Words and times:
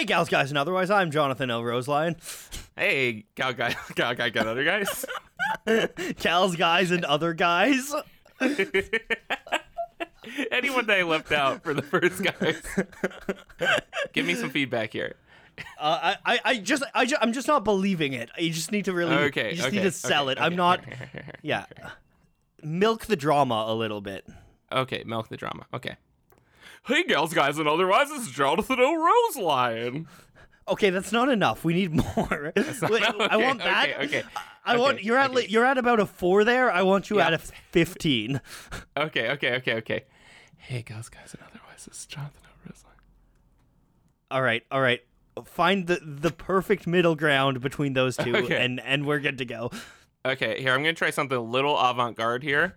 Hey, 0.00 0.06
gals, 0.06 0.30
guys, 0.30 0.50
and 0.50 0.56
otherwise, 0.56 0.90
I'm 0.90 1.10
Jonathan 1.10 1.50
L. 1.50 1.60
Roselion. 1.60 2.16
Hey, 2.74 3.26
gal 3.34 3.52
guy, 3.52 3.76
gal 3.94 4.14
guy, 4.14 4.30
got 4.30 4.46
other 4.46 4.64
guys. 4.64 5.04
gals, 6.20 6.56
guys, 6.56 6.90
and 6.90 7.04
other 7.04 7.34
guys. 7.34 7.94
Anyone 10.50 10.86
that 10.86 11.00
I 11.00 11.02
left 11.02 11.32
out 11.32 11.62
for 11.62 11.74
the 11.74 11.82
first 11.82 12.22
guys. 12.22 12.62
Give 14.14 14.24
me 14.24 14.36
some 14.36 14.48
feedback 14.48 14.90
here. 14.94 15.16
Uh, 15.78 16.14
I, 16.14 16.16
I, 16.24 16.40
I 16.46 16.56
just, 16.56 16.82
I 16.94 17.04
just, 17.04 17.22
I'm 17.22 17.34
just 17.34 17.46
not 17.46 17.62
believing 17.62 18.14
it. 18.14 18.30
You 18.38 18.54
just 18.54 18.72
need 18.72 18.86
to 18.86 18.94
really, 18.94 19.14
Okay, 19.14 19.50
you 19.50 19.56
just 19.56 19.68
okay, 19.68 19.76
need 19.76 19.82
to 19.82 19.90
sell 19.90 20.30
okay, 20.30 20.40
it. 20.40 20.42
I'm 20.42 20.56
not, 20.56 20.82
yeah. 21.42 21.66
Milk 22.62 23.04
the 23.04 23.16
drama 23.16 23.66
a 23.68 23.74
little 23.74 24.00
bit. 24.00 24.26
Okay, 24.72 25.02
milk 25.04 25.28
the 25.28 25.36
drama. 25.36 25.66
Okay. 25.74 25.96
Hey, 26.86 27.04
gals, 27.04 27.34
guys, 27.34 27.58
and 27.58 27.68
otherwise, 27.68 28.08
it's 28.10 28.30
Jonathan 28.30 28.78
O. 28.80 28.94
Rose 28.94 29.36
Lion. 29.44 30.08
Okay, 30.66 30.90
that's 30.90 31.12
not 31.12 31.28
enough. 31.28 31.64
We 31.64 31.74
need 31.74 31.92
more. 32.16 32.52
Wait, 32.56 33.02
I 33.02 33.36
want 33.36 33.58
that. 33.60 33.88
Okay, 33.96 34.04
okay. 34.04 34.22
I 34.64 34.76
want 34.76 34.96
okay, 34.98 35.04
you're 35.06 35.18
at 35.18 35.30
okay. 35.30 35.46
you're 35.48 35.64
at 35.64 35.78
about 35.78 36.00
a 36.00 36.06
four 36.06 36.44
there. 36.44 36.70
I 36.70 36.82
want 36.82 37.10
you 37.10 37.16
Yeah. 37.18 37.28
at 37.28 37.34
a 37.34 37.38
fifteen. 37.38 38.40
Okay, 38.96 39.30
okay, 39.30 39.54
okay, 39.56 39.74
okay. 39.76 40.04
Hey, 40.58 40.82
gals, 40.82 41.08
guys, 41.08 41.34
and 41.34 41.42
otherwise, 41.48 41.86
it's 41.86 42.04
Jonathan 42.06 42.42
O. 42.44 42.68
Rose 42.68 42.82
Lion. 42.84 42.96
All 44.30 44.42
right, 44.42 44.62
all 44.70 44.80
right. 44.80 45.00
Find 45.44 45.86
the 45.86 45.98
the 46.02 46.30
perfect 46.30 46.86
middle 46.86 47.14
ground 47.14 47.60
between 47.60 47.94
those 47.94 48.16
two, 48.16 48.34
Okay. 48.44 48.62
and 48.62 48.80
and 48.80 49.06
we're 49.06 49.20
good 49.20 49.38
to 49.38 49.44
go. 49.44 49.70
Okay, 50.24 50.60
here 50.60 50.72
I'm 50.74 50.80
gonna 50.82 50.92
try 50.92 51.10
something 51.10 51.36
a 51.36 51.40
little 51.42 51.78
avant-garde 51.78 52.42
here. 52.42 52.76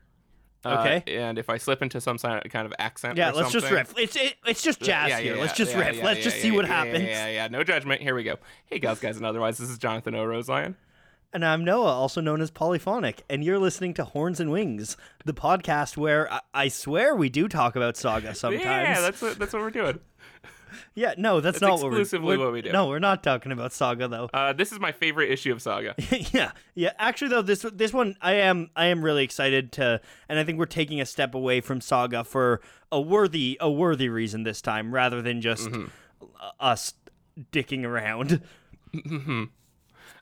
Uh, 0.65 0.79
Okay. 0.79 1.17
and 1.17 1.37
if 1.37 1.49
I 1.49 1.57
slip 1.57 1.81
into 1.81 1.99
some 1.99 2.17
kind 2.17 2.65
of 2.65 2.73
accent, 2.79 3.17
Yeah, 3.17 3.31
let's 3.31 3.51
just 3.51 3.69
riff. 3.69 3.93
It's 3.97 4.15
it, 4.15 4.35
it's 4.45 4.61
just 4.61 4.79
jazz 4.79 5.09
Yeah, 5.09 5.17
yeah, 5.17 5.23
here. 5.23 5.35
yeah, 5.35 5.41
let's 5.41 5.53
just 5.53 5.75
riff. 5.75 6.01
let's 6.01 6.23
just 6.23 6.37
see 6.41 6.51
what 6.51 6.65
happens. 6.65 7.03
Yeah, 7.03 7.27
yeah, 7.27 7.47
no 7.49 7.63
judgment. 7.63 8.01
Here 8.01 8.15
we 8.15 8.23
go. 8.23 8.37
Hey, 8.65 8.79
gals, 8.79 8.99
guys, 8.99 9.17
and 9.17 9.25
otherwise, 9.25 9.57
this 9.57 9.69
is 9.69 9.77
Jonathan 9.77 10.15
O. 10.15 10.73
And 11.35 11.43
I'm 11.43 11.65
Noah, 11.65 11.91
also 11.91 12.21
known 12.21 12.41
as 12.41 12.51
Polyphonic, 12.51 13.23
and 13.27 13.43
you're 13.43 13.57
listening 13.57 13.95
to 13.95 14.03
Horns 14.05 14.39
and 14.39 14.51
Wings, 14.51 14.95
the 15.25 15.33
podcast 15.33 15.97
where 15.97 16.31
I, 16.31 16.41
I 16.53 16.67
swear 16.67 17.15
we 17.15 17.27
do 17.29 17.47
talk 17.47 17.75
about 17.75 17.97
Saga 17.97 18.35
sometimes. 18.35 18.63
Yeah, 18.63 19.01
that's 19.01 19.19
what 19.19 19.39
that's 19.39 19.51
what 19.51 19.63
we're 19.63 19.71
doing. 19.71 19.99
Yeah, 20.95 21.13
no, 21.17 21.39
that's, 21.41 21.59
That's 21.59 21.69
not 21.69 21.73
what 21.81 21.91
we're, 21.91 22.01
exclusively 22.01 22.37
what 22.37 22.51
we 22.53 22.61
do. 22.61 22.71
No, 22.71 22.87
we're 22.87 22.99
not 22.99 23.23
talking 23.23 23.51
about 23.51 23.73
Saga 23.73 24.07
though. 24.07 24.29
Uh, 24.33 24.53
this 24.53 24.71
is 24.71 24.79
my 24.79 24.91
favorite 24.91 25.31
issue 25.31 25.51
of 25.51 25.61
Saga. 25.61 25.95
yeah, 26.31 26.51
yeah. 26.75 26.91
Actually, 26.99 27.29
though, 27.29 27.41
this 27.41 27.65
this 27.73 27.93
one 27.93 28.15
I 28.21 28.33
am 28.33 28.69
I 28.75 28.85
am 28.87 29.03
really 29.03 29.23
excited 29.23 29.71
to, 29.73 30.01
and 30.29 30.39
I 30.39 30.43
think 30.43 30.59
we're 30.59 30.65
taking 30.65 31.01
a 31.01 31.05
step 31.05 31.33
away 31.35 31.61
from 31.61 31.81
Saga 31.81 32.23
for 32.23 32.61
a 32.91 33.01
worthy 33.01 33.57
a 33.59 33.69
worthy 33.71 34.09
reason 34.09 34.43
this 34.43 34.61
time, 34.61 34.93
rather 34.93 35.21
than 35.21 35.41
just 35.41 35.67
Mm-hmm. 35.69 35.85
us 36.59 36.93
dicking 37.51 37.83
around. 37.85 38.41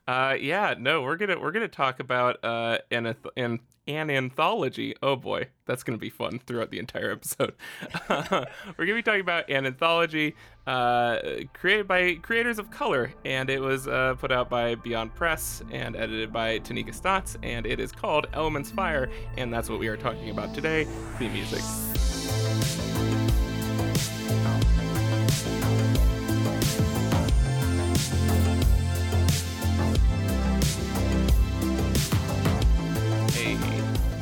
Uh, 0.07 0.35
yeah, 0.39 0.73
no, 0.77 1.03
we're 1.03 1.15
gonna 1.15 1.39
we're 1.39 1.51
gonna 1.51 1.67
talk 1.67 1.99
about 1.99 2.43
uh 2.43 2.79
an 2.89 3.15
an 3.37 3.59
an 3.87 4.09
anthology. 4.09 4.95
Oh 5.01 5.15
boy, 5.15 5.47
that's 5.65 5.83
gonna 5.83 5.97
be 5.97 6.09
fun 6.09 6.39
throughout 6.45 6.71
the 6.71 6.79
entire 6.79 7.11
episode. 7.11 7.53
we're 8.09 8.45
gonna 8.77 8.95
be 8.95 9.01
talking 9.01 9.21
about 9.21 9.49
an 9.49 9.65
anthology 9.65 10.35
uh, 10.67 11.17
created 11.53 11.87
by 11.87 12.15
creators 12.15 12.59
of 12.59 12.69
color, 12.71 13.13
and 13.25 13.49
it 13.49 13.61
was 13.61 13.87
uh, 13.87 14.15
put 14.19 14.31
out 14.31 14.49
by 14.49 14.75
Beyond 14.75 15.15
Press 15.15 15.63
and 15.71 15.95
edited 15.95 16.31
by 16.31 16.59
Taneka 16.59 16.93
Stotts, 16.93 17.37
and 17.43 17.65
it 17.65 17.79
is 17.79 17.91
called 17.91 18.27
Elements 18.33 18.71
Fire, 18.71 19.09
and 19.37 19.53
that's 19.53 19.69
what 19.69 19.79
we 19.79 19.87
are 19.87 19.97
talking 19.97 20.29
about 20.29 20.53
today. 20.53 20.87
The 21.19 21.29
music. 21.29 21.61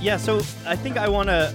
Yeah, 0.09 0.17
so 0.17 0.37
I 0.65 0.75
think 0.75 0.97
I 0.97 1.07
want 1.07 1.29
to 1.29 1.53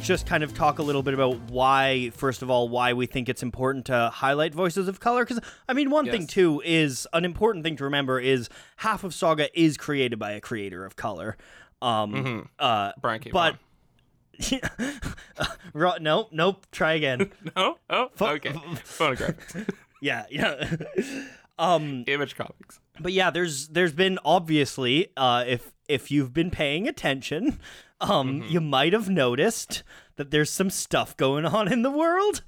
just 0.00 0.26
kind 0.26 0.42
of 0.42 0.54
talk 0.54 0.78
a 0.78 0.82
little 0.82 1.02
bit 1.02 1.12
about 1.12 1.38
why, 1.50 2.12
first 2.14 2.40
of 2.40 2.48
all, 2.48 2.66
why 2.70 2.94
we 2.94 3.04
think 3.04 3.28
it's 3.28 3.42
important 3.42 3.84
to 3.84 4.08
highlight 4.08 4.54
voices 4.54 4.88
of 4.88 5.00
color. 5.00 5.22
Because, 5.22 5.38
I 5.68 5.74
mean, 5.74 5.90
one 5.90 6.06
thing, 6.06 6.26
too, 6.26 6.62
is 6.64 7.06
an 7.12 7.26
important 7.26 7.62
thing 7.62 7.76
to 7.76 7.84
remember 7.84 8.18
is 8.18 8.48
half 8.78 9.04
of 9.04 9.12
Saga 9.12 9.50
is 9.52 9.76
created 9.76 10.18
by 10.18 10.32
a 10.32 10.40
creator 10.40 10.86
of 10.86 10.96
color. 10.96 11.36
Um, 11.82 12.48
uh, 12.58 12.92
Brian 13.02 13.20
K. 13.20 13.30
but. 13.30 13.58
Ro- 15.74 15.98
nope, 16.00 16.30
nope, 16.32 16.66
try 16.72 16.94
again. 16.94 17.32
no, 17.54 17.76
oh, 17.90 18.08
okay, 18.18 18.48
phonographics, 18.86 19.68
yeah, 20.00 20.24
yeah. 20.30 20.74
um, 21.58 22.04
image 22.06 22.34
comics. 22.34 22.80
But 23.00 23.12
yeah, 23.12 23.30
there's 23.30 23.68
there's 23.68 23.92
been 23.92 24.18
obviously 24.24 25.08
uh, 25.16 25.44
if 25.46 25.72
if 25.88 26.10
you've 26.10 26.32
been 26.32 26.50
paying 26.50 26.88
attention, 26.88 27.58
um, 28.00 28.40
Mm-hmm. 28.40 28.52
you 28.52 28.60
might 28.60 28.92
have 28.92 29.08
noticed 29.08 29.82
that 30.16 30.30
there's 30.30 30.50
some 30.50 30.70
stuff 30.70 31.16
going 31.16 31.44
on 31.44 31.72
in 31.72 31.82
the 31.82 31.90
world, 31.90 32.42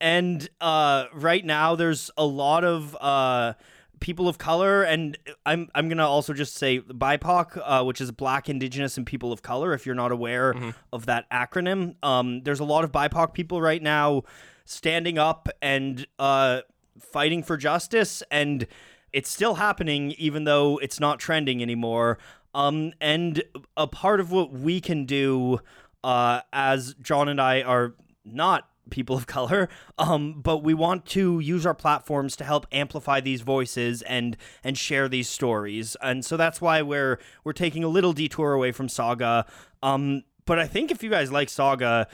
and 0.00 0.48
uh, 0.60 1.06
right 1.12 1.44
now 1.44 1.74
there's 1.74 2.10
a 2.16 2.24
lot 2.26 2.64
of 2.64 2.96
uh, 3.00 3.54
people 4.00 4.28
of 4.28 4.38
color, 4.38 4.82
and 4.82 5.16
I'm 5.46 5.68
I'm 5.74 5.88
gonna 5.88 6.06
also 6.08 6.32
just 6.32 6.54
say 6.54 6.80
BIPOC, 6.80 7.60
uh, 7.62 7.84
which 7.84 8.00
is 8.00 8.10
Black, 8.10 8.48
Indigenous, 8.48 8.96
and 8.96 9.06
People 9.06 9.32
of 9.32 9.42
Color. 9.42 9.72
If 9.74 9.86
you're 9.86 9.94
not 9.94 10.12
aware 10.12 10.54
Mm-hmm. 10.54 10.70
of 10.92 11.06
that 11.06 11.30
acronym, 11.30 11.96
um, 12.02 12.42
there's 12.42 12.60
a 12.60 12.64
lot 12.64 12.84
of 12.84 12.92
BIPOC 12.92 13.32
people 13.34 13.60
right 13.62 13.82
now 13.82 14.22
standing 14.64 15.18
up 15.18 15.48
and 15.60 16.06
uh, 16.18 16.60
fighting 16.98 17.42
for 17.42 17.56
justice, 17.56 18.22
and 18.30 18.66
it's 19.14 19.30
still 19.30 19.54
happening, 19.54 20.10
even 20.18 20.42
though 20.42 20.78
it's 20.78 20.98
not 20.98 21.20
trending 21.20 21.62
anymore. 21.62 22.18
Um, 22.52 22.92
and 23.00 23.42
a 23.76 23.86
part 23.86 24.18
of 24.18 24.32
what 24.32 24.52
we 24.52 24.80
can 24.80 25.06
do, 25.06 25.60
uh, 26.02 26.40
as 26.52 26.94
John 26.94 27.28
and 27.28 27.40
I 27.40 27.62
are 27.62 27.94
not 28.24 28.68
people 28.90 29.16
of 29.16 29.26
color, 29.28 29.68
um, 29.98 30.40
but 30.42 30.64
we 30.64 30.74
want 30.74 31.06
to 31.06 31.38
use 31.38 31.64
our 31.64 31.74
platforms 31.74 32.34
to 32.36 32.44
help 32.44 32.66
amplify 32.72 33.20
these 33.20 33.40
voices 33.40 34.02
and 34.02 34.36
and 34.64 34.76
share 34.76 35.08
these 35.08 35.28
stories. 35.28 35.96
And 36.02 36.24
so 36.24 36.36
that's 36.36 36.60
why 36.60 36.82
we're 36.82 37.20
we're 37.44 37.52
taking 37.52 37.84
a 37.84 37.88
little 37.88 38.12
detour 38.12 38.52
away 38.52 38.72
from 38.72 38.88
Saga. 38.88 39.46
Um, 39.80 40.24
but 40.44 40.58
I 40.58 40.66
think 40.66 40.90
if 40.90 41.04
you 41.04 41.08
guys 41.08 41.30
like 41.30 41.48
Saga, 41.48 42.08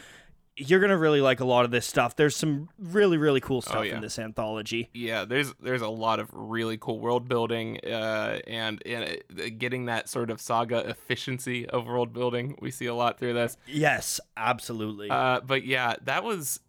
you're 0.60 0.81
gonna 0.81 0.97
really 0.97 1.21
like 1.21 1.41
a 1.41 1.44
lot 1.44 1.65
of 1.65 1.71
this 1.71 1.87
stuff. 1.87 2.16
There's 2.16 2.37
some 2.37 2.69
really 2.78 3.16
really 3.16 3.41
cool 3.41 3.62
stuff 3.62 3.84
yeah. 3.87 3.97
in 3.97 4.03
this 4.03 4.19
anthology. 4.19 4.91
Yeah, 4.93 5.25
there's 5.25 5.53
there's 5.60 5.82
a 5.82 5.88
lot 5.88 6.21
of 6.21 6.28
really 6.32 6.76
cool 6.76 7.00
world 7.00 7.28
building, 7.28 7.81
uh, 7.84 8.41
and 8.47 8.82
and 8.87 9.19
uh, 9.38 9.44
getting 9.56 9.87
that 9.87 10.09
sort 10.09 10.31
of 10.31 10.41
saga 10.41 10.88
efficiency 10.88 11.66
of 11.66 11.87
world 11.87 12.12
building. 12.12 12.56
We 12.60 12.71
see 12.71 12.87
a 12.87 12.94
lot 12.94 13.19
through 13.19 13.34
this. 13.34 13.56
Yes, 13.66 14.21
absolutely. 14.37 15.09
Uh, 15.10 15.41
but 15.41 15.65
yeah, 15.65 15.97
that 16.04 16.25
was 16.25 16.60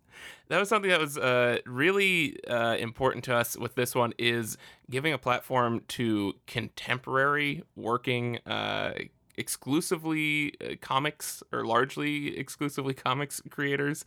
that 0.47 0.59
was 0.59 0.69
something 0.69 0.89
that 0.89 0.99
was 0.99 1.17
uh, 1.17 1.59
really 1.65 2.37
uh, 2.45 2.75
important 2.75 3.23
to 3.25 3.35
us 3.35 3.57
with 3.57 3.75
this 3.75 3.95
one 3.95 4.13
is 4.17 4.57
giving 4.89 5.13
a 5.13 5.17
platform 5.17 5.81
to 5.89 6.33
contemporary 6.47 7.63
working 7.75 8.37
uh, 8.45 8.93
exclusively 9.37 10.53
uh, 10.61 10.75
comics 10.81 11.43
or 11.51 11.65
largely 11.65 12.37
exclusively 12.37 12.93
comics 12.93 13.41
creators 13.49 14.05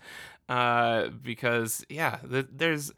uh, 0.49 1.09
because 1.09 1.85
yeah 1.89 2.19
th- 2.29 2.47
there's 2.53 2.93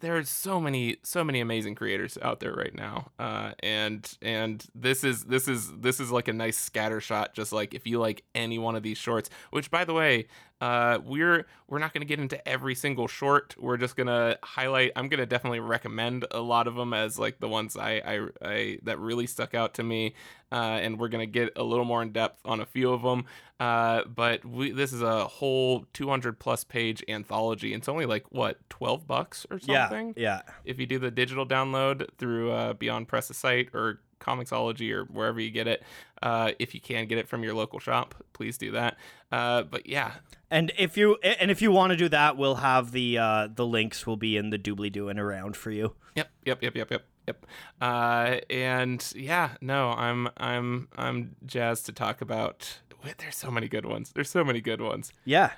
there's 0.00 0.28
so 0.28 0.60
many 0.60 0.96
so 1.02 1.24
many 1.24 1.40
amazing 1.40 1.74
creators 1.74 2.16
out 2.22 2.40
there 2.40 2.54
right 2.54 2.74
now 2.74 3.10
uh, 3.18 3.52
and 3.60 4.16
and 4.22 4.66
this 4.74 5.04
is 5.04 5.24
this 5.24 5.48
is 5.48 5.72
this 5.78 6.00
is 6.00 6.10
like 6.10 6.28
a 6.28 6.32
nice 6.32 6.56
scatter 6.56 7.00
shot 7.00 7.34
just 7.34 7.52
like 7.52 7.74
if 7.74 7.86
you 7.86 7.98
like 7.98 8.22
any 8.34 8.58
one 8.58 8.76
of 8.76 8.82
these 8.82 8.98
shorts 8.98 9.28
which 9.50 9.70
by 9.70 9.84
the 9.84 9.92
way 9.94 10.26
uh, 10.60 10.98
we're 11.04 11.46
we're 11.68 11.78
not 11.78 11.92
going 11.92 12.00
to 12.00 12.06
get 12.06 12.18
into 12.18 12.48
every 12.48 12.74
single 12.74 13.06
short 13.06 13.54
we're 13.58 13.76
just 13.76 13.94
going 13.94 14.06
to 14.06 14.38
highlight 14.42 14.90
i'm 14.96 15.08
going 15.08 15.20
to 15.20 15.26
definitely 15.26 15.60
recommend 15.60 16.24
a 16.30 16.40
lot 16.40 16.66
of 16.66 16.74
them 16.74 16.92
as 16.92 17.18
like 17.18 17.38
the 17.38 17.48
ones 17.48 17.76
I, 17.76 18.02
I, 18.04 18.26
I 18.42 18.78
that 18.82 18.98
really 18.98 19.26
stuck 19.26 19.54
out 19.54 19.74
to 19.74 19.82
me 19.82 20.14
uh, 20.50 20.54
and 20.54 20.98
we're 20.98 21.08
going 21.08 21.26
to 21.26 21.30
get 21.30 21.52
a 21.56 21.62
little 21.62 21.84
more 21.84 22.02
in 22.02 22.10
depth 22.10 22.40
on 22.44 22.60
a 22.60 22.66
few 22.66 22.92
of 22.92 23.02
them 23.02 23.24
uh, 23.60 24.02
but 24.04 24.44
we, 24.44 24.70
this 24.70 24.92
is 24.92 25.02
a 25.02 25.26
whole 25.26 25.84
200 25.92 26.38
plus 26.38 26.64
page 26.64 27.04
anthology 27.08 27.72
it's 27.72 27.88
only 27.88 28.06
like 28.06 28.24
what 28.30 28.58
12 28.70 29.06
bucks 29.06 29.46
or 29.50 29.58
something 29.60 30.14
yeah. 30.16 30.42
Yeah. 30.46 30.54
if 30.64 30.80
you 30.80 30.86
do 30.86 30.98
the 30.98 31.10
digital 31.10 31.46
download 31.46 32.08
through 32.18 32.50
uh, 32.50 32.72
Beyond 32.72 33.06
Press's 33.06 33.36
site 33.36 33.68
or 33.74 34.00
Comixology 34.20 34.92
or 34.92 35.04
wherever 35.04 35.40
you 35.40 35.50
get 35.50 35.66
it, 35.66 35.82
uh, 36.22 36.52
if 36.58 36.74
you 36.74 36.80
can 36.80 37.06
get 37.06 37.18
it 37.18 37.28
from 37.28 37.42
your 37.42 37.54
local 37.54 37.78
shop, 37.78 38.14
please 38.32 38.58
do 38.58 38.70
that. 38.72 38.96
Uh, 39.30 39.62
but 39.62 39.86
yeah, 39.86 40.12
And 40.50 40.72
if 40.78 40.96
you 40.96 41.16
and 41.22 41.50
if 41.50 41.60
you 41.62 41.70
want 41.70 41.90
to 41.90 41.96
do 41.96 42.08
that, 42.08 42.36
we'll 42.36 42.56
have 42.56 42.92
the 42.92 43.18
uh, 43.18 43.48
the 43.54 43.66
links 43.66 44.06
will 44.06 44.16
be 44.16 44.36
in 44.36 44.50
the 44.50 44.58
doobly 44.58 44.90
doo 44.90 45.08
and 45.08 45.18
around 45.20 45.56
for 45.56 45.70
you. 45.70 45.94
yep, 46.14 46.30
yep, 46.44 46.62
yep, 46.62 46.74
yep, 46.76 46.90
yep, 46.90 47.04
yep. 47.26 47.46
Uh, 47.80 48.38
and 48.50 49.12
yeah, 49.14 49.50
no, 49.60 49.90
I'm 49.90 50.28
I'm 50.36 50.88
I'm 50.96 51.36
jazzed 51.46 51.86
to 51.86 51.92
talk 51.92 52.20
about. 52.20 52.78
There's 53.18 53.36
so 53.36 53.50
many 53.50 53.68
good 53.68 53.86
ones. 53.86 54.10
There's 54.14 54.28
so 54.30 54.42
many 54.44 54.60
good 54.60 54.80
ones. 54.80 55.12
Yeah. 55.24 55.52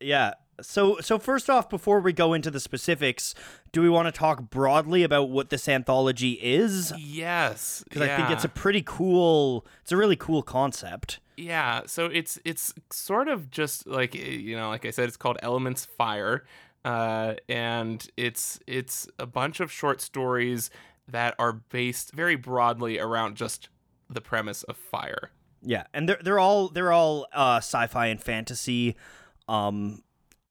Yeah. 0.00 0.34
So 0.60 0.98
so 1.00 1.18
first 1.18 1.48
off, 1.48 1.68
before 1.68 2.00
we 2.00 2.12
go 2.12 2.34
into 2.34 2.50
the 2.50 2.60
specifics, 2.60 3.34
do 3.72 3.80
we 3.82 3.88
want 3.88 4.06
to 4.06 4.12
talk 4.12 4.50
broadly 4.50 5.02
about 5.02 5.30
what 5.30 5.50
this 5.50 5.68
anthology 5.68 6.32
is? 6.42 6.92
Yes, 6.98 7.82
Because 7.84 8.02
I 8.02 8.16
think 8.16 8.30
it's 8.30 8.44
a 8.44 8.48
pretty 8.48 8.82
cool. 8.84 9.66
It's 9.82 9.92
a 9.92 9.96
really 9.96 10.16
cool 10.16 10.42
concept. 10.42 11.20
Yeah, 11.36 11.82
so 11.86 12.06
it's 12.06 12.38
it's 12.44 12.74
sort 12.90 13.28
of 13.28 13.50
just 13.50 13.86
like 13.86 14.16
eh, 14.16 14.30
you 14.30 14.56
know, 14.56 14.68
like 14.68 14.84
I 14.84 14.90
said, 14.90 15.06
it's 15.08 15.16
called 15.16 15.38
Elements 15.42 15.84
Fire, 15.84 16.44
uh, 16.84 17.34
and 17.48 18.06
it's 18.16 18.58
it's 18.66 19.06
a 19.18 19.26
bunch 19.26 19.60
of 19.60 19.70
short 19.70 20.00
stories 20.00 20.70
that 21.06 21.34
are 21.38 21.52
based 21.52 22.12
very 22.12 22.36
broadly 22.36 22.98
around 22.98 23.36
just 23.36 23.68
the 24.10 24.20
premise 24.20 24.62
of 24.64 24.76
fire. 24.76 25.30
Yeah, 25.62 25.84
and 25.94 26.08
they're 26.08 26.18
they're 26.22 26.38
all 26.38 26.68
they're 26.68 26.92
all 26.92 27.26
uh, 27.32 27.58
sci-fi 27.58 28.06
and 28.06 28.20
fantasy, 28.20 28.96
um, 29.48 30.02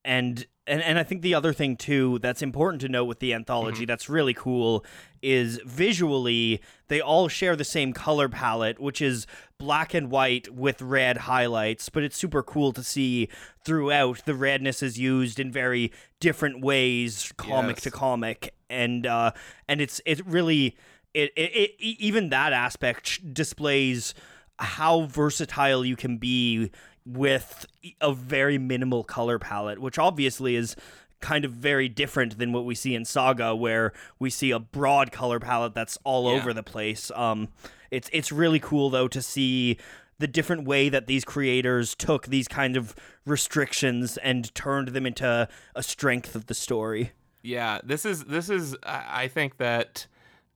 and 0.08 0.48
and 0.66 0.82
and 0.82 0.98
I 0.98 1.04
think 1.04 1.22
the 1.22 1.36
other 1.36 1.54
thing 1.54 1.76
too 1.78 2.18
that's 2.20 2.42
important 2.42 2.82
to 2.82 2.90
note 2.90 3.06
with 3.06 3.20
the 3.20 3.34
anthology 3.34 3.86
that's 3.86 4.10
really 4.10 4.34
cool 4.34 4.84
is 5.22 5.60
visually 5.66 6.62
they 6.88 7.00
all 7.02 7.28
share 7.28 7.56
the 7.56 7.64
same 7.64 7.94
color 7.94 8.30
palette, 8.30 8.80
which 8.80 9.02
is 9.02 9.28
black 9.58 9.94
and 9.94 10.10
white 10.10 10.54
with 10.54 10.82
red 10.82 11.18
highlights. 11.18 11.90
But 11.90 12.04
it's 12.04 12.18
super 12.18 12.42
cool 12.44 12.72
to 12.74 12.84
see 12.84 13.30
throughout 13.64 14.24
the 14.26 14.34
redness 14.36 14.82
is 14.82 14.98
used 14.98 15.40
in 15.40 15.52
very 15.52 15.92
different 16.20 16.62
ways, 16.62 17.32
comic 17.38 17.78
Yes. 17.78 17.84
to 17.84 17.92
comic, 17.92 18.54
and 18.70 19.06
uh, 19.06 19.32
and 19.68 19.82
it's 19.82 20.02
it 20.06 20.26
really. 20.26 20.76
It, 21.14 21.32
it, 21.36 21.52
it 21.52 21.76
even 21.80 22.30
that 22.30 22.54
aspect 22.54 23.08
sh- 23.08 23.20
displays 23.34 24.14
how 24.60 25.04
versatile 25.06 25.84
you 25.84 25.96
can 25.96 26.18
be 26.18 26.70
with 27.08 27.66
a 28.02 28.14
very 28.14 28.58
minimal 28.58 29.04
color 29.04 29.40
palette, 29.40 29.80
which 29.80 29.98
obviously 29.98 30.56
is 30.56 30.76
kind 31.20 31.46
of 31.46 31.52
very 31.52 31.90
different 31.90 32.38
than 32.38 32.52
what 32.54 32.66
we 32.66 32.76
see 32.76 32.94
in 32.94 33.06
Saga, 33.06 33.56
where 33.56 33.94
we 34.20 34.30
see 34.30 34.52
a 34.52 34.60
broad 34.60 35.12
color 35.12 35.40
palette 35.40 35.74
that's 35.74 35.98
all 36.04 36.30
Yeah. 36.32 36.40
over 36.40 36.54
the 36.54 36.64
place. 36.64 37.10
Um, 37.16 37.48
it's 37.90 38.10
it's 38.14 38.32
really 38.32 38.60
cool 38.60 38.90
though 38.90 39.08
to 39.08 39.22
see 39.22 39.78
the 40.20 40.28
different 40.28 40.66
way 40.66 40.90
that 40.90 41.08
these 41.08 41.24
creators 41.24 41.96
took 41.96 42.28
these 42.28 42.48
kind 42.48 42.76
of 42.76 42.94
restrictions 43.26 44.18
and 44.18 44.54
turned 44.56 44.90
them 44.90 45.06
into 45.06 45.48
a 45.76 45.84
strength 45.84 46.36
of 46.36 46.48
the 46.48 46.54
story. 46.54 47.12
Yeah, 47.44 47.80
this 47.84 48.04
is 48.06 48.26
this 48.26 48.50
is 48.50 48.76
I 48.84 49.24
I 49.24 49.28
think 49.28 49.58
that 49.58 50.06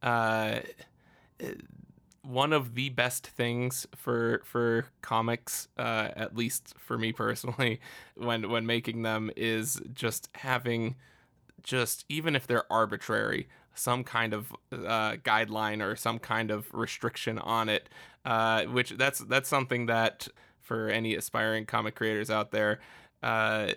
uh, 0.03 0.59
one 2.23 2.53
of 2.53 2.75
the 2.75 2.89
best 2.89 3.27
things 3.27 3.87
for 3.95 4.41
for 4.45 4.85
comics, 5.01 5.67
uh, 5.77 6.09
at 6.15 6.35
least 6.35 6.73
for 6.77 6.97
me 6.97 7.11
personally, 7.11 7.79
when 8.15 8.49
when 8.49 8.65
making 8.65 9.01
them 9.01 9.31
is 9.35 9.81
just 9.93 10.29
having 10.35 10.95
just 11.63 12.05
even 12.09 12.35
if 12.35 12.47
they're 12.47 12.71
arbitrary, 12.71 13.47
some 13.73 14.03
kind 14.03 14.33
of 14.33 14.51
uh, 14.71 15.13
guideline 15.23 15.81
or 15.83 15.95
some 15.95 16.19
kind 16.19 16.51
of 16.51 16.71
restriction 16.73 17.39
on 17.39 17.69
it. 17.69 17.89
Uh, 18.23 18.65
which 18.65 18.91
that's 18.91 19.19
that's 19.19 19.49
something 19.49 19.87
that 19.87 20.27
for 20.59 20.89
any 20.89 21.15
aspiring 21.15 21.65
comic 21.65 21.95
creators 21.95 22.29
out 22.29 22.51
there, 22.51 22.79
uh, 23.23 23.71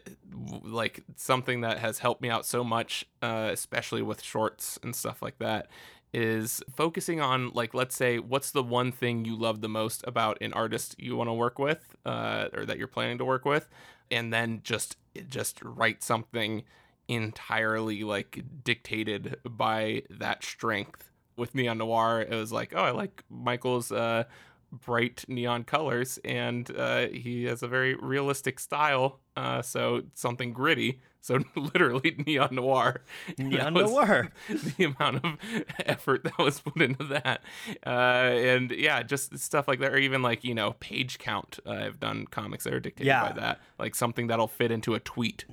like 0.62 1.02
something 1.16 1.62
that 1.62 1.78
has 1.78 1.98
helped 1.98 2.20
me 2.22 2.28
out 2.30 2.46
so 2.46 2.62
much, 2.62 3.06
uh, 3.22 3.48
especially 3.52 4.02
with 4.02 4.22
shorts 4.22 4.78
and 4.82 4.94
stuff 4.94 5.22
like 5.22 5.38
that, 5.38 5.68
is 6.14 6.62
focusing 6.74 7.20
on 7.20 7.50
like 7.54 7.74
let's 7.74 7.96
say 7.96 8.18
what's 8.18 8.52
the 8.52 8.62
one 8.62 8.92
thing 8.92 9.24
you 9.24 9.36
love 9.36 9.60
the 9.60 9.68
most 9.68 10.04
about 10.06 10.38
an 10.40 10.52
artist 10.52 10.94
you 10.96 11.16
want 11.16 11.28
to 11.28 11.34
work 11.34 11.58
with, 11.58 11.96
uh, 12.06 12.46
or 12.54 12.64
that 12.64 12.78
you're 12.78 12.86
planning 12.86 13.18
to 13.18 13.24
work 13.24 13.44
with, 13.44 13.68
and 14.10 14.32
then 14.32 14.60
just 14.62 14.96
just 15.28 15.60
write 15.62 16.02
something 16.02 16.62
entirely 17.08 18.04
like 18.04 18.42
dictated 18.62 19.36
by 19.44 20.02
that 20.08 20.44
strength. 20.44 21.10
With 21.36 21.52
Neon 21.52 21.78
Noir, 21.78 22.20
it 22.20 22.34
was 22.34 22.52
like, 22.52 22.72
oh, 22.76 22.82
I 22.84 22.90
like 22.92 23.24
Michael's 23.28 23.90
uh, 23.90 24.22
bright 24.70 25.24
neon 25.26 25.64
colors, 25.64 26.18
and 26.24 26.70
uh, 26.76 27.08
he 27.08 27.44
has 27.44 27.64
a 27.64 27.68
very 27.68 27.94
realistic 27.96 28.60
style. 28.60 29.18
Uh, 29.36 29.60
so 29.60 30.02
something 30.14 30.52
gritty. 30.52 31.00
So 31.24 31.38
literally 31.56 32.16
Neon 32.26 32.54
Noir. 32.54 33.00
Neon 33.38 33.72
Noir. 33.72 34.30
The 34.76 34.84
amount 34.84 35.24
of 35.24 35.38
effort 35.86 36.22
that 36.24 36.36
was 36.36 36.60
put 36.60 36.82
into 36.82 37.04
that, 37.04 37.40
uh, 37.86 37.88
and 37.90 38.70
yeah, 38.70 39.02
just 39.02 39.38
stuff 39.38 39.66
like 39.66 39.80
that, 39.80 39.92
or 39.94 39.96
even 39.96 40.20
like 40.20 40.44
you 40.44 40.54
know 40.54 40.72
page 40.80 41.18
count. 41.18 41.60
Uh, 41.64 41.70
I've 41.70 41.98
done 41.98 42.26
comics 42.26 42.64
that 42.64 42.74
are 42.74 42.80
dictated 42.80 43.06
Yeah. 43.06 43.32
by 43.32 43.40
that, 43.40 43.60
like 43.78 43.94
something 43.94 44.26
that'll 44.26 44.48
fit 44.48 44.70
into 44.70 44.92
a 44.94 45.00
tweet. 45.00 45.46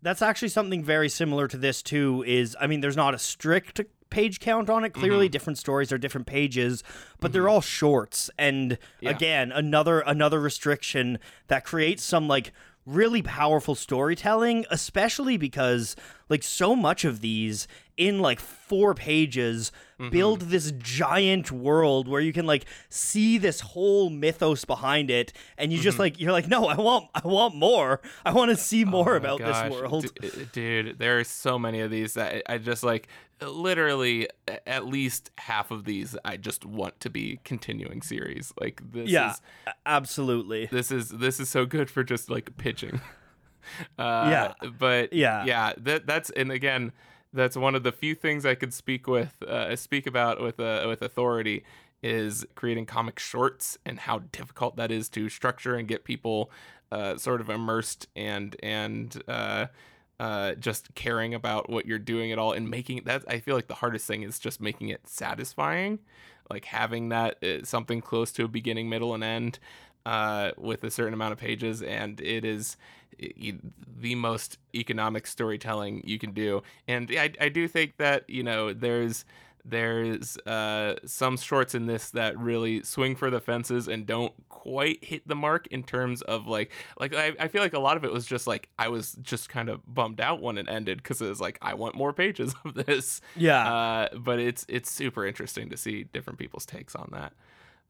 That's 0.00 0.22
actually 0.22 0.48
something 0.48 0.82
very 0.82 1.10
similar 1.10 1.48
to 1.48 1.58
this 1.58 1.82
too. 1.82 2.24
Is 2.26 2.56
I 2.58 2.66
mean, 2.66 2.80
there's 2.80 2.96
not 2.96 3.14
a 3.14 3.18
strict 3.18 3.82
page 4.08 4.40
count 4.40 4.70
on 4.70 4.84
it. 4.84 4.94
Clearly, 4.94 5.28
different 5.28 5.58
stories 5.58 5.92
are 5.92 5.98
different 5.98 6.26
pages, 6.26 6.82
but 7.20 7.32
they're 7.34 7.48
all 7.48 7.60
shorts. 7.60 8.30
And 8.38 8.78
Yeah. 9.00 9.10
again, 9.10 9.52
another 9.52 10.00
another 10.00 10.40
restriction 10.40 11.18
that 11.48 11.64
creates 11.66 12.02
some 12.02 12.26
like 12.26 12.52
really 12.88 13.22
powerful 13.22 13.74
storytelling, 13.74 14.64
especially 14.70 15.36
because 15.36 15.94
like 16.28 16.42
so 16.42 16.74
much 16.74 17.04
of 17.04 17.20
these 17.20 17.68
in 17.96 18.20
like 18.20 18.38
four 18.38 18.94
pages 18.94 19.72
mm-hmm. 19.98 20.10
build 20.10 20.42
this 20.42 20.72
giant 20.78 21.50
world 21.50 22.06
where 22.06 22.20
you 22.20 22.32
can 22.32 22.46
like 22.46 22.64
see 22.88 23.38
this 23.38 23.60
whole 23.60 24.08
mythos 24.08 24.64
behind 24.64 25.10
it 25.10 25.32
and 25.56 25.72
you 25.72 25.78
just 25.78 25.94
mm-hmm. 25.94 26.02
like 26.02 26.20
you're 26.20 26.30
like 26.30 26.46
no 26.46 26.66
i 26.66 26.76
want 26.76 27.08
i 27.14 27.26
want 27.26 27.56
more 27.56 28.00
i 28.24 28.32
want 28.32 28.50
to 28.50 28.56
see 28.56 28.84
oh 28.84 28.88
more 28.90 29.14
Oh 29.14 29.16
about 29.16 29.38
gosh, 29.40 29.64
this 29.64 29.72
world 29.72 30.14
d- 30.20 30.48
dude. 30.52 30.98
There 30.98 31.18
are 31.18 31.24
so 31.24 31.58
many 31.58 31.80
of 31.80 31.90
these 31.90 32.14
that 32.14 32.42
I 32.46 32.58
just 32.58 32.82
like. 32.82 33.08
Literally, 33.40 34.28
at 34.66 34.86
least 34.86 35.30
half 35.38 35.70
of 35.70 35.84
these, 35.84 36.16
I 36.24 36.36
just 36.36 36.64
want 36.64 36.98
to 37.00 37.10
be 37.10 37.40
continuing 37.44 38.02
series. 38.02 38.52
Like 38.60 38.82
this 38.92 39.10
yeah 39.10 39.30
is 39.32 39.40
absolutely 39.86 40.66
this 40.66 40.90
is 40.90 41.10
this 41.10 41.38
is 41.40 41.48
so 41.48 41.64
good 41.66 41.90
for 41.90 42.02
just 42.04 42.30
like 42.30 42.56
pitching. 42.56 43.00
Uh, 43.98 44.52
Yeah. 44.62 44.68
but 44.78 45.12
Yeah. 45.12 45.44
yeah. 45.44 45.72
That 45.76 46.06
that's 46.06 46.30
and 46.30 46.50
again, 46.50 46.92
that's 47.34 47.54
one 47.54 47.74
of 47.74 47.82
the 47.82 47.92
few 47.92 48.14
things 48.14 48.46
I 48.46 48.54
could 48.54 48.72
speak 48.72 49.06
with 49.06 49.42
uh, 49.42 49.76
speak 49.76 50.06
about 50.06 50.40
with 50.40 50.58
uh, 50.58 50.86
with 50.88 51.02
authority 51.02 51.64
is 52.02 52.46
creating 52.54 52.86
comic 52.86 53.18
shorts 53.18 53.76
and 53.84 53.98
how 54.00 54.20
difficult 54.32 54.76
that 54.76 54.90
is 54.90 55.08
to 55.10 55.28
structure 55.28 55.74
and 55.74 55.86
get 55.86 56.04
people 56.04 56.50
uh, 56.90 57.16
sort 57.18 57.42
of 57.42 57.50
immersed 57.50 58.06
and 58.16 58.56
and 58.62 59.22
uh, 60.20 60.54
just 60.54 60.94
caring 60.94 61.34
about 61.34 61.70
what 61.70 61.86
you're 61.86 61.98
doing 61.98 62.32
at 62.32 62.38
all 62.38 62.52
and 62.52 62.68
making 62.68 63.02
that. 63.04 63.24
I 63.28 63.38
feel 63.38 63.54
like 63.54 63.68
the 63.68 63.74
hardest 63.74 64.06
thing 64.06 64.22
is 64.22 64.38
just 64.38 64.60
making 64.60 64.88
it 64.88 65.06
satisfying, 65.06 66.00
like 66.50 66.66
having 66.66 67.08
that 67.10 67.42
uh, 67.42 67.64
something 67.64 68.00
close 68.00 68.32
to 68.32 68.44
a 68.44 68.48
beginning, 68.48 68.88
middle, 68.88 69.14
and 69.14 69.22
end 69.22 69.58
uh, 70.06 70.52
with 70.56 70.84
a 70.84 70.90
certain 70.90 71.14
amount 71.14 71.32
of 71.32 71.38
pages, 71.38 71.82
and 71.82 72.20
it 72.20 72.44
is 72.44 72.76
the 74.00 74.14
most 74.14 74.58
economic 74.74 75.26
storytelling 75.26 76.02
you 76.04 76.18
can 76.18 76.32
do. 76.32 76.62
And 76.86 77.10
I, 77.12 77.32
I 77.40 77.48
do 77.48 77.66
think 77.68 77.96
that 77.98 78.28
you 78.28 78.42
know 78.42 78.72
there's 78.72 79.24
there's 79.64 80.36
uh, 80.38 80.96
some 81.04 81.36
shorts 81.36 81.74
in 81.74 81.86
this 81.86 82.10
that 82.10 82.38
really 82.38 82.82
swing 82.82 83.16
for 83.16 83.30
the 83.30 83.40
fences 83.40 83.88
and 83.88 84.06
don't 84.06 84.32
quite 84.48 85.02
hit 85.04 85.26
the 85.26 85.34
mark 85.34 85.66
in 85.68 85.82
terms 85.82 86.22
of 86.22 86.46
like 86.46 86.72
like 86.98 87.14
I, 87.14 87.32
I 87.38 87.48
feel 87.48 87.62
like 87.62 87.74
a 87.74 87.78
lot 87.78 87.96
of 87.96 88.04
it 88.04 88.12
was 88.12 88.26
just 88.26 88.46
like 88.46 88.68
I 88.78 88.88
was 88.88 89.12
just 89.22 89.48
kind 89.48 89.68
of 89.68 89.80
bummed 89.86 90.20
out 90.20 90.42
when 90.42 90.58
it 90.58 90.68
ended 90.68 90.98
because 90.98 91.22
it 91.22 91.28
was 91.28 91.40
like 91.40 91.58
I 91.62 91.74
want 91.74 91.94
more 91.94 92.12
pages 92.12 92.54
of 92.64 92.74
this. 92.74 93.20
yeah 93.36 93.72
Uh, 93.72 94.08
but 94.18 94.38
it's 94.38 94.66
it's 94.68 94.90
super 94.90 95.26
interesting 95.26 95.70
to 95.70 95.76
see 95.76 96.04
different 96.04 96.38
people's 96.38 96.66
takes 96.66 96.94
on 96.94 97.10
that. 97.12 97.32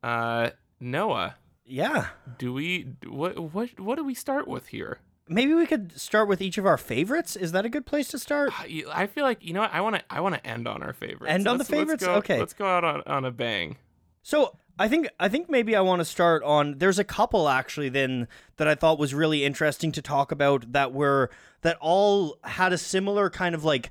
Uh, 0.03 0.51
Noah, 0.81 1.37
yeah 1.67 2.09
do 2.39 2.53
we 2.53 2.89
what 3.07 3.39
what 3.39 3.79
what 3.81 3.97
do 3.97 4.05
we 4.05 4.15
start 4.15 4.47
with 4.47 4.69
here? 4.69 5.01
Maybe 5.29 5.55
we 5.55 5.67
could 5.67 5.99
start 5.99 6.29
with 6.29 6.41
each 6.43 6.59
of 6.59 6.67
our 6.67 6.77
favorites 6.79 7.37
is 7.37 7.53
that 7.53 7.65
a 7.65 7.69
good 7.69 7.87
place 7.87 8.09
to 8.09 8.19
start 8.19 8.51
I 8.59 8.85
I 8.93 9.07
feel 9.07 9.25
like 9.25 9.45
you 9.45 9.53
know 9.53 9.61
what 9.61 9.73
I 9.73 9.81
want 9.81 9.97
to 9.97 10.03
I 10.11 10.21
want 10.21 10.35
to 10.35 10.47
end 10.47 10.67
on 10.69 10.83
our 10.83 10.93
favorites. 10.93 11.33
End 11.33 11.47
on 11.47 11.59
the 11.59 11.63
Let's- 11.65 11.71
let's 11.71 11.81
favorites? 11.81 12.05
go- 12.05 12.15
Okay. 12.15 12.39
let's 12.39 12.53
go 12.55 12.67
out 12.67 12.85
on, 12.85 13.03
on 13.07 13.25
a 13.25 13.31
bang. 13.31 13.77
So 14.23 14.57
I 14.79 14.87
think 14.89 15.09
I 15.19 15.29
think 15.29 15.51
maybe 15.51 15.75
I 15.75 15.81
want 15.81 16.01
to 16.01 16.05
start 16.05 16.43
on. 16.45 16.79
There's 16.79 16.99
a 16.99 17.05
couple 17.05 17.49
actually 17.49 17.89
then 17.89 18.29
that 18.59 18.69
I 18.69 18.75
thought 18.75 18.99
was 18.99 19.13
really 19.15 19.45
interesting 19.45 19.91
to 19.93 20.03
talk 20.03 20.31
about 20.31 20.73
that 20.73 20.93
were 20.93 21.31
that 21.63 21.77
all 21.81 22.39
had 22.45 22.73
a 22.73 22.79
similar 22.79 23.29
kind 23.31 23.55
of 23.55 23.65
like 23.65 23.91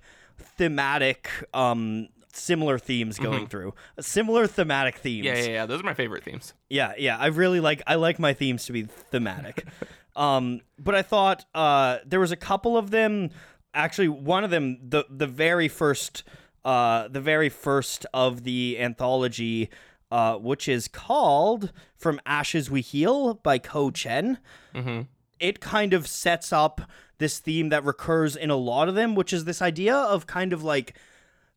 thematic 0.57 1.29
um 1.53 2.07
similar 2.33 2.77
themes 2.77 3.17
going 3.17 3.47
through 3.47 3.73
similar 3.99 4.45
thematic 4.45 4.97
themes 4.97 5.25
Mm-hmm. 5.25 5.35
Yeah, 5.37 5.43
yeah, 5.43 5.49
yeah. 5.53 5.65
Those 5.65 5.81
are 5.81 5.83
my 5.83 5.95
favorite 5.95 6.23
themes. 6.23 6.53
yeah 6.69 6.93
yeah 6.97 7.17
i 7.17 7.27
really 7.27 7.59
like 7.59 7.81
i 7.87 7.95
like 7.95 8.19
my 8.19 8.33
themes 8.33 8.65
to 8.67 8.71
be 8.73 8.83
thematic 8.83 9.65
um 10.17 10.59
but 10.77 10.93
i 10.95 11.01
thought 11.01 11.45
uh 11.55 11.97
there 12.05 12.19
was 12.19 12.31
a 12.31 12.35
couple 12.35 12.75
of 12.77 12.91
them 12.91 13.29
actually 13.73 14.09
one 14.09 14.43
of 14.43 14.49
them 14.49 14.77
the 14.89 15.05
the 15.09 15.27
very 15.27 15.67
first 15.69 16.23
uh 16.65 17.07
the 17.07 17.21
very 17.21 17.47
first 17.49 18.05
of 18.13 18.43
the 18.43 18.77
anthology 18.79 19.69
uh 20.11 20.35
which 20.35 20.67
is 20.67 20.87
called 20.87 21.71
from 21.95 22.19
ashes 22.25 22.69
we 22.69 22.81
heal 22.81 23.35
by 23.35 23.57
ko 23.57 23.91
chen 23.91 24.37
Mm-hmm. 24.75 25.01
it 25.39 25.59
kind 25.59 25.93
of 25.93 26.07
sets 26.07 26.51
up 26.51 26.81
this 27.19 27.39
theme 27.39 27.69
that 27.69 27.83
recurs 27.83 28.35
in 28.35 28.51
a 28.51 28.55
lot 28.55 28.87
of 28.87 28.93
them, 28.93 29.15
which 29.15 29.33
is 29.33 29.45
this 29.45 29.59
idea 29.59 29.95
of 29.95 30.27
kind 30.27 30.53
of 30.53 30.63
like 30.63 30.93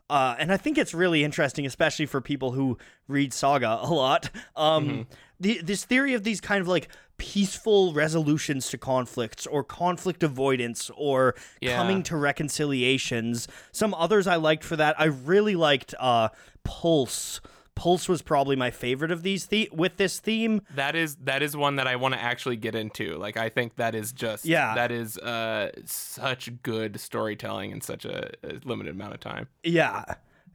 uh, 0.09 0.35
and 0.38 0.50
I 0.50 0.57
think 0.57 0.76
it's 0.79 0.93
really 0.95 1.23
interesting, 1.23 1.64
especially 1.67 2.07
for 2.07 2.21
people 2.21 2.50
who 2.52 2.79
read 3.07 3.33
Saga 3.33 3.79
a 3.83 3.93
lot. 3.93 4.31
Um, 4.57 4.88
Mm-hmm. 4.88 5.02
the, 5.38 5.61
this 5.62 5.85
theory 5.85 6.14
of 6.14 6.25
these 6.25 6.40
kind 6.40 6.61
of 6.62 6.67
like 6.67 6.88
peaceful 7.21 7.93
resolutions 7.93 8.71
to 8.71 8.79
conflicts 8.79 9.47
or 9.47 9.62
conflict 9.62 10.23
avoidance 10.23 10.91
or 10.97 11.35
Yeah. 11.61 11.77
coming 11.77 12.03
to 12.05 12.17
reconciliations. 12.17 13.47
Some 13.73 13.93
others 13.93 14.27
I 14.27 14.37
liked 14.37 14.65
for 14.65 14.75
that. 14.77 14.99
I 14.99 15.05
really 15.05 15.55
liked 15.55 15.95
uh, 16.00 16.31
Pulse. 16.65 17.43
Pulse 17.75 18.09
was 18.09 18.23
probably 18.23 18.57
my 18.57 18.71
favorite 18.71 19.11
of 19.11 19.23
these 19.23 19.47
the- 19.47 19.69
with 19.73 19.97
this 19.99 20.19
theme. 20.19 20.62
That 20.75 20.97
is 20.97 21.17
that 21.17 21.43
is 21.43 21.57
one 21.57 21.77
that 21.77 21.87
I 21.87 21.97
want 21.97 22.15
to 22.15 22.21
actually 22.21 22.57
get 22.57 22.75
into. 22.75 23.17
Like 23.17 23.37
I 23.37 23.49
think 23.50 23.77
that 23.77 23.95
is 23.95 24.12
just 24.12 24.45
Yeah. 24.47 24.75
that 24.75 24.91
is 24.91 25.17
uh 25.19 25.71
such 25.85 26.62
good 26.62 26.99
storytelling 27.00 27.71
in 27.71 27.81
such 27.81 28.05
a, 28.05 28.31
a 28.43 28.61
limited 28.65 28.95
amount 28.95 29.15
of 29.15 29.21
time. 29.21 29.49
Yeah. 29.62 30.05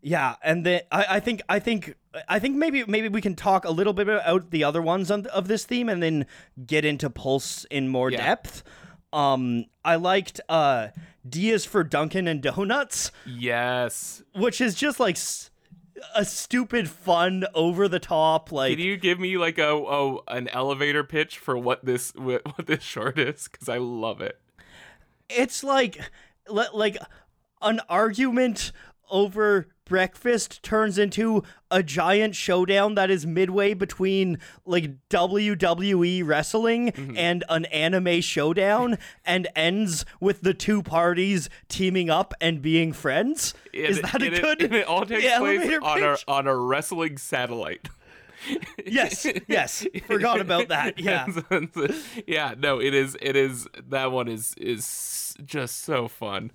Yeah, 0.07 0.35
and 0.43 0.63
then 0.63 0.81
I, 0.91 1.05
I 1.15 1.19
think 1.19 1.41
I 1.49 1.57
think 1.57 1.95
I 2.29 2.37
think 2.37 2.55
maybe 2.55 2.83
maybe 2.85 3.09
we 3.09 3.21
can 3.21 3.33
talk 3.35 3.65
a 3.65 3.71
little 3.71 3.91
bit 3.91 4.07
about 4.07 4.51
the 4.51 4.63
other 4.63 4.79
ones 4.79 5.09
on, 5.09 5.25
of 5.27 5.47
this 5.47 5.65
theme 5.65 5.89
and 5.89 6.03
then 6.03 6.27
get 6.63 6.85
into 6.85 7.09
Pulse 7.09 7.65
in 7.71 7.87
more 7.87 8.11
Yeah. 8.11 8.23
depth. 8.23 8.61
Um, 9.11 9.65
I 9.83 9.95
liked 9.95 10.39
uh, 10.47 10.89
D 11.27 11.49
is 11.49 11.65
for 11.65 11.83
Dunkin' 11.83 12.27
and 12.27 12.39
Donuts, 12.43 13.11
Yes. 13.25 14.21
which 14.35 14.61
is 14.61 14.75
just 14.75 14.99
like 14.99 15.15
s- 15.15 15.49
a 16.13 16.23
stupid, 16.23 16.87
fun, 16.87 17.45
over 17.55 17.87
the 17.87 17.99
top 17.99 18.51
like 18.51 18.77
Can 18.77 18.85
you 18.85 18.97
give 18.97 19.19
me 19.19 19.37
like 19.39 19.57
a, 19.57 19.71
a 19.73 20.17
an 20.27 20.49
elevator 20.49 21.03
pitch 21.03 21.39
for 21.39 21.57
what 21.57 21.83
this 21.83 22.11
what, 22.15 22.45
what 22.45 22.67
this 22.67 22.83
short 22.83 23.17
is? 23.17 23.47
Because 23.51 23.69
I 23.69 23.79
love 23.79 24.21
it. 24.21 24.39
it's 25.29 25.63
like 25.63 25.97
li- 26.47 26.67
like 26.75 26.97
an 27.63 27.81
argument 27.89 28.71
over 29.09 29.67
breakfast 29.85 30.61
turns 30.63 30.97
into 30.97 31.43
a 31.71 31.81
giant 31.83 32.35
showdown 32.35 32.95
that 32.95 33.09
is 33.11 33.25
midway 33.25 33.73
between 33.73 34.37
like 34.65 34.91
WWE 35.09 36.25
wrestling 36.25 36.91
Mm-hmm. 36.91 37.17
and 37.17 37.43
an 37.49 37.65
anime 37.65 38.21
showdown 38.21 38.97
and 39.25 39.47
ends 39.55 40.05
with 40.19 40.41
the 40.41 40.53
two 40.53 40.81
parties 40.83 41.49
teaming 41.69 42.09
up 42.09 42.33
and 42.41 42.61
being 42.61 42.91
friends. 42.93 43.53
is 43.73 44.01
that 44.01 44.21
a 44.21 44.25
it- 44.33 44.41
good 44.41 44.61
and 44.61 44.73
it 44.75 44.87
all 44.87 45.05
takes 45.05 45.23
place 45.37 45.79
on 45.81 46.03
a 46.03 46.17
on 46.27 46.47
a 46.47 46.55
wrestling 46.55 47.17
satellite. 47.17 47.89
Yes, 48.85 49.25
yes. 49.47 49.87
Forgot 50.05 50.39
about 50.39 50.67
that. 50.67 50.99
Yeah. 50.99 51.25
yeah, 52.27 52.53
no, 52.57 52.79
it 52.79 52.93
is 52.93 53.17
it 53.21 53.35
is 53.35 53.67
that 53.89 54.11
one 54.11 54.27
is 54.27 54.53
is 54.57 55.35
just 55.43 55.81
so 55.81 56.07
fun. 56.07 56.51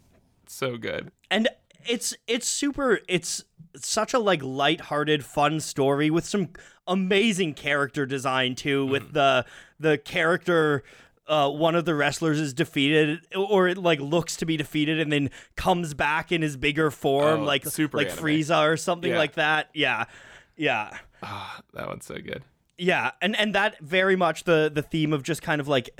So 0.46 0.76
good. 0.76 1.10
and 1.30 1.48
it's 1.86 2.14
it's 2.26 2.46
super 2.46 3.00
it's 3.08 3.44
such 3.76 4.12
a 4.14 4.18
like 4.18 4.42
light-hearted 4.42 5.24
fun 5.24 5.60
story 5.60 6.10
with 6.10 6.24
some 6.24 6.48
amazing 6.86 7.54
character 7.54 8.06
design 8.06 8.54
too 8.54 8.82
Mm-hmm. 8.82 8.92
with 8.92 9.12
the 9.12 9.44
the 9.78 9.98
character 9.98 10.82
uh, 11.28 11.48
one 11.48 11.76
of 11.76 11.84
the 11.84 11.94
wrestlers 11.94 12.40
is 12.40 12.52
defeated 12.52 13.20
or 13.36 13.68
it 13.68 13.78
like 13.78 14.00
looks 14.00 14.36
to 14.36 14.44
be 14.46 14.56
defeated 14.56 14.98
and 14.98 15.12
then 15.12 15.30
comes 15.54 15.94
back 15.94 16.32
in 16.32 16.42
his 16.42 16.56
bigger 16.56 16.90
form 16.90 17.42
Oh, 17.42 17.44
like 17.44 17.64
super 17.64 17.96
like 17.98 18.08
anime. 18.10 18.24
Frieza 18.24 18.64
or 18.66 18.76
something 18.76 19.12
Yeah. 19.12 19.18
like 19.18 19.34
that 19.34 19.70
yeah 19.72 20.04
yeah 20.56 20.98
Ah, 21.22 21.60
that 21.74 21.86
one's 21.86 22.06
so 22.06 22.14
good. 22.16 22.42
yeah, 22.78 23.10
and 23.20 23.36
and 23.36 23.54
that 23.54 23.78
very 23.80 24.16
much 24.16 24.44
the 24.44 24.70
the 24.74 24.80
theme 24.82 25.12
of 25.12 25.22
just 25.22 25.42
kind 25.42 25.60
of 25.60 25.68
like 25.68 25.90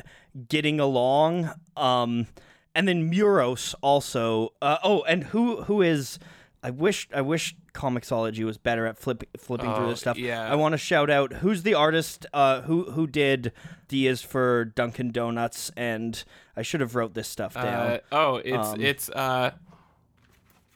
getting 0.49 0.81
along. 0.81 1.51
Um, 1.77 2.27
and 2.75 2.87
then 2.89 3.09
Muros 3.11 3.75
also. 3.81 4.53
Uh, 4.63 4.79
oh, 4.83 5.03
and 5.03 5.25
who 5.25 5.63
who 5.63 5.83
is? 5.83 6.19
I 6.63 6.69
wish 6.71 7.09
I 7.15 7.23
wish 7.23 7.57
Comixology 7.73 8.45
was 8.45 8.59
better 8.59 8.87
at 8.87 8.99
flip, 8.99 9.25
flipping 9.39 9.75
through 9.75 9.87
Oh, 9.87 9.89
this 9.91 10.01
stuff. 10.01 10.19
yeah. 10.19 10.43
I 10.51 10.55
want 10.57 10.73
to 10.73 10.79
shout 10.79 11.09
out 11.09 11.33
who's 11.35 11.63
the 11.63 11.73
artist 11.73 12.27
uh, 12.35 12.61
who 12.63 12.91
who 12.91 13.07
did 13.07 13.53
D 13.89 14.07
is 14.07 14.21
for 14.21 14.67
Dunkin' 14.67 15.11
Donuts, 15.11 15.71
and 15.77 16.23
I 16.57 16.61
should 16.63 16.83
have 16.83 16.95
wrote 16.95 17.15
this 17.15 17.29
stuff 17.29 17.55
down. 17.55 17.65
Uh, 17.65 17.99
oh, 18.13 18.37
it's 18.37 18.69
Um, 18.69 18.81
it's 18.81 19.09
uh 19.11 19.53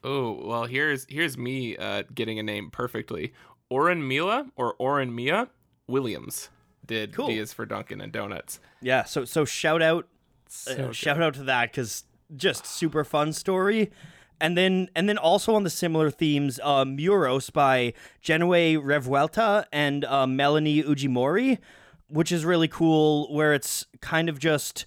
Oh, 0.03 0.33
well 0.47 0.65
here's 0.65 1.07
here's 1.09 1.37
me 1.39 1.77
uh 1.77 2.03
getting 2.15 2.39
a 2.39 2.43
name 2.43 2.71
perfectly. 2.71 3.33
Oren 3.71 4.07
Mila 4.07 4.47
or 4.57 4.75
Oren 4.79 5.15
Mia 5.15 5.49
Williams 5.87 6.51
did 6.87 7.13
Cool. 7.15 7.29
D 7.29 7.39
is 7.39 7.53
for 7.53 7.65
Dunkin' 7.67 8.01
and 8.01 8.13
Donuts. 8.13 8.61
yeah, 8.83 9.05
so 9.05 9.25
so 9.25 9.45
shout 9.45 9.81
out 9.83 10.07
So 10.55 10.93
shout 10.93 11.23
out 11.23 11.35
to 11.35 11.45
that 11.45 11.73
because 11.73 12.05
just 12.37 12.67
super 12.67 13.05
fun 13.05 13.33
story. 13.33 13.91
And 14.41 14.59
then 14.59 14.89
and 14.95 15.09
then 15.09 15.19
also 15.19 15.55
on 15.55 15.63
the 15.63 15.71
similar 15.71 16.11
themes 16.11 16.59
uh, 16.63 16.85
muros 16.85 17.53
by 17.53 17.95
genoa 18.21 18.81
revuelta 18.81 19.65
and 19.73 20.05
uh, 20.05 20.27
melanie 20.27 20.83
ujimori 20.83 21.59
which 22.09 22.31
is 22.31 22.45
really 22.45 22.69
cool 22.69 23.33
where 23.35 23.55
it's 23.55 23.87
kind 24.01 24.29
of 24.29 24.39
just 24.39 24.87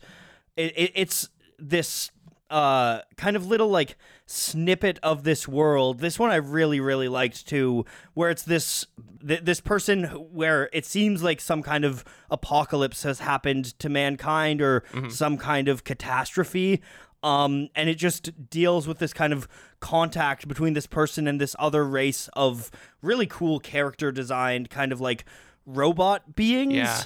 it, 0.56 0.72
it, 0.78 0.92
it's 0.96 1.30
this 1.60 2.12
uh 2.50 3.02
kind 3.18 3.36
of 3.36 3.46
little 3.46 3.68
like 3.70 3.98
snippet 4.26 5.00
of 5.04 5.24
this 5.24 5.48
world. 5.48 6.00
This 6.00 6.18
one 6.20 6.32
i 6.32 6.36
really 6.36 6.80
really 6.80 7.08
liked 7.08 7.48
too 7.48 7.86
where 8.14 8.30
it's 8.30 8.44
this 8.44 8.86
th- 9.26 9.42
this 9.44 9.60
person 9.60 10.04
where 10.32 10.70
it 10.74 10.86
seems 10.86 11.24
like 11.24 11.42
some 11.42 11.62
kind 11.64 11.84
of 11.86 12.04
apocalypse 12.32 13.04
has 13.04 13.20
happened 13.20 13.78
to 13.80 13.90
mankind 13.90 14.62
or 14.62 14.84
some 15.10 15.38
kind 15.38 15.68
of 15.68 15.84
catastrophe. 15.84 16.82
Um 17.24 17.70
and 17.76 17.90
it 17.90 17.96
just 17.96 18.50
deals 18.50 18.88
with 18.88 19.00
this 19.00 19.14
kind 19.14 19.34
of 19.34 19.48
contact 19.80 20.48
between 20.48 20.74
this 20.74 20.88
person 20.88 21.28
and 21.28 21.40
this 21.42 21.56
other 21.60 21.86
race 21.86 22.30
of 22.34 22.72
really 23.02 23.26
cool 23.28 23.60
character 23.60 24.12
designed 24.12 24.70
kind 24.70 24.92
of 24.92 25.02
like 25.02 25.26
robot 25.66 26.36
beings. 26.36 26.74
Yeah. 26.76 27.02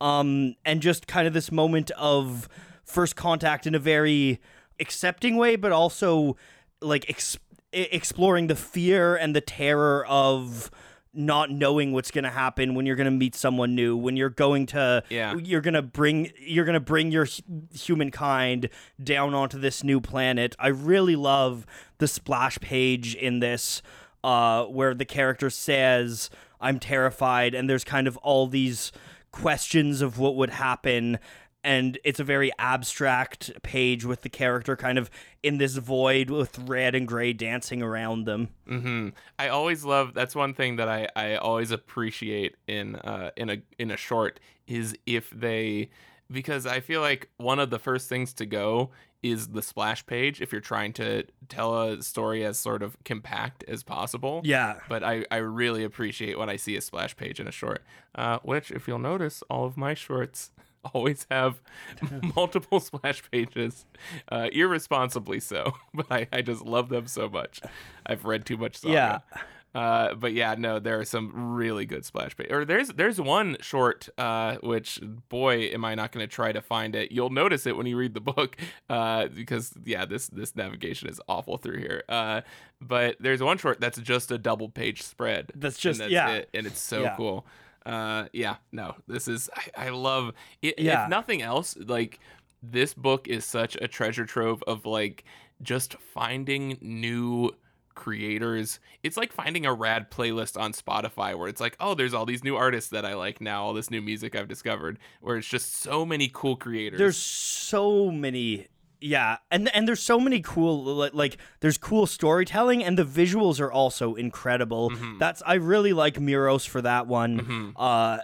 um, 0.00 0.54
and 0.64 0.80
just 0.82 1.06
kind 1.06 1.26
of 1.28 1.34
this 1.34 1.52
moment 1.52 1.90
of 1.92 2.48
first 2.84 3.14
contact 3.16 3.66
in 3.66 3.74
a 3.74 3.78
very 3.78 4.40
accepting 4.80 5.36
way, 5.36 5.56
but 5.56 5.72
also 5.72 6.36
like 6.80 7.08
ex- 7.08 7.38
exploring 7.72 8.46
the 8.48 8.56
fear 8.56 9.14
and 9.16 9.34
the 9.36 9.40
terror 9.40 10.04
of 10.06 10.70
not 11.12 11.50
knowing 11.50 11.90
what's 11.92 12.10
going 12.12 12.22
to 12.24 12.30
happen 12.30 12.74
when 12.74 12.86
you're 12.86 12.94
going 12.96 13.04
to 13.04 13.10
meet 13.10 13.34
someone 13.34 13.74
new 13.74 13.96
when 13.96 14.16
you're 14.16 14.30
going 14.30 14.64
to 14.64 15.02
Yeah. 15.10 15.34
you're 15.42 15.60
going 15.60 15.74
to 15.74 15.82
bring 15.82 16.30
you're 16.40 16.64
going 16.64 16.74
to 16.74 16.78
bring 16.80 17.10
your 17.10 17.26
humankind 17.74 18.68
down 19.02 19.34
onto 19.34 19.58
this 19.58 19.82
new 19.82 20.00
planet 20.00 20.54
i 20.58 20.68
really 20.68 21.16
love 21.16 21.66
the 21.98 22.06
splash 22.06 22.58
page 22.60 23.14
in 23.16 23.40
this 23.40 23.82
uh 24.22 24.64
where 24.66 24.94
the 24.94 25.04
character 25.04 25.50
says 25.50 26.30
i'm 26.60 26.78
terrified 26.78 27.54
and 27.54 27.68
there's 27.68 27.84
kind 27.84 28.06
of 28.06 28.16
all 28.18 28.46
these 28.46 28.92
questions 29.32 30.02
of 30.02 30.18
what 30.18 30.36
would 30.36 30.50
happen 30.50 31.18
and 31.62 31.98
it's 32.04 32.20
a 32.20 32.24
very 32.24 32.50
abstract 32.58 33.50
page 33.62 34.04
with 34.04 34.22
the 34.22 34.28
character 34.28 34.76
kind 34.76 34.98
of 34.98 35.10
in 35.42 35.58
this 35.58 35.76
void 35.76 36.30
with 36.30 36.58
red 36.58 36.94
and 36.94 37.06
gray 37.06 37.32
dancing 37.32 37.82
around 37.82 38.24
them 38.24 38.48
hmm 38.66 39.08
I 39.38 39.48
always 39.48 39.84
love. 39.84 40.12
That's 40.14 40.34
one 40.34 40.54
thing 40.54 40.76
that 40.76 40.88
I, 40.88 41.08
I 41.16 41.36
always 41.36 41.70
appreciate 41.70 42.56
in 42.66 42.96
uh 42.96 43.30
in 43.36 43.50
a 43.50 43.62
in 43.78 43.90
a 43.90 43.96
short 43.96 44.40
is 44.66 44.96
if 45.06 45.30
they 45.30 45.90
because 46.30 46.66
I 46.66 46.80
feel 46.80 47.00
like 47.00 47.28
one 47.38 47.58
of 47.58 47.70
the 47.70 47.78
first 47.78 48.08
things 48.08 48.32
to 48.34 48.46
go 48.46 48.90
is 49.22 49.48
the 49.48 49.62
splash 49.62 50.06
page 50.06 50.40
if 50.40 50.52
you're 50.52 50.60
trying 50.60 50.92
to 50.94 51.24
tell 51.48 51.82
a 51.82 52.02
story 52.02 52.44
as 52.44 52.58
sort 52.58 52.82
of 52.82 52.96
compact 53.04 53.64
as 53.68 53.82
possible. 53.82 54.40
yeah 54.44 54.78
But 54.88 55.02
I, 55.04 55.24
I 55.30 55.36
really 55.38 55.84
appreciate 55.84 56.38
when 56.38 56.48
I 56.48 56.56
see 56.56 56.76
a 56.76 56.80
splash 56.80 57.16
page 57.16 57.40
in 57.40 57.46
a 57.46 57.52
short, 57.52 57.82
uh, 58.14 58.38
which, 58.42 58.70
if 58.70 58.88
you'll 58.88 58.98
notice, 58.98 59.42
all 59.50 59.66
of 59.66 59.76
my 59.76 59.94
shorts 59.94 60.52
always 60.94 61.26
have 61.30 61.60
multiple 62.36 62.80
splash 62.80 63.22
pages, 63.30 63.84
uh, 64.30 64.48
irresponsibly 64.52 65.40
so. 65.40 65.72
But 65.94 66.06
I, 66.10 66.28
I 66.32 66.42
just 66.42 66.64
love 66.64 66.88
them 66.88 67.06
so 67.06 67.28
much. 67.28 67.60
I've 68.06 68.24
read 68.24 68.46
too 68.46 68.56
much 68.56 68.76
saga. 68.76 68.92
Yeah. 69.34 69.40
Uh, 69.72 70.14
but 70.14 70.32
yeah, 70.32 70.56
no, 70.58 70.80
there 70.80 70.98
are 70.98 71.04
some 71.04 71.54
really 71.54 71.86
good 71.86 72.04
splash 72.04 72.36
pages. 72.36 72.50
Or 72.52 72.64
there's 72.64 72.88
there's 72.88 73.20
one 73.20 73.56
short, 73.60 74.08
uh, 74.18 74.56
which 74.64 75.00
boy, 75.28 75.66
am 75.66 75.84
I 75.84 75.94
not 75.94 76.10
going 76.10 76.26
to 76.26 76.32
try 76.32 76.50
to 76.50 76.60
find 76.60 76.96
it. 76.96 77.12
You'll 77.12 77.30
notice 77.30 77.66
it 77.66 77.76
when 77.76 77.86
you 77.86 77.96
read 77.96 78.14
the 78.14 78.20
book, 78.20 78.56
uh, 78.88 79.28
because 79.28 79.72
yeah, 79.84 80.06
this 80.06 80.26
this 80.28 80.56
navigation 80.56 81.08
is 81.08 81.20
awful 81.28 81.56
through 81.56 81.78
here. 81.78 82.02
Uh, 82.08 82.40
but 82.80 83.14
there's 83.20 83.42
one 83.42 83.58
short 83.58 83.80
that's 83.80 84.00
just 84.00 84.32
a 84.32 84.38
double 84.38 84.68
page 84.68 85.02
spread. 85.02 85.52
That's 85.54 85.76
and 85.76 85.82
just- 85.82 85.98
that's 86.00 86.10
yeah. 86.10 86.30
it, 86.30 86.48
and 86.52 86.66
it's 86.66 86.80
so 86.80 87.02
Yeah. 87.02 87.14
cool. 87.16 87.46
Uh, 87.86 88.26
yeah, 88.32 88.56
no, 88.72 88.94
this 89.08 89.28
is 89.28 89.48
I, 89.54 89.86
I 89.86 89.88
love. 89.90 90.32
i 90.62 90.74
Yeah. 90.76 91.04
If 91.04 91.10
nothing 91.10 91.42
else, 91.42 91.76
like 91.76 92.20
this 92.62 92.94
book 92.94 93.28
is 93.28 93.44
such 93.44 93.76
a 93.76 93.88
treasure 93.88 94.26
trove 94.26 94.62
of 94.66 94.86
like 94.86 95.24
just 95.62 95.94
finding 95.94 96.78
new 96.80 97.50
creators. 97.94 98.80
It's 99.02 99.16
like 99.16 99.32
finding 99.32 99.66
a 99.66 99.74
rad 99.74 100.10
playlist 100.10 100.58
on 100.58 100.72
Spotify 100.72 101.36
where 101.36 101.48
it's 101.48 101.60
like, 101.60 101.76
oh, 101.80 101.94
there's 101.94 102.14
all 102.14 102.26
these 102.26 102.44
new 102.44 102.56
artists 102.56 102.90
that 102.90 103.04
I 103.04 103.14
like 103.14 103.40
now, 103.40 103.62
all 103.64 103.74
this 103.74 103.90
new 103.90 104.00
music 104.00 104.34
I've 104.34 104.48
discovered, 104.48 104.98
where 105.20 105.36
it's 105.36 105.48
just 105.48 105.76
so 105.76 106.06
many 106.06 106.30
cool 106.32 106.56
creators. 106.56 106.98
There's 106.98 107.18
so 107.18 108.10
many 108.10 108.68
yeah, 109.00 109.38
and 109.50 109.74
and 109.74 109.88
there's 109.88 110.02
so 110.02 110.20
many 110.20 110.40
cool 110.40 111.08
like, 111.14 111.38
there's 111.60 111.78
cool 111.78 112.06
storytelling 112.06 112.84
and 112.84 112.98
the 112.98 113.04
visuals 113.04 113.58
are 113.60 113.72
also 113.72 114.14
incredible. 114.14 114.90
Mhm. 114.90 115.18
That's 115.18 115.42
I 115.46 115.54
really 115.54 115.92
like 115.92 116.16
Muros 116.20 116.66
for 116.66 116.82
that 116.82 117.06
one. 117.06 117.40
Mhm. 117.40 117.72
Uh 117.76 118.18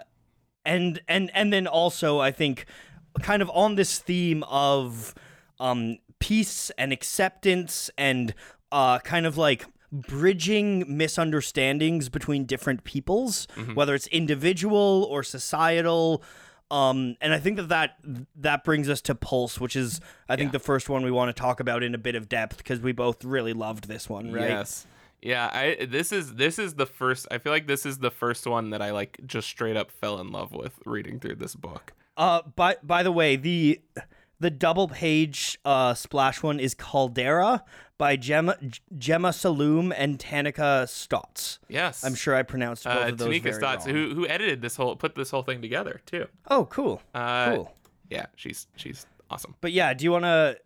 and 0.65 1.01
and 1.07 1.31
and 1.33 1.51
then 1.51 1.65
also 1.67 2.19
I 2.19 2.31
think 2.31 2.65
kind 3.21 3.41
of 3.41 3.49
on 3.53 3.75
this 3.75 3.97
theme 3.99 4.43
of 4.43 5.15
um 5.59 5.97
peace 6.19 6.69
and 6.77 6.91
acceptance 6.93 7.89
and 7.97 8.33
uh 8.71 8.99
kind 8.99 9.25
of 9.25 9.37
like 9.37 9.65
bridging 9.91 10.83
misunderstandings 10.97 12.09
between 12.09 12.45
different 12.45 12.83
peoples 12.83 13.47
Mhm. 13.55 13.75
whether 13.75 13.95
it's 13.95 14.07
individual 14.07 15.07
or 15.09 15.23
societal 15.23 16.21
um 16.71 17.15
and 17.21 17.33
i 17.33 17.39
think 17.39 17.57
that 17.57 17.69
that 17.69 17.97
that 18.35 18.63
brings 18.63 18.89
us 18.89 18.99
to 19.01 19.15
pulse 19.15 19.59
which 19.59 19.75
is 19.75 20.01
i 20.27 20.35
think 20.35 20.49
Yeah. 20.49 20.53
the 20.53 20.59
first 20.59 20.89
one 20.89 21.03
we 21.03 21.11
want 21.11 21.33
to 21.35 21.39
talk 21.41 21.59
about 21.59 21.81
in 21.83 21.95
a 21.95 21.97
bit 21.97 22.15
of 22.15 22.27
depth 22.27 22.57
because 22.57 22.79
we 22.81 22.91
both 22.91 23.23
really 23.23 23.53
loved 23.53 23.87
this 23.87 24.09
one 24.09 24.31
right 24.33 24.49
Yes. 24.49 24.85
Yeah, 25.19 25.49
I 25.51 25.85
this 25.85 26.11
is 26.11 26.35
this 26.35 26.59
is 26.59 26.75
the 26.75 26.85
first 26.85 27.27
I 27.31 27.39
feel 27.39 27.51
like 27.51 27.65
this 27.65 27.87
is 27.87 27.97
the 27.97 28.11
first 28.11 28.45
one 28.45 28.69
that 28.69 28.83
I 28.83 28.91
like 28.91 29.17
just 29.25 29.47
straight 29.47 29.75
up 29.75 29.89
fell 29.89 30.19
in 30.19 30.31
love 30.31 30.51
with 30.53 30.73
reading 30.85 31.19
through 31.19 31.35
this 31.37 31.55
book. 31.55 31.93
Uh, 32.15 32.43
by 32.55 32.75
by 32.83 33.01
the 33.01 33.11
way, 33.11 33.35
the 33.35 33.81
the 34.39 34.49
double 34.49 34.87
page 34.87 35.57
uh 35.65 35.93
splash 35.93 36.43
one 36.43 36.59
is 36.59 36.73
Caldera 36.75 37.63
by 37.97 38.15
Gemma 38.15 38.57
Gemma 38.97 39.29
Saloom 39.29 39.93
and 39.97 40.19
Taneka 40.19 40.87
Stotts. 40.87 41.59
Yes. 41.67 42.03
I'm 42.03 42.15
sure 42.15 42.35
I 42.35 42.43
pronounced 42.43 42.83
both 42.83 42.95
uh, 42.97 43.07
of 43.09 43.17
those 43.17 43.27
Taneka 43.29 43.41
very 43.43 43.55
Stotts, 43.55 43.85
wrong. 43.87 43.95
who 43.95 44.13
who 44.15 44.27
edited 44.27 44.61
this 44.61 44.75
whole 44.75 44.95
put 44.95 45.15
this 45.15 45.31
whole 45.31 45.43
thing 45.43 45.61
together 45.61 46.01
too. 46.05 46.27
Oh, 46.49 46.65
cool, 46.65 47.01
Uh, 47.13 47.55
cool. 47.55 47.73
Yeah, 48.09 48.27
she's 48.35 48.67
she's 48.75 49.05
awesome. 49.29 49.55
But 49.61 49.71
yeah, 49.71 49.93
do 49.93 50.03
you 50.05 50.11
want 50.11 50.25
to? 50.25 50.57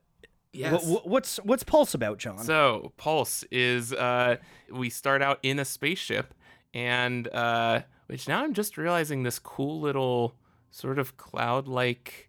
Yes. 0.53 0.83
what's 1.05 1.37
what's 1.37 1.63
Pulse 1.63 1.93
about, 1.93 2.17
John? 2.17 2.39
So 2.39 2.91
Pulse 2.97 3.45
is 3.51 3.93
uh 3.93 4.35
we 4.69 4.89
start 4.89 5.21
out 5.21 5.39
in 5.43 5.59
a 5.59 5.65
spaceship 5.65 6.33
and 6.73 7.29
uh 7.29 7.81
which 8.07 8.27
now 8.27 8.43
I'm 8.43 8.53
just 8.53 8.77
realizing 8.77 9.23
this 9.23 9.39
cool 9.39 9.79
little 9.79 10.35
sort 10.69 10.99
of 10.99 11.15
cloud 11.15 11.69
like 11.69 12.27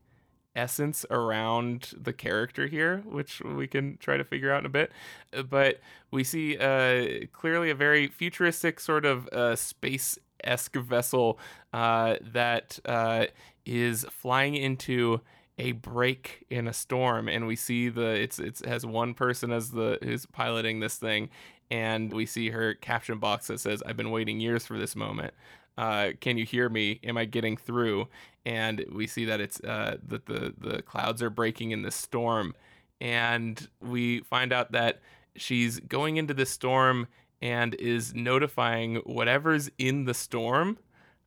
essence 0.55 1.07
around 1.11 1.93
the 2.01 2.13
character 2.13 2.67
here, 2.67 3.03
which 3.07 3.41
we 3.41 3.67
can 3.67 3.97
try 3.99 4.17
to 4.17 4.25
figure 4.25 4.53
out 4.53 4.61
in 4.61 4.67
a 4.67 4.69
bit. 4.69 4.93
Uh, 5.33 5.43
But 5.43 5.81
we 6.11 6.25
see 6.25 6.57
uh 6.59 7.27
clearly 7.33 7.71
a 7.71 7.75
very 7.75 8.09
futuristic 8.09 8.81
sort 8.81 9.05
of 9.05 9.29
uh 9.29 9.57
space 9.57 10.19
esque 10.45 10.77
vessel 10.77 11.39
uh 11.73 12.17
that 12.21 12.79
uh 12.85 13.27
is 13.65 14.05
flying 14.11 14.55
into 14.57 15.21
a 15.59 15.73
break 15.73 16.45
in 16.51 16.67
a 16.67 16.73
storm. 16.73 17.29
And 17.29 17.47
we 17.47 17.57
see 17.57 17.89
the 17.89 18.09
it's 18.09 18.39
it's 18.39 18.65
has 18.65 18.85
one 18.85 19.15
person 19.15 19.53
as 19.53 19.71
the 19.71 19.99
who's 20.03 20.27
piloting 20.27 20.81
this 20.81 20.97
thing. 20.97 21.31
And 21.71 22.13
we 22.13 22.27
see 22.27 22.51
her 22.51 22.75
caption 22.75 23.19
box 23.19 23.47
that 23.47 23.59
says 23.61 23.83
i've 23.87 23.97
been 23.97 24.11
waiting 24.11 24.41
years 24.41 24.67
for 24.67 24.79
this 24.79 24.95
moment 24.95 25.33
uh, 25.79 26.11
can 26.21 26.37
you 26.39 26.45
hear 26.45 26.69
me? 26.69 27.01
Am 27.05 27.17
i 27.17 27.25
getting 27.25 27.57
through? 27.57 28.09
And 28.45 28.85
we 28.93 29.07
see 29.07 29.25
that 29.25 29.41
it's 29.41 29.61
uh, 29.61 29.97
that 30.07 30.27
the 30.27 30.55
the 30.59 30.83
clouds 30.83 31.23
are 31.23 31.31
breaking 31.31 31.71
in 31.71 31.83
the 31.83 31.91
storm. 31.91 32.55
And 33.01 33.69
we 33.81 34.21
find 34.21 34.53
out 34.53 34.73
that 34.73 35.01
she's 35.37 35.81
going 35.81 36.17
into 36.17 36.35
the 36.35 36.47
storm 36.47 37.09
and 37.41 37.75
is 37.75 38.15
notifying 38.15 38.97
whatever's 39.05 39.71
in 39.79 40.05
the 40.05 40.15
storm 40.15 40.79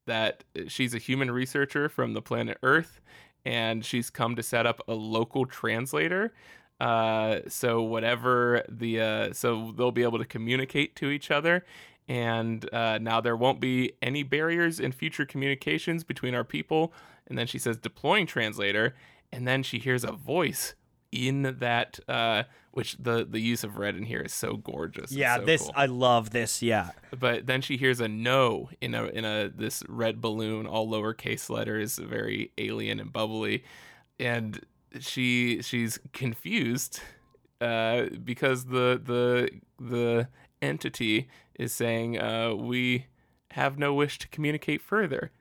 that 0.05 0.43
she's 0.67 0.93
a 0.93 0.99
human 0.99 1.31
researcher 1.31 1.89
from 1.89 2.13
the 2.13 2.21
planet 2.21 2.57
Earth 2.63 3.01
and 3.45 3.85
she's 3.85 4.09
come 4.09 4.35
to 4.35 4.43
set 4.43 4.65
up 4.65 4.81
a 4.87 4.93
local 4.93 5.45
translator. 5.45 6.33
Uh, 6.79 7.39
so 7.47 7.81
whatever 7.81 8.63
the 8.67 8.99
uh, 8.99 9.33
so 9.33 9.73
they'll 9.77 9.91
be 9.91 10.03
able 10.03 10.17
to 10.17 10.25
communicate 10.25 10.95
to 10.95 11.09
each 11.09 11.31
other, 11.31 11.63
and 12.07 12.71
uh, 12.73 12.97
now 12.99 13.21
there 13.21 13.35
won't 13.35 13.59
be 13.59 13.93
any 14.01 14.23
barriers 14.23 14.79
in 14.79 14.91
future 14.91 15.25
communications 15.25 16.03
between 16.03 16.35
our 16.35 16.43
people. 16.43 16.93
And 17.27 17.37
then 17.37 17.47
she 17.47 17.57
says 17.57 17.77
deploying 17.77 18.27
translator, 18.27 18.95
and 19.31 19.47
then 19.47 19.63
she 19.63 19.79
hears 19.79 20.03
a 20.03 20.11
voice 20.11 20.75
in 21.11 21.57
that 21.59 21.99
uh, 22.07 22.43
which 22.71 22.97
the 22.99 23.25
the 23.25 23.39
use 23.39 23.63
of 23.63 23.77
red 23.77 23.95
in 23.95 24.03
here 24.03 24.21
is 24.21 24.33
so 24.33 24.57
gorgeous. 24.57 25.11
Yeah, 25.11 25.37
so 25.37 25.45
this 25.45 25.61
cool 25.61 25.73
I 25.75 25.87
love 25.87 26.29
this. 26.29 26.61
Yeah, 26.61 26.91
but 27.17 27.47
then 27.47 27.61
she 27.61 27.77
hears 27.77 27.99
a 27.99 28.07
no 28.07 28.69
in 28.81 28.93
a 28.93 29.05
in 29.05 29.25
a 29.25 29.49
this 29.49 29.83
red 29.87 30.21
balloon 30.21 30.67
all 30.67 30.87
lowercase 30.87 31.49
letters 31.49 31.97
very 31.97 32.51
alien 32.57 32.99
and 32.99 33.11
bubbly 33.11 33.63
and 34.19 34.65
she 34.99 35.61
she's 35.61 35.99
confused 36.13 36.99
uh 37.61 38.05
because 38.23 38.65
the 38.65 39.01
the 39.03 39.49
the 39.79 40.27
entity 40.61 41.27
is 41.59 41.73
saying 41.73 42.19
uh 42.19 42.53
we 42.53 43.05
have 43.51 43.77
no 43.77 43.93
wish 43.93 44.17
to 44.19 44.27
communicate 44.29 44.81
further 44.81 45.31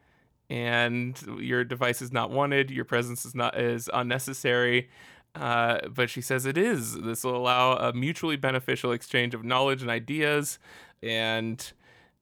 and 0.51 1.21
your 1.39 1.65
device 1.65 2.01
is 2.03 2.13
not 2.13 2.31
wanted 2.31 2.71
your 2.71 2.85
presence 2.85 3.25
is 3.25 3.35
not 3.35 3.59
is 3.59 3.91
unnecessary 3.93 4.89
uh, 5.35 5.89
but 5.89 6.09
she 6.11 6.21
says 6.21 6.47
it 6.47 6.57
is. 6.57 6.95
This 7.01 7.25
will 7.25 7.37
allow 7.37 7.75
a 7.75 7.93
mutually 7.93 8.37
beneficial 8.37 8.93
exchange 8.93 9.35
of 9.35 9.45
knowledge 9.45 9.83
and 9.83 9.91
ideas, 9.91 10.59
and 11.03 11.73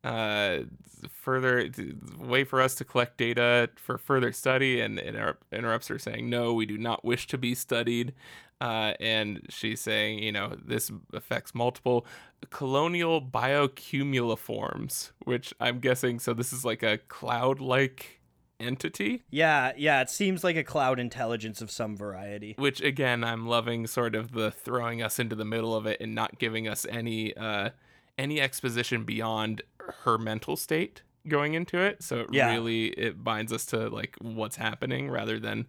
uh, 0.03 0.61
further 1.11 1.71
way 2.19 2.45
for 2.45 2.61
us 2.61 2.75
to 2.77 2.85
collect 2.85 3.19
data 3.19 3.69
for 3.77 3.99
further 3.99 4.33
study. 4.33 4.81
And 4.81 4.99
inter- 4.99 5.37
interrupts 5.53 5.89
her, 5.89 5.99
saying, 5.99 6.31
"No, 6.31 6.55
we 6.55 6.65
do 6.65 6.79
not 6.79 7.05
wish 7.05 7.27
to 7.29 7.39
be 7.39 7.55
studied." 7.55 8.15
Uh, 8.63 8.95
and 9.01 9.41
she's 9.49 9.81
saying, 9.81 10.21
you 10.23 10.31
know, 10.31 10.55
this 10.65 10.91
affects 11.13 11.53
multiple 11.55 12.07
colonial 12.51 13.21
biocumuliforms, 13.21 15.11
which 15.25 15.53
I'm 15.61 15.81
guessing. 15.81 16.19
So 16.19 16.33
this 16.35 16.53
is 16.53 16.65
like 16.65 16.83
a 16.83 16.99
cloud-like 16.99 18.21
entity. 18.61 19.23
yeah, 19.31 19.73
yeah. 19.77 20.01
It 20.03 20.11
seems 20.11 20.45
like 20.45 20.55
a 20.57 20.63
cloud 20.63 21.01
intelligence 21.01 21.61
of 21.61 21.71
some 21.71 21.97
variety. 21.97 22.55
which 22.59 22.81
again 22.81 23.25
i'm 23.25 23.45
loving 23.49 23.89
sort 23.89 24.15
of 24.15 24.31
the 24.33 24.53
throwing 24.53 25.03
us 25.03 25.19
into 25.19 25.35
the 25.35 25.45
middle 25.45 25.75
of 25.75 25.85
it 25.87 26.01
and 26.01 26.15
not 26.15 26.39
giving 26.39 26.69
us 26.69 26.87
any 26.89 27.37
uh 27.37 27.71
any 28.17 28.41
exposition 28.41 29.03
beyond 29.05 29.63
her 30.05 30.17
mental 30.17 30.57
state 30.57 31.03
going 31.27 31.55
into 31.55 31.77
it 31.79 32.05
so 32.05 32.21
it 32.21 32.29
Yeah. 32.33 32.53
really 32.53 32.89
it 32.91 33.25
binds 33.25 33.53
us 33.53 33.67
to 33.67 33.89
like 33.91 34.15
what's 34.21 34.55
happening 34.57 35.11
rather 35.11 35.41
than 35.41 35.67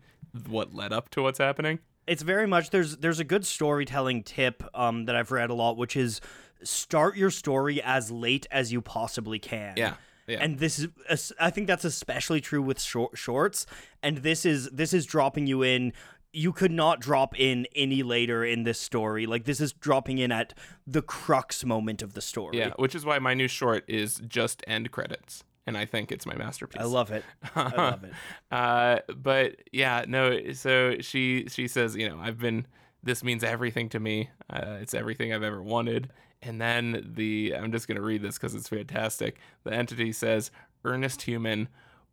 what 0.47 0.75
led 0.75 0.93
up 0.93 1.09
to 1.11 1.23
what's 1.23 1.39
happening 1.39 1.79
it's 2.07 2.21
very 2.21 2.47
much 2.47 2.69
there's 2.69 2.97
there's 2.97 3.19
a 3.19 3.23
good 3.23 3.45
storytelling 3.45 4.23
tip 4.23 4.63
um 4.73 5.05
that 5.05 5.15
I've 5.15 5.31
read 5.31 5.49
a 5.49 5.53
lot, 5.53 5.77
which 5.77 5.95
is 5.95 6.21
start 6.63 7.17
your 7.17 7.29
story 7.29 7.81
as 7.81 8.11
late 8.11 8.47
as 8.51 8.71
you 8.71 8.81
possibly 8.81 9.39
can. 9.39 9.73
yeah 9.77 9.95
yeah 10.27 10.39
And 10.41 10.59
this 10.59 10.79
is 11.09 11.33
I 11.39 11.49
think 11.49 11.67
that's 11.67 11.83
especially 11.85 12.41
true 12.41 12.61
with 12.61 12.79
short, 12.79 13.17
shorts 13.17 13.65
and 14.01 14.17
this 14.19 14.45
is 14.45 14.69
this 14.69 14.93
is 14.93 15.05
dropping 15.05 15.47
you 15.47 15.63
in 15.63 15.93
you 16.35 16.51
could 16.51 16.71
not 16.71 16.99
drop 16.99 17.39
in 17.39 17.67
any 17.75 18.01
later 18.01 18.43
in 18.43 18.63
this 18.63 18.79
story. 18.79 19.27
Like 19.27 19.43
this 19.43 19.61
is 19.61 19.71
dropping 19.71 20.17
in 20.17 20.31
at 20.31 20.53
the 20.87 21.03
crux 21.03 21.63
moment 21.63 22.01
of 22.01 22.13
the 22.13 22.21
story. 22.21 22.57
yeah 22.57 22.71
which 22.77 22.95
is 22.95 23.05
why 23.05 23.19
my 23.19 23.33
new 23.33 23.47
short 23.47 23.83
is 23.87 24.21
just 24.27 24.63
end 24.65 24.91
credits 24.91 25.43
and 25.65 25.77
i 25.77 25.85
think 25.85 26.11
it's 26.11 26.25
my 26.25 26.35
masterpiece 26.35 26.81
I 26.81 26.85
love 26.85 27.11
it. 27.11 27.23
I 27.55 27.75
love 27.77 28.03
it. 28.03 28.13
uh, 28.51 28.99
but 29.15 29.55
yeah, 29.71 30.05
no. 30.07 30.51
So 30.53 30.97
she 30.99 31.45
she 31.49 31.67
says, 31.67 31.95
you 31.95 32.09
know, 32.09 32.19
I've 32.19 32.39
been. 32.39 32.65
This 33.05 33.21
means 33.23 33.43
everything 33.43 33.89
to 33.89 33.99
me. 33.99 34.29
Uh, 34.49 34.77
it's 34.81 34.93
everything 34.93 35.33
I've 35.33 35.43
ever 35.43 35.61
wanted. 35.61 36.09
And 36.41 36.59
then 36.61 37.13
the 37.15 37.53
I'm 37.55 37.71
just 37.71 37.87
gonna 37.87 38.01
read 38.01 38.21
this 38.21 38.37
because 38.37 38.55
it's 38.55 38.69
fantastic. 38.69 39.37
The 39.63 39.73
entity 39.73 40.11
says, 40.13 40.51
"Earnest 40.85 41.23
human, 41.23 41.67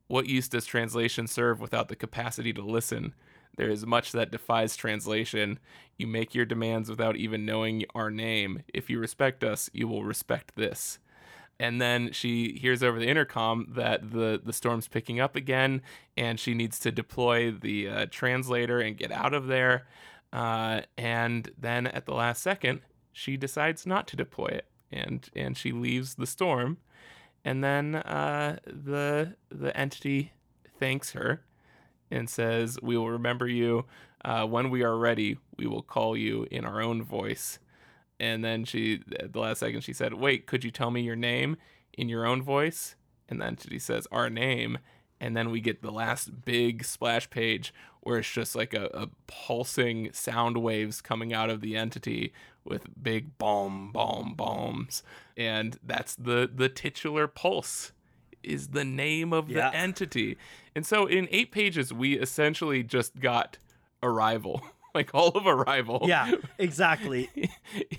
what 0.09 0.27
use 0.27 0.49
does 0.49 0.67
translation 0.67 1.27
serve 1.27 1.61
without 1.61 1.89
the 1.89 1.97
capacity 1.97 2.53
to 2.53 2.63
listen? 2.63 3.15
There 3.57 3.71
is 3.71 3.85
much 3.87 4.13
that 4.13 4.31
defies 4.33 4.77
translation. 4.77 5.59
You 5.97 6.07
make 6.07 6.35
your 6.35 6.45
demands 6.45 6.89
without 6.91 7.17
even 7.17 7.45
knowing 7.45 7.85
our 7.95 8.11
name. 8.11 8.63
If 8.75 8.91
you 8.91 8.99
respect 8.99 9.45
us, 9.45 9.71
you 9.73 9.87
will 9.89 10.05
respect 10.05 10.57
this." 10.57 10.99
And 11.61 11.79
then 11.79 12.11
she 12.11 12.59
hears 12.59 12.83
over 12.83 12.99
the 12.99 13.07
intercom 13.07 13.67
that 13.77 14.13
the 14.13 14.41
the 14.43 14.53
storm's 14.53 14.89
picking 14.89 15.21
up 15.21 15.37
again 15.37 15.83
and 16.17 16.41
she 16.41 16.55
needs 16.55 16.79
to 16.81 16.91
deploy 16.91 17.51
the 17.51 17.87
uh, 17.87 18.07
translator 18.11 18.81
and 18.81 18.97
get 18.97 19.13
out 19.13 19.35
of 19.35 19.47
there. 19.47 19.87
Uh, 20.33 20.81
and 20.97 21.51
then 21.59 21.87
at 21.87 22.07
the 22.07 22.15
last 22.15 22.43
second 22.43 22.81
she 23.13 23.37
decides 23.37 23.87
not 23.87 24.09
to 24.09 24.17
deploy 24.17 24.47
it 24.47 24.65
and 24.91 25.29
and 25.37 25.57
she 25.59 25.71
leaves 25.71 26.15
the 26.15 26.27
storm. 26.27 26.79
And 27.45 27.63
then 27.63 27.95
uh, 27.95 28.57
the 28.65 29.37
the 29.51 29.77
entity 29.77 30.33
thanks 30.79 31.13
her 31.13 31.43
and 32.11 32.29
says 32.31 32.79
we 32.83 32.97
will 32.97 33.11
remember 33.11 33.47
you. 33.47 33.85
Uh, 34.25 34.47
when 34.47 34.71
we 34.71 34.83
are 34.83 34.97
ready 34.97 35.37
we 35.59 35.67
will 35.67 35.83
call 35.83 36.17
you 36.17 36.47
in 36.51 36.65
our 36.65 36.81
own 36.81 37.03
voice 37.03 37.59
and 38.21 38.45
then 38.45 38.65
she 38.65 39.01
at 39.19 39.33
the 39.33 39.41
last 39.41 39.59
second 39.61 39.81
she 39.81 39.93
said, 39.93 40.15
"Wait, 40.15 40.47
could 40.47 40.63
you 40.63 40.71
tell 40.71 40.91
me 40.93 41.01
your 41.01 41.17
name 41.17 41.57
in 41.93 42.09
your 42.09 42.25
own 42.27 42.43
voice?" 42.43 42.95
And 43.29 43.41
then 43.41 43.57
she 43.57 43.79
says, 43.81 44.07
"Our 44.13 44.31
name." 44.31 44.79
And 45.23 45.37
then 45.37 45.51
we 45.51 45.61
get 45.61 45.83
the 45.83 45.91
last 45.93 46.45
big 46.47 46.83
splash 46.83 47.29
page 47.29 47.75
where 48.01 48.19
it's 48.21 48.31
just 48.33 48.55
like 48.57 48.73
a, 48.73 48.87
a 48.95 49.09
pulsing 49.27 50.11
sound 50.15 50.57
waves 50.57 51.03
coming 51.03 51.35
out 51.35 51.51
of 51.51 51.61
the 51.61 51.77
entity 51.77 52.33
with 52.65 53.03
big 53.03 53.37
bomb 53.37 53.91
bomb 53.93 54.35
bombs 54.35 55.03
and 55.37 55.79
that's 55.83 56.15
the 56.15 56.51
the 56.55 56.69
titular 56.71 57.27
pulse 57.27 57.93
is 58.43 58.69
the 58.69 58.85
name 58.85 59.33
of 59.35 59.51
Yeah. 59.51 59.69
the 59.71 59.77
entity 59.77 60.39
and 60.75 60.87
so 60.87 61.07
in 61.07 61.29
eight 61.31 61.53
pages 61.53 61.93
we 61.93 62.19
essentially 62.19 62.83
just 62.83 63.21
got 63.21 63.59
arrival 64.03 64.63
like 64.95 65.11
all 65.15 65.29
of 65.31 65.47
arrival 65.47 66.01
Yeah, 66.05 66.31
exactly. 66.59 67.31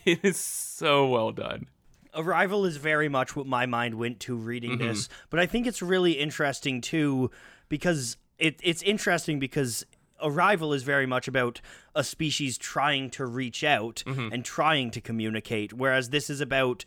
it 0.06 0.20
is 0.24 0.38
so 0.38 1.08
well 1.08 1.32
done 1.32 1.68
Arrival 2.14 2.66
is 2.66 2.76
very 2.76 3.08
much 3.08 3.38
what 3.38 3.46
my 3.48 3.66
mind 3.66 3.96
went 3.96 4.20
to 4.22 4.36
reading 4.36 4.72
Mm-hmm. 4.72 4.88
this, 4.90 5.08
but 5.30 5.40
I 5.40 5.46
think 5.46 5.66
it's 5.66 5.82
really 5.82 6.12
interesting 6.14 6.82
too 6.82 7.32
because 7.70 8.18
it 8.38 8.60
it's 8.62 8.82
interesting 8.84 9.40
because 9.40 9.86
Arrival 10.22 10.74
is 10.74 10.84
very 10.84 11.06
much 11.06 11.28
about 11.30 11.62
a 11.96 12.04
species 12.04 12.58
trying 12.58 13.10
to 13.12 13.26
reach 13.26 13.64
out 13.64 14.04
Mm-hmm. 14.06 14.34
and 14.34 14.44
trying 14.44 14.92
to 14.92 15.00
communicate, 15.02 15.72
whereas 15.72 16.10
this 16.10 16.30
is 16.30 16.42
about 16.42 16.84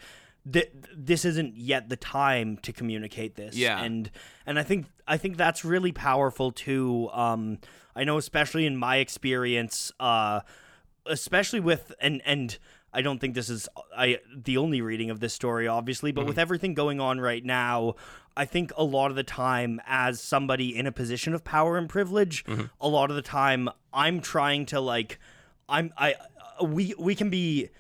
th- 0.51 0.71
this 0.97 1.25
isn't 1.25 1.57
yet 1.57 1.89
the 1.89 1.97
time 1.97 2.59
to 2.59 2.73
communicate 2.73 3.35
this. 3.37 3.57
Yeah. 3.57 3.83
and 3.83 4.11
and 4.47 4.59
I 4.59 4.63
think 4.63 4.87
I 5.07 5.17
think 5.17 5.37
that's 5.37 5.65
really 5.65 5.93
powerful 5.93 6.53
too. 6.53 7.09
Um, 7.13 7.59
I 7.97 8.05
know, 8.05 8.19
especially 8.19 8.67
in 8.67 8.77
my 8.77 8.97
experience, 8.97 9.93
uh, 10.01 10.41
especially 11.07 11.61
with 11.61 11.93
and 12.01 12.23
and 12.25 12.59
I 12.93 13.03
don't 13.03 13.19
think 13.21 13.35
this 13.35 13.51
is 13.51 13.69
I 13.97 14.19
the 14.35 14.57
only 14.57 14.81
reading 14.81 15.11
of 15.11 15.21
this 15.21 15.35
story, 15.35 15.67
obviously, 15.67 16.13
but 16.13 16.27
with 16.27 16.39
everything 16.39 16.75
going 16.75 17.01
on 17.01 17.21
right 17.21 17.45
now, 17.45 17.95
I 18.37 18.45
think 18.45 18.73
a 18.77 18.85
lot 18.85 19.11
of 19.11 19.17
the 19.17 19.25
time, 19.25 19.81
as 19.87 20.21
somebody 20.21 20.77
in 20.77 20.87
a 20.87 20.93
position 20.93 21.35
of 21.35 21.45
power 21.45 21.77
and 21.77 21.89
privilege, 21.89 22.45
a 22.81 22.89
lot 22.89 23.11
of 23.11 23.17
the 23.17 23.23
time 23.23 23.69
I'm 23.93 24.21
trying 24.21 24.67
to 24.67 24.81
like, 24.81 25.19
I'm 25.69 25.93
I 25.99 26.15
we 26.63 26.95
we 26.99 27.15
can 27.15 27.31
be 27.31 27.71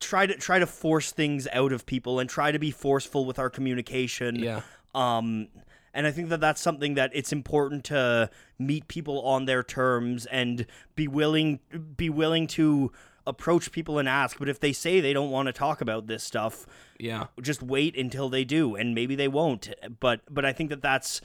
try 0.00 0.26
to 0.26 0.34
try 0.34 0.58
to 0.58 0.66
force 0.66 1.12
things 1.12 1.48
out 1.52 1.72
of 1.72 1.86
people 1.86 2.18
and 2.20 2.28
try 2.28 2.52
to 2.52 2.58
be 2.58 2.70
forceful 2.70 3.24
with 3.24 3.38
our 3.38 3.50
communication. 3.50 4.36
Yeah. 4.36 4.60
Um, 4.94 5.48
and 5.94 6.06
I 6.06 6.10
think 6.10 6.28
that 6.28 6.40
that's 6.40 6.60
something 6.60 6.94
that 6.94 7.10
it's 7.14 7.32
important 7.32 7.84
to 7.84 8.30
meet 8.58 8.86
people 8.86 9.22
on 9.22 9.46
their 9.46 9.62
terms 9.62 10.26
and 10.26 10.66
be 10.94 11.08
willing 11.08 11.60
be 11.96 12.10
willing 12.10 12.46
to 12.48 12.92
approach 13.26 13.72
people 13.72 13.98
and 13.98 14.08
ask. 14.08 14.38
But 14.38 14.48
if 14.48 14.60
they 14.60 14.72
say 14.72 15.00
they 15.00 15.14
don't 15.14 15.30
want 15.30 15.46
to 15.46 15.52
talk 15.52 15.80
about 15.80 16.06
this 16.06 16.22
stuff, 16.22 16.66
yeah 16.98 17.26
just 17.40 17.62
wait 17.62 17.96
until 17.96 18.28
they 18.28 18.44
do, 18.44 18.76
and 18.76 18.94
maybe 18.94 19.14
they 19.14 19.28
won't. 19.28 19.70
But 20.00 20.20
but 20.30 20.44
I 20.44 20.52
think 20.52 20.68
that 20.70 20.82
that's 20.82 21.22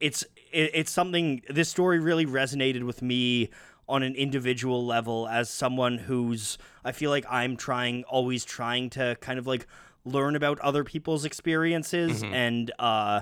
it's 0.00 0.22
it, 0.50 0.70
it's 0.72 0.90
something. 0.90 1.42
This 1.48 1.68
story 1.68 1.98
really 1.98 2.26
resonated 2.26 2.84
with 2.84 3.02
me 3.02 3.50
on 3.88 4.02
an 4.02 4.14
individual 4.14 4.84
level 4.84 5.28
as 5.28 5.48
someone 5.48 5.98
who's 5.98 6.58
I 6.84 6.92
feel 6.92 7.10
like 7.10 7.24
I'm 7.30 7.56
trying 7.56 8.04
always 8.04 8.44
trying 8.44 8.90
to 8.90 9.16
kind 9.20 9.38
of 9.38 9.46
like 9.46 9.66
learn 10.04 10.36
about 10.36 10.58
other 10.60 10.84
people's 10.84 11.24
experiences 11.24 12.22
and 12.22 12.70
uh 12.78 13.20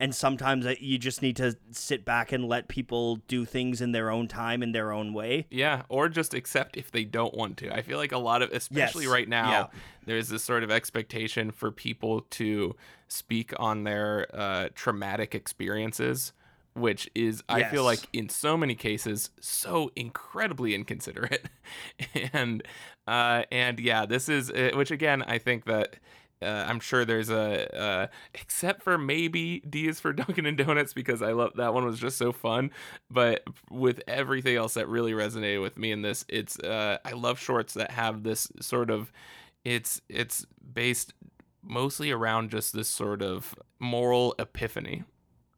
and 0.00 0.12
sometimes 0.14 0.66
you 0.80 0.98
just 0.98 1.22
need 1.22 1.36
to 1.36 1.56
sit 1.70 2.04
back 2.04 2.32
and 2.32 2.48
let 2.48 2.66
people 2.66 3.16
do 3.28 3.44
things 3.44 3.80
in 3.80 3.92
their 3.92 4.10
own 4.10 4.26
time 4.26 4.60
in 4.60 4.72
their 4.72 4.90
own 4.90 5.12
way. 5.14 5.46
Yeah, 5.48 5.82
or 5.88 6.08
just 6.08 6.34
accept 6.34 6.76
if 6.76 6.90
they 6.90 7.04
don't 7.04 7.34
want 7.34 7.56
to. 7.58 7.72
I 7.72 7.82
feel 7.82 7.98
like 7.98 8.10
a 8.10 8.18
lot 8.18 8.42
of, 8.42 8.50
especially 8.50 9.06
right 9.06 9.28
now, 9.28 9.50
Yeah. 9.50 9.66
there's 10.04 10.28
this 10.28 10.42
sort 10.42 10.64
of 10.64 10.72
expectation 10.72 11.52
for 11.52 11.70
people 11.70 12.22
to 12.30 12.74
speak 13.06 13.52
on 13.60 13.84
their 13.84 14.26
uh, 14.34 14.70
traumatic 14.74 15.36
experiences, 15.36 16.32
which 16.74 17.10
is, 17.14 17.42
I 17.48 17.64
feel 17.64 17.84
like, 17.84 18.00
in 18.12 18.28
so 18.28 18.56
many 18.56 18.74
cases, 18.74 19.30
so 19.40 19.90
incredibly 19.96 20.74
inconsiderate. 20.74 21.48
and 22.32 22.62
uh, 23.06 23.42
and 23.50 23.78
yeah, 23.78 24.06
this 24.06 24.28
is, 24.28 24.50
uh, 24.50 24.70
which 24.74 24.90
again, 24.90 25.22
I 25.22 25.38
think 25.38 25.64
that. 25.66 25.96
Uh, 26.40 26.66
I'm 26.68 26.80
sure 26.80 27.04
there's 27.04 27.30
a, 27.30 27.72
uh, 27.72 28.06
except 28.34 28.82
for 28.82 28.98
maybe 28.98 29.60
D 29.60 29.86
is 29.86 30.00
for 30.00 30.12
Dunkin' 30.12 30.44
and 30.44 30.58
Donuts 30.58 30.92
because 30.92 31.22
I 31.22 31.30
love 31.30 31.52
that 31.54 31.72
one 31.72 31.84
was 31.84 32.00
just 32.00 32.18
so 32.18 32.32
fun. 32.32 32.72
But 33.08 33.44
with 33.70 34.02
everything 34.08 34.56
else 34.56 34.74
that 34.74 34.88
really 34.88 35.12
resonated 35.12 35.62
with 35.62 35.78
me 35.78 35.92
in 35.92 36.02
this, 36.02 36.24
it's 36.28 36.58
uh, 36.58 36.98
I 37.04 37.12
love 37.12 37.38
shorts 37.38 37.74
that 37.74 37.92
have 37.92 38.24
this 38.24 38.50
sort 38.60 38.90
of, 38.90 39.12
it's 39.64 40.00
it's 40.08 40.44
based 40.74 41.14
mostly 41.62 42.10
around 42.10 42.50
just 42.50 42.72
this 42.72 42.88
sort 42.88 43.22
of 43.22 43.54
moral 43.78 44.34
epiphany, 44.38 45.04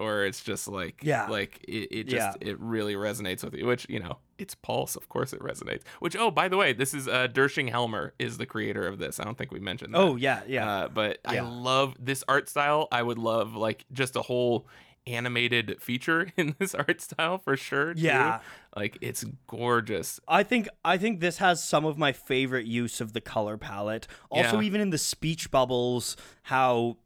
or 0.05 0.25
it's 0.25 0.43
just 0.43 0.69
like 0.69 1.01
Yeah. 1.03 1.27
like 1.29 1.65
it, 1.67 1.89
it 1.91 2.05
just 2.09 2.39
it 2.41 2.59
really 2.61 2.95
resonates 2.95 3.43
with 3.43 3.55
you. 3.55 3.67
Which 3.67 3.87
you 3.89 4.01
know 4.01 4.19
it's 4.39 4.55
Pulse, 4.55 4.97
of 4.97 5.09
course 5.09 5.33
it 5.33 5.41
resonates. 5.41 5.83
Which 6.01 6.17
oh 6.17 6.31
by 6.31 6.49
the 6.49 6.57
way, 6.57 6.73
this 6.73 6.93
is 6.95 7.09
uh, 7.09 7.29
Dershing 7.33 7.71
Helmer 7.71 8.15
is 8.19 8.39
the 8.39 8.47
creator 8.47 8.87
of 8.87 8.99
this. 8.99 9.19
I 9.21 9.25
don't 9.25 9.39
think 9.39 9.51
we 9.53 9.61
mentioned 9.61 9.95
that. 9.95 9.99
Oh 10.01 10.17
yeah, 10.17 10.43
yeah. 10.47 10.71
Uh, 10.71 10.89
but 10.89 11.19
I 11.25 11.41
love 11.41 11.95
this 11.99 12.23
art 12.29 12.49
style. 12.49 12.89
I 12.93 13.03
would 13.03 13.19
love 13.19 13.55
like 13.55 13.85
just 13.93 14.17
a 14.17 14.23
whole 14.23 14.67
animated 15.07 15.77
feature 15.83 16.29
in 16.37 16.57
this 16.59 16.75
art 16.75 17.01
style 17.01 17.39
for 17.39 17.57
sure. 17.57 17.95
too. 17.95 18.01
Yeah. 18.01 18.41
Like 18.75 18.99
it's 19.01 19.25
gorgeous. 19.47 20.19
I 20.27 20.43
think 20.43 20.67
I 20.85 20.97
think 20.99 21.21
this 21.21 21.39
has 21.39 21.63
some 21.63 21.85
of 21.85 21.97
my 21.99 22.13
favorite 22.13 22.67
use 22.67 23.01
of 23.01 23.13
the 23.13 23.21
color 23.21 23.57
palette. 23.57 24.07
Also, 24.31 24.59
Yeah. 24.61 24.67
even 24.67 24.81
in 24.81 24.91
the 24.91 24.99
speech 24.99 25.51
bubbles, 25.51 26.17
how, 26.45 26.97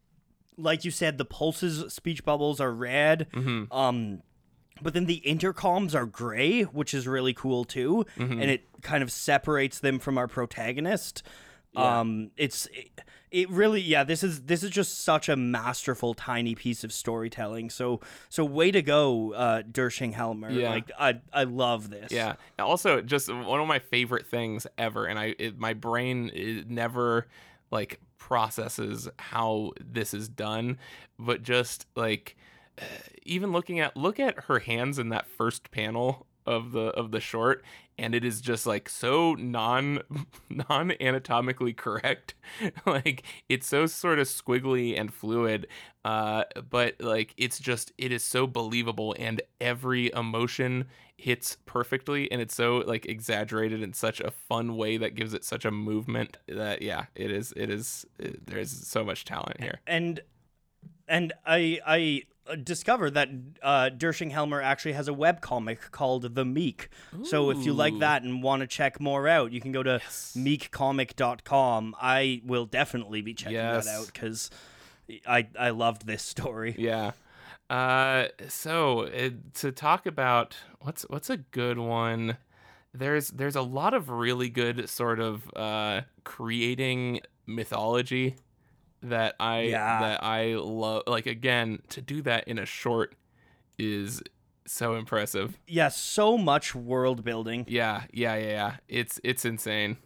like 0.58 0.84
you 0.84 0.90
said, 0.90 1.16
the 1.16 1.24
pulses 1.24 1.92
speech 1.92 2.24
bubbles 2.24 2.60
are 2.60 2.72
red. 2.72 3.28
Mm-hmm. 3.32 3.72
Um, 3.72 4.22
but 4.82 4.92
then 4.94 5.06
the 5.06 5.22
intercoms 5.26 5.94
are 5.94 6.06
gray, 6.06 6.62
which 6.62 6.92
is 6.94 7.06
really 7.08 7.32
cool 7.32 7.64
too, 7.64 8.04
Mm-hmm. 8.16 8.32
and 8.42 8.50
it 8.50 8.68
kind 8.82 9.02
of 9.02 9.10
separates 9.10 9.78
them 9.80 9.98
from 9.98 10.18
our 10.18 10.28
protagonist. 10.28 11.22
Yeah. 11.72 12.00
Um, 12.00 12.30
it's 12.36 12.66
it, 12.72 13.00
it 13.30 13.50
really 13.50 13.80
yeah. 13.80 14.04
This 14.04 14.22
is 14.22 14.42
this 14.42 14.62
is 14.62 14.70
just 14.70 15.04
such 15.04 15.28
a 15.28 15.36
masterful 15.36 16.14
tiny 16.14 16.54
piece 16.54 16.82
of 16.82 16.92
storytelling. 16.92 17.70
So 17.70 18.00
so 18.28 18.44
way 18.44 18.70
to 18.70 18.80
go, 18.80 19.32
uh, 19.34 19.62
Dershing 19.62 20.12
Helmer. 20.14 20.50
Yeah. 20.50 20.70
Like 20.70 20.90
I 20.98 21.20
I 21.32 21.44
love 21.44 21.90
this. 21.90 22.10
Yeah. 22.10 22.34
Also, 22.58 23.00
just 23.02 23.32
one 23.32 23.60
of 23.60 23.66
my 23.68 23.80
favorite 23.80 24.26
things 24.26 24.66
ever, 24.78 25.06
and 25.06 25.18
I 25.18 25.34
it, 25.38 25.58
my 25.58 25.74
brain 25.74 26.64
never 26.68 27.26
like 27.70 28.00
processes 28.18 29.08
how 29.18 29.72
this 29.80 30.12
is 30.12 30.28
done, 30.28 30.78
but 31.18 31.42
just 31.42 31.86
like 31.96 32.36
even 33.24 33.52
looking 33.52 33.80
at 33.80 33.96
look 33.96 34.20
at 34.20 34.44
her 34.44 34.58
hands 34.58 34.98
in 34.98 35.08
that 35.10 35.26
first 35.26 35.70
panel 35.70 36.26
of 36.46 36.72
the 36.72 36.86
of 36.88 37.10
the 37.10 37.20
short 37.20 37.64
and 37.98 38.14
it 38.14 38.24
is 38.24 38.40
just 38.40 38.66
like 38.66 38.88
so 38.88 39.34
non 39.34 40.00
non 40.48 40.92
anatomically 41.00 41.72
correct. 41.72 42.34
Like 42.86 43.24
it's 43.48 43.66
so 43.66 43.86
sort 43.86 44.18
of 44.18 44.26
squiggly 44.26 44.98
and 44.98 45.12
fluid 45.12 45.66
uh 46.04 46.44
but 46.70 46.94
like 47.00 47.34
it's 47.36 47.58
just 47.58 47.92
it 47.98 48.10
is 48.12 48.22
so 48.22 48.46
believable 48.46 49.14
and 49.18 49.42
every 49.60 50.10
emotion 50.12 50.86
hits 51.16 51.56
perfectly 51.66 52.30
and 52.32 52.40
it's 52.40 52.54
so 52.54 52.78
like 52.86 53.04
exaggerated 53.06 53.82
in 53.82 53.92
such 53.92 54.20
a 54.20 54.30
fun 54.30 54.76
way 54.76 54.96
that 54.96 55.14
gives 55.14 55.34
it 55.34 55.44
such 55.44 55.64
a 55.64 55.70
movement 55.70 56.38
that 56.46 56.80
yeah 56.80 57.06
it 57.14 57.30
is 57.30 57.52
it 57.56 57.68
is 57.68 58.06
it, 58.18 58.46
there's 58.46 58.70
so 58.70 59.04
much 59.04 59.24
talent 59.24 59.60
here. 59.60 59.80
And 59.86 60.20
and 61.08 61.32
I 61.46 61.80
I 61.86 62.22
discovered 62.62 63.10
that 63.12 63.28
uh, 63.62 63.90
Dershing 63.94 64.30
Helmer 64.30 64.62
actually 64.62 64.92
has 64.94 65.06
a 65.06 65.12
webcomic 65.12 65.90
called 65.90 66.34
The 66.34 66.44
Meek. 66.46 66.88
So 67.24 67.50
if 67.50 67.64
you 67.66 67.74
like 67.74 67.98
that 67.98 68.22
and 68.22 68.42
want 68.42 68.60
to 68.60 68.66
check 68.66 69.00
more 69.00 69.28
out, 69.28 69.52
you 69.52 69.60
can 69.60 69.70
go 69.72 69.82
to 69.82 70.00
meekcomic.com. 70.78 71.94
I 72.00 72.42
will 72.44 72.66
definitely 72.66 73.20
be 73.22 73.34
checking 73.34 73.54
Yes. 73.56 73.84
that 73.86 73.94
out 73.94 74.06
because 74.06 74.50
I 75.26 75.48
I 75.58 75.70
loved 75.70 76.06
this 76.06 76.22
story. 76.22 76.74
Yeah. 76.78 77.12
Uh, 77.70 78.28
so 78.48 79.02
uh, 79.08 79.30
to 79.54 79.72
talk 79.72 80.06
about 80.06 80.56
what's 80.80 81.02
what's 81.10 81.28
a 81.30 81.36
good 81.36 81.78
one, 81.78 82.38
there's 82.94 83.28
there's 83.28 83.56
a 83.56 83.62
lot 83.62 83.92
of 83.94 84.08
really 84.08 84.48
good 84.48 84.88
sort 84.88 85.20
of 85.20 85.50
uh 85.54 86.02
creating 86.24 87.20
mythology 87.46 88.36
that 89.02 89.34
I 89.38 89.62
Yeah. 89.62 90.00
that 90.00 90.22
I 90.24 90.54
love. 90.54 91.04
Like 91.06 91.26
again, 91.26 91.80
to 91.90 92.00
do 92.00 92.22
that 92.22 92.46
in 92.48 92.58
a 92.58 92.66
short 92.66 93.14
is 93.78 94.22
so 94.66 94.94
impressive. 94.96 95.58
Yeah, 95.66 95.88
so 95.88 96.36
much 96.36 96.74
world 96.74 97.24
building. 97.24 97.64
Yeah, 97.68 98.02
yeah, 98.12 98.36
yeah, 98.36 98.48
yeah. 98.48 98.76
It's 98.88 99.20
it's 99.24 99.44
insane. 99.44 99.98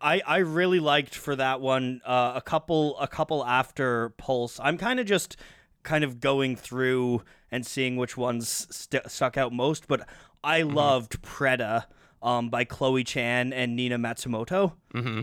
I, 0.00 0.22
I 0.26 0.38
really 0.38 0.80
liked 0.80 1.14
for 1.14 1.36
that 1.36 1.60
one 1.60 2.00
uh, 2.06 2.32
a 2.36 2.40
couple 2.40 2.98
a 2.98 3.06
couple 3.08 3.44
after 3.44 4.10
Pulse. 4.10 4.58
I'm 4.62 4.78
kind 4.78 4.98
of 4.98 5.06
just 5.06 5.36
kind 5.82 6.04
of 6.04 6.20
going 6.20 6.56
through 6.56 7.22
and 7.50 7.66
seeing 7.66 7.96
which 7.96 8.16
ones 8.16 8.66
st- 8.74 9.10
stuck 9.10 9.36
out 9.36 9.52
most, 9.52 9.86
but 9.86 10.08
I 10.42 10.62
loved 10.62 11.20
Preda 11.22 11.84
um, 12.22 12.48
by 12.48 12.64
Chloe 12.64 13.04
Chan 13.04 13.52
and 13.52 13.76
Nina 13.76 13.98
Matsumoto. 13.98 14.72
Mm-hmm. 14.94 15.20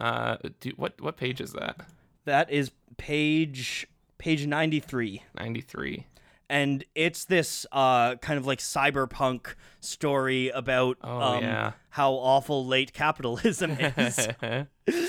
Uh, 0.00 0.36
do, 0.58 0.72
what 0.76 1.00
what 1.00 1.16
page 1.16 1.40
is 1.40 1.52
that? 1.52 1.76
That 2.24 2.50
is 2.50 2.70
page 2.96 3.86
page 4.18 4.46
93. 4.46 5.22
93. 5.36 6.06
And 6.48 6.84
it's 6.94 7.24
this 7.24 7.64
uh, 7.72 8.16
kind 8.16 8.38
of 8.38 8.46
like 8.46 8.58
cyberpunk 8.58 9.54
story 9.80 10.50
about 10.50 10.98
Oh, 11.02 11.18
um, 11.20 11.42
yeah. 11.42 11.72
how 11.90 12.12
awful 12.12 12.66
late 12.66 12.92
capitalism 12.92 13.70
is. 13.96 14.28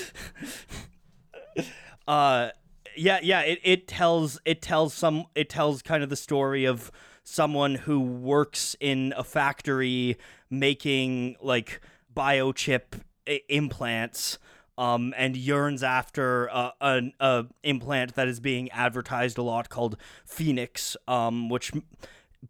uh 2.06 2.50
yeah 2.96 3.18
yeah 3.22 3.40
it, 3.40 3.58
it 3.64 3.88
tells 3.88 4.38
it 4.44 4.60
tells 4.60 4.92
some 4.92 5.24
it 5.34 5.48
tells 5.48 5.80
kind 5.82 6.02
of 6.02 6.10
the 6.10 6.16
story 6.16 6.64
of 6.66 6.92
someone 7.22 7.74
who 7.76 7.98
works 7.98 8.76
in 8.78 9.14
a 9.16 9.24
factory 9.24 10.16
making 10.50 11.34
like 11.40 11.80
biochip 12.14 13.00
I- 13.26 13.40
implants 13.48 14.38
um 14.78 15.14
and 15.16 15.36
yearns 15.36 15.82
after 15.82 16.48
uh, 16.50 16.70
an 16.80 17.12
a 17.20 17.44
implant 17.62 18.14
that 18.14 18.26
is 18.28 18.40
being 18.40 18.70
advertised 18.70 19.38
a 19.38 19.42
lot 19.42 19.68
called 19.68 19.96
Phoenix 20.24 20.96
um 21.06 21.48
which 21.48 21.72
m- 21.74 21.84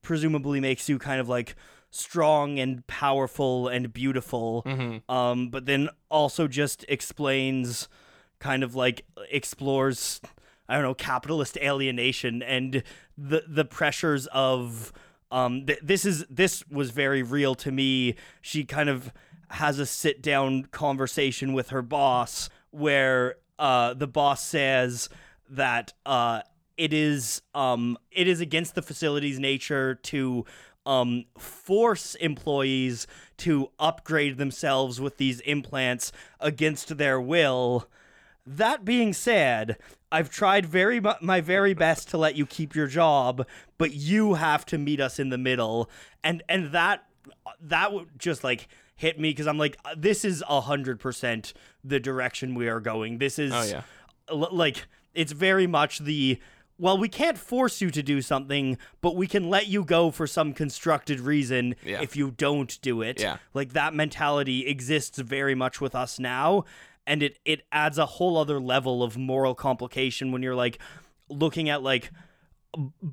presumably 0.02 0.60
makes 0.60 0.88
you 0.88 0.98
kind 0.98 1.20
of 1.20 1.28
like 1.28 1.54
strong 1.90 2.58
and 2.58 2.84
powerful 2.88 3.68
and 3.68 3.92
beautiful. 3.92 4.62
Um 5.08 5.48
but 5.50 5.66
then 5.66 5.88
also 6.10 6.48
just 6.48 6.84
explains 6.88 7.88
kind 8.40 8.62
of 8.64 8.74
like 8.74 9.04
explores 9.30 10.20
I 10.68 10.74
don't 10.74 10.82
know 10.82 10.94
capitalist 10.94 11.56
alienation 11.58 12.42
and 12.42 12.82
the 13.16 13.44
the 13.46 13.64
pressures 13.64 14.26
of 14.28 14.92
um 15.30 15.66
th- 15.66 15.78
this 15.82 16.04
is 16.04 16.24
this 16.28 16.64
was 16.68 16.90
very 16.90 17.22
real 17.22 17.54
to 17.56 17.70
me. 17.70 18.14
She 18.40 18.64
kind 18.64 18.88
of 18.88 19.12
has 19.54 19.78
a 19.78 19.86
sit 19.86 20.22
down 20.22 20.64
conversation 20.66 21.52
with 21.52 21.70
her 21.70 21.82
boss 21.82 22.48
where 22.70 23.36
uh 23.58 23.94
the 23.94 24.06
boss 24.06 24.42
says 24.42 25.08
that 25.48 25.92
uh 26.06 26.40
it 26.76 26.92
is 26.92 27.42
um 27.54 27.96
it 28.10 28.26
is 28.26 28.40
against 28.40 28.74
the 28.74 28.82
facility's 28.82 29.38
nature 29.38 29.94
to 29.94 30.44
um 30.86 31.24
force 31.38 32.14
employees 32.16 33.06
to 33.36 33.70
upgrade 33.78 34.38
themselves 34.38 35.00
with 35.00 35.16
these 35.16 35.40
implants 35.40 36.12
against 36.40 36.98
their 36.98 37.20
will 37.20 37.88
that 38.46 38.84
being 38.84 39.12
said, 39.12 39.78
I've 40.12 40.28
tried 40.28 40.66
very 40.66 41.00
my 41.20 41.40
very 41.40 41.74
best 41.74 42.08
to 42.10 42.18
let 42.18 42.36
you 42.36 42.46
keep 42.46 42.74
your 42.74 42.86
job, 42.86 43.46
but 43.78 43.94
you 43.94 44.34
have 44.34 44.66
to 44.66 44.78
meet 44.78 45.00
us 45.00 45.18
in 45.18 45.30
the 45.30 45.38
middle. 45.38 45.90
And 46.22 46.42
and 46.48 46.72
that 46.72 47.04
that 47.60 47.92
would 47.92 48.18
just 48.18 48.44
like 48.44 48.68
hit 48.96 49.18
me 49.18 49.30
because 49.30 49.46
I'm 49.46 49.58
like, 49.58 49.76
uh, 49.84 49.94
this 49.96 50.24
is 50.24 50.42
a 50.48 50.60
hundred 50.62 51.00
percent 51.00 51.52
the 51.82 51.98
direction 52.00 52.54
we 52.54 52.68
are 52.68 52.80
going. 52.80 53.18
This 53.18 53.38
is 53.38 53.52
Oh, 53.52 53.62
yeah. 53.64 53.82
l- 54.30 54.48
like 54.52 54.86
it's 55.14 55.32
very 55.32 55.66
much 55.66 55.98
the 56.00 56.38
well, 56.76 56.98
we 56.98 57.08
can't 57.08 57.38
force 57.38 57.80
you 57.80 57.90
to 57.92 58.02
do 58.02 58.20
something, 58.20 58.76
but 59.00 59.14
we 59.14 59.28
can 59.28 59.48
let 59.48 59.68
you 59.68 59.84
go 59.84 60.10
for 60.10 60.26
some 60.26 60.52
constructed 60.52 61.20
reason 61.20 61.76
Yeah. 61.84 62.02
if 62.02 62.16
you 62.16 62.32
don't 62.32 62.80
do 62.82 63.00
it. 63.00 63.20
Yeah. 63.20 63.36
Like 63.54 63.74
that 63.74 63.94
mentality 63.94 64.66
exists 64.66 65.18
very 65.20 65.54
much 65.54 65.80
with 65.80 65.94
us 65.94 66.18
now. 66.18 66.64
And 67.06 67.22
it, 67.22 67.38
it 67.44 67.62
adds 67.70 67.96
a 67.96 68.06
whole 68.06 68.36
other 68.36 68.58
level 68.58 69.04
of 69.04 69.16
moral 69.16 69.54
complication 69.54 70.32
when 70.32 70.42
you're 70.42 70.56
like 70.56 70.78
looking 71.28 71.68
at 71.68 71.80
like 71.82 72.10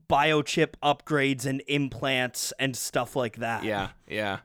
biochip 0.10 0.74
upgrades 0.84 1.46
and 1.46 1.62
implants 1.68 2.52
and 2.60 2.76
stuff 2.76 3.16
like 3.16 3.38
that. 3.38 3.64
Yeah, 3.64 3.90
yeah. 4.08 4.40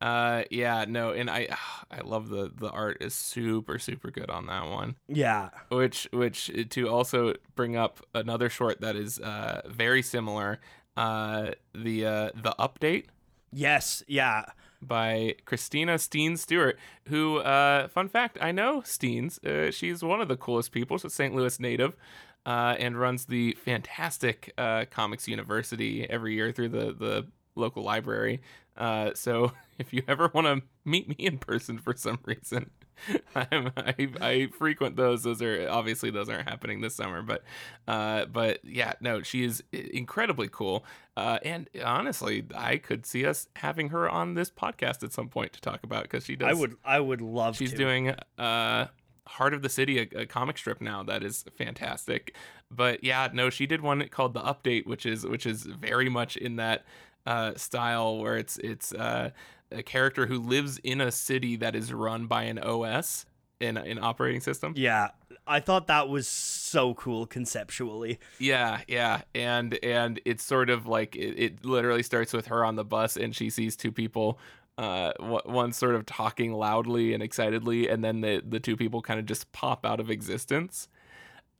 Uh 0.00 0.42
yeah, 0.50 0.84
no, 0.88 1.10
and 1.12 1.30
I 1.30 1.48
I 1.90 2.00
love 2.02 2.28
the 2.28 2.52
the 2.54 2.70
art 2.70 2.98
is 3.00 3.14
super 3.14 3.78
super 3.78 4.10
good 4.10 4.30
on 4.30 4.46
that 4.46 4.68
one. 4.68 4.96
Yeah. 5.08 5.50
Which 5.70 6.08
which 6.12 6.50
to 6.70 6.88
also 6.88 7.34
bring 7.54 7.76
up 7.76 8.00
another 8.14 8.48
short 8.50 8.80
that 8.82 8.96
is 8.96 9.18
uh 9.18 9.62
very 9.66 10.02
similar, 10.02 10.60
uh 10.96 11.52
the 11.74 12.06
uh 12.06 12.30
the 12.34 12.54
update 12.58 13.06
Yes. 13.52 14.02
Yeah. 14.06 14.44
by 14.82 15.36
Christina 15.46 15.94
Steenz 15.94 16.38
Stewart, 16.40 16.78
who, 17.08 17.38
uh, 17.38 17.88
fun 17.88 18.08
fact, 18.08 18.36
I 18.42 18.52
know 18.52 18.82
Steenz. 18.82 19.42
Uh, 19.42 19.70
she's 19.70 20.02
one 20.02 20.20
of 20.20 20.28
the 20.28 20.36
coolest 20.36 20.72
people. 20.72 20.98
She's 20.98 21.06
a 21.06 21.10
St. 21.10 21.34
Louis 21.34 21.58
native 21.58 21.96
uh, 22.44 22.74
and 22.78 23.00
runs 23.00 23.24
the 23.26 23.52
fantastic 23.52 24.52
uh, 24.58 24.84
Comics 24.90 25.26
University 25.26 26.08
every 26.10 26.34
year 26.34 26.52
through 26.52 26.68
the, 26.70 26.92
the 26.92 27.26
local 27.56 27.82
library. 27.82 28.40
Uh, 28.76 29.10
so 29.14 29.52
if 29.78 29.92
you 29.92 30.02
ever 30.06 30.30
want 30.32 30.46
to 30.46 30.62
meet 30.84 31.08
me 31.08 31.16
in 31.18 31.38
person 31.38 31.78
for 31.78 31.94
some 31.96 32.18
reason, 32.24 32.70
I'm, 33.34 33.72
I, 33.76 34.08
I 34.20 34.48
frequent 34.56 34.96
those. 34.96 35.22
Those 35.22 35.42
are 35.42 35.68
obviously 35.68 36.10
those 36.10 36.28
aren't 36.28 36.48
happening 36.48 36.80
this 36.80 36.94
summer, 36.94 37.22
but 37.22 37.42
uh, 37.86 38.26
but 38.26 38.60
yeah, 38.64 38.94
no, 39.00 39.22
she 39.22 39.44
is 39.44 39.62
incredibly 39.72 40.48
cool. 40.48 40.84
Uh, 41.16 41.38
and 41.42 41.68
honestly, 41.84 42.44
I 42.54 42.76
could 42.78 43.06
see 43.06 43.26
us 43.26 43.48
having 43.56 43.90
her 43.90 44.08
on 44.08 44.34
this 44.34 44.50
podcast 44.50 45.02
at 45.02 45.12
some 45.12 45.28
point 45.28 45.52
to 45.54 45.60
talk 45.60 45.82
about 45.82 46.04
because 46.04 46.24
she 46.24 46.36
does. 46.36 46.48
I 46.48 46.54
would 46.54 46.76
I 46.84 47.00
would 47.00 47.20
love 47.20 47.56
She's 47.56 47.72
to. 47.72 47.76
doing 47.76 48.14
uh, 48.38 48.86
Heart 49.26 49.54
of 49.54 49.62
the 49.62 49.68
City, 49.68 49.98
a, 49.98 50.20
a 50.20 50.26
comic 50.26 50.56
strip 50.58 50.80
now 50.80 51.02
that 51.02 51.22
is 51.22 51.44
fantastic. 51.56 52.34
But 52.70 53.04
yeah, 53.04 53.28
no, 53.32 53.50
she 53.50 53.66
did 53.66 53.80
one 53.80 54.06
called 54.08 54.34
the 54.34 54.40
Update, 54.40 54.86
which 54.86 55.06
is 55.06 55.24
which 55.26 55.46
is 55.46 55.62
very 55.62 56.08
much 56.08 56.36
in 56.36 56.56
that 56.56 56.84
uh, 57.26 57.54
style 57.56 58.18
where 58.18 58.36
it's 58.36 58.56
it's 58.58 58.92
uh, 58.92 59.30
a 59.70 59.82
character 59.82 60.26
who 60.26 60.38
lives 60.38 60.78
in 60.78 61.00
a 61.00 61.10
city 61.10 61.56
that 61.56 61.74
is 61.74 61.92
run 61.92 62.26
by 62.26 62.44
an 62.44 62.58
OS 62.58 63.26
in 63.60 63.76
an 63.76 63.98
operating 64.00 64.40
system. 64.40 64.74
Yeah. 64.76 65.10
I 65.46 65.60
thought 65.60 65.86
that 65.86 66.08
was 66.08 66.26
so 66.26 66.94
cool 66.94 67.26
conceptually. 67.26 68.18
Yeah, 68.38 68.80
yeah, 68.88 69.22
and 69.34 69.78
and 69.82 70.20
it's 70.24 70.42
sort 70.42 70.70
of 70.70 70.86
like 70.86 71.14
it, 71.14 71.38
it 71.38 71.64
literally 71.64 72.02
starts 72.02 72.32
with 72.32 72.46
her 72.46 72.64
on 72.64 72.74
the 72.74 72.84
bus 72.84 73.16
and 73.16 73.34
she 73.34 73.48
sees 73.50 73.76
two 73.76 73.92
people, 73.92 74.40
uh, 74.76 75.12
one 75.20 75.72
sort 75.72 75.94
of 75.94 76.04
talking 76.04 76.52
loudly 76.52 77.14
and 77.14 77.22
excitedly, 77.22 77.88
and 77.88 78.02
then 78.02 78.22
the 78.22 78.42
the 78.44 78.58
two 78.58 78.76
people 78.76 79.02
kind 79.02 79.20
of 79.20 79.26
just 79.26 79.52
pop 79.52 79.86
out 79.86 80.00
of 80.00 80.10
existence. 80.10 80.88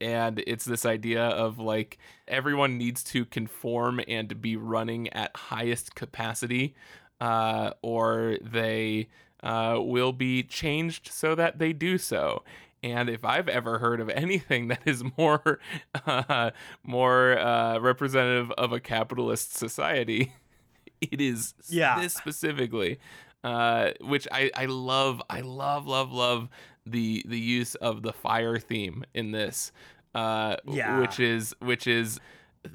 And 0.00 0.42
it's 0.46 0.64
this 0.64 0.84
idea 0.84 1.24
of 1.24 1.58
like 1.58 1.98
everyone 2.28 2.76
needs 2.78 3.02
to 3.04 3.24
conform 3.24 4.00
and 4.06 4.40
be 4.40 4.56
running 4.56 5.08
at 5.12 5.34
highest 5.36 5.94
capacity, 5.94 6.74
uh, 7.20 7.70
or 7.82 8.36
they 8.42 9.08
uh, 9.42 9.78
will 9.80 10.12
be 10.12 10.42
changed 10.42 11.08
so 11.12 11.34
that 11.34 11.58
they 11.58 11.72
do 11.72 11.98
so. 11.98 12.42
And 12.82 13.08
if 13.08 13.24
I've 13.24 13.48
ever 13.48 13.78
heard 13.78 14.00
of 14.00 14.08
anything 14.10 14.68
that 14.68 14.80
is 14.84 15.02
more 15.16 15.58
uh, 16.06 16.50
more 16.82 17.38
uh, 17.38 17.78
representative 17.78 18.50
of 18.52 18.72
a 18.72 18.80
capitalist 18.80 19.54
society, 19.56 20.32
it 21.00 21.20
is 21.20 21.54
Yeah. 21.68 21.98
this 22.00 22.14
specifically. 22.14 22.98
Uh, 23.44 23.92
which 24.00 24.26
I, 24.32 24.50
I 24.56 24.64
love. 24.66 25.22
I 25.30 25.40
love 25.42 25.86
love 25.86 26.10
love 26.10 26.48
the 26.86 27.24
the 27.26 27.38
use 27.38 27.74
of 27.76 28.02
the 28.02 28.12
fire 28.12 28.58
theme 28.58 29.04
in 29.14 29.32
this. 29.32 29.72
Uh, 30.14 30.56
Yeah. 30.64 31.00
which 31.00 31.20
is 31.20 31.54
which 31.60 31.86
is 31.86 32.18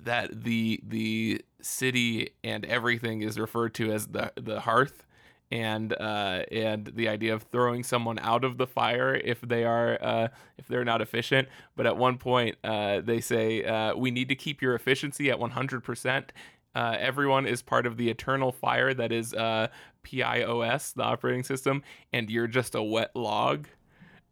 that 0.04 0.44
the 0.44 0.80
the 0.84 1.42
city 1.62 2.32
and 2.44 2.66
everything 2.66 3.22
is 3.22 3.40
referred 3.40 3.74
to 3.76 3.92
as 3.92 4.08
the 4.08 4.32
the 4.36 4.60
hearth 4.62 5.06
and 5.52 5.92
uh, 5.94 6.44
and 6.52 6.88
the 6.96 7.10
idea 7.10 7.34
of 7.34 7.44
throwing 7.44 7.84
someone 7.84 8.18
out 8.20 8.44
of 8.46 8.58
the 8.58 8.68
fire 8.68 9.16
if 9.16 9.42
they 9.42 9.64
are 9.66 9.98
uh, 10.02 10.28
if 10.58 10.68
they're 10.68 10.86
not 10.86 11.02
efficient. 11.02 11.48
But 11.76 11.86
at 11.88 11.98
one 11.98 12.18
point, 12.18 12.56
uh, 12.64 13.02
they 13.02 13.20
say 13.20 13.64
uh, 13.64 13.96
we 13.96 14.12
need 14.12 14.30
to 14.30 14.36
keep 14.36 14.62
your 14.62 14.76
efficiency 14.76 15.30
at 15.32 15.40
100 15.40 15.84
percent. 15.84 16.32
Uh, 16.74 16.96
everyone 17.00 17.46
is 17.46 17.62
part 17.62 17.86
of 17.86 17.98
the 17.98 18.10
eternal 18.10 18.54
fire 18.54 18.94
that 18.94 19.12
is 19.12 19.34
uh, 19.34 19.68
PIOS, 20.06 20.94
the 20.94 21.04
operating 21.04 21.44
system, 21.44 21.84
and 22.14 22.30
you're 22.30 22.48
just 22.48 22.76
a 22.76 22.82
wet 22.84 23.12
log. 23.16 23.68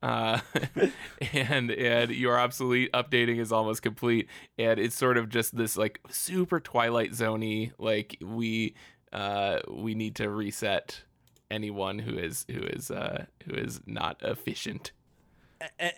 Uh, 0.01 0.39
and 1.33 1.71
and 1.71 2.11
your 2.11 2.39
obsolete 2.39 2.91
updating 2.93 3.39
is 3.39 3.51
almost 3.51 3.81
complete, 3.81 4.27
and 4.57 4.79
it's 4.79 4.95
sort 4.95 5.17
of 5.17 5.29
just 5.29 5.55
this 5.55 5.75
like 5.77 5.99
super 6.09 6.59
Twilight 6.59 7.11
Zoney 7.11 7.71
like 7.77 8.17
we 8.21 8.75
uh 9.11 9.59
we 9.67 9.95
need 9.95 10.15
to 10.15 10.29
reset 10.29 11.01
anyone 11.51 11.99
who 11.99 12.17
is 12.17 12.45
who 12.49 12.61
is 12.61 12.91
uh 12.91 13.25
who 13.45 13.55
is 13.55 13.81
not 13.85 14.17
efficient. 14.21 14.91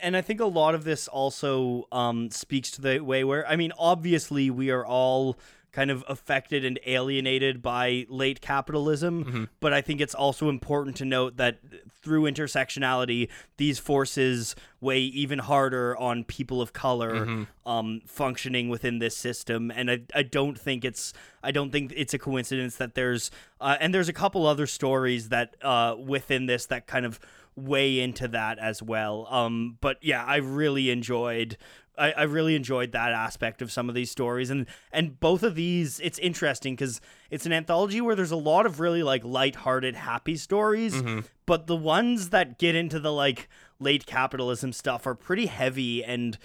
And 0.02 0.18
I 0.18 0.22
think 0.22 0.40
a 0.40 0.46
lot 0.46 0.74
of 0.74 0.86
this 0.86 1.08
also 1.08 1.88
um, 1.92 2.32
speaks 2.32 2.72
to 2.72 2.82
the 2.82 3.00
way 3.00 3.24
where 3.24 3.48
I 3.48 3.56
mean, 3.56 3.72
obviously, 3.78 4.50
we 4.50 4.72
are 4.72 4.84
all 4.84 5.38
kind 5.72 5.90
of 5.90 6.04
affected 6.10 6.66
and 6.66 6.80
alienated 6.86 7.62
by 7.62 8.06
late 8.10 8.42
capitalism, 8.42 9.50
but 9.62 9.72
I 9.72 9.82
think 9.82 10.02
it's 10.02 10.14
also 10.14 10.50
important 10.50 10.98
to 10.98 11.06
note 11.06 11.38
that 11.38 11.60
through 12.02 12.24
intersectionality, 12.24 13.30
these 13.58 13.80
forces 13.80 14.56
weigh 14.82 15.00
even 15.00 15.40
harder 15.40 15.96
on 15.98 16.24
people 16.26 16.62
of 16.62 16.74
color 16.74 17.46
um, 17.66 18.02
functioning 18.06 18.68
within 18.70 19.00
this 19.00 19.16
system. 19.16 19.72
And 19.72 19.90
I, 19.90 20.02
I 20.14 20.24
don't 20.24 20.60
think 20.60 20.84
it's 20.84 21.14
I 21.44 21.52
don't 21.52 21.72
think 21.72 21.94
it's 21.96 22.14
a 22.14 22.20
coincidence 22.20 22.76
that 22.76 22.96
there's 22.96 23.32
uh, 23.62 23.78
and 23.80 23.94
there's 23.94 24.10
a 24.10 24.14
couple 24.14 24.46
other 24.46 24.68
stories 24.68 25.30
that 25.30 25.56
uh, 25.62 25.96
within 25.98 26.48
this 26.48 26.66
that 26.66 26.86
kind 26.88 27.06
of 27.06 27.20
weigh 27.56 28.00
into 28.00 28.28
that 28.30 28.60
as 28.60 28.82
well. 28.82 29.28
Um, 29.30 29.78
but 29.82 29.98
yeah, 30.02 30.24
I 30.26 30.38
really 30.38 30.90
enjoyed. 30.90 31.58
I, 31.98 32.12
I 32.12 32.24
really 32.24 32.56
enjoyed 32.56 32.92
that 32.94 33.12
aspect 33.12 33.62
of 33.62 33.72
some 33.72 33.90
of 33.90 33.96
these 33.96 34.10
stories, 34.12 34.50
and 34.50 34.66
and 34.92 35.20
both 35.20 35.44
of 35.44 35.56
these. 35.56 36.00
It's 36.00 36.20
interesting 36.20 36.76
because 36.76 37.02
it's 37.30 37.46
an 37.46 37.54
anthology 37.54 38.02
where 38.02 38.16
there's 38.16 38.32
a 38.32 38.36
lot 38.38 38.66
of 38.66 38.80
really 38.80 39.04
like 39.04 39.24
light-hearted, 39.24 39.96
happy 39.96 40.36
stories, 40.36 40.94
Mm-hmm. 40.96 41.20
but 41.46 41.68
the 41.68 41.76
ones 41.76 42.30
that 42.30 42.58
get 42.58 42.76
into 42.76 43.00
the 43.00 43.12
like 43.12 43.50
late 43.80 44.06
capitalism 44.06 44.72
stuff 44.74 45.06
are 45.08 45.16
pretty 45.16 45.48
heavy 45.48 46.04
and 46.04 46.38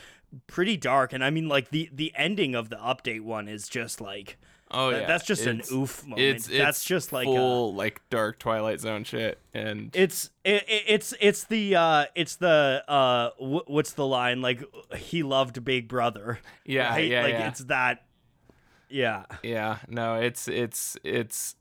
pretty 0.47 0.77
dark. 0.77 1.13
And 1.13 1.23
I 1.25 1.31
mean, 1.31 1.49
like 1.49 1.71
the 1.71 1.89
the 1.93 2.13
ending 2.17 2.55
of 2.55 2.69
the 2.69 2.77
update 2.77 3.21
one 3.23 3.47
is 3.49 3.69
just 3.69 4.01
like 4.01 4.37
Oh 4.71 4.91
that- 4.91 5.03
yeah, 5.03 5.07
that's 5.07 5.25
just 5.25 5.47
an 5.47 5.63
oof 5.73 6.05
moment. 6.05 6.21
It's, 6.21 6.47
that's 6.49 6.79
it's 6.79 6.85
just 6.85 7.13
like 7.13 7.27
a, 7.29 7.33
full 7.35 7.75
like 7.75 8.01
dark 8.11 8.39
Twilight 8.39 8.81
Zone 8.81 9.05
shit, 9.05 9.39
and 9.55 9.91
It's 9.95 10.31
it, 10.45 10.65
it- 10.69 10.85
it's 10.89 11.15
it's 11.21 11.45
the 11.45 11.77
uh 11.77 12.05
it's 12.15 12.37
the 12.37 12.83
uh 12.89 13.31
wh- 13.39 13.69
what's 13.71 13.93
the 13.93 14.07
line 14.07 14.43
like 14.43 14.63
he 14.97 15.23
loved 15.23 15.65
Big 15.65 15.87
Brother. 15.89 16.41
yeah, 16.65 16.91
right? 16.91 17.09
yeah, 17.09 17.23
like 17.23 17.33
yeah. 17.35 17.49
it's 17.49 17.61
that. 17.65 18.03
Yeah, 18.89 19.25
Yeah, 19.43 19.79
no, 19.89 20.15
it's 20.15 20.47
it's 20.47 20.97
it's 21.03 21.57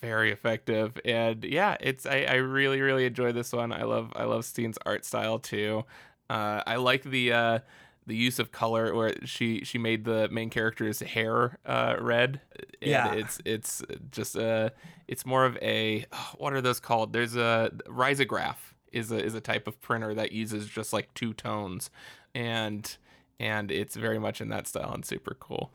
very 0.00 0.32
effective, 0.32 0.98
and 1.04 1.44
yeah, 1.44 1.76
it's 1.80 2.04
I, 2.04 2.22
I 2.28 2.34
really 2.34 2.80
really 2.80 3.06
enjoy 3.06 3.30
this 3.32 3.52
one. 3.52 3.72
I 3.72 3.84
love 3.84 4.12
I 4.16 4.24
love 4.24 4.42
Steenz's 4.42 4.78
art 4.84 5.04
style 5.04 5.38
too. 5.38 5.84
Uh, 6.28 6.62
I 6.66 6.76
like 6.76 7.04
the 7.04 7.32
uh, 7.32 7.58
the 8.06 8.16
use 8.16 8.38
of 8.38 8.52
color 8.52 8.94
where 8.94 9.14
she 9.24 9.64
she 9.64 9.78
made 9.78 10.04
the 10.04 10.28
main 10.30 10.50
character's 10.50 11.00
hair 11.00 11.58
uh, 11.64 11.96
red. 12.00 12.40
And 12.82 12.90
Yeah. 12.90 13.12
it's 13.14 13.40
it's 13.44 13.82
just 14.10 14.36
uh 14.36 14.70
it's 15.08 15.24
more 15.24 15.44
of 15.46 15.56
a 15.62 16.04
oh, 16.12 16.30
what 16.38 16.52
are 16.52 16.60
those 16.60 16.80
called? 16.80 17.12
There's 17.12 17.36
a 17.36 17.70
risograph 17.86 18.56
is 18.92 19.10
a 19.10 19.22
is 19.24 19.34
a 19.34 19.40
type 19.40 19.66
of 19.66 19.80
printer 19.80 20.14
that 20.14 20.32
uses 20.32 20.68
just 20.68 20.92
like 20.92 21.12
two 21.14 21.32
tones, 21.32 21.90
and 22.34 22.96
and 23.40 23.70
it's 23.70 23.96
very 23.96 24.18
much 24.18 24.40
in 24.40 24.48
that 24.50 24.66
style 24.66 24.92
and 24.92 25.04
super 25.04 25.34
cool. 25.38 25.72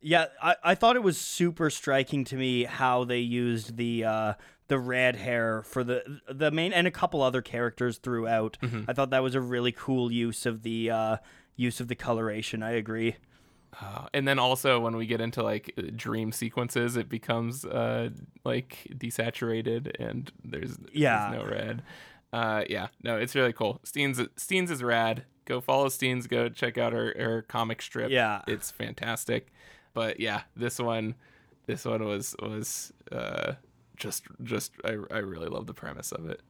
yeah. 0.00 0.26
I, 0.42 0.56
I 0.64 0.74
thought 0.74 0.96
it 0.96 1.02
was 1.02 1.18
super 1.18 1.70
striking 1.70 2.24
to 2.24 2.36
me 2.36 2.64
how 2.64 3.04
they 3.04 3.20
used 3.20 3.76
the 3.76 4.04
uh 4.04 4.34
the 4.68 4.78
red 4.80 5.14
hair 5.16 5.62
for 5.62 5.84
the 5.84 6.20
the 6.28 6.50
main 6.50 6.72
and 6.72 6.86
a 6.86 6.90
couple 6.90 7.22
other 7.22 7.40
characters 7.42 7.98
throughout. 7.98 8.56
Mm-hmm. 8.62 8.90
I 8.90 8.92
thought 8.94 9.10
that 9.10 9.22
was 9.22 9.34
a 9.36 9.40
really 9.40 9.72
cool 9.72 10.10
use 10.10 10.44
of 10.46 10.62
the 10.62 10.90
uh 10.90 11.16
use 11.56 11.80
of 11.80 11.88
the 11.88 11.94
coloration. 11.94 12.62
I 12.62 12.72
agree. 12.72 13.16
Uh, 13.80 14.06
and 14.14 14.26
then 14.26 14.38
also 14.38 14.80
when 14.80 14.96
we 14.96 15.06
get 15.06 15.20
into 15.20 15.42
like 15.42 15.74
dream 15.96 16.32
sequences, 16.32 16.96
it 16.96 17.08
becomes 17.08 17.64
uh 17.64 18.08
like 18.44 18.86
desaturated 18.94 19.92
and 19.98 20.32
there's, 20.44 20.78
Yeah. 20.92 21.30
there's 21.30 21.44
no 21.44 21.50
red. 21.50 21.82
Uh, 22.32 22.64
yeah, 22.68 22.88
no, 23.02 23.16
it's 23.16 23.34
really 23.34 23.52
cool. 23.52 23.80
Steenz 23.84 24.16
Steenz 24.36 24.70
is 24.70 24.82
rad. 24.82 25.24
Go 25.44 25.60
follow 25.60 25.88
Steenz. 25.88 26.28
Go 26.28 26.48
check 26.48 26.76
out 26.78 26.92
her 26.92 27.14
her 27.18 27.42
comic 27.42 27.82
strip. 27.82 28.10
Yeah. 28.10 28.42
it's 28.46 28.70
fantastic. 28.70 29.52
But 29.94 30.20
yeah, 30.20 30.42
this 30.56 30.78
one, 30.78 31.14
this 31.66 31.84
one 31.84 32.04
was 32.04 32.34
was 32.42 32.92
uh 33.12 33.54
just 33.96 34.24
just 34.42 34.72
I 34.84 34.96
I 35.10 35.18
really 35.18 35.48
love 35.48 35.66
the 35.66 35.74
premise 35.74 36.12
of 36.12 36.28
it. 36.28 36.40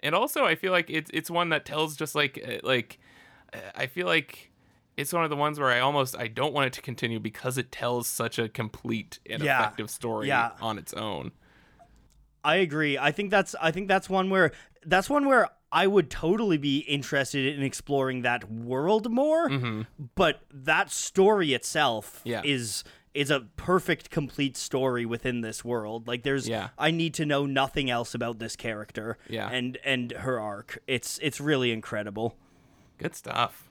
And 0.00 0.14
also, 0.14 0.44
I 0.44 0.54
feel 0.56 0.72
like 0.72 0.90
it's 0.90 1.10
it's 1.14 1.30
one 1.30 1.50
that 1.50 1.64
tells 1.64 1.96
just 1.96 2.14
like 2.14 2.42
uh, 2.46 2.66
like 2.66 2.98
I 3.74 3.86
feel 3.86 4.06
like 4.06 4.50
it's 4.96 5.12
one 5.12 5.24
of 5.24 5.30
the 5.30 5.36
ones 5.36 5.58
where 5.58 5.70
I 5.70 5.80
almost 5.80 6.16
I 6.16 6.28
don't 6.28 6.52
want 6.52 6.66
it 6.66 6.72
to 6.74 6.82
continue 6.82 7.18
because 7.20 7.58
it 7.58 7.72
tells 7.72 8.08
such 8.08 8.38
a 8.38 8.48
complete 8.48 9.18
and 9.28 9.42
Yeah. 9.42 9.60
effective 9.60 9.90
story 9.90 10.28
Yeah. 10.28 10.52
on 10.60 10.78
its 10.78 10.92
own. 10.94 11.32
I 12.44 12.56
agree. 12.56 12.98
I 12.98 13.12
think 13.12 13.30
that's 13.30 13.54
I 13.60 13.70
think 13.70 13.88
that's 13.88 14.08
one 14.10 14.28
where 14.30 14.52
that's 14.84 15.08
one 15.08 15.26
where 15.26 15.48
I 15.70 15.86
would 15.86 16.10
totally 16.10 16.58
be 16.58 16.78
interested 16.80 17.56
in 17.56 17.62
exploring 17.62 18.22
that 18.22 18.50
world 18.50 19.10
more. 19.10 19.48
But 20.14 20.42
that 20.52 20.90
story 20.90 21.54
itself 21.54 22.18
Mm-hmm. 22.20 22.28
Yeah. 22.28 22.42
is 22.44 22.84
is 23.14 23.30
a 23.30 23.40
perfect 23.56 24.08
complete 24.10 24.56
story 24.56 25.04
within 25.04 25.42
this 25.42 25.62
world. 25.64 26.08
Like 26.08 26.22
there's 26.22 26.48
Yeah. 26.48 26.70
I 26.78 26.90
need 26.90 27.14
to 27.14 27.26
know 27.26 27.44
nothing 27.46 27.90
else 27.90 28.14
about 28.14 28.38
this 28.38 28.56
character 28.56 29.18
Yeah. 29.28 29.48
and 29.50 29.78
and 29.84 30.10
her 30.12 30.40
arc. 30.40 30.78
It's 30.86 31.18
it's 31.22 31.40
really 31.40 31.70
incredible. 31.72 32.36
Good 33.02 33.14
stuff. 33.16 33.68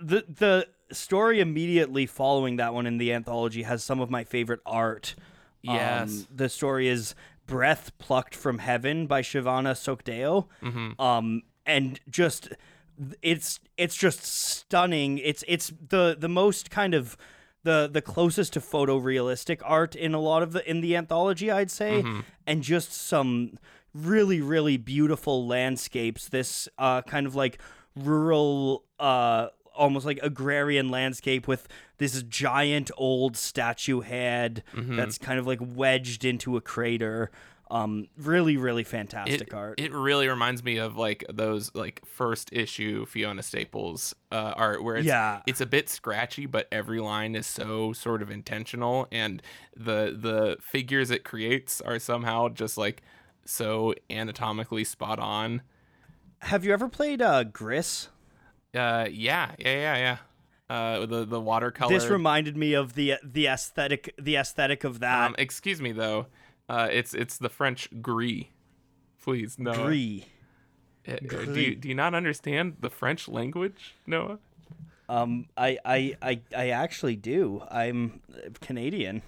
the 0.00 0.24
the 0.28 0.66
story 0.92 1.40
immediately 1.40 2.06
following 2.06 2.56
that 2.56 2.72
one 2.74 2.86
in 2.86 2.98
the 2.98 3.12
anthology 3.12 3.62
has 3.64 3.82
some 3.84 4.00
of 4.00 4.10
my 4.10 4.24
favorite 4.24 4.60
art. 4.66 5.14
Yes. 5.62 6.10
Um, 6.10 6.26
the 6.34 6.48
story 6.48 6.86
is 6.88 7.14
Breath 7.46 7.90
Plucked 7.98 8.34
from 8.34 8.58
Heaven 8.58 9.06
by 9.06 9.22
Shivana 9.22 9.72
Sookdeo. 9.74 10.46
Mm-hmm. 10.62 11.00
Um, 11.00 11.42
and 11.64 11.98
just 12.08 12.50
it's 13.22 13.58
it's 13.76 13.96
just 13.96 14.22
stunning. 14.24 15.18
It's 15.18 15.42
it's 15.48 15.72
the 15.88 16.16
the 16.18 16.28
most 16.28 16.70
kind 16.70 16.94
of 16.94 17.16
the 17.64 17.88
the 17.92 18.00
closest 18.02 18.52
to 18.52 18.60
photorealistic 18.60 19.60
art 19.64 19.96
in 19.96 20.14
a 20.14 20.20
lot 20.20 20.42
of 20.44 20.52
the 20.52 20.68
in 20.70 20.80
the 20.82 20.94
anthology, 20.96 21.50
I'd 21.50 21.70
say, 21.70 22.02
Mm-hmm. 22.02 22.20
and 22.46 22.62
just 22.62 22.92
some 22.92 23.58
really 23.92 24.40
really 24.40 24.76
beautiful 24.76 25.46
landscapes. 25.48 26.28
This 26.28 26.68
uh 26.78 27.02
kind 27.02 27.26
of 27.26 27.34
like 27.34 27.58
rural 27.96 28.84
uh 29.00 29.48
almost 29.74 30.06
like 30.06 30.18
agrarian 30.22 30.90
landscape 30.90 31.46
with 31.46 31.68
this 31.98 32.22
giant 32.22 32.90
old 32.96 33.36
statue 33.36 34.00
head 34.00 34.62
Mm-hmm. 34.74 34.96
that's 34.96 35.18
kind 35.18 35.38
of 35.38 35.46
like 35.46 35.58
wedged 35.62 36.24
into 36.24 36.56
a 36.56 36.60
crater. 36.60 37.30
Um, 37.68 38.06
really, 38.16 38.56
really 38.56 38.84
fantastic 38.84 39.48
It, 39.48 39.52
art. 39.54 39.80
it 39.80 39.92
really 39.92 40.28
reminds 40.28 40.62
me 40.62 40.76
of 40.78 40.96
like 40.96 41.24
those 41.32 41.74
like 41.74 42.00
first 42.06 42.50
issue 42.52 43.04
Fiona 43.06 43.42
Staples 43.42 44.14
uh, 44.30 44.54
art 44.56 44.84
where 44.84 44.94
it's 44.96 45.06
Yeah. 45.06 45.40
it's 45.48 45.60
a 45.60 45.66
bit 45.66 45.88
scratchy, 45.88 46.46
but 46.46 46.68
every 46.70 47.00
line 47.00 47.34
is 47.34 47.44
so 47.46 47.92
sort 47.92 48.22
of 48.22 48.30
intentional, 48.30 49.08
and 49.10 49.42
the 49.76 50.16
the 50.16 50.56
figures 50.62 51.10
it 51.10 51.24
creates 51.24 51.80
are 51.80 51.98
somehow 51.98 52.48
just 52.50 52.78
like 52.78 53.02
so 53.44 53.94
anatomically 54.08 54.84
spot 54.84 55.18
on. 55.18 55.62
Have 56.46 56.64
you 56.64 56.72
ever 56.72 56.88
played 56.88 57.20
uh, 57.20 57.42
Gris? 57.42 58.08
Uh, 58.72 59.08
yeah, 59.10 59.52
yeah, 59.58 59.74
yeah, 59.74 59.96
yeah. 59.96 60.16
Uh, 60.68 61.06
the 61.06 61.24
the 61.24 61.40
watercolor. 61.40 61.92
This 61.92 62.06
reminded 62.08 62.56
me 62.56 62.74
of 62.74 62.94
the 62.94 63.14
the 63.24 63.46
aesthetic 63.48 64.14
the 64.16 64.36
aesthetic 64.36 64.84
of 64.84 65.00
that 65.00 65.26
um, 65.26 65.34
excuse 65.38 65.80
me 65.80 65.90
though, 65.90 66.26
uh, 66.68 66.88
it's 66.90 67.14
it's 67.14 67.38
the 67.38 67.48
French 67.48 67.88
gris. 68.00 68.44
Please 69.22 69.58
no. 69.58 69.72
Gris. 69.72 70.22
Uh, 71.08 71.12
uh, 71.12 71.44
Do 71.46 71.60
you 71.60 71.74
do 71.74 71.88
you 71.88 71.94
not 71.96 72.14
understand 72.14 72.76
the 72.80 72.90
French 72.90 73.26
language, 73.26 73.94
Noah? 74.06 74.38
Um, 75.08 75.46
I, 75.56 75.78
I, 75.84 76.16
I, 76.20 76.40
I 76.56 76.68
actually 76.70 77.14
do. 77.14 77.62
I'm 77.70 78.20
Canadian. 78.60 79.22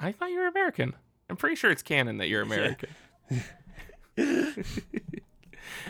I 0.00 0.12
thought 0.12 0.30
you 0.30 0.38
were 0.38 0.48
American. 0.48 0.94
I'm 1.30 1.36
pretty 1.36 1.56
sure 1.56 1.70
it's 1.70 1.82
canon 1.82 2.18
that 2.18 2.28
you're 2.28 2.42
American. 2.50 2.90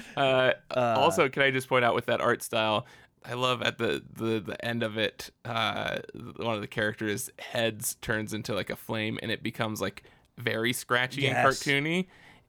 uh, 0.16 0.52
also, 0.74 1.28
can 1.28 1.42
I 1.42 1.50
just 1.50 1.68
point 1.68 1.84
out 1.84 1.94
with 1.94 2.06
that 2.06 2.20
art 2.20 2.42
style, 2.42 2.87
I 3.24 3.34
love 3.34 3.62
at 3.62 3.78
the 3.78 4.02
the, 4.12 4.40
the 4.40 4.64
end 4.64 4.82
of 4.82 4.96
it, 4.96 5.30
uh, 5.44 5.98
one 6.37 6.54
of 6.54 6.61
the 6.61 6.66
characters' 6.66 7.30
heads 7.38 7.96
turns 8.00 8.32
into 8.32 8.54
like 8.54 8.70
a 8.70 8.76
flame, 8.76 9.18
and 9.22 9.30
it 9.30 9.42
becomes 9.42 9.80
like 9.80 10.04
very 10.38 10.72
scratchy 10.72 11.26
and 11.26 11.34
Yes. 11.37 11.62
cartoony. 11.62 12.06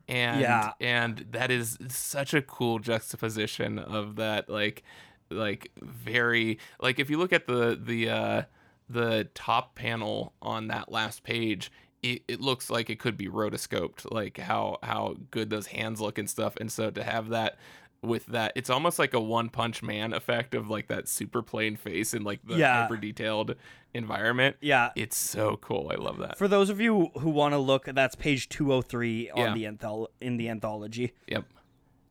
And 0.08 0.42
Yeah. 0.42 0.74
and 0.80 1.26
that 1.32 1.52
is 1.52 1.78
such 1.90 2.34
a 2.34 2.42
cool 2.42 2.80
juxtaposition 2.80 3.78
of 3.78 4.16
that 4.16 4.50
like 4.50 4.84
like 5.30 5.72
very 5.82 6.58
like 6.82 7.00
if 7.00 7.10
you 7.12 7.18
look 7.20 7.32
at 7.32 7.46
the 7.46 7.80
the 7.80 8.10
uh 8.10 8.44
the 8.90 9.30
top 9.36 9.76
panel 9.76 10.34
on 10.42 10.68
that 10.68 10.92
last 10.92 11.22
page 11.24 11.72
it, 12.02 12.22
it 12.28 12.40
looks 12.42 12.70
like 12.70 12.90
it 12.90 13.00
could 13.00 13.18
be 13.18 13.28
rotoscoped 13.28 14.12
like 14.12 14.38
how 14.38 14.78
how 14.84 15.16
good 15.32 15.50
those 15.50 15.68
hands 15.68 16.00
look 16.00 16.18
and 16.18 16.30
stuff 16.30 16.56
and 16.60 16.72
so 16.72 16.90
to 16.90 17.04
have 17.04 17.30
that 17.30 17.58
with 18.02 18.26
that 18.28 18.54
it's 18.56 18.70
almost 18.70 18.98
like 18.98 19.14
a 19.14 19.20
one 19.20 19.50
punch 19.50 19.84
man 19.84 20.14
effect 20.14 20.56
of 20.56 20.70
like 20.70 20.88
that 20.88 21.08
super 21.10 21.42
plain 21.42 21.76
face 21.76 22.14
and 22.14 22.24
like 22.24 22.40
the 22.46 22.56
Yeah. 22.56 22.84
hyper 22.84 22.96
detailed 22.96 23.56
environment 23.94 24.56
Yeah. 24.62 24.92
it's 24.96 25.18
so 25.18 25.58
cool 25.58 25.92
i 25.92 25.96
love 25.96 26.18
that 26.20 26.38
For 26.38 26.48
those 26.48 26.70
of 26.70 26.80
you 26.80 27.08
who 27.20 27.30
want 27.30 27.54
to 27.54 27.58
look, 27.58 27.86
that's 27.86 28.16
page 28.16 28.48
203 28.50 29.32
on 29.32 29.38
Yeah. 29.40 29.54
the 29.54 29.64
anthol- 29.66 30.08
in 30.22 30.38
the 30.38 30.48
anthology. 30.48 31.12
yep 31.28 31.46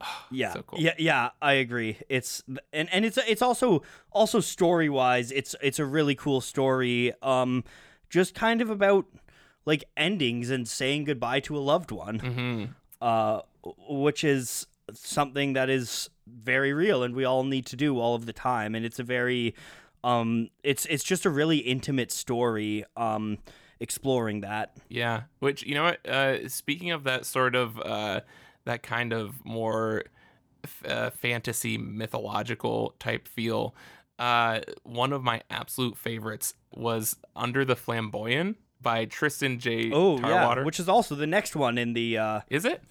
Yeah. 0.31 0.53
So 0.53 0.63
cool. 0.63 0.79
Yeah, 0.81 0.95
yeah, 0.99 1.31
I 1.43 1.55
agree. 1.55 1.99
It's 2.09 2.43
and 2.73 2.89
and 2.93 3.05
it's 3.05 3.19
it's 3.27 3.43
also 3.43 3.83
also 4.13 4.39
story-wise, 4.39 5.33
it's 5.33 5.57
it's 5.61 5.79
a 5.81 5.85
really 5.85 6.15
cool 6.15 6.41
story 6.41 7.13
um 7.23 7.65
just 8.09 8.33
kind 8.35 8.61
of 8.61 8.71
about 8.71 9.07
like 9.69 9.85
endings 9.97 10.51
and 10.51 10.67
saying 10.67 11.05
goodbye 11.05 11.41
to 11.41 11.57
a 11.57 11.63
loved 11.73 11.91
one. 11.91 12.19
hmm 12.19 12.65
uh, 13.01 13.43
which 13.89 14.25
is 14.25 14.67
something 14.93 15.53
that 15.53 15.69
is 15.71 16.11
very 16.27 16.73
real 16.73 17.03
and 17.03 17.15
we 17.15 17.25
all 17.25 17.45
need 17.45 17.67
to 17.67 17.77
do 17.77 18.01
all 18.01 18.15
of 18.15 18.27
the 18.27 18.33
time. 18.33 18.75
And 18.75 18.85
it's 18.85 18.99
a 18.99 19.05
very, 19.05 19.55
um, 20.03 20.49
it's 20.65 20.85
it's 20.87 21.05
just 21.05 21.25
a 21.25 21.31
really 21.31 21.59
intimate 21.59 22.11
story, 22.11 22.85
um, 22.97 23.39
exploring 23.79 24.41
that. 24.41 24.77
Yeah, 24.89 25.23
which 25.39 25.63
you 25.63 25.75
know 25.75 25.85
what? 25.85 26.09
Uh, 26.09 26.49
speaking 26.49 26.91
of 26.91 27.05
that 27.05 27.27
sort 27.27 27.55
of 27.55 27.79
uh, 27.81 28.21
that 28.65 28.83
kind 28.83 29.13
of 29.13 29.45
more 29.45 30.05
f- 30.65 30.83
uh, 30.87 31.11
fantasy 31.11 31.79
mythological 31.79 32.95
type 32.99 33.29
feel. 33.29 33.75
Uh, 34.19 34.61
one 34.83 35.13
of 35.13 35.23
my 35.23 35.41
absolute 35.51 35.97
favorites 35.97 36.55
was 36.75 37.15
Under 37.37 37.65
the 37.65 37.77
Flamboyant 37.77 38.57
by 38.81 39.05
Tristan 39.07 39.59
J. 39.59 39.91
Oh 39.93 40.19
Tarwater. 40.19 40.61
yeah, 40.61 40.65
which 40.67 40.79
is 40.81 40.89
also 40.89 41.15
the 41.15 41.27
next 41.27 41.57
one 41.57 41.79
in 41.79 41.93
the. 41.95 42.19
Uh, 42.19 42.41
is 42.49 42.65
it? 42.65 42.83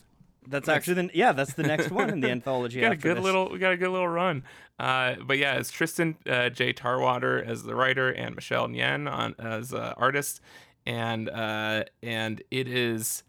that's 0.50 0.70
actually 0.70 0.94
the 0.94 1.10
yeah, 1.14 1.34
that's 1.34 1.54
the 1.56 1.64
next 1.64 1.92
one 1.92 2.10
in 2.10 2.22
the 2.22 2.30
anthology. 2.38 2.78
We 2.78 2.82
got 2.82 2.94
a 2.94 2.96
good 2.96 3.18
this. 3.18 3.24
little 3.24 3.50
we 3.52 3.60
got 3.60 3.74
a 3.74 3.78
good 3.78 3.90
little 3.90 4.08
run. 4.08 4.44
Uh, 4.80 5.16
but 5.26 5.38
yeah, 5.38 5.56
it's 5.56 5.72
Tristan 5.72 6.16
uh, 6.30 6.50
J. 6.50 6.72
Tarwater 6.72 7.44
as 7.44 7.64
the 7.64 7.76
writer 7.76 8.10
and 8.10 8.36
Michelle 8.36 8.68
Nyen 8.68 9.12
on 9.12 9.36
as 9.40 9.74
uh, 9.74 9.94
artist, 9.98 10.40
and 10.86 11.30
uh, 11.30 11.84
and 12.02 12.42
it 12.50 12.68
is 12.68 13.24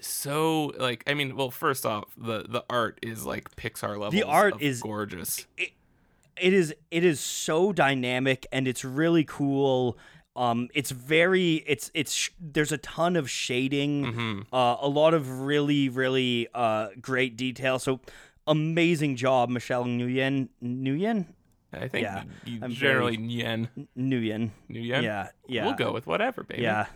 so 0.00 0.72
like 0.78 1.04
I 1.06 1.14
mean, 1.14 1.36
well, 1.36 1.50
first 1.50 1.84
off, 1.84 2.04
the 2.16 2.44
the 2.48 2.64
art 2.70 2.98
is 3.02 3.24
like 3.26 3.54
Pixar 3.56 3.90
level. 3.90 4.10
The 4.10 4.22
art 4.22 4.54
is- 4.60 4.80
gorgeous. 4.80 5.46
it 5.58 6.52
is 6.52 6.74
it 6.90 7.04
is 7.04 7.20
so 7.20 7.72
dynamic 7.72 8.46
and 8.50 8.66
it's 8.66 8.84
really 8.84 9.24
cool 9.24 9.96
um 10.36 10.68
it's 10.74 10.90
very 10.90 11.62
it's 11.66 11.90
it's 11.94 12.12
sh- 12.12 12.30
there's 12.40 12.72
a 12.72 12.78
ton 12.78 13.14
of 13.16 13.30
shading 13.30 14.12
hmm 14.12 14.40
uh 14.52 14.76
a 14.80 14.88
lot 14.88 15.14
of 15.14 15.40
really 15.42 15.88
really 15.88 16.48
uh 16.54 16.88
great 17.00 17.36
detail. 17.36 17.78
So 17.78 18.00
amazing 18.46 19.16
job 19.16 19.48
michelle 19.48 19.84
nguyen 19.84 20.48
nguyen? 20.62 21.26
I 21.72 21.88
think 21.88 22.04
Yeah, 22.04 22.22
you 22.44 22.60
I'm 22.62 22.70
generally 22.72 23.16
Nyen 23.16 23.68
nguyen. 23.98 24.50
Nguyen. 24.70 25.02
yeah 25.02 25.28
yeah. 25.48 25.64
We'll 25.66 25.74
go 25.74 25.92
with 25.92 26.06
whatever, 26.06 26.42
baby. 26.44 26.62
yeah. 26.62 26.86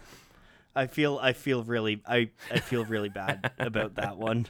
I 0.76 0.86
feel 0.86 1.18
i 1.20 1.32
feel 1.32 1.64
really 1.64 2.00
i 2.06 2.30
i 2.52 2.60
feel 2.60 2.84
really 2.84 3.08
bad 3.08 3.50
about 3.58 3.96
that 3.96 4.16
one. 4.30 4.46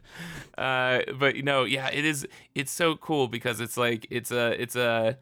Uh 0.59 1.01
but 1.19 1.37
you 1.37 1.43
know 1.43 1.65
yeah 1.65 1.89
it 1.89 2.05
is 2.05 2.27
it's 2.55 2.73
so 2.73 2.97
cool 2.97 3.29
because 3.29 3.61
it's 3.61 3.77
like 3.79 4.07
it's 4.11 4.31
a 4.31 4.61
it's 4.61 4.77
a 4.77 5.17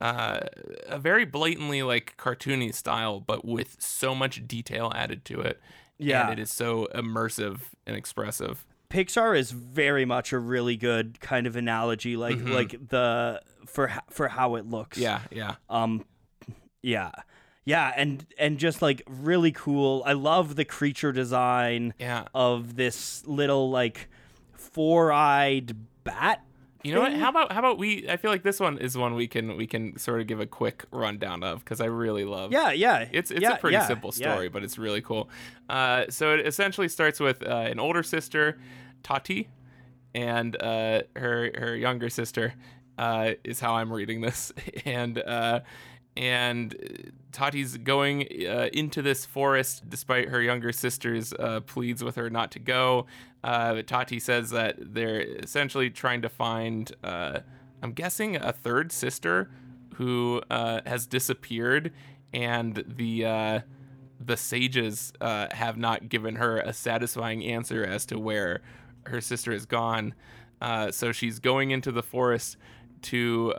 uh, 0.00 0.40
a 0.86 0.98
very 0.98 1.24
blatantly 1.24 1.82
like 1.82 2.14
cartoony 2.16 2.74
style 2.74 3.20
but 3.20 3.44
with 3.44 3.76
so 3.80 4.14
much 4.14 4.46
detail 4.48 4.90
added 4.94 5.24
to 5.26 5.40
it 5.40 5.60
Yeah. 5.98 6.22
and 6.30 6.38
it 6.38 6.42
is 6.42 6.50
so 6.50 6.88
immersive 6.94 7.60
and 7.86 7.96
expressive 7.96 8.66
Pixar 8.88 9.38
is 9.38 9.52
very 9.52 10.04
much 10.04 10.32
a 10.32 10.38
really 10.40 10.76
good 10.76 11.20
kind 11.20 11.46
of 11.46 11.54
analogy, 11.54 12.16
like 12.16 12.36
Mhm. 12.38 12.52
like 12.52 12.88
the 12.88 13.40
for 13.64 13.88
for 14.10 14.26
how 14.26 14.56
it 14.56 14.66
looks. 14.66 14.98
yeah 14.98 15.20
yeah 15.30 15.54
Um. 15.68 16.04
Yeah. 16.82 17.12
Yeah, 17.64 17.92
and 17.94 18.26
and 18.36 18.58
just 18.58 18.82
like 18.82 19.02
really 19.06 19.52
cool. 19.52 20.02
I 20.04 20.14
love 20.14 20.56
the 20.56 20.64
creature 20.64 21.12
design 21.12 21.94
yeah 22.00 22.24
of 22.34 22.74
this 22.74 23.24
little 23.28 23.70
like 23.70 24.08
four-eyed 24.54 25.76
bat. 26.04 26.42
You 26.82 26.94
know 26.94 27.00
what 27.00 27.12
how 27.12 27.28
about 27.28 27.52
how 27.52 27.58
about 27.58 27.78
we 27.78 28.08
i 28.08 28.16
feel 28.16 28.30
like 28.30 28.42
this 28.42 28.58
one 28.58 28.78
is 28.78 28.96
one 28.96 29.14
we 29.14 29.26
can 29.26 29.56
we 29.56 29.66
can 29.66 29.98
sort 29.98 30.20
of 30.20 30.26
give 30.26 30.40
a 30.40 30.46
quick 30.46 30.84
rundown 30.90 31.42
of 31.42 31.58
because 31.60 31.80
i 31.80 31.84
really 31.84 32.24
love 32.24 32.52
Yeah, 32.52 32.70
yeah. 32.72 33.06
It's 33.12 33.30
it's 33.30 33.42
yeah, 33.42 33.54
a 33.54 33.58
pretty 33.58 33.74
yeah, 33.76 33.86
simple 33.86 34.12
yeah. 34.16 34.32
story, 34.32 34.48
but 34.48 34.62
it's 34.62 34.78
really 34.78 35.02
cool. 35.02 35.28
Uh, 35.68 36.04
so 36.08 36.34
it 36.34 36.46
essentially 36.46 36.88
starts 36.88 37.20
with 37.20 37.42
uh, 37.42 37.50
an 37.72 37.78
older 37.78 38.02
sister, 38.02 38.58
Tati, 39.02 39.48
and 40.14 40.56
uh, 40.60 41.02
her 41.16 41.50
her 41.56 41.76
younger 41.76 42.08
sister 42.10 42.54
uh, 42.98 43.32
is 43.44 43.60
how 43.60 43.74
I'm 43.74 43.92
reading 43.92 44.20
this, 44.20 44.52
and 44.84 45.18
uh, 45.18 45.60
and 46.16 47.12
Tati's 47.32 47.76
going 47.76 48.26
uh, 48.48 48.68
into 48.72 49.02
this 49.02 49.24
forest 49.24 49.88
despite 49.88 50.28
her 50.28 50.42
younger 50.42 50.72
sister's 50.72 51.32
uh, 51.32 51.60
pleads 51.60 52.02
with 52.02 52.16
her 52.16 52.30
not 52.30 52.50
to 52.52 52.58
go. 52.58 53.06
Uh, 53.42 53.82
Tati 53.82 54.18
says 54.18 54.50
that 54.50 54.76
they're 54.78 55.20
essentially 55.20 55.90
trying 55.90 56.22
to 56.22 56.28
find, 56.28 56.92
uh, 57.02 57.40
I'm 57.82 57.92
guessing, 57.92 58.36
a 58.36 58.52
third 58.52 58.92
sister 58.92 59.50
who 59.94 60.42
uh, 60.50 60.80
has 60.86 61.06
disappeared, 61.06 61.92
and 62.32 62.84
the 62.86 63.24
uh, 63.24 63.60
the 64.18 64.36
sages 64.36 65.12
uh, 65.20 65.48
have 65.52 65.78
not 65.78 66.08
given 66.08 66.36
her 66.36 66.58
a 66.58 66.72
satisfying 66.72 67.44
answer 67.44 67.84
as 67.84 68.04
to 68.06 68.18
where 68.18 68.60
her 69.06 69.20
sister 69.20 69.52
is 69.52 69.64
gone. 69.64 70.14
Uh, 70.60 70.90
so 70.90 71.10
she's 71.10 71.38
going 71.38 71.70
into 71.70 71.90
the 71.90 72.02
forest 72.02 72.58
to 73.02 73.54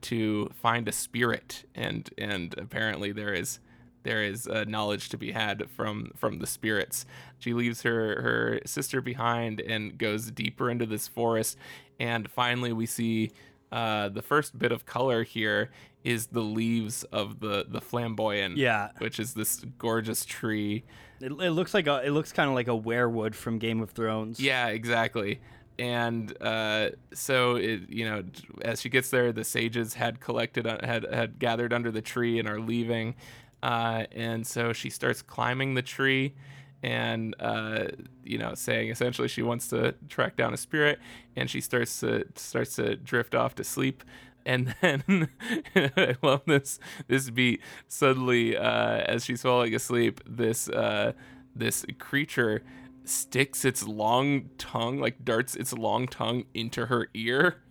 to 0.00 0.50
find 0.54 0.88
a 0.88 0.92
spirit, 0.92 1.64
and 1.74 2.10
and 2.16 2.54
apparently 2.56 3.10
there 3.10 3.34
is 3.34 3.58
there 4.04 4.22
is 4.22 4.46
uh, 4.46 4.64
knowledge 4.68 5.08
to 5.10 5.18
be 5.18 5.32
had 5.32 5.68
from 5.70 6.12
from 6.16 6.38
the 6.38 6.46
spirits. 6.46 7.04
She 7.38 7.52
leaves 7.52 7.82
her 7.82 8.22
her 8.22 8.60
sister 8.64 9.00
behind 9.00 9.60
and 9.60 9.98
goes 9.98 10.30
deeper 10.30 10.70
into 10.70 10.86
this 10.86 11.08
forest, 11.08 11.58
and 11.98 12.30
finally 12.30 12.72
we 12.72 12.86
see 12.86 13.32
uh, 13.72 14.08
the 14.08 14.22
first 14.22 14.56
bit 14.58 14.70
of 14.70 14.86
color 14.86 15.24
here 15.24 15.70
is 16.04 16.28
the 16.28 16.40
leaves 16.42 17.02
of 17.04 17.40
the 17.40 17.66
the 17.68 17.80
flamboyant, 17.80 18.56
Yeah. 18.56 18.90
which 18.98 19.18
is 19.18 19.34
this 19.34 19.64
gorgeous 19.78 20.24
tree. 20.24 20.84
It, 21.20 21.32
it 21.32 21.50
looks 21.50 21.74
like 21.74 21.86
a 21.86 22.02
it 22.06 22.10
looks 22.10 22.30
kind 22.32 22.48
of 22.48 22.54
like 22.54 22.68
a 22.68 22.78
weirwood 22.78 23.34
from 23.34 23.58
Game 23.58 23.80
of 23.80 23.90
Thrones. 23.90 24.38
Yeah, 24.38 24.68
exactly. 24.68 25.40
And 25.76 26.40
uh, 26.40 26.90
so 27.14 27.56
it, 27.56 27.88
you 27.88 28.04
know, 28.04 28.22
as 28.62 28.80
she 28.80 28.88
gets 28.88 29.10
there, 29.10 29.32
the 29.32 29.42
sages 29.42 29.94
had 29.94 30.20
collected, 30.20 30.68
uh, 30.68 30.78
had 30.84 31.04
had 31.12 31.38
gathered 31.40 31.72
under 31.72 31.90
the 31.90 32.00
tree 32.02 32.38
and 32.38 32.48
are 32.48 32.60
leaving. 32.60 33.16
Uh, 33.64 34.04
and 34.12 34.46
so 34.46 34.72
she 34.74 34.90
starts 34.90 35.22
climbing 35.22 35.72
the 35.74 35.82
tree, 35.82 36.34
and 36.82 37.34
uh, 37.40 37.86
you 38.22 38.36
know, 38.38 38.52
saying 38.54 38.90
essentially 38.90 39.26
she 39.28 39.40
wants 39.42 39.68
to 39.68 39.94
track 40.10 40.36
down 40.36 40.52
a 40.52 40.56
spirit, 40.58 40.98
and 41.34 41.48
she 41.48 41.60
starts 41.62 41.98
to 42.00 42.24
starts 42.36 42.76
to 42.76 42.96
drift 42.96 43.34
off 43.34 43.54
to 43.56 43.64
sleep. 43.64 44.04
And 44.46 44.74
then 44.82 45.30
I 45.74 46.16
love 46.20 46.42
this 46.44 46.78
this 47.08 47.30
beat. 47.30 47.62
Suddenly, 47.88 48.54
uh, 48.58 48.98
as 49.14 49.24
she's 49.24 49.40
falling 49.40 49.74
asleep, 49.74 50.20
this 50.28 50.68
uh, 50.68 51.12
this 51.56 51.86
creature 51.98 52.62
sticks 53.06 53.64
its 53.64 53.82
long 53.88 54.50
tongue, 54.58 54.98
like 55.00 55.24
darts 55.24 55.56
its 55.56 55.72
long 55.72 56.06
tongue 56.06 56.44
into 56.52 56.84
her 56.92 57.08
ear 57.14 57.62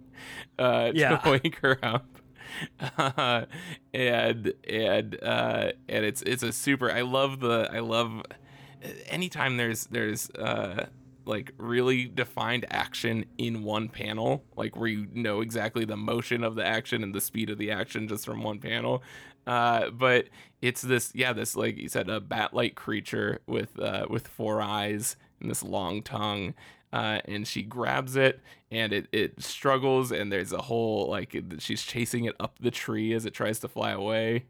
uh, 0.58 0.90
Yeah. 0.94 1.18
to 1.18 1.30
wake 1.32 1.56
her 1.60 1.78
up. 1.82 2.06
Uh, 2.98 3.44
and 3.94 4.52
and 4.68 5.18
uh, 5.22 5.72
and 5.88 6.04
it's 6.04 6.22
it's 6.22 6.42
a 6.42 6.52
super. 6.52 6.90
I 6.90 7.02
love 7.02 7.40
the 7.40 7.68
I 7.72 7.80
love 7.80 8.22
anytime 9.06 9.56
there's 9.56 9.86
there's 9.86 10.30
uh 10.30 10.86
like 11.24 11.52
really 11.56 12.06
defined 12.06 12.66
action 12.70 13.24
in 13.38 13.62
one 13.62 13.88
panel, 13.88 14.44
like 14.56 14.76
where 14.76 14.88
you 14.88 15.06
know 15.12 15.40
exactly 15.40 15.84
the 15.84 15.96
motion 15.96 16.42
of 16.44 16.54
the 16.54 16.64
action 16.64 17.02
and 17.02 17.14
the 17.14 17.20
speed 17.20 17.50
of 17.50 17.58
the 17.58 17.70
action 17.70 18.08
just 18.08 18.24
from 18.24 18.42
one 18.42 18.58
panel. 18.58 19.02
Uh, 19.46 19.90
but 19.90 20.28
it's 20.60 20.82
this, 20.82 21.12
yeah, 21.14 21.32
this 21.32 21.56
like 21.56 21.76
you 21.76 21.88
said, 21.88 22.08
a 22.08 22.20
bat-like 22.20 22.74
creature 22.74 23.40
with 23.46 23.78
uh, 23.78 24.06
with 24.08 24.28
four 24.28 24.60
eyes 24.60 25.16
and 25.40 25.50
this 25.50 25.62
long 25.62 26.02
tongue. 26.02 26.54
Uh, 26.92 27.20
and 27.24 27.48
she 27.48 27.62
grabs 27.62 28.16
it 28.16 28.40
and 28.70 28.92
it, 28.92 29.06
it 29.12 29.42
struggles 29.42 30.12
and 30.12 30.30
there's 30.30 30.52
a 30.52 30.60
whole 30.60 31.08
like 31.08 31.34
she's 31.58 31.82
chasing 31.82 32.26
it 32.26 32.34
up 32.38 32.58
the 32.60 32.70
tree 32.70 33.14
as 33.14 33.24
it 33.24 33.32
tries 33.32 33.58
to 33.60 33.66
fly 33.68 33.92
away 33.92 34.44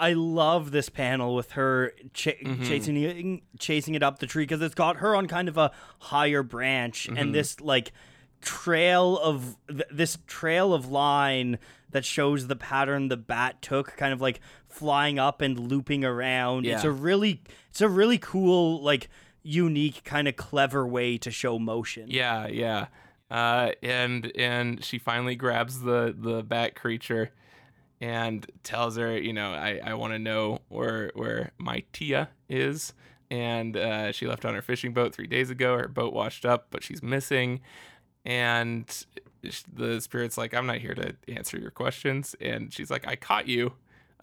I 0.00 0.14
love 0.14 0.70
this 0.70 0.88
panel 0.88 1.34
with 1.34 1.52
her 1.52 1.92
ch- 2.14 2.40
Mhm. 2.42 2.66
chasing 2.66 2.96
it, 2.96 3.42
chasing 3.60 3.94
it 3.94 4.02
up 4.02 4.18
the 4.18 4.26
tree 4.26 4.44
because 4.44 4.62
it's 4.62 4.74
got 4.74 4.96
her 4.96 5.14
on 5.14 5.26
kind 5.28 5.46
of 5.46 5.58
a 5.58 5.70
higher 6.00 6.42
branch 6.42 7.06
Mhm. 7.10 7.20
and 7.20 7.34
this 7.34 7.60
like 7.60 7.92
trail 8.40 9.18
of 9.18 9.56
th- 9.68 9.82
this 9.90 10.18
trail 10.26 10.72
of 10.74 10.86
line 10.90 11.58
that 11.90 12.04
shows 12.04 12.46
the 12.46 12.56
pattern 12.56 13.08
the 13.08 13.16
bat 13.16 13.60
took 13.62 13.96
kind 13.96 14.12
of 14.12 14.20
like 14.20 14.40
flying 14.68 15.18
up 15.18 15.40
and 15.40 15.58
looping 15.58 16.04
around 16.04 16.66
it's 16.66 16.84
a 16.84 16.90
really 16.90 17.42
it's 17.70 17.80
a 17.80 17.88
really 17.88 18.18
cool 18.18 18.82
like 18.82 19.08
unique 19.44 20.02
kind 20.04 20.26
of 20.26 20.34
clever 20.34 20.86
way 20.86 21.16
to 21.18 21.30
show 21.30 21.58
motion 21.58 22.06
Yeah, 22.08 22.48
yeah. 22.48 22.86
Uh, 23.30 23.72
and 23.82 24.32
and 24.36 24.84
she 24.84 24.98
finally 24.98 25.36
grabs 25.36 25.80
the 25.80 26.14
the 26.16 26.42
bat 26.42 26.74
creature 26.74 27.32
and 28.00 28.46
tells 28.62 28.96
her, 28.96 29.16
you 29.16 29.32
know, 29.32 29.52
I, 29.52 29.80
I 29.82 29.94
want 29.94 30.12
to 30.12 30.18
know 30.18 30.60
where 30.68 31.10
where 31.14 31.52
my 31.58 31.84
Tia 31.92 32.28
is. 32.48 32.92
And 33.30 33.76
uh, 33.76 34.12
she 34.12 34.26
left 34.26 34.44
on 34.44 34.54
her 34.54 34.62
fishing 34.62 34.92
boat 34.92 35.14
three 35.14 35.26
days 35.26 35.50
ago. 35.50 35.76
Her 35.76 35.88
boat 35.88 36.12
washed 36.12 36.44
up, 36.44 36.66
but 36.70 36.82
she's 36.82 37.02
missing. 37.02 37.60
And 38.24 38.86
the 39.72 40.00
spirit's 40.00 40.38
like, 40.38 40.54
I'm 40.54 40.66
not 40.66 40.78
here 40.78 40.94
to 40.94 41.16
answer 41.28 41.58
your 41.58 41.70
questions. 41.70 42.36
And 42.40 42.72
she's 42.72 42.90
like, 42.90 43.06
I 43.06 43.16
caught 43.16 43.48
you. 43.48 43.72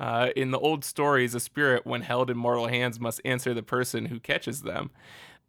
Uh, 0.01 0.29
in 0.35 0.49
the 0.49 0.57
old 0.57 0.83
stories, 0.83 1.35
a 1.35 1.39
spirit, 1.39 1.85
when 1.85 2.01
held 2.01 2.31
in 2.31 2.35
mortal 2.35 2.67
hands, 2.67 2.99
must 2.99 3.21
answer 3.23 3.53
the 3.53 3.61
person 3.61 4.05
who 4.05 4.19
catches 4.19 4.63
them. 4.63 4.89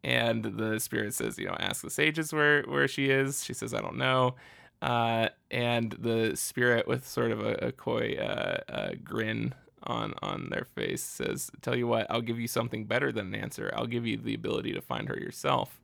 And 0.05 0.45
the 0.45 0.79
spirit 0.79 1.15
says, 1.15 1.39
you 1.39 1.47
know, 1.47 1.57
ask 1.59 1.81
the 1.83 1.89
sages 1.89 2.35
where 2.35 2.63
where 2.65 2.87
she 2.87 3.09
is. 3.09 3.43
She 3.45 3.55
says, 3.55 3.73
I 3.73 3.81
don't 3.81 3.97
know. 3.97 4.35
Uh, 4.83 5.29
and 5.51 5.93
the 5.93 6.37
spirit, 6.37 6.87
with 6.87 7.09
sort 7.09 7.31
of 7.31 7.41
a, 7.41 7.55
a 7.69 7.73
coy 7.73 8.17
uh, 8.21 8.59
uh, 8.69 8.91
grin 9.03 9.55
on 9.85 10.13
on 10.21 10.49
their 10.51 10.67
face, 10.75 11.03
says, 11.03 11.51
"Tell 11.63 11.75
you 11.75 11.87
what, 11.87 12.07
I'll 12.11 12.21
give 12.21 12.39
you 12.39 12.49
something 12.49 12.85
better 12.85 13.11
than 13.11 13.29
an 13.29 13.41
answer. 13.41 13.73
I'll 13.75 13.87
give 13.87 14.07
you 14.07 14.19
the 14.19 14.35
ability 14.35 14.75
to 14.75 14.83
find 14.83 15.09
her 15.09 15.17
yourself." 15.17 15.81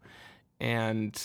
And 0.60 1.18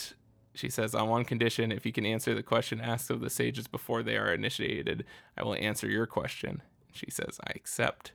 she 0.55 0.69
says, 0.69 0.93
on 0.93 1.09
one 1.09 1.25
condition, 1.25 1.71
if 1.71 1.85
you 1.85 1.91
can 1.91 2.05
answer 2.05 2.35
the 2.35 2.43
question 2.43 2.79
asked 2.79 3.09
of 3.09 3.21
the 3.21 3.29
sages 3.29 3.67
before 3.67 4.03
they 4.03 4.17
are 4.17 4.31
initiated, 4.31 5.03
I 5.35 5.43
will 5.43 5.55
answer 5.55 5.89
your 5.89 6.05
question. 6.05 6.61
She 6.93 7.09
says, 7.09 7.39
I 7.45 7.51
accept. 7.55 8.13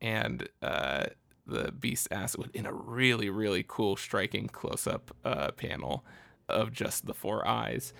And 0.00 0.48
uh, 0.62 1.06
the 1.46 1.72
beast 1.72 2.08
asks 2.10 2.36
in 2.54 2.66
a 2.66 2.72
really, 2.72 3.30
really 3.30 3.64
cool, 3.66 3.96
striking 3.96 4.48
close 4.48 4.86
up 4.86 5.14
uh, 5.24 5.50
panel 5.52 6.04
of 6.48 6.72
just 6.72 7.06
the 7.06 7.14
four 7.14 7.46
eyes. 7.46 7.92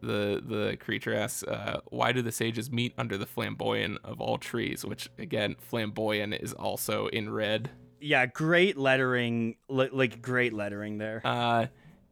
The, 0.00 0.42
the 0.44 0.76
creature 0.78 1.14
asks, 1.14 1.44
uh, 1.44 1.80
Why 1.90 2.12
do 2.12 2.22
the 2.22 2.32
sages 2.32 2.70
meet 2.70 2.92
under 2.98 3.16
the 3.16 3.26
flamboyant 3.26 3.98
of 4.02 4.20
all 4.20 4.36
trees? 4.38 4.84
Which, 4.84 5.08
again, 5.18 5.56
flamboyant 5.60 6.34
is 6.34 6.52
also 6.52 7.06
in 7.08 7.30
red. 7.30 7.70
Yeah, 8.00 8.26
great 8.26 8.76
lettering, 8.76 9.56
li- 9.68 9.90
like 9.92 10.20
great 10.20 10.52
lettering 10.52 10.98
there. 10.98 11.22
Uh, 11.24 11.66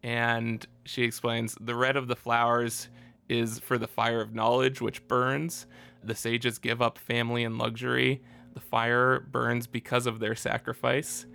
and 0.05 0.65
she 0.85 1.03
explains 1.03 1.57
the 1.61 1.75
red 1.75 1.97
of 1.97 2.07
the 2.07 2.17
flowers 2.17 2.89
is 3.29 3.59
for 3.59 3.77
the 3.77 3.89
fire 3.89 4.21
of 4.21 4.35
knowledge, 4.35 4.81
which 4.81 5.07
burns. 5.09 5.67
The 6.03 6.15
sages 6.15 6.59
give 6.59 6.81
up 6.81 6.99
family 6.99 7.45
and 7.45 7.59
luxury. 7.59 8.23
The 8.55 8.61
fire 8.61 9.21
burns 9.21 9.67
because 9.67 10.07
of 10.07 10.19
their 10.19 10.35
sacrifice. 10.35 11.27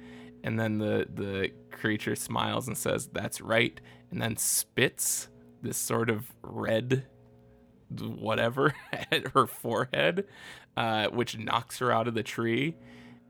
And 0.43 0.59
then 0.59 0.77
the, 0.77 1.07
the 1.13 1.51
creature 1.71 2.15
smiles 2.15 2.67
and 2.67 2.77
says, 2.77 3.09
That's 3.11 3.41
right. 3.41 3.79
And 4.11 4.21
then 4.21 4.37
spits 4.37 5.29
this 5.61 5.77
sort 5.77 6.09
of 6.09 6.31
red 6.41 7.05
whatever 7.99 8.73
at 9.11 9.27
her 9.29 9.47
forehead, 9.47 10.25
uh, 10.77 11.07
which 11.07 11.37
knocks 11.37 11.79
her 11.79 11.91
out 11.91 12.07
of 12.07 12.13
the 12.13 12.23
tree. 12.23 12.75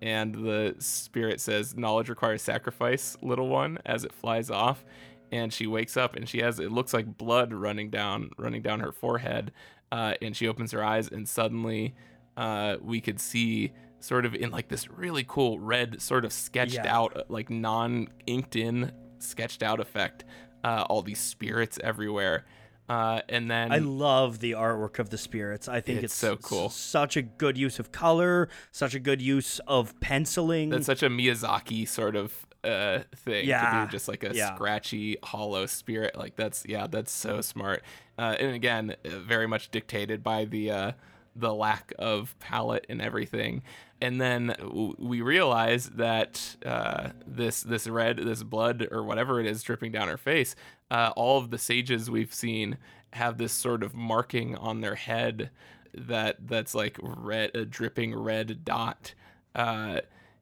And 0.02 0.36
the 0.36 0.76
spirit 0.80 1.40
says, 1.40 1.76
Knowledge 1.76 2.10
requires 2.10 2.42
sacrifice, 2.42 3.18
little 3.22 3.48
one, 3.48 3.80
as 3.86 4.04
it 4.04 4.14
flies 4.14 4.50
off 4.50 4.84
and 5.32 5.52
she 5.52 5.68
wakes 5.68 5.98
up 5.98 6.16
and 6.16 6.28
she 6.30 6.40
has 6.40 6.60
it 6.60 6.72
looks 6.72 6.94
like 6.94 7.18
blood 7.18 7.54
running 7.54 7.90
down 7.90 8.30
running 8.38 8.62
down 8.62 8.80
her 8.80 8.92
forehead 8.92 9.52
uh, 9.92 10.14
and 10.22 10.36
she 10.36 10.48
opens 10.48 10.72
her 10.72 10.84
eyes 10.84 11.08
and 11.08 11.28
suddenly 11.28 11.96
uh, 12.38 12.78
we 12.82 13.00
could 13.02 13.20
see 13.20 13.72
sort 14.00 14.26
of 14.26 14.36
in 14.36 14.52
like 14.52 14.68
this 14.68 14.90
really 14.90 15.24
cool 15.28 15.58
red 15.60 16.02
sort 16.02 16.26
of 16.26 16.34
sketched 16.34 16.76
Yeah. 16.76 16.96
out 16.98 17.16
uh, 17.18 17.24
like 17.30 17.50
non 17.50 18.08
inked 18.28 18.56
in 18.56 18.92
sketched 19.20 19.64
out 19.64 19.80
effect 19.80 20.26
uh, 20.64 20.86
all 20.90 21.02
these 21.02 21.20
spirits 21.20 21.80
everywhere 21.84 22.46
uh, 22.88 23.22
and 23.30 23.50
then 23.50 23.72
I 23.72 23.80
love 23.80 24.40
the 24.40 24.52
artwork 24.52 25.00
of 25.00 25.10
the 25.10 25.18
spirits. 25.18 25.68
I 25.68 25.82
think 25.82 26.04
It's 26.04 26.06
it's, 26.06 26.14
so 26.14 26.34
s- 26.34 26.40
cool. 26.44 26.70
Such 26.70 27.18
a 27.18 27.24
good 27.24 27.58
use 27.58 27.80
of 27.80 27.92
color, 27.92 28.48
such 28.72 28.94
a 28.94 29.00
good 29.00 29.24
use 29.24 29.58
of 29.66 30.00
penciling. 30.02 30.70
that's 30.70 30.86
such 30.86 31.02
a 31.02 31.10
Miyazaki 31.10 31.88
sort 31.88 32.16
of 32.16 32.46
uh 32.64 33.00
thing 33.16 33.42
to 33.46 33.48
Yeah. 33.48 33.86
do 33.86 33.92
just 33.92 34.08
like 34.08 34.24
a 34.24 34.36
Yeah. 34.36 34.54
scratchy 34.54 35.18
hollow 35.24 35.66
spirit 35.66 36.16
like 36.16 36.36
that's 36.36 36.64
yeah 36.68 36.86
that's 36.86 37.12
so 37.12 37.42
smart 37.42 37.82
uh, 38.18 38.36
and 38.40 38.54
again 38.54 38.96
uh, 39.06 39.10
very 39.20 39.48
much 39.48 39.72
dictated 39.72 40.24
by 40.24 40.46
the 40.46 40.72
uh 40.72 40.92
the 41.36 41.54
lack 41.54 41.94
of 42.00 42.38
palette 42.40 42.86
and 42.88 43.02
everything 43.02 43.62
and 44.00 44.22
then 44.22 44.56
we 44.98 45.22
realize 45.22 45.90
that 45.90 46.56
uh, 46.66 47.10
this 47.28 47.62
this 47.62 47.88
red 47.88 48.18
this 48.18 48.44
blood 48.44 48.88
or 48.92 49.04
whatever 49.04 49.40
it 49.40 49.46
is 49.46 49.62
dripping 49.64 49.92
down 49.92 50.08
her 50.08 50.18
face 50.18 50.56
uh, 50.92 51.12
all 51.16 51.38
of 51.38 51.50
the 51.50 51.58
sages 51.58 52.10
we've 52.10 52.34
seen 52.34 52.78
have 53.14 53.38
this 53.38 53.52
sort 53.52 53.84
of 53.84 53.94
marking 53.94 54.56
on 54.56 54.82
their 54.82 54.96
head 54.96 55.50
that 55.94 56.48
that's 56.48 56.74
like 56.74 56.98
red 57.02 57.52
a 57.54 57.66
dripping 57.66 58.18
red 58.18 58.64
dot 58.64 59.14
uh, 59.56 60.00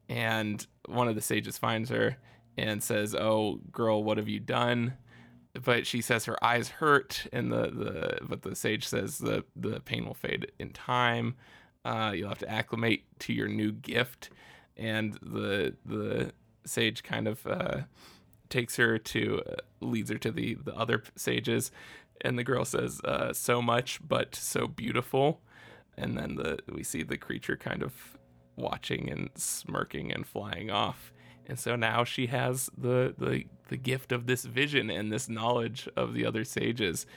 and 0.10 0.68
one 0.88 1.08
of 1.08 1.16
the 1.16 1.22
sages 1.22 1.58
finds 1.58 1.90
her 1.90 2.18
and 2.58 2.84
says, 2.84 3.16
"Oh, 3.16 3.60
girl, 3.72 4.04
what 4.04 4.18
have 4.18 4.28
you 4.28 4.40
done?" 4.40 4.94
But 5.62 5.86
she 5.86 6.02
says 6.02 6.26
her 6.26 6.44
eyes 6.44 6.70
hurt, 6.70 7.28
and 7.32 7.52
the, 7.52 7.70
the 7.70 8.18
but 8.28 8.42
the 8.42 8.56
sage 8.56 8.88
says 8.88 9.20
the 9.20 9.44
the 9.56 9.82
pain 9.82 10.06
will 10.06 10.16
fade 10.16 10.52
in 10.58 10.72
time. 10.72 11.36
Uh, 11.86 12.14
you'll 12.16 12.30
have 12.30 12.40
to 12.40 12.50
acclimate 12.50 13.04
to 13.20 13.34
your 13.34 13.48
new 13.48 13.72
gift, 13.72 14.30
and 14.76 15.14
the 15.22 15.76
the 15.86 16.32
sage 16.66 17.04
kind 17.04 17.28
of 17.28 17.46
uh, 17.46 17.82
takes 18.50 18.78
her 18.78 18.98
to 18.98 19.42
uh, 19.48 19.56
leads 19.80 20.10
her 20.10 20.18
to 20.18 20.32
the 20.32 20.56
the 20.56 20.76
other 20.76 21.04
sages, 21.16 21.72
and 22.22 22.38
the 22.40 22.44
girl 22.44 22.66
says, 22.66 23.00
uh, 23.06 23.32
"So 23.34 23.62
much, 23.62 24.00
but 24.08 24.34
so 24.34 24.68
beautiful." 24.68 25.42
And 25.96 26.18
then 26.18 26.36
the 26.36 26.60
we 26.72 26.84
see 26.84 27.04
the 27.04 27.18
creature 27.18 27.58
kind 27.58 27.84
of 27.84 27.94
watching 28.56 29.10
and 29.10 29.30
smirking 29.36 30.12
and 30.12 30.26
flying 30.26 30.72
off. 30.72 31.14
And 31.46 31.60
so 31.60 31.76
now 31.76 32.04
she 32.04 32.28
has 32.28 32.70
the 32.78 33.14
the 33.18 33.46
the 33.74 33.78
gift 33.78 34.12
of 34.12 34.28
this 34.28 34.46
vision 34.46 34.92
and 34.92 35.12
this 35.12 35.28
knowledge 35.28 35.90
of 35.96 36.14
the 36.14 36.24
other 36.28 36.44
sages. 36.44 37.08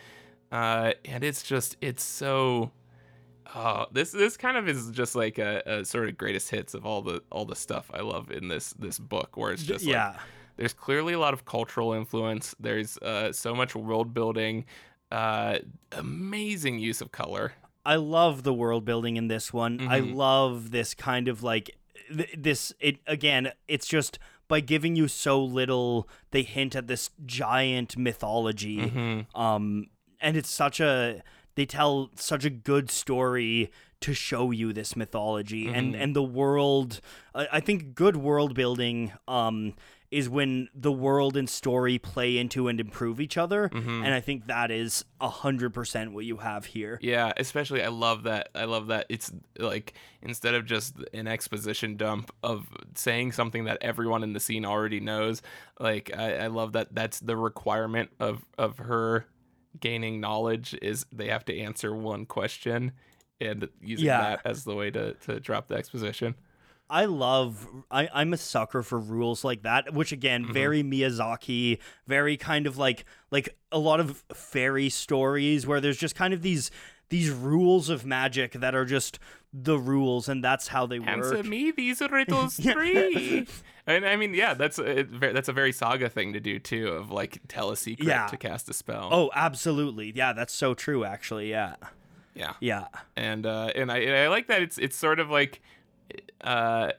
Uh, 0.50 0.92
and 1.04 1.22
it's 1.22 1.42
just 1.42 1.76
it's 1.82 2.02
so 2.02 2.70
uh, 3.54 3.84
this 3.92 4.10
this 4.10 4.38
kind 4.38 4.56
of 4.56 4.66
is 4.66 4.90
just 4.90 5.14
like 5.14 5.36
a, 5.36 5.62
a 5.66 5.84
sort 5.84 6.08
of 6.08 6.16
greatest 6.16 6.48
hits 6.48 6.72
of 6.72 6.86
all 6.86 7.02
the 7.02 7.22
all 7.30 7.44
the 7.44 7.54
stuff 7.54 7.90
I 7.92 8.00
love 8.00 8.30
in 8.30 8.48
this 8.48 8.72
this 8.78 8.98
book 8.98 9.36
where 9.36 9.52
it's 9.52 9.64
just 9.64 9.84
like, 9.84 9.92
yeah. 9.92 10.16
there's 10.56 10.72
clearly 10.72 11.12
a 11.12 11.18
lot 11.18 11.34
of 11.34 11.44
cultural 11.44 11.92
influence. 11.92 12.54
There's 12.58 12.96
uh, 12.98 13.32
so 13.32 13.54
much 13.54 13.76
world 13.76 14.14
building, 14.14 14.64
uh, 15.12 15.58
amazing 15.92 16.78
use 16.78 17.02
of 17.02 17.12
color. 17.12 17.52
I 17.84 17.96
love 17.96 18.44
the 18.44 18.54
world 18.54 18.86
building 18.86 19.18
in 19.18 19.28
this 19.28 19.52
one. 19.52 19.86
I 19.86 20.00
Mhm. 20.00 20.14
love 20.14 20.70
this 20.70 20.94
kind 20.94 21.28
of 21.28 21.42
like 21.42 21.76
th- 22.08 22.34
this 22.34 22.72
it 22.80 22.96
again, 23.06 23.52
it's 23.68 23.86
just 23.86 24.18
by 24.48 24.60
giving 24.60 24.96
you 24.96 25.08
so 25.08 25.42
little 25.42 26.08
they 26.30 26.42
hint 26.42 26.74
at 26.76 26.86
this 26.86 27.10
giant 27.24 27.96
mythology. 27.96 28.78
Mhm. 28.78 29.26
Um 29.34 29.86
and 30.20 30.36
it's 30.36 30.50
such 30.50 30.80
a 30.80 31.22
they 31.54 31.66
tell 31.66 32.10
such 32.16 32.44
a 32.44 32.50
good 32.50 32.90
story 32.90 33.70
to 34.00 34.12
show 34.12 34.50
you 34.50 34.72
this 34.72 34.94
mythology 34.94 35.68
and 35.68 35.94
Mhm. 35.94 36.02
and 36.02 36.16
the 36.16 36.22
world 36.22 37.00
I, 37.34 37.48
I 37.52 37.60
think 37.60 37.94
good 37.94 38.16
world 38.16 38.54
building 38.54 39.12
um 39.26 39.74
is 40.10 40.28
when 40.28 40.68
the 40.74 40.92
world 40.92 41.36
and 41.36 41.48
story 41.48 41.98
play 41.98 42.38
into 42.38 42.68
and 42.68 42.78
improve 42.80 43.20
each 43.20 43.36
other 43.36 43.68
Mhm. 43.70 44.04
and 44.04 44.14
i 44.14 44.20
think 44.20 44.46
that 44.46 44.70
is 44.70 45.04
a 45.20 45.28
hundred 45.28 45.74
percent 45.74 46.12
what 46.12 46.24
you 46.24 46.36
have 46.38 46.64
here 46.66 46.98
Yeah, 47.02 47.32
especially 47.36 47.82
I 47.82 47.88
love 47.88 48.24
that. 48.24 48.50
I 48.54 48.64
love 48.66 48.88
that 48.88 49.06
it's 49.08 49.32
like 49.58 49.94
instead 50.22 50.54
of 50.54 50.64
just 50.66 50.94
an 51.14 51.26
exposition 51.26 51.96
dump 51.96 52.30
of 52.42 52.66
saying 52.94 53.32
something 53.32 53.64
that 53.64 53.78
everyone 53.80 54.22
in 54.22 54.32
the 54.34 54.40
scene 54.40 54.64
already 54.64 55.00
knows. 55.00 55.40
Like 55.80 56.10
I, 56.16 56.36
I 56.44 56.46
love 56.48 56.72
that 56.72 56.94
that's 56.94 57.18
the 57.20 57.36
requirement 57.36 58.10
of 58.20 58.44
of 58.58 58.78
her 58.78 59.26
gaining 59.80 60.20
knowledge 60.20 60.74
is 60.82 61.06
they 61.12 61.28
have 61.28 61.44
to 61.46 61.58
answer 61.58 61.94
one 61.94 62.26
question 62.26 62.92
and 63.40 63.68
using 63.80 64.06
Yeah. 64.06 64.20
that 64.20 64.40
as 64.44 64.64
the 64.64 64.74
way 64.74 64.90
to 64.90 65.14
to 65.14 65.40
drop 65.40 65.68
the 65.68 65.74
exposition. 65.76 66.34
I 66.88 67.04
love 67.06 67.66
I, 67.90 68.08
I'm 68.14 68.32
a 68.32 68.36
sucker 68.36 68.82
for 68.82 68.98
rules 68.98 69.44
like 69.44 69.62
that, 69.62 69.92
which 69.92 70.12
again, 70.12 70.44
Mhm. 70.46 70.52
very 70.52 70.82
Miyazaki, 70.82 71.78
very 72.06 72.36
kind 72.36 72.66
of 72.66 72.78
like 72.78 73.04
like 73.30 73.56
a 73.72 73.78
lot 73.78 74.00
of 74.00 74.22
fairy 74.34 74.88
stories 74.88 75.66
where 75.66 75.80
there's 75.80 75.98
just 75.98 76.14
kind 76.14 76.32
of 76.34 76.42
these 76.42 76.70
these 77.08 77.30
rules 77.30 77.88
of 77.88 78.04
magic 78.04 78.52
that 78.52 78.74
are 78.74 78.84
just 78.84 79.18
the 79.52 79.78
rules 79.78 80.28
and 80.28 80.42
that's 80.42 80.68
how 80.68 80.86
they 80.86 80.98
Answer 80.98 81.36
work. 81.36 81.46
me 81.46 81.70
these 81.70 82.00
riddles 82.10 82.56
three. 82.56 83.46
and 83.86 84.04
I 84.04 84.16
mean, 84.16 84.34
yeah, 84.34 84.54
that's 84.54 84.78
a, 84.80 85.04
that's 85.04 85.48
a 85.48 85.52
very 85.52 85.70
saga 85.72 86.08
thing 86.08 86.32
to 86.32 86.40
do 86.40 86.58
too, 86.58 86.88
of 86.88 87.10
like 87.12 87.38
tell 87.48 87.70
a 87.70 87.76
secret 87.76 88.08
Yeah. 88.08 88.26
to 88.26 88.36
cast 88.36 88.68
a 88.68 88.72
spell. 88.72 89.08
Oh, 89.12 89.30
absolutely. 89.34 90.12
Yeah, 90.16 90.32
that's 90.32 90.52
so 90.52 90.74
true 90.74 91.04
actually. 91.04 91.48
Yeah. 91.50 91.76
yeah. 92.34 92.54
Yeah. 92.60 92.86
and 93.16 93.46
uh, 93.46 93.70
and 93.74 93.90
I 93.90 93.98
and 93.98 94.14
I 94.16 94.28
like 94.28 94.48
that 94.48 94.62
it's 94.62 94.76
it's 94.76 94.96
sort 94.96 95.20
of 95.20 95.30
like, 95.30 95.62
uh, 96.40 96.92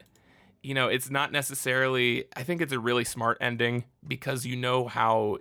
you 0.64 0.74
know, 0.74 0.88
it's 0.88 1.10
not 1.10 1.32
necessarily. 1.32 2.26
I 2.36 2.44
think 2.44 2.62
it's 2.62 2.74
a 2.74 2.80
really 2.80 3.04
smart 3.06 3.38
ending 3.42 3.86
because 4.08 4.46
you 4.46 4.56
know 4.56 4.88
how 4.88 5.38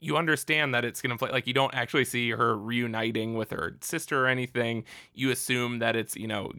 you 0.00 0.16
understand 0.16 0.74
that 0.74 0.84
it's 0.84 1.00
gonna 1.00 1.16
play. 1.16 1.30
Like 1.30 1.46
you 1.46 1.54
don't 1.54 1.74
actually 1.74 2.04
see 2.04 2.30
her 2.30 2.56
reuniting 2.56 3.34
with 3.34 3.50
her 3.50 3.76
sister 3.80 4.24
or 4.24 4.28
anything. 4.28 4.84
You 5.14 5.30
assume 5.30 5.78
that 5.78 5.96
it's 5.96 6.16
you 6.16 6.26
know 6.26 6.52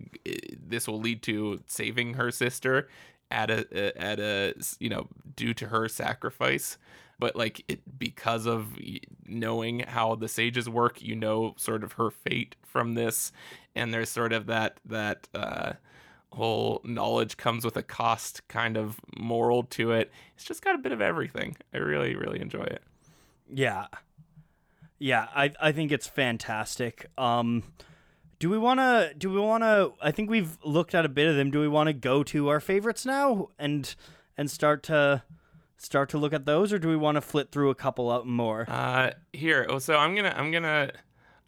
this 0.68 0.88
will 0.88 0.99
lead 0.99 1.22
to 1.24 1.62
saving 1.68 2.16
her 2.16 2.32
sister 2.32 2.88
at 3.30 3.49
a 3.51 4.01
at 4.01 4.20
a 4.20 4.53
you 4.80 4.89
know 4.89 5.08
due 5.36 5.53
to 5.53 5.68
her 5.68 5.89
sacrifice 5.89 6.78
but 7.20 7.36
like 7.36 7.64
it 7.68 7.82
because 7.99 8.45
of 8.45 8.68
knowing 9.26 9.80
how 9.80 10.16
the 10.16 10.28
sages 10.28 10.70
work 10.70 11.01
you 11.01 11.16
know 11.16 11.53
sort 11.58 11.84
of 11.84 11.93
her 11.93 12.10
fate 12.10 12.55
from 12.64 12.93
this 12.93 13.32
and 13.76 13.93
there's 13.93 14.10
sort 14.10 14.32
of 14.32 14.45
that 14.45 14.80
that 14.86 15.28
uh 15.36 15.74
whole 16.34 16.82
knowledge 16.84 17.38
comes 17.38 17.63
with 17.65 17.78
a 17.78 17.84
cost 17.84 18.47
kind 18.47 18.78
of 18.78 18.99
moral 19.17 19.63
to 19.63 19.91
it 19.91 20.11
it's 20.36 20.43
just 20.43 20.61
got 20.61 20.75
a 20.75 20.78
bit 20.78 20.91
of 20.91 21.01
everything 21.01 21.55
i 21.73 21.78
really 21.78 22.15
really 22.15 22.39
enjoy 22.41 22.63
it 22.63 22.82
Yeah. 23.51 23.88
Yeah, 24.99 25.28
I 25.36 25.53
I 25.61 25.71
think 25.71 25.91
it's 25.91 26.07
fantastic. 26.07 27.05
Um 27.17 27.63
do 28.39 28.49
we 28.49 28.57
want 28.57 28.80
to 28.80 29.13
do 29.17 29.30
we 29.32 29.39
want 29.39 29.63
to 29.63 29.93
I 30.01 30.11
think 30.11 30.30
we've 30.30 30.57
looked 30.63 30.93
at 30.95 31.05
a 31.05 31.09
bit 31.09 31.28
of 31.28 31.36
them. 31.36 31.51
Do 31.51 31.59
we 31.59 31.67
want 31.67 31.88
to 31.88 31.93
go 31.93 32.23
to 32.23 32.47
our 32.49 32.59
favorites 32.59 33.05
now 33.05 33.49
and 33.59 33.95
and 34.38 34.49
start 34.51 34.84
to 34.84 35.21
start 35.78 36.09
to 36.09 36.17
look 36.17 36.34
at 36.34 36.45
those, 36.45 36.73
or 36.73 36.80
do 36.80 36.88
we 36.88 36.95
want 36.95 37.15
to 37.15 37.21
flit 37.21 37.51
through 37.51 37.69
a 37.69 37.75
couple 37.75 38.11
of 38.11 38.25
more? 38.25 38.65
Uh, 38.67 39.11
here. 39.34 39.65
oh, 39.69 39.78
So 39.80 39.95
I'm 39.95 40.15
gonna 40.15 40.34
I'm 40.36 40.51
gonna. 40.51 40.91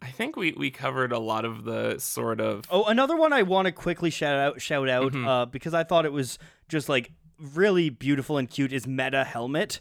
I 0.02 0.08
think 0.10 0.36
we 0.36 0.52
we 0.56 0.70
covered 0.70 1.12
a 1.12 1.18
lot 1.18 1.44
of 1.44 1.64
the 1.64 1.98
sort 1.98 2.40
of. 2.40 2.64
Oh, 2.70 2.84
another 2.84 3.16
one 3.16 3.32
I 3.32 3.42
want 3.42 3.66
to 3.66 3.72
quickly 3.72 4.10
shout 4.10 4.36
out, 4.36 4.60
shout 4.60 4.88
out, 4.88 5.12
Mhm. 5.12 5.26
uh, 5.26 5.46
because 5.46 5.74
I 5.74 5.84
thought 5.84 6.06
it 6.06 6.12
was 6.12 6.38
just 6.68 6.88
like 6.88 7.12
really 7.38 7.90
beautiful 7.90 8.38
and 8.38 8.48
cute. 8.48 8.72
Is 8.72 8.86
Meta 8.86 9.24
Helmet? 9.24 9.80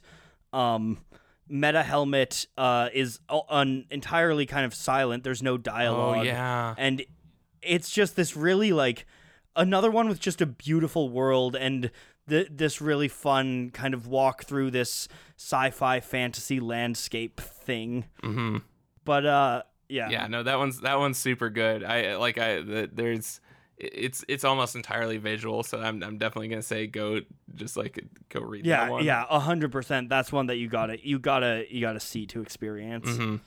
Um, 0.53 0.99
Meta 1.47 1.83
Helmet 1.83 2.47
uh, 2.57 2.89
is 2.93 3.19
un- 3.29 3.85
entirely 3.89 4.45
kind 4.45 4.65
of 4.65 4.73
silent. 4.73 5.23
There's 5.23 5.41
no 5.43 5.53
Oh 5.53 5.57
dialogue. 5.57 6.25
yeah. 6.25 6.75
and 6.77 7.03
it's 7.61 7.89
just 7.89 8.15
this 8.15 8.35
really 8.37 8.71
like 8.71 9.05
another 9.55 9.91
one 9.91 10.07
with 10.07 10.19
just 10.19 10.41
a 10.41 10.45
beautiful 10.45 11.09
world 11.09 11.55
and 11.55 11.91
th- 12.29 12.47
this 12.51 12.79
really 12.81 13.07
fun 13.09 13.69
kind 13.71 13.93
of 13.93 14.07
walk 14.07 14.43
through 14.45 14.71
this 14.71 15.07
sci-fi 15.37 15.99
fantasy 15.99 16.59
landscape 16.59 17.39
thing. 17.41 18.05
Mm-hmm. 18.23 18.57
But 19.03 19.25
uh, 19.25 19.63
yeah, 19.89 20.09
Yeah. 20.09 20.27
No, 20.27 20.43
that 20.43 20.57
one's 20.57 20.81
that 20.81 20.99
one's 20.99 21.17
super 21.17 21.49
good. 21.49 21.83
I 21.83 22.15
like 22.15 22.37
I 22.37 22.61
the, 22.61 22.89
there's. 22.91 23.41
It's 23.81 24.25
it's 24.27 24.43
almost 24.43 24.75
entirely 24.75 25.17
visual, 25.17 25.63
so 25.63 25.79
I'm 25.79 26.03
I'm 26.03 26.17
definitely 26.17 26.49
gonna 26.49 26.61
say 26.61 26.85
go 26.85 27.21
just 27.55 27.77
like 27.77 28.03
go 28.27 28.41
read 28.41 28.65
that 28.65 28.67
yeah, 28.67 28.89
one. 28.89 29.05
yeah, 29.05 29.25
a 29.29 29.39
hundred 29.39 29.71
percent. 29.71 30.09
That's 30.09 30.33
one 30.33 30.47
that 30.47 30.57
you 30.57 30.67
gotta, 30.67 30.97
you 31.01 31.17
gotta, 31.17 31.63
you 31.69 31.79
gotta 31.79 32.01
see 32.01 32.25
to 32.27 32.41
experience. 32.41 33.09
hmm 33.09 33.37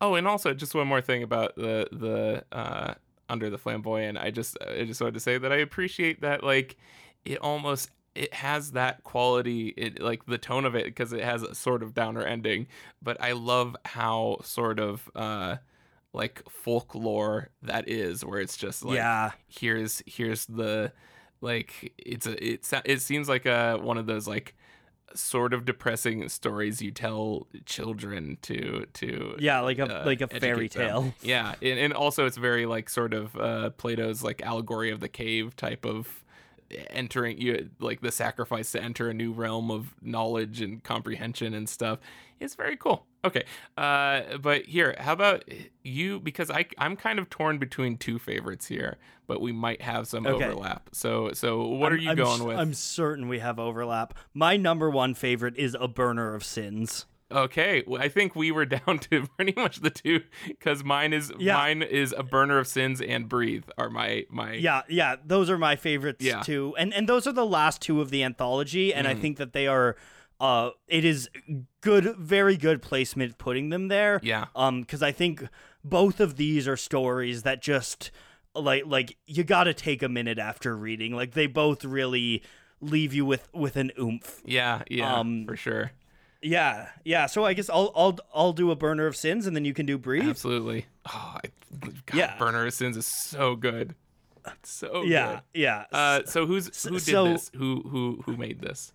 Oh, 0.00 0.14
and 0.14 0.26
also 0.28 0.54
just 0.54 0.74
one 0.74 0.86
more 0.86 1.00
thing 1.00 1.24
about 1.24 1.56
the 1.56 1.88
the 1.90 2.44
uh, 2.56 2.94
under 3.28 3.50
the 3.50 3.58
flamboyant. 3.58 4.18
I 4.18 4.30
just 4.30 4.56
I 4.60 4.84
just 4.84 5.00
wanted 5.00 5.14
to 5.14 5.20
say 5.20 5.36
that 5.38 5.52
I 5.52 5.56
appreciate 5.56 6.20
that 6.20 6.44
like 6.44 6.76
it 7.24 7.38
almost 7.38 7.90
it 8.14 8.34
has 8.34 8.72
that 8.72 9.02
quality 9.04 9.68
it 9.76 10.00
like 10.00 10.26
the 10.26 10.38
tone 10.38 10.64
of 10.64 10.74
it 10.74 10.84
because 10.84 11.12
it 11.12 11.22
has 11.22 11.42
a 11.42 11.54
sort 11.54 11.82
of 11.82 11.94
downer 11.94 12.22
ending 12.22 12.66
but 13.00 13.18
i 13.22 13.32
love 13.32 13.74
how 13.86 14.38
sort 14.42 14.78
of 14.78 15.10
uh 15.14 15.56
like 16.12 16.42
folklore 16.50 17.48
that 17.62 17.88
is 17.88 18.24
where 18.24 18.40
it's 18.40 18.56
just 18.56 18.84
like 18.84 18.96
yeah, 18.96 19.30
here's 19.48 20.02
here's 20.06 20.46
the 20.46 20.92
like 21.40 21.92
it's 21.98 22.26
a 22.26 22.52
it 22.52 22.64
sa- 22.64 22.82
it 22.84 23.00
seems 23.00 23.28
like 23.28 23.46
a 23.46 23.76
one 23.78 23.98
of 23.98 24.06
those 24.06 24.28
like 24.28 24.54
sort 25.14 25.52
of 25.52 25.64
depressing 25.64 26.28
stories 26.28 26.80
you 26.80 26.90
tell 26.90 27.46
children 27.66 28.38
to 28.42 28.86
to 28.94 29.36
yeah, 29.38 29.60
like 29.60 29.78
a 29.78 30.02
uh, 30.02 30.06
like 30.06 30.20
a 30.20 30.28
fairy 30.28 30.68
them. 30.68 30.86
tale. 30.86 31.14
yeah 31.22 31.54
and, 31.60 31.78
and 31.78 31.92
also 31.92 32.26
it's 32.26 32.36
very 32.36 32.66
like 32.66 32.88
sort 32.88 33.12
of 33.12 33.36
uh 33.36 33.70
plato's 33.70 34.22
like 34.22 34.42
allegory 34.42 34.90
of 34.90 35.00
the 35.00 35.08
cave 35.08 35.54
type 35.56 35.84
of 35.84 36.22
entering 36.90 37.38
you 37.38 37.68
like 37.80 38.00
the 38.00 38.12
sacrifice 38.12 38.72
to 38.72 38.82
enter 38.82 39.10
a 39.10 39.14
new 39.14 39.32
realm 39.32 39.70
of 39.70 39.94
knowledge 40.00 40.62
and 40.62 40.82
comprehension 40.82 41.52
and 41.52 41.68
stuff 41.68 41.98
it's 42.42 42.54
very 42.54 42.76
cool 42.76 43.06
okay 43.24 43.44
uh 43.76 44.36
but 44.38 44.64
here 44.64 44.94
how 44.98 45.12
about 45.12 45.44
you 45.82 46.18
because 46.20 46.50
i 46.50 46.64
i'm 46.78 46.96
kind 46.96 47.18
of 47.18 47.30
torn 47.30 47.58
between 47.58 47.96
two 47.96 48.18
favorites 48.18 48.66
here 48.66 48.98
but 49.26 49.40
we 49.40 49.52
might 49.52 49.80
have 49.80 50.06
some 50.06 50.26
Okay. 50.26 50.44
overlap 50.46 50.88
so 50.92 51.32
so 51.32 51.66
what 51.66 51.92
are 51.92 51.96
I'm- 51.96 52.02
you 52.04 52.10
I'm 52.10 52.16
going 52.16 52.40
s- 52.40 52.46
with 52.46 52.58
I'm 52.58 52.74
certain 52.74 53.28
we 53.28 53.38
have 53.38 53.58
overlap. 53.58 54.14
My 54.34 54.56
number 54.56 54.90
one 54.90 55.14
favorite 55.14 55.56
is 55.56 55.76
a 55.80 55.88
burner 55.88 56.34
of 56.34 56.44
sins. 56.44 57.06
Okay, 57.30 57.82
well, 57.86 58.02
I 58.02 58.10
think 58.10 58.36
we 58.36 58.50
were 58.50 58.66
down 58.76 58.98
to 59.10 59.26
pretty 59.38 59.54
much 59.56 59.78
the 59.80 59.88
two 59.88 60.20
because 60.46 60.84
mine 60.84 61.14
is 61.14 61.32
Yeah. 61.38 61.54
mine 61.54 61.80
is 61.82 62.12
a 62.18 62.22
burner 62.22 62.58
of 62.58 62.66
sins 62.66 63.00
and 63.00 63.26
breathe 63.28 63.64
are 63.78 63.88
my 63.88 64.26
my 64.28 64.52
Yeah, 64.54 64.82
yeah, 64.88 65.16
those 65.24 65.48
are 65.48 65.56
my 65.56 65.76
favorites 65.76 66.22
Yeah. 66.24 66.40
too. 66.42 66.74
And 66.78 66.92
and 66.92 67.08
those 67.08 67.26
are 67.26 67.32
the 67.32 67.46
last 67.46 67.80
two 67.80 68.02
of 68.02 68.10
the 68.10 68.22
anthology 68.22 68.92
and 68.92 69.06
I 69.08 69.14
Mhm. 69.14 69.20
think 69.22 69.36
that 69.38 69.52
they 69.54 69.66
are 69.66 69.96
uh 70.40 70.70
it 70.88 71.04
is 71.06 71.30
good 71.82 72.16
very 72.16 72.56
good 72.56 72.80
placement 72.80 73.36
putting 73.38 73.68
them 73.68 73.88
there. 73.88 74.18
yeah 74.22 74.46
Um 74.56 74.84
cuz 74.84 75.02
I 75.02 75.12
think 75.12 75.46
both 75.84 76.18
of 76.20 76.36
these 76.36 76.66
are 76.66 76.76
stories 76.76 77.42
that 77.42 77.60
just 77.60 78.10
like 78.54 78.84
like 78.86 79.16
you 79.26 79.44
got 79.44 79.64
to 79.64 79.74
take 79.74 80.02
a 80.02 80.08
minute 80.08 80.38
after 80.38 80.76
reading. 80.76 81.14
Like 81.14 81.32
they 81.32 81.46
both 81.46 81.84
really 81.84 82.42
leave 82.80 83.12
you 83.14 83.24
with 83.26 83.48
with 83.52 83.76
an 83.76 83.90
oomph. 83.98 84.40
yeah 84.44 84.82
yeah 84.90 85.14
Um, 85.18 85.44
for 85.46 85.56
sure 85.56 85.92
Yeah. 86.44 86.88
Yeah, 87.04 87.26
so 87.26 87.44
I 87.44 87.52
guess 87.54 87.70
I'll 87.70 87.92
I'll 87.94 88.18
I'll 88.34 88.52
do 88.52 88.70
a 88.72 88.76
burner 88.76 89.06
of 89.06 89.14
sins 89.16 89.46
and 89.46 89.54
then 89.56 89.64
you 89.64 89.72
can 89.74 89.86
do 89.86 89.96
breathe. 89.98 90.28
absolutely 90.28 90.86
oh 91.06 91.36
I, 91.44 91.48
God, 92.06 92.14
Yeah. 92.18 92.36
burner 92.38 92.66
of 92.66 92.74
sins 92.74 92.96
is 92.96 93.06
so 93.06 93.54
good 93.56 93.94
so 94.64 95.02
Yeah, 95.04 95.40
good. 95.52 95.60
yeah. 95.60 95.84
uh 95.92 96.22
so 96.26 96.46
who's 96.46 96.66
who 96.84 96.90
did 96.98 97.02
so- 97.02 97.24
this 97.32 97.50
who 97.56 97.82
who 97.88 98.22
who 98.26 98.36
made 98.36 98.60
this 98.60 98.92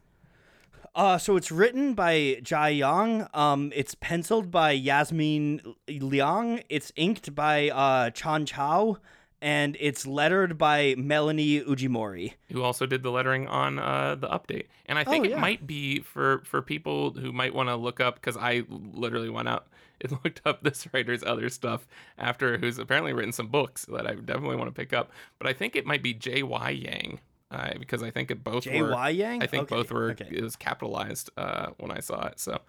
Uh, 0.97 1.15
so 1.19 1.35
it's 1.37 1.51
written 1.51 1.93
by 1.93 2.39
Jai 2.41 2.69
Yang. 2.69 3.27
Um, 3.35 3.71
it's 3.75 3.93
penciled 3.93 4.49
by 4.49 4.71
Yasmin 4.71 5.61
Liang. 5.87 6.63
It's 6.69 6.91
inked 6.95 7.35
by 7.35 7.69
uh, 7.69 8.09
Chan 8.09 8.47
Chao, 8.47 8.97
and 9.39 9.77
it's 9.79 10.07
lettered 10.07 10.57
by 10.57 10.95
Melanie 10.97 11.61
Ujimori. 11.61 12.33
who 12.51 12.63
also 12.63 12.87
did 12.87 13.03
the 13.03 13.11
lettering 13.11 13.47
on 13.47 13.77
uh, 13.77 14.15
the 14.15 14.27
update. 14.27 14.65
And 14.87 14.97
I 14.97 15.03
think 15.03 15.27
Oh, 15.27 15.29
it 15.29 15.37
might 15.37 15.67
be 15.67 15.99
for 15.99 16.41
for 16.45 16.63
people 16.63 17.11
who 17.11 17.31
might 17.31 17.53
want 17.53 17.69
to 17.69 17.75
look 17.75 17.99
up 17.99 18.15
because 18.15 18.35
I 18.35 18.63
literally 18.67 19.29
went 19.29 19.47
out 19.47 19.67
and 20.01 20.13
looked 20.23 20.41
up 20.45 20.63
this 20.63 20.87
writer's 20.93 21.23
other 21.23 21.49
stuff 21.49 21.85
after 22.17 22.57
who's 22.57 22.79
apparently 22.79 23.13
written 23.13 23.31
some 23.33 23.49
books 23.49 23.85
that 23.85 24.07
I 24.07 24.15
definitely 24.15 24.55
want 24.55 24.67
to 24.73 24.79
pick 24.81 24.93
up. 24.93 25.11
But 25.37 25.47
I 25.47 25.53
think 25.53 25.75
it 25.75 25.85
might 25.85 26.01
be 26.01 26.15
J 26.15 26.41
Y 26.41 26.69
Yang 26.71 27.19
uh, 27.51 27.71
because 27.79 28.03
I 28.03 28.11
think 28.11 28.31
it 28.31 28.43
both 28.43 28.63
J 28.63 28.81
were. 28.81 29.09
Yang. 29.09 29.43
I 29.43 29.47
think 29.47 29.63
Okay, 29.63 29.75
both 29.75 29.91
were. 29.91 30.11
Okay. 30.11 30.27
It 30.31 30.43
was 30.43 30.55
capitalized 30.55 31.29
uh, 31.37 31.67
when 31.77 31.91
I 31.91 31.99
saw 31.99 32.27
it. 32.27 32.39
So 32.39 32.59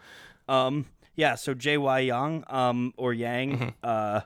Um, 0.49 0.87
yeah. 1.15 1.35
So 1.35 1.55
J 1.55 1.79
Y 1.79 1.99
Yang. 2.01 2.45
Um, 2.49 2.95
or 2.97 3.13
Yang. 3.13 3.59
Mhm. 3.59 3.75
Uh, 3.83 4.21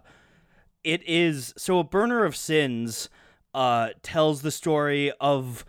it 0.84 1.02
is 1.06 1.54
so 1.56 1.78
a 1.78 1.84
burner 1.84 2.24
of 2.24 2.36
sins. 2.36 3.08
Uh, 3.54 3.90
tells 4.02 4.40
the 4.40 4.50
story 4.50 5.12
of 5.20 5.64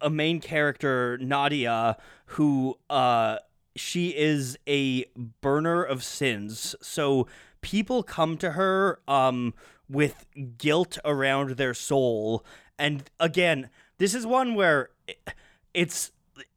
a 0.00 0.08
main 0.08 0.38
character 0.40 1.18
Nadia 1.18 1.96
who 2.26 2.78
uh 2.90 3.38
she 3.74 4.10
is 4.10 4.56
a 4.68 5.04
burner 5.40 5.82
of 5.82 6.04
sins. 6.04 6.76
So 6.80 7.26
people 7.60 8.02
come 8.04 8.36
to 8.38 8.52
her 8.52 9.00
um 9.08 9.52
with 9.88 10.26
guilt 10.58 10.96
around 11.04 11.56
their 11.56 11.74
soul 11.74 12.44
and 12.78 13.10
again 13.18 13.68
this 13.98 14.14
is 14.14 14.26
one 14.26 14.54
where 14.54 14.90
it's 15.72 16.10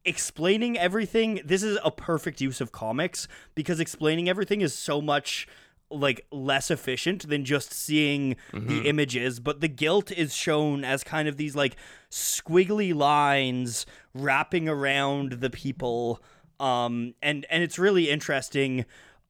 explaining 0.06 0.78
everything. 0.78 1.42
This 1.46 1.64
is 1.64 1.78
a 1.84 1.92
perfect 1.92 2.42
use 2.42 2.62
of 2.62 2.72
comics 2.72 3.28
because 3.56 3.80
explaining 3.80 4.30
everything 4.30 4.62
is 4.62 4.74
so 4.74 5.02
much 5.02 5.48
like 5.90 6.26
less 6.32 6.70
efficient 6.70 7.30
than 7.30 7.46
just 7.46 7.72
seeing 7.72 8.36
the 8.52 8.88
images. 8.90 9.40
But 9.40 9.62
the 9.62 9.70
guilt 9.70 10.12
is 10.12 10.34
shown 10.36 10.84
as 10.84 11.04
kind 11.04 11.28
of 11.28 11.38
these 11.38 11.56
like 11.56 11.78
squiggly 12.12 12.94
lines 12.94 13.86
wrapping 14.14 14.68
around 14.68 15.34
the 15.34 15.50
people. 15.50 16.22
Um 16.60 17.14
and 17.22 17.46
and 17.50 17.64
it's 17.64 17.80
really 17.80 18.10
interesting 18.10 18.86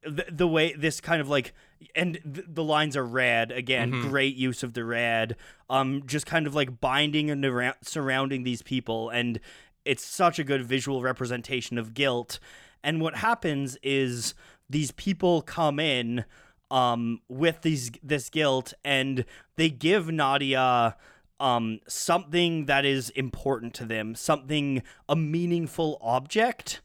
the, 0.10 0.26
the 0.32 0.48
way 0.48 0.74
this 0.74 1.02
kind 1.02 1.22
of 1.22 1.30
like 1.30 1.54
and 1.96 2.20
th- 2.24 2.46
the 2.48 2.64
lines 2.64 2.98
are 2.98 3.06
red 3.06 3.52
again 3.52 3.92
great 4.10 4.36
use 4.36 4.64
of 4.64 4.74
the 4.74 4.84
red 4.84 5.36
um 5.70 6.04
just 6.06 6.26
kind 6.26 6.48
of 6.48 6.56
like 6.56 6.80
binding 6.80 7.30
and 7.30 7.46
around, 7.46 7.76
surrounding 7.82 8.44
these 8.44 8.62
people. 8.62 9.10
And 9.10 9.40
it's 9.86 10.06
such 10.06 10.40
a 10.40 10.44
good 10.44 10.66
visual 10.66 11.02
representation 11.02 11.78
of 11.78 11.94
guilt. 11.94 12.40
And 12.84 13.00
what 13.02 13.18
happens 13.18 13.78
is 13.84 14.34
these 14.70 14.92
people 14.92 15.42
come 15.42 15.80
in 15.80 16.26
um 16.70 17.22
with 17.30 17.62
these 17.62 17.92
this 18.04 18.30
guilt 18.30 18.74
and 18.84 19.24
they 19.56 19.70
give 19.70 20.10
Nadia 20.12 20.98
um 21.40 21.80
something 21.88 22.66
that 22.66 22.84
is 22.86 23.10
important 23.12 23.74
to 23.76 23.86
them 23.86 24.16
something 24.16 24.82
a 25.08 25.16
meaningful 25.16 25.98
object. 26.02 26.82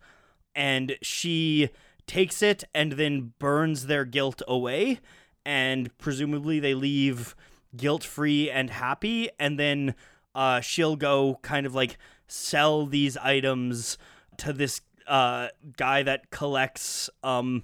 And 0.55 0.97
she 1.01 1.71
takes 2.07 2.43
it 2.43 2.65
and 2.75 2.93
then 2.93 3.33
burns 3.39 3.87
their 3.87 4.05
guilt 4.05 4.43
away 4.47 5.01
and 5.45 5.97
presumably 5.99 6.61
they 6.61 6.75
leave 6.75 7.35
guilt 7.77 8.05
free 8.05 8.51
and 8.51 8.71
happy 8.71 9.31
and 9.39 9.59
then 9.59 9.95
uh 10.35 10.61
she'll 10.61 10.97
go 10.97 11.39
kind 11.43 11.67
of 11.67 11.75
like 11.75 11.97
sell 12.27 12.87
these 12.87 13.17
items 13.17 13.99
to 14.37 14.53
this 14.53 14.81
uh 15.07 15.49
guy 15.77 16.03
that 16.03 16.31
collects 16.31 17.09
um 17.23 17.63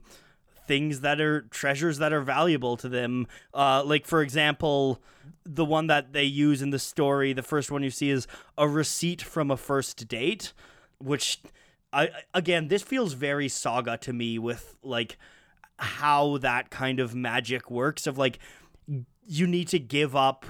things 0.66 1.00
that 1.00 1.20
are 1.20 1.42
treasures 1.42 1.96
that 1.96 2.12
are 2.12 2.20
valuable 2.20 2.76
to 2.76 2.90
them. 2.90 3.26
Uh 3.54 3.82
like 3.84 4.06
for 4.06 4.22
example 4.22 5.00
the 5.44 5.64
one 5.64 5.86
that 5.86 6.12
they 6.12 6.24
use 6.24 6.60
in 6.62 6.70
the 6.70 6.78
story 6.78 7.32
the 7.32 7.42
first 7.42 7.70
one 7.70 7.82
you 7.82 7.90
see 7.90 8.10
is 8.10 8.26
a 8.56 8.68
receipt 8.68 9.22
from 9.22 9.50
a 9.50 9.56
first 9.56 10.08
date 10.08 10.52
which 10.98 11.40
I 11.92 12.10
again 12.34 12.68
this 12.68 12.82
feels 12.82 13.14
very 13.14 13.48
saga 13.48 13.96
to 13.98 14.12
me 14.12 14.38
with 14.38 14.76
like 14.82 15.18
how 15.78 16.38
that 16.38 16.70
kind 16.70 17.00
of 17.00 17.14
magic 17.14 17.70
works 17.70 18.06
of 18.06 18.18
like 18.18 18.38
you 19.26 19.46
need 19.46 19.68
to 19.68 19.78
give 19.78 20.16
up 20.16 20.44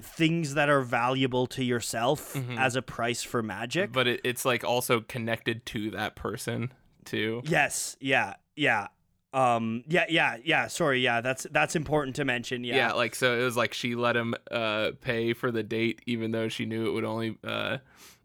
things 0.00 0.54
that 0.54 0.68
are 0.68 0.82
valuable 0.82 1.46
to 1.46 1.62
yourself 1.62 2.36
as 2.58 2.74
a 2.74 2.82
price 2.82 3.22
for 3.22 3.42
magic 3.42 3.92
but 3.92 4.08
it, 4.08 4.20
it's 4.24 4.44
like 4.44 4.64
also 4.64 5.00
connected 5.00 5.64
to 5.66 5.90
that 5.92 6.16
person 6.16 6.72
too. 7.04 7.42
Yes. 7.44 7.96
Yeah. 8.00 8.34
Yeah. 8.56 8.88
Um. 9.34 9.84
Yeah. 9.88 10.04
Yeah. 10.08 10.36
Yeah. 10.44 10.66
Sorry. 10.66 11.00
Yeah. 11.00 11.20
That's 11.20 11.46
that's 11.50 11.74
important 11.76 12.16
to 12.16 12.24
mention. 12.24 12.64
Yeah. 12.64 12.76
Yeah, 12.76 12.92
like 12.92 13.14
so 13.14 13.38
it 13.38 13.42
was 13.42 13.56
like 13.56 13.72
she 13.72 13.94
let 13.94 14.16
him 14.16 14.34
uh 14.50 14.90
pay 15.00 15.32
for 15.32 15.50
the 15.50 15.62
date 15.62 16.02
even 16.06 16.32
though 16.32 16.48
she 16.48 16.66
knew 16.66 16.86
it 16.86 16.92
would 16.92 17.04
only 17.04 17.38
uh 17.44 17.78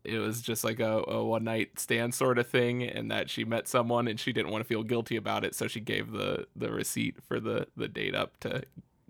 it 0.07 0.19
was 0.19 0.41
just 0.41 0.63
like 0.63 0.79
a, 0.79 1.03
a 1.07 1.23
one 1.23 1.43
night 1.43 1.79
stand 1.79 2.15
sort 2.15 2.39
of 2.39 2.47
thing 2.47 2.81
and 2.83 3.11
that 3.11 3.29
she 3.29 3.43
met 3.43 3.67
someone 3.67 4.07
and 4.07 4.19
she 4.19 4.31
didn't 4.31 4.51
want 4.51 4.63
to 4.63 4.67
feel 4.67 4.83
guilty 4.83 5.17
about 5.17 5.43
it 5.43 5.53
so 5.53 5.67
she 5.67 5.79
gave 5.79 6.11
the 6.11 6.47
the 6.55 6.71
receipt 6.71 7.17
for 7.27 7.39
the 7.39 7.67
the 7.75 7.87
date 7.87 8.15
up 8.15 8.39
to 8.39 8.63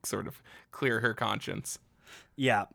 sort 0.03 0.27
of 0.27 0.41
clear 0.71 0.99
her 1.01 1.13
conscience. 1.13 1.79
Yeah. 2.35 2.65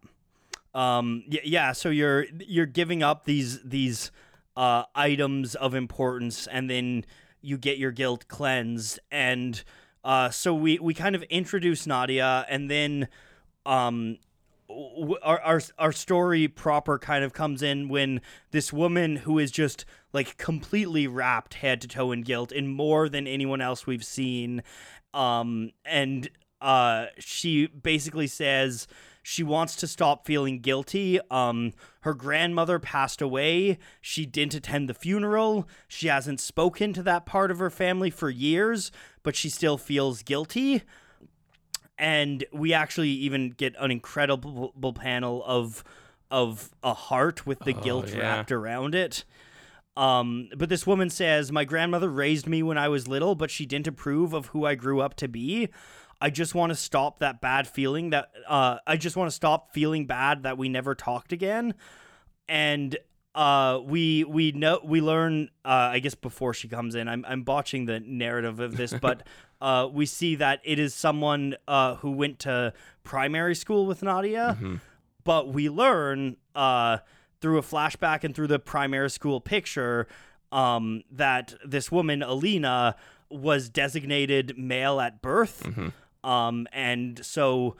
Um 0.74 1.24
yeah, 1.28 1.40
yeah, 1.44 1.72
so 1.72 1.90
you're 1.90 2.26
you're 2.38 2.66
giving 2.66 3.02
up 3.02 3.24
these 3.24 3.60
these 3.62 4.10
uh 4.56 4.84
items 4.94 5.54
of 5.54 5.74
importance 5.74 6.46
and 6.46 6.70
then 6.70 7.04
you 7.40 7.58
get 7.58 7.78
your 7.78 7.90
guilt 7.90 8.28
cleansed 8.28 9.00
and 9.10 9.64
uh 10.04 10.30
so 10.30 10.54
we 10.54 10.78
we 10.78 10.94
kind 10.94 11.14
of 11.14 11.22
introduce 11.24 11.86
Nadia 11.86 12.46
and 12.48 12.70
then 12.70 13.08
um 13.66 14.18
our, 15.22 15.40
our 15.40 15.60
our 15.78 15.92
story 15.92 16.48
proper 16.48 16.98
kind 16.98 17.24
of 17.24 17.32
comes 17.32 17.62
in 17.62 17.88
when 17.88 18.20
this 18.50 18.72
woman 18.72 19.16
who 19.16 19.38
is 19.38 19.50
just 19.50 19.84
like 20.12 20.36
completely 20.36 21.06
wrapped 21.06 21.54
head 21.54 21.80
to 21.80 21.88
toe 21.88 22.12
in 22.12 22.22
guilt 22.22 22.52
in 22.52 22.68
more 22.68 23.08
than 23.08 23.26
anyone 23.26 23.60
else 23.60 23.86
we've 23.86 24.04
seen 24.04 24.62
um 25.14 25.70
and 25.84 26.28
uh 26.60 27.06
she 27.18 27.66
basically 27.66 28.26
says 28.26 28.86
she 29.22 29.42
wants 29.44 29.76
to 29.76 29.86
stop 29.86 30.26
feeling 30.26 30.58
guilty. 30.58 31.20
Um, 31.30 31.72
her 32.00 32.14
grandmother 32.14 32.78
passed 32.78 33.22
away. 33.22 33.78
She 34.00 34.26
didn't 34.26 34.54
attend 34.54 34.88
the 34.88 34.94
funeral. 34.94 35.68
She 35.86 36.08
hasn't 36.08 36.40
spoken 36.40 36.92
to 36.94 37.02
that 37.04 37.24
part 37.24 37.50
of 37.50 37.60
her 37.60 37.70
family 37.70 38.10
for 38.10 38.28
years, 38.30 38.90
but 39.22 39.36
she 39.36 39.48
still 39.48 39.78
feels 39.78 40.22
guilty. 40.22 40.82
And 42.02 42.44
we 42.52 42.72
actually 42.74 43.10
even 43.10 43.50
get 43.50 43.74
an 43.78 43.90
incredible 43.92 44.92
panel 44.92 45.42
of 45.46 45.84
of 46.30 46.70
a 46.82 46.94
heart 46.94 47.46
with 47.46 47.60
the 47.60 47.74
Oh, 47.74 47.80
guilt 47.80 48.08
yeah. 48.10 48.18
wrapped 48.18 48.50
around 48.50 48.94
it. 48.94 49.24
Um, 49.96 50.48
but 50.56 50.68
this 50.70 50.86
woman 50.86 51.10
says, 51.10 51.52
My 51.52 51.64
grandmother 51.64 52.08
raised 52.10 52.48
me 52.48 52.62
when 52.62 52.78
I 52.78 52.88
was 52.88 53.06
little, 53.06 53.34
but 53.34 53.50
she 53.50 53.66
didn't 53.66 53.86
approve 53.86 54.32
of 54.32 54.46
who 54.46 54.64
I 54.66 54.74
grew 54.74 55.00
up 55.00 55.14
to 55.16 55.28
be. 55.28 55.68
I 56.20 56.30
just 56.30 56.54
want 56.54 56.70
to 56.70 56.76
stop 56.76 57.18
that 57.18 57.40
bad 57.40 57.66
feeling 57.68 58.10
that 58.10 58.30
uh 58.48 58.78
I 58.86 58.96
just 58.96 59.16
want 59.16 59.28
to 59.30 59.34
stop 59.34 59.72
feeling 59.72 60.06
bad 60.06 60.42
that 60.44 60.56
we 60.58 60.68
never 60.68 60.94
talked 60.94 61.32
again. 61.32 61.74
And 62.48 62.96
uh 63.34 63.80
we 63.84 64.24
we 64.24 64.52
know 64.52 64.80
we 64.84 65.00
learn 65.00 65.48
uh 65.64 65.90
I 65.92 65.98
guess 65.98 66.14
before 66.14 66.54
she 66.54 66.68
comes 66.68 66.94
in. 66.94 67.08
I'm 67.08 67.24
I'm 67.28 67.42
botching 67.42 67.86
the 67.86 68.00
narrative 68.00 68.60
of 68.60 68.76
this, 68.76 68.92
but 69.00 69.26
uh 69.62 69.88
we 69.90 70.04
see 70.04 70.34
that 70.36 70.60
it 70.64 70.78
is 70.78 70.92
someone 70.94 71.54
uh 71.66 71.94
who 72.02 72.10
went 72.10 72.38
to 72.40 72.72
primary 73.04 73.54
school 73.54 73.86
with 73.86 74.02
Nadia 74.02 74.56
Mhm. 74.60 74.80
but 75.24 75.48
we 75.56 75.68
learn 75.70 76.36
uh, 76.54 76.98
through 77.40 77.58
a 77.58 77.62
flashback 77.62 78.24
and 78.24 78.34
through 78.34 78.48
the 78.48 78.58
primary 78.58 79.08
school 79.10 79.40
picture 79.40 80.06
um, 80.52 81.02
that 81.10 81.54
this 81.64 81.90
woman 81.90 82.22
Alina 82.22 82.94
was 83.30 83.68
designated 83.70 84.58
male 84.58 85.00
at 85.00 85.22
birth, 85.22 85.62
Mhm. 85.64 85.92
um, 86.28 86.66
and 86.72 87.24
so 87.24 87.76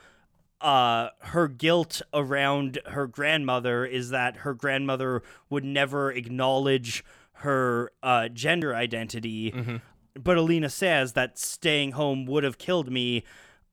uh, 0.62 1.08
her 1.20 1.48
guilt 1.48 2.00
around 2.14 2.78
her 2.86 3.06
grandmother 3.06 3.84
is 3.84 4.10
that 4.10 4.36
her 4.38 4.54
grandmother 4.54 5.22
would 5.50 5.64
never 5.64 6.10
acknowledge 6.12 7.04
her 7.44 7.90
uh, 8.02 8.28
gender 8.28 8.74
identity. 8.74 9.50
Mhm. 9.50 9.80
But 10.14 10.36
Alina 10.36 10.68
says 10.68 11.14
that 11.14 11.38
staying 11.38 11.92
home 11.92 12.26
would 12.26 12.44
have 12.44 12.58
killed 12.58 12.90
me. 12.90 13.24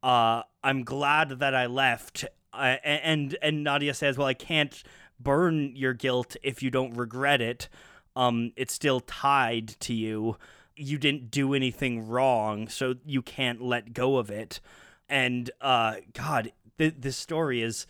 Uh, 0.02 0.44
I'm 0.64 0.84
glad 0.84 1.40
that 1.40 1.54
I 1.54 1.66
left. 1.66 2.26
Uh, 2.54 2.78
and 2.84 3.38
and 3.42 3.64
Nadia 3.64 3.94
says, 3.94 4.18
"Well, 4.18 4.28
I 4.28 4.34
can't 4.34 4.82
burn 5.20 5.76
your 5.76 5.94
guilt 5.94 6.36
if 6.42 6.64
you 6.64 6.72
don't 6.72 6.94
regret 6.96 7.42
it. 7.42 7.68
Um, 8.16 8.52
it's 8.56 8.74
still 8.74 9.02
tied 9.02 9.68
to 9.82 9.94
you. 9.94 10.38
You 10.76 10.98
didn't 10.98 11.30
do 11.30 11.54
anything 11.54 12.08
wrong, 12.08 12.70
so 12.70 12.96
you 13.06 13.22
can't 13.22 13.62
let 13.62 13.94
go 13.94 14.18
of 14.18 14.30
it." 14.30 14.60
And 15.08 15.52
uh, 15.62 15.96
God, 16.14 16.52
th- 16.78 16.96
this 16.98 17.18
story 17.18 17.62
is. 17.62 17.86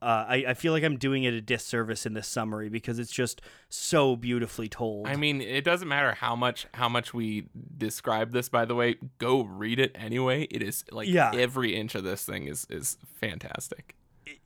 Uh, 0.00 0.24
I, 0.28 0.44
I 0.48 0.54
feel 0.54 0.72
like 0.72 0.84
I'm 0.84 0.96
doing 0.96 1.24
it 1.24 1.34
a 1.34 1.40
disservice 1.40 2.06
in 2.06 2.14
this 2.14 2.28
summary 2.28 2.68
because 2.68 2.98
it's 2.98 3.10
just 3.10 3.40
so 3.68 4.14
beautifully 4.14 4.68
told. 4.68 5.08
I 5.08 5.16
mean, 5.16 5.40
it 5.40 5.64
doesn't 5.64 5.88
matter 5.88 6.12
how 6.14 6.36
much 6.36 6.66
how 6.74 6.88
much 6.88 7.12
we 7.12 7.46
describe 7.76 8.32
this. 8.32 8.48
By 8.48 8.64
the 8.64 8.74
way, 8.76 8.96
go 9.18 9.42
read 9.42 9.80
it 9.80 9.92
anyway. 9.94 10.42
It 10.50 10.62
is 10.62 10.84
like 10.92 11.08
Yeah. 11.08 11.32
every 11.34 11.74
inch 11.74 11.94
of 11.94 12.04
this 12.04 12.24
thing 12.24 12.46
is 12.46 12.66
is 12.70 12.96
fantastic. 13.14 13.96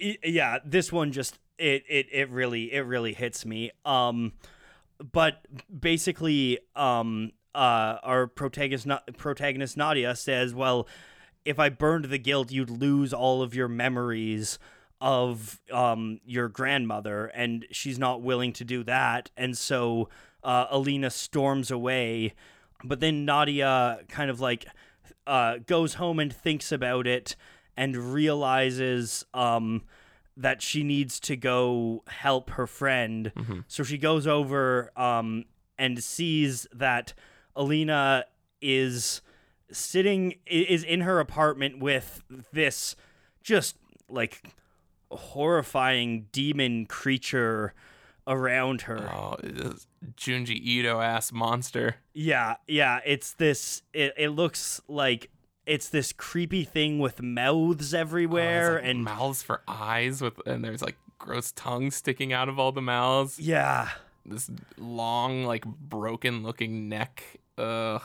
I- 0.01 0.19
yeah 0.25 0.59
this 0.65 0.93
one 0.93 1.11
just 1.13 1.39
it 1.59 1.83
it 1.89 2.07
it 2.13 2.31
really 2.31 2.73
it 2.73 2.81
really 2.87 3.13
hits 3.15 3.45
me 3.45 3.73
um 3.85 4.33
but 5.13 5.45
basically 5.81 6.59
um 6.77 7.33
uh 7.55 7.99
our 8.03 8.27
protagonist 8.29 8.87
protagonist 9.19 9.77
Nadia 9.77 10.15
says 10.15 10.55
well 10.55 10.87
if 11.45 11.59
I 11.59 11.69
burned 11.69 12.07
the 12.07 12.19
guilt 12.19 12.53
you'd 12.53 12.71
lose 12.71 13.13
all 13.13 13.43
of 13.43 13.55
your 13.57 13.67
memories 13.69 14.59
of 15.03 15.61
um 15.73 16.21
your 16.25 16.49
grandmother 16.49 17.27
and 17.35 17.67
she's 17.73 17.99
not 17.99 18.23
willing 18.23 18.53
to 18.53 18.65
do 18.65 18.85
that 18.85 19.31
and 19.37 19.59
so 19.59 20.09
uh 20.45 20.67
Alina 20.71 21.11
storms 21.11 21.73
away 21.73 22.33
but 22.85 23.01
then 23.01 23.25
Nadia 23.25 23.99
kind 24.09 24.31
of 24.31 24.41
like 24.41 24.65
uh 25.27 25.59
goes 25.67 25.95
home 25.95 26.21
and 26.21 26.33
thinks 26.33 26.71
about 26.71 27.09
it 27.09 27.35
and 27.77 28.15
realizes 28.15 29.25
um 29.35 29.83
that 30.37 30.63
she 30.63 30.83
needs 30.85 31.21
to 31.21 31.37
go 31.37 32.03
help 32.07 32.51
her 32.51 32.67
friend. 32.67 33.33
Mhm. 33.37 33.65
So 33.69 33.83
she 33.83 33.99
goes 33.99 34.27
over 34.27 34.93
um 34.97 35.45
and 35.79 36.03
sees 36.03 36.67
that 36.73 37.13
Alina 37.57 38.25
is 38.61 39.21
sitting 39.73 40.35
is 40.47 40.85
in 40.85 41.01
her 41.01 41.19
apartment 41.19 41.81
with 41.81 42.23
this 42.53 42.95
just 43.43 43.77
like 44.09 44.43
horrifying 45.13 46.27
demon 46.33 46.87
creature 46.87 47.75
around 48.27 48.83
her. 48.83 49.11
Oh, 49.13 49.37
this 49.43 49.87
Junji 50.17 50.61
Ito 50.61 51.01
ass 51.01 51.33
monster. 51.33 51.97
Yeah, 52.15 52.57
yeah, 52.69 53.01
it's 53.05 53.33
this 53.33 53.83
it, 53.93 54.15
it 54.17 54.29
looks 54.31 54.81
like 54.89 55.31
it's 55.67 55.89
this 55.89 56.13
creepy 56.13 56.65
thing 56.65 56.99
with 56.99 57.23
mouths 57.23 57.95
Oh, 57.95 57.99
everywhere 57.99 58.73
there's, 58.75 58.83
like, 58.83 58.91
and 58.91 59.05
mouths 59.05 59.43
for 59.43 59.63
eyes 59.69 60.21
with, 60.21 60.35
and 60.47 60.65
there's 60.65 60.83
like 60.83 60.97
gross 61.19 61.53
tongues 61.53 61.95
sticking 61.97 62.33
out 62.33 62.49
of 62.49 62.59
all 62.59 62.73
the 62.73 62.83
mouths. 62.83 63.39
yeah. 63.39 63.89
This 64.25 64.49
long, 64.79 65.45
like 65.45 65.65
broken 65.65 66.45
looking 66.45 66.89
neck. 66.89 67.25
Ugh. 67.59 68.01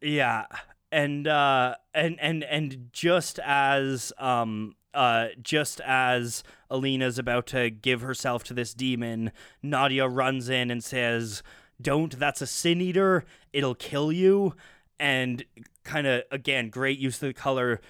Yeah. 0.00 0.46
And 0.92 1.26
uh 1.26 1.74
and 1.94 2.18
and 2.20 2.44
and 2.44 2.88
just 2.92 3.38
as 3.44 4.12
um 4.18 4.74
uh 4.94 5.28
just 5.42 5.80
as 5.80 6.42
Alina's 6.70 7.18
about 7.18 7.46
to 7.48 7.70
give 7.70 8.00
herself 8.00 8.44
to 8.44 8.54
this 8.54 8.74
demon, 8.74 9.32
Nadia 9.62 10.08
runs 10.08 10.48
in 10.48 10.70
and 10.70 10.82
says, 10.82 11.42
"Don't, 11.80 12.18
that's 12.18 12.42
a 12.42 12.46
sin 12.46 12.80
eater. 12.80 13.24
It'll 13.52 13.74
kill 13.74 14.12
you." 14.12 14.54
And 14.98 15.44
kind 15.84 16.06
of 16.06 16.22
again, 16.30 16.68
great 16.68 16.98
use 16.98 17.16
of 17.16 17.28
the 17.28 17.34
color 17.34 17.80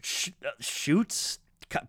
sh- 0.00 0.30
shoots 0.60 1.38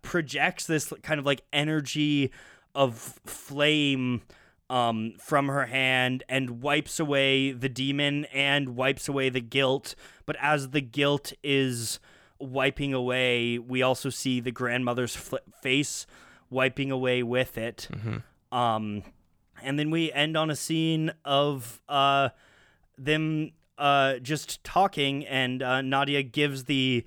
projects 0.02 0.66
this 0.66 0.94
kind 1.02 1.20
of 1.20 1.26
like 1.26 1.42
energy 1.52 2.32
of 2.74 3.20
flame 3.26 4.22
um, 4.70 5.14
from 5.20 5.48
her 5.48 5.66
hand 5.66 6.24
and 6.28 6.62
wipes 6.62 7.00
away 7.00 7.52
the 7.52 7.70
demon 7.70 8.26
and 8.26 8.76
wipes 8.76 9.08
away 9.08 9.30
the 9.30 9.42
guilt. 9.42 9.96
But 10.26 10.36
as 10.42 10.70
the 10.70 10.82
guilt 10.82 11.34
is 11.44 12.00
wiping 12.40 12.94
away, 12.94 13.58
we 13.60 13.82
also 13.82 14.10
see 14.10 14.40
the 14.40 14.52
grandmother's 14.52 15.16
fl- 15.16 15.38
face 15.62 16.06
wiping 16.50 16.92
away 16.92 17.24
with 17.24 17.58
it. 17.58 17.88
Mhm. 17.92 18.24
Um, 18.56 19.04
and 19.62 19.80
then 19.80 19.90
we 19.90 20.12
end 20.12 20.36
on 20.38 20.50
a 20.50 20.56
scene 20.56 21.12
of 21.26 21.82
uh, 21.90 22.30
them 22.98 23.52
uh, 23.78 24.20
just 24.20 24.64
talking, 24.64 25.26
and 25.26 25.64
uh, 25.64 25.82
Nadia 25.82 26.22
gives 26.24 26.66
the 26.66 27.06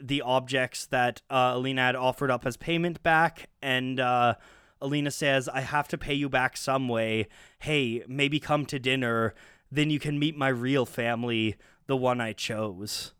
the 0.00 0.22
objects 0.22 0.86
that 0.86 1.22
uh, 1.30 1.52
Alina 1.54 1.82
had 1.82 1.96
offered 1.96 2.30
up 2.30 2.44
as 2.46 2.56
payment 2.56 3.02
back, 3.02 3.48
and 3.62 3.98
uh, 4.00 4.34
Alina 4.80 5.10
says, 5.10 5.48
"I 5.48 5.60
have 5.60 5.88
to 5.88 5.98
pay 5.98 6.14
you 6.14 6.28
back 6.28 6.56
some 6.56 6.88
way. 6.88 7.26
Hey, 7.60 8.02
maybe 8.06 8.38
come 8.38 8.66
to 8.66 8.78
dinner, 8.78 9.34
then 9.72 9.90
you 9.90 9.98
can 9.98 10.18
meet 10.18 10.36
my 10.36 10.48
real 10.48 10.84
family, 10.86 11.56
the 11.86 11.96
one 11.96 12.20
I 12.20 12.32
chose." 12.32 13.12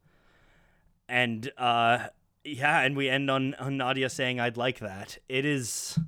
And 1.09 1.51
uh, 1.59 2.09
yeah, 2.45 2.81
and 2.81 2.97
we 2.97 3.09
end 3.09 3.31
on, 3.31 3.55
on 3.55 3.77
Nadia 3.77 4.09
saying, 4.09 4.41
"I'd 4.41 4.57
like 4.57 4.79
that." 4.81 5.19
It 5.29 5.45
is 5.45 5.99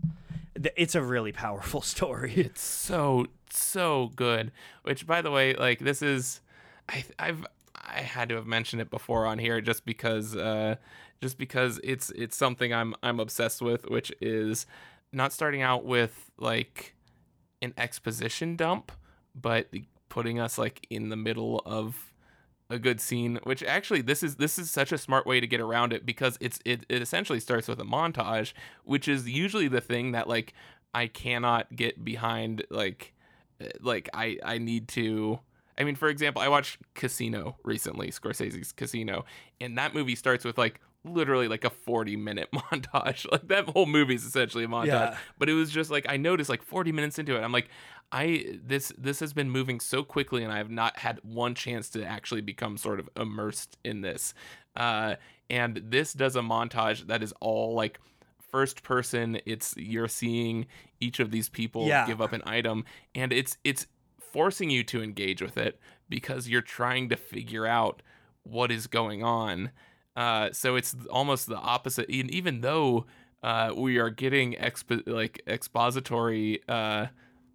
it's 0.77 0.95
a 0.95 1.03
really 1.03 1.33
powerful 1.33 1.81
story. 1.83 2.33
It's 2.37 2.63
so 2.63 3.27
so 3.51 4.11
good. 4.17 4.53
Which, 4.83 5.07
by 5.07 5.23
the 5.23 5.31
way, 5.31 5.55
like 5.55 5.81
this 5.81 6.03
is, 6.03 6.41
I 6.89 7.05
I've 7.19 7.45
I 7.75 8.01
had 8.01 8.29
to 8.31 8.37
have 8.37 8.47
mentioned 8.47 8.83
it 8.83 8.91
before 8.91 9.27
on 9.27 9.39
here 9.39 9.61
just 9.61 9.85
because 9.85 10.35
uh 10.35 10.77
just 11.21 11.39
because 11.39 11.81
it's 11.85 12.11
it's 12.11 12.37
something 12.37 12.73
I'm 12.73 12.95
I'm 13.03 13.21
obsessed 13.21 13.63
with, 13.63 13.89
which 13.89 14.13
is 14.21 14.67
not 15.13 15.33
starting 15.33 15.63
out 15.63 15.85
with 15.85 16.31
like 16.39 16.95
an 17.63 17.73
exposition 17.77 18.57
dump, 18.57 18.93
but 19.35 19.69
putting 20.09 20.39
us 20.39 20.59
like 20.59 20.87
in 20.91 21.09
the 21.09 21.17
middle 21.17 21.63
of 21.65 22.13
a 22.69 22.79
good 22.79 23.01
scene 23.01 23.39
which 23.45 23.63
actually 23.63 24.01
this 24.03 24.23
is 24.25 24.37
this 24.37 24.59
is 24.59 24.71
such 24.71 24.91
a 24.91 24.99
smart 24.99 25.25
way 25.27 25.39
to 25.39 25.47
get 25.47 25.61
around 25.61 25.93
it 25.93 26.05
because 26.05 26.37
it's 26.41 26.59
it, 26.65 26.85
it 26.89 27.01
essentially 27.01 27.39
starts 27.39 27.69
with 27.69 27.79
a 27.81 27.85
montage 27.85 28.53
which 28.85 29.07
is 29.07 29.29
usually 29.29 29.69
the 29.69 29.81
thing 29.81 30.11
that 30.13 30.29
like 30.29 30.53
i 30.93 31.07
cannot 31.07 31.75
get 31.77 32.05
behind 32.05 32.65
like 32.71 33.15
uh, 33.61 33.67
like 33.81 34.09
i 34.15 34.37
i 34.45 34.59
need 34.59 34.89
to 34.89 35.39
i 35.79 35.85
mean 35.85 35.95
for 35.95 36.09
example 36.09 36.43
i 36.43 36.49
watched 36.49 36.79
casino 36.95 37.57
recently 37.63 38.11
scorsese's 38.11 38.73
casino 38.73 39.25
and 39.61 39.79
that 39.79 39.95
movie 39.95 40.17
starts 40.17 40.45
with 40.45 40.59
like 40.59 40.81
literally 41.05 41.47
like 41.47 41.63
a 41.65 41.71
40 41.71 42.17
minute 42.17 42.49
montage 42.55 43.31
like 43.31 43.47
that 43.47 43.69
whole 43.69 43.87
movie 43.87 44.17
is 44.17 44.25
essentially 44.25 44.65
a 44.65 44.69
montage 44.69 44.87
Yeah. 44.87 45.17
but 45.39 45.49
it 45.49 45.53
was 45.55 45.71
just 45.71 45.89
like 45.89 46.05
i 46.09 46.17
noticed 46.17 46.51
like 46.51 46.63
40 46.63 46.91
minutes 46.91 47.17
into 47.21 47.37
it 47.37 47.45
i'm 47.45 47.53
like 47.53 47.69
i 48.13 48.59
this 48.65 48.93
this 48.97 49.21
has 49.21 49.33
been 49.33 49.51
moving 49.51 49.81
so 49.81 50.03
quickly 50.03 50.43
and 50.45 50.53
i 50.53 50.59
have 50.59 50.71
not 50.71 50.99
had 50.99 51.19
one 51.23 51.55
chance 51.55 51.89
to 51.91 52.05
actually 52.05 52.41
become 52.41 52.77
sort 52.77 53.01
of 53.01 53.09
immersed 53.17 53.77
in 53.85 54.01
this 54.01 54.33
uh 54.77 55.15
and 55.51 55.81
this 55.85 56.13
does 56.13 56.37
a 56.37 56.41
montage 56.41 57.07
that 57.07 57.23
is 57.23 57.33
all 57.41 57.75
like 57.75 57.99
first 58.51 58.83
person 58.83 59.39
it's 59.45 59.75
you're 59.77 60.09
seeing 60.09 60.67
each 61.01 61.19
of 61.21 61.31
these 61.31 61.49
people 61.49 61.87
Yeah. 61.87 62.07
give 62.07 62.21
up 62.21 62.33
an 62.33 62.43
item 62.47 62.85
and 63.15 63.33
it's 63.33 63.59
it's 63.65 63.87
forcing 64.19 64.71
you 64.71 64.85
to 64.85 65.03
engage 65.03 65.43
with 65.43 65.57
it 65.59 65.81
because 66.09 66.49
you're 66.49 66.63
trying 66.63 67.09
to 67.09 67.17
figure 67.17 67.67
out 67.67 68.03
what 68.45 68.71
is 68.71 68.87
going 68.87 69.23
on 69.25 69.71
uh, 70.17 70.51
so 70.51 70.77
it's 70.77 70.97
almost 71.11 71.47
the 71.47 71.57
opposite. 71.59 72.09
And 72.09 72.31
even 72.31 72.63
though 72.63 73.05
uh, 73.43 73.75
we 73.77 73.99
are 73.99 74.09
getting 74.09 74.55
expo- 74.55 75.07
like 75.07 75.43
expository 75.47 76.63
uh, 76.69 77.07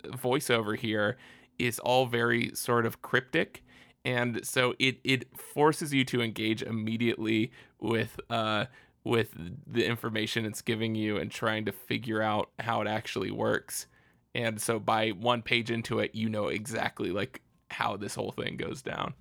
voiceover 0.04 0.78
here 0.78 1.18
is 1.60 1.80
all 1.80 2.06
very 2.06 2.54
sort 2.56 2.86
of 2.86 3.02
cryptic, 3.02 3.64
and 4.04 4.45
so 4.45 4.74
it 4.80 4.97
it 5.04 5.38
forces 5.38 5.93
you 5.93 6.04
to 6.06 6.22
engage 6.22 6.64
immediately 6.64 7.52
with 7.80 8.20
uh, 8.30 8.66
with 9.04 9.30
the 9.68 9.86
information 9.86 10.45
it's 10.45 10.62
giving 10.62 10.95
you 10.95 11.18
and 11.18 11.32
trying 11.32 11.66
to 11.66 11.72
figure 11.72 12.22
out 12.22 12.49
how 12.60 12.82
it 12.82 12.88
actually 12.88 13.32
works. 13.32 13.88
And 14.34 14.62
so 14.62 14.80
by 14.80 15.10
one 15.10 15.41
page 15.41 15.72
into 15.72 15.99
it, 15.99 16.16
you 16.16 16.30
know 16.30 16.47
exactly 16.47 17.12
like 17.12 17.41
how 17.70 17.97
this 17.97 18.16
whole 18.16 18.32
thing 18.32 18.58
goes 18.58 18.82
down. 18.82 19.14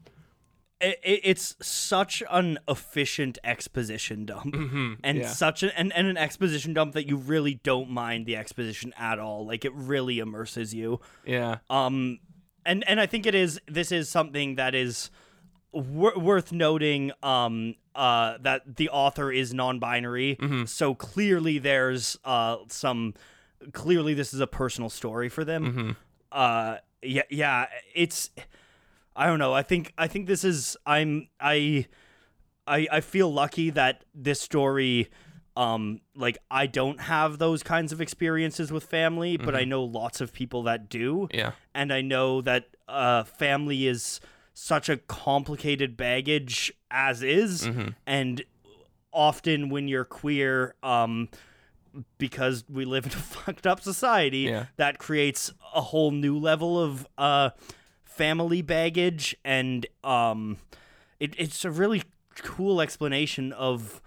It, 0.80 0.98
it, 1.02 1.20
it's 1.24 1.56
such 1.60 2.22
an 2.30 2.58
efficient 2.68 3.38
exposition 3.44 4.24
dump. 4.24 4.54
Mm-hmm. 4.54 4.92
and 5.04 5.18
yeah. 5.18 5.28
such 5.28 5.62
an 5.62 5.70
and, 5.76 5.92
and 5.92 6.06
an 6.06 6.16
exposition 6.16 6.72
dump 6.74 6.94
that 6.94 7.06
you 7.06 7.16
really 7.16 7.54
don't 7.62 7.90
mind 7.90 8.24
the 8.26 8.36
exposition 8.36 8.92
at 8.98 9.18
all 9.18 9.46
like 9.46 9.64
it 9.64 9.72
really 9.74 10.18
immerses 10.18 10.72
you 10.74 11.00
yeah. 11.26 11.58
um 11.68 12.18
and 12.64 12.82
and 12.88 12.98
i 13.00 13.06
think 13.06 13.26
it 13.26 13.34
is 13.34 13.60
this 13.66 13.92
is 13.92 14.08
something 14.08 14.54
that 14.56 14.74
is 14.74 15.10
wor- 15.72 16.18
worth 16.18 16.50
noting 16.52 17.12
um 17.22 17.74
uh 17.94 18.38
that 18.40 18.76
the 18.76 18.88
author 18.90 19.30
is 19.32 19.52
non-binary 19.52 20.36
Mhm. 20.40 20.68
so 20.68 20.94
clearly 20.94 21.58
there's 21.58 22.16
uh 22.24 22.56
some 22.68 23.14
clearly 23.72 24.14
this 24.14 24.32
is 24.32 24.40
a 24.40 24.46
personal 24.46 24.88
story 24.90 25.28
for 25.28 25.44
them 25.44 25.64
Mm-hmm. 25.66 25.90
uh 26.32 26.76
yeah 27.02 27.22
yeah 27.30 27.66
it's 27.94 28.30
i 29.20 29.26
don't 29.26 29.38
know 29.38 29.52
i 29.52 29.62
think 29.62 29.92
i 29.98 30.06
think 30.08 30.26
this 30.26 30.42
is 30.44 30.76
i'm 30.86 31.28
i 31.40 31.86
i 32.66 32.86
i 32.90 33.00
feel 33.00 33.32
lucky 33.32 33.70
that 33.70 34.04
this 34.14 34.40
story 34.40 35.08
um 35.56 36.00
like 36.14 36.38
i 36.50 36.66
don't 36.66 37.00
have 37.00 37.38
those 37.38 37.62
kinds 37.62 37.92
of 37.92 38.00
experiences 38.00 38.70
with 38.72 38.84
family 38.84 39.36
but 39.36 39.54
i 39.54 39.64
know 39.64 39.82
lots 39.84 40.20
of 40.20 40.32
people 40.32 40.62
that 40.62 40.88
do 40.88 41.28
Yeah. 41.32 41.52
and 41.74 41.92
i 41.92 42.00
know 42.00 42.40
that 42.42 42.64
uh 42.88 43.24
family 43.24 43.86
is 43.86 44.20
such 44.54 44.88
a 44.88 44.96
complicated 44.96 45.96
baggage 45.96 46.72
as 46.90 47.22
is 47.22 47.66
Mm-hmm. 47.68 47.88
and 48.06 48.42
often 49.12 49.68
when 49.70 49.88
you're 49.88 50.04
queer 50.04 50.74
um 50.82 51.28
because 52.18 52.64
we 52.68 52.84
live 52.84 53.06
in 53.06 53.12
a 53.12 53.16
fucked 53.34 53.66
up 53.66 53.80
society 53.80 54.40
Yeah. 54.52 54.66
that 54.76 54.98
creates 54.98 55.52
a 55.74 55.80
whole 55.80 56.10
new 56.12 56.38
level 56.38 56.78
of 56.80 57.06
uh 57.18 57.50
family 58.20 58.60
baggage 58.62 59.34
and 59.44 59.86
um 60.04 60.58
it, 61.18 61.34
it's 61.38 61.64
a 61.64 61.70
really 61.70 62.02
cool 62.36 62.80
explanation 62.80 63.52
of 63.52 64.00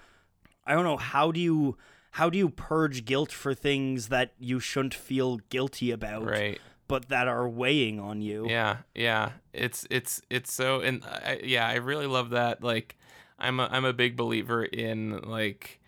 i 0.67 0.73
don't 0.73 0.83
know 0.83 0.97
how 0.97 1.31
do 1.31 1.39
you 1.39 1.75
how 2.11 2.29
do 2.29 2.37
you 2.37 2.47
purge 2.49 3.05
guilt 3.05 3.31
for 3.31 3.53
things 3.55 4.09
that 4.09 4.33
you 4.39 4.59
shouldn't 4.59 4.93
feel 4.93 5.37
guilty 5.49 5.89
about 5.91 6.23
Right. 6.25 6.59
but 6.87 7.09
that 7.09 7.27
are 7.27 7.47
weighing 7.49 7.99
on 7.99 8.21
you 8.21 8.47
Yeah, 8.47 8.77
yeah. 8.93 9.31
It's 9.51 9.87
it's 9.89 10.21
it's 10.29 10.53
so 10.53 10.79
and 10.81 11.03
I, 11.03 11.39
yeah, 11.43 11.67
I 11.67 11.75
really 11.75 12.05
love 12.07 12.29
that. 12.31 12.63
Like, 12.63 12.95
I'm 13.39 13.59
a 13.59 13.67
I'm 13.71 13.85
a 13.85 13.93
big 13.93 14.15
believer 14.15 14.63
in 14.63 15.19
like 15.39 15.79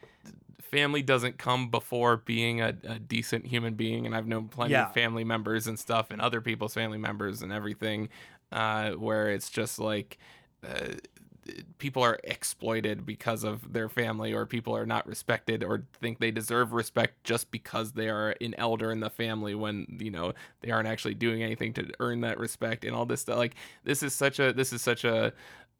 family 0.72 1.01
doesn't 1.01 1.38
come 1.38 1.70
before 1.70 2.18
being 2.18 2.61
a, 2.61 2.76
a 2.88 2.99
decent 2.99 3.45
human 3.47 3.74
being, 3.76 4.05
and 4.05 4.16
I've 4.16 4.28
known 4.28 4.47
plenty 4.47 4.74
Yeah. 4.74 4.88
of 4.88 4.93
family 4.93 5.24
members 5.24 5.68
and 5.68 5.78
stuff, 5.80 6.11
and 6.11 6.20
other 6.22 6.41
people's 6.41 6.74
family 6.74 6.97
members 6.97 7.41
and 7.41 7.51
everything, 7.51 8.09
uh, 8.51 8.91
where 8.91 9.30
it's 9.30 9.49
just 9.49 9.80
like. 9.80 10.18
Uh, 10.68 10.95
people 11.78 12.01
are 12.01 12.18
exploited 12.24 13.05
because 13.05 13.43
of 13.43 13.72
their 13.72 13.88
family 13.88 14.34
or 14.34 14.47
people 14.47 14.76
are 14.76 14.86
not 14.88 15.05
respected 15.05 15.63
or 15.63 15.84
think 16.01 16.18
they 16.18 16.32
deserve 16.32 16.74
respect 16.74 17.24
just 17.24 17.51
because 17.51 17.91
they 17.91 18.09
are 18.09 18.34
an 18.41 18.55
elder 18.57 18.91
in 18.91 18.99
the 18.99 19.11
family 19.11 19.53
when 19.53 19.86
you 19.99 20.09
know 20.09 20.34
they 20.61 20.72
aren't 20.72 20.88
actually 20.88 21.13
doing 21.13 21.43
anything 21.43 21.72
to 21.72 21.88
earn 21.99 22.22
that 22.22 22.39
respect 22.39 22.84
and 22.84 22.95
all 22.95 23.05
this 23.05 23.22
stuff 23.22 23.38
like 23.38 23.53
this 23.84 24.01
is 24.01 24.11
such 24.11 24.39
a 24.39 24.53
this 24.53 24.74
is 24.74 24.82
such 24.82 25.03
a 25.03 25.32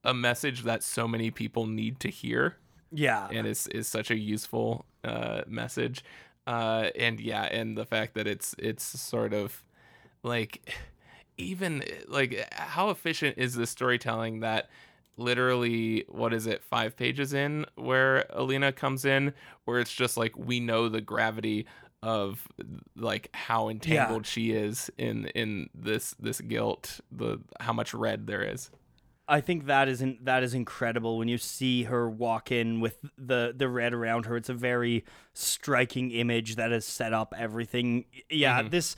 a 0.04 0.14
message 0.14 0.62
that 0.62 0.84
so 0.84 1.08
many 1.08 1.32
people 1.32 1.66
need 1.66 2.00
to 2.00 2.10
hear 2.10 2.58
yeah. 2.92 3.28
and 3.32 3.48
is 3.48 3.68
is 3.68 3.88
such 3.88 4.12
a 4.12 4.18
useful 4.18 4.86
uh 5.04 5.42
message. 5.48 6.04
Uh 6.48 6.90
and 6.96 7.20
yeah 7.20 7.44
and 7.44 7.78
the 7.78 7.86
fact 7.86 8.14
that 8.14 8.28
it's 8.28 8.54
it's 8.60 8.84
sort 8.84 9.34
of 9.34 9.64
like 10.24 10.70
even 11.38 11.84
like 12.08 12.48
how 12.54 12.90
efficient 12.90 13.38
is 13.38 13.56
the 13.56 13.68
storytelling 13.68 14.42
that 14.42 14.70
literally 15.18 16.06
what 16.10 16.34
is 16.34 16.46
it 16.46 16.62
five 16.64 16.96
pages 16.98 17.34
in 17.34 17.66
where 17.76 18.26
alina 18.32 18.72
comes 18.72 19.06
in 19.06 19.34
where 19.64 19.80
it's 19.80 19.94
just 19.94 20.18
like 20.18 20.38
we 20.38 20.60
know 20.60 20.90
the 20.90 21.00
gravity 21.02 21.66
of 22.04 22.48
like 22.96 23.30
how 23.34 23.70
entangled 23.70 24.26
she 24.26 24.52
is 24.52 24.92
in 24.98 25.26
in 25.28 25.70
this 25.74 26.14
this 26.20 26.42
guilt 26.42 27.00
the 27.12 27.40
how 27.60 27.74
much 27.74 27.94
red 27.94 28.28
there 28.28 28.44
is 28.44 28.70
I 29.28 29.42
think 29.42 29.66
that 29.66 29.88
is 29.88 30.02
in, 30.02 30.20
that 30.24 30.44
is 30.44 30.54
incredible 30.54 31.18
when 31.18 31.28
you 31.28 31.38
see 31.38 31.84
her 31.84 32.10
walk 32.10 32.52
in 32.52 32.80
with 32.80 32.98
the 33.18 33.54
the 33.56 33.68
red 33.68 33.94
around 33.94 34.26
her. 34.26 34.38
It's 34.38 34.50
a 34.50 34.54
very 34.54 35.04
striking 35.34 36.12
image 36.12 36.56
that 36.56 36.72
has 36.72 36.86
set 36.86 37.14
up 37.14 37.34
everything. 37.38 38.06
Yeah, 38.30 38.62
Mhm. 38.64 38.72
this 38.72 38.96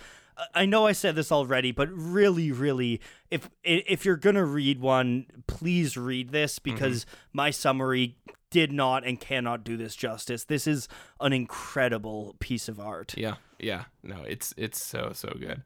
I 0.53 0.65
know 0.67 0.85
I 0.85 0.91
said 0.91 1.15
this 1.15 1.31
already, 1.31 1.71
but 1.71 1.89
really, 1.91 2.51
really, 2.51 3.01
if 3.31 3.49
if 3.63 4.05
you're 4.05 4.17
gonna 4.17 4.45
read 4.45 4.79
one, 4.79 5.25
please 5.47 5.97
read 5.97 6.29
this 6.31 6.59
because 6.59 7.05
my 7.33 7.49
summary 7.49 8.17
did 8.49 8.71
not 8.71 9.05
and 9.05 9.19
cannot 9.19 9.63
do 9.63 9.75
this 9.75 9.95
justice. 9.95 10.43
This 10.43 10.67
is 10.67 10.87
an 11.19 11.33
incredible 11.33 12.35
piece 12.39 12.69
of 12.69 12.79
art. 12.79 13.13
yeah 13.17 13.35
yeah 13.59 13.85
no 14.03 14.21
it's 14.21 14.53
it's 14.57 14.79
so 14.81 15.11
so 15.13 15.29
good 15.39 15.63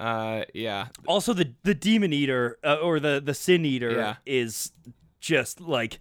uh 0.00 0.44
yeah 0.54 0.88
Also, 1.06 1.32
the 1.32 1.52
the 1.62 1.74
demon 1.74 2.12
eater 2.12 2.58
uh, 2.64 2.76
or 2.76 3.00
the 3.00 3.20
the 3.24 3.34
sin 3.34 3.64
eater 3.64 3.92
Yeah. 3.92 4.16
is 4.26 4.72
just 5.20 5.60
like, 5.60 5.98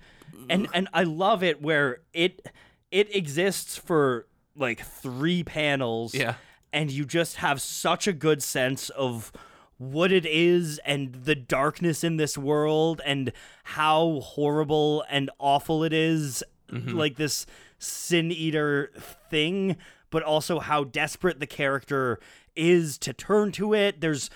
and 0.49 0.67
and 0.73 0.87
I 0.93 1.03
love 1.03 1.43
it 1.43 1.61
where 1.61 1.99
it 2.13 2.45
it 2.91 3.15
exists 3.15 3.77
for 3.77 4.27
like 4.55 4.81
three 4.81 5.43
panels. 5.43 6.13
yeah 6.13 6.35
and 6.75 6.89
you 6.89 7.05
just 7.05 7.35
have 7.35 7.61
such 7.61 8.07
a 8.07 8.13
good 8.13 8.41
sense 8.41 8.89
of 8.89 9.31
what 9.77 10.11
it 10.11 10.25
is 10.25 10.79
and 10.85 11.13
the 11.13 11.35
darkness 11.35 12.03
in 12.03 12.17
this 12.17 12.35
world 12.35 12.99
and 13.05 13.31
how 13.63 14.21
horrible 14.23 15.03
and 15.07 15.29
awful 15.37 15.83
it 15.83 15.93
is 15.93 16.43
like 16.71 17.15
this 17.17 17.45
sin 17.77 18.31
eater 18.31 18.91
thing 19.29 19.77
but 20.09 20.23
also 20.23 20.59
how 20.59 20.83
desperate 20.83 21.39
the 21.39 21.45
character 21.45 22.19
is 22.55 22.97
to 22.97 23.13
turn 23.13 23.51
to 23.51 23.73
it 23.73 24.01
there's 24.01 24.29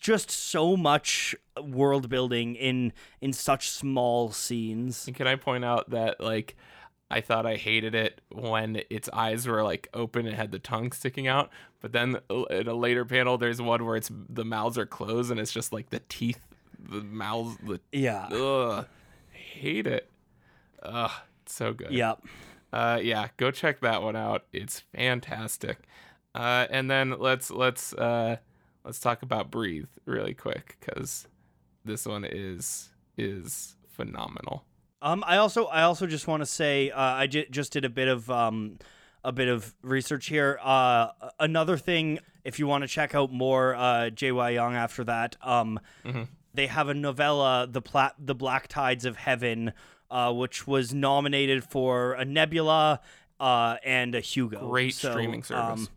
just 0.00 0.30
so 0.30 0.76
much 0.76 1.34
world 1.62 2.08
building 2.08 2.54
in 2.54 2.92
in 3.20 3.32
such 3.32 3.68
small 3.70 4.30
scenes 4.30 5.06
And 5.06 5.16
can 5.16 5.26
I 5.26 5.34
point 5.36 5.64
out 5.64 5.90
that 5.90 6.20
like 6.20 6.56
I 7.10 7.20
thought 7.20 7.44
I 7.44 7.56
hated 7.56 7.92
it 7.96 8.20
when 8.30 8.82
its 8.88 9.08
eyes 9.12 9.48
were 9.48 9.64
like 9.64 9.88
open 9.92 10.26
and 10.28 10.36
had 10.36 10.52
the 10.52 10.60
tongue 10.60 10.92
sticking 10.92 11.26
out. 11.26 11.50
But 11.80 11.90
then 11.90 12.18
in 12.50 12.68
a 12.68 12.74
later 12.74 13.04
panel, 13.04 13.36
there's 13.36 13.60
one 13.60 13.84
where 13.84 13.96
it's 13.96 14.12
the 14.28 14.44
mouths 14.44 14.78
are 14.78 14.86
closed 14.86 15.32
and 15.32 15.40
it's 15.40 15.52
just 15.52 15.72
like 15.72 15.90
the 15.90 16.02
teeth, 16.08 16.46
the 16.78 17.00
mouths, 17.02 17.56
the 17.66 17.80
Yeah. 17.90 18.26
ugh, 18.26 18.86
hate 19.32 19.88
it. 19.88 20.08
Ugh, 20.84 21.10
it's 21.42 21.52
so 21.52 21.72
good. 21.72 21.90
Yep. 21.90 22.22
Uh, 22.72 23.00
yeah, 23.02 23.26
go 23.38 23.50
check 23.50 23.80
that 23.80 24.02
one 24.04 24.14
out. 24.14 24.44
It's 24.52 24.78
fantastic. 24.78 25.78
Uh, 26.34 26.66
and 26.70 26.90
then 26.90 27.14
let's 27.18 27.50
let's 27.50 27.92
uh, 27.94 28.36
let's 28.84 29.00
talk 29.00 29.22
about 29.22 29.50
Breathe 29.50 29.88
really 30.04 30.34
quick 30.34 30.76
because 30.80 31.26
this 31.84 32.06
one 32.06 32.24
is 32.24 32.90
is 33.18 33.76
phenomenal. 33.88 34.64
Um, 35.02 35.24
I 35.26 35.38
also 35.38 35.66
I 35.66 35.82
also 35.82 36.06
just 36.06 36.26
want 36.28 36.42
to 36.42 36.46
say 36.46 36.90
uh, 36.90 37.00
I 37.00 37.26
j- 37.26 37.48
just 37.50 37.72
did 37.72 37.84
a 37.84 37.88
bit 37.90 38.06
of 38.08 38.30
um, 38.30 38.78
a 39.24 39.32
bit 39.32 39.48
of 39.48 39.74
research 39.82 40.26
here. 40.26 40.58
Uh, 40.62 41.08
another 41.40 41.76
thing, 41.76 42.18
if 42.44 42.58
you 42.58 42.66
want 42.66 42.82
to 42.82 42.88
check 42.88 43.14
out 43.14 43.32
more 43.32 43.74
uh, 43.74 44.10
J.Y. 44.10 44.50
Young 44.50 44.74
after 44.74 45.02
that, 45.04 45.36
um, 45.42 45.80
Mhm. 46.04 46.28
they 46.54 46.66
have 46.68 46.88
a 46.88 46.94
novella, 46.94 47.66
the 47.68 47.82
Pla- 47.82 48.12
the 48.18 48.34
Black 48.34 48.68
Tides 48.68 49.04
of 49.04 49.16
Heaven, 49.16 49.72
uh, 50.10 50.32
which 50.32 50.66
was 50.66 50.94
nominated 50.94 51.64
for 51.64 52.12
a 52.12 52.24
Nebula 52.24 53.00
uh, 53.40 53.76
and 53.84 54.14
a 54.14 54.20
Hugo. 54.20 54.68
Great 54.68 54.94
So, 54.94 55.10
streaming 55.12 55.42
service. 55.42 55.80
um, 55.80 55.88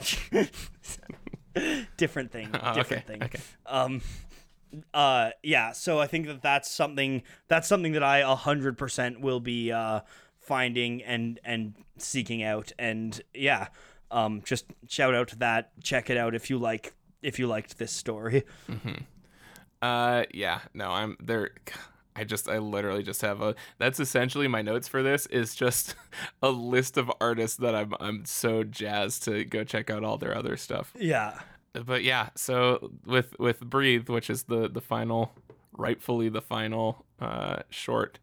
different 1.96 2.30
thing. 2.32 2.50
Oh, 2.62 2.74
Different 2.74 3.04
okay, 3.04 3.12
thing. 3.18 3.22
okay. 3.24 3.40
Um, 3.66 4.00
uh, 4.94 5.30
yeah. 5.42 5.72
So 5.72 5.98
I 5.98 6.06
think 6.06 6.26
that 6.26 6.42
that's 6.42 6.70
something 6.70 7.22
that's 7.48 7.66
something 7.68 7.92
that 7.92 8.02
I 8.04 8.18
a 8.18 8.34
hundred 8.34 8.78
percent 8.78 9.20
will 9.20 9.40
be 9.40 9.72
uh 9.72 10.00
finding 10.38 11.02
and 11.02 11.40
and 11.44 11.74
seeking 11.98 12.42
out. 12.42 12.72
And 12.78 13.20
yeah, 13.34 13.68
um, 14.10 14.42
just 14.44 14.66
shout 14.88 15.14
out 15.14 15.28
to 15.28 15.36
that. 15.38 15.72
Check 15.82 16.10
it 16.10 16.16
out 16.16 16.34
if 16.34 16.50
you 16.50 16.58
like 16.58 16.94
if 17.22 17.38
you 17.38 17.46
liked 17.46 17.78
this 17.78 17.92
story. 17.92 18.44
Uh, 19.82 20.24
yeah, 20.32 20.60
no, 20.74 20.90
I'm 20.90 21.16
there. 21.20 21.50
I 22.20 22.24
just, 22.24 22.50
I 22.50 22.58
literally 22.58 23.02
just 23.02 23.22
have 23.22 23.40
a. 23.40 23.54
That's 23.78 23.98
essentially 23.98 24.46
my 24.46 24.60
notes 24.60 24.86
for 24.86 25.02
this. 25.02 25.24
Is 25.26 25.54
just 25.54 25.94
a 26.42 26.50
list 26.50 26.98
of 26.98 27.10
artists 27.18 27.56
that 27.56 27.74
I'm, 27.74 27.94
I'm 27.98 28.26
so 28.26 28.62
jazzed 28.62 29.24
to 29.24 29.44
go 29.46 29.64
check 29.64 29.88
out 29.88 30.04
all 30.04 30.18
their 30.18 30.36
other 30.36 30.58
stuff. 30.58 30.92
Yeah. 30.98 31.40
But 31.72 32.04
yeah, 32.04 32.28
so 32.34 32.90
with 33.06 33.38
with 33.38 33.60
Breathe, 33.60 34.10
which 34.10 34.28
is 34.28 34.42
the 34.44 34.68
the 34.68 34.82
final, 34.82 35.32
rightfully 35.72 36.28
the 36.28 36.42
final 36.42 37.06
uh, 37.20 37.60
short 37.70 38.18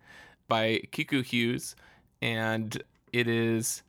by 0.47 0.81
Kiku 0.91 1.23
Hughes, 1.23 1.75
and 2.21 2.81
it 3.11 3.27
is, 3.27 3.81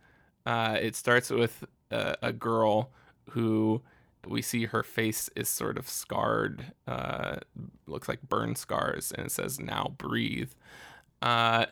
uh, 0.47 0.79
it 0.81 0.97
starts 0.97 1.29
with 1.29 1.65
a, 1.91 2.17
a 2.23 2.33
girl 2.33 2.91
who 3.31 3.83
we 4.29 4.43
see 4.43 4.67
her 4.67 4.83
face 4.83 5.31
is 5.37 5.49
sort 5.49 5.79
of 5.79 5.89
scarred, 5.89 6.73
uh, 6.87 7.37
looks 7.87 8.09
like 8.09 8.23
burn 8.23 8.55
scars, 8.57 9.13
and 9.13 9.27
it 9.27 9.33
says 9.33 9.59
"Now 9.59 9.95
breathe." 9.99 10.53
Uh, 11.23 11.67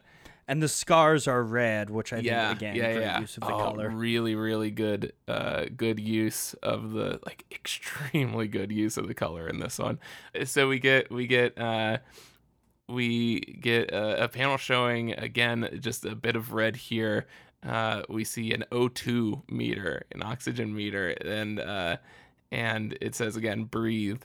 And 0.48 0.62
the 0.62 0.68
scars 0.68 1.26
are 1.26 1.42
red, 1.42 1.90
which 1.90 2.12
I 2.12 2.18
yeah, 2.18 2.48
think 2.48 2.60
again 2.60 2.76
yeah, 2.76 2.92
great 2.92 3.00
yeah. 3.02 3.20
use 3.20 3.36
of 3.36 3.40
the 3.42 3.52
oh, 3.52 3.58
color. 3.58 3.90
Really, 3.90 4.36
really 4.36 4.70
good, 4.70 5.12
uh, 5.26 5.64
good 5.76 5.98
use 5.98 6.54
of 6.62 6.92
the 6.92 7.18
like 7.26 7.44
extremely 7.50 8.46
good 8.46 8.70
use 8.70 8.96
of 8.96 9.08
the 9.08 9.14
color 9.14 9.48
in 9.48 9.58
this 9.58 9.78
one. 9.78 9.98
So 10.44 10.68
we 10.68 10.78
get 10.78 11.10
we 11.10 11.26
get 11.26 11.58
uh, 11.58 11.98
we 12.88 13.40
get 13.40 13.90
a, 13.90 14.24
a 14.24 14.28
panel 14.28 14.56
showing 14.56 15.14
again 15.14 15.68
just 15.80 16.04
a 16.04 16.14
bit 16.14 16.36
of 16.36 16.52
red 16.52 16.76
here. 16.76 17.26
Uh, 17.64 18.02
we 18.08 18.22
see 18.22 18.52
an 18.52 18.64
O2 18.70 19.50
meter, 19.50 20.04
an 20.12 20.22
oxygen 20.22 20.72
meter, 20.72 21.08
and 21.08 21.58
uh, 21.58 21.96
and 22.50 22.96
it 23.00 23.14
says 23.14 23.36
again 23.36 23.64
breathe, 23.64 24.22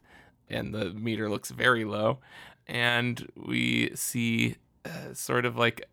and 0.50 0.74
the 0.74 0.92
meter 0.94 1.30
looks 1.30 1.52
very 1.52 1.86
low, 1.86 2.20
and 2.68 3.28
we 3.36 3.92
see 3.96 4.56
uh, 4.86 5.14
sort 5.14 5.46
of 5.46 5.58
like 5.58 5.88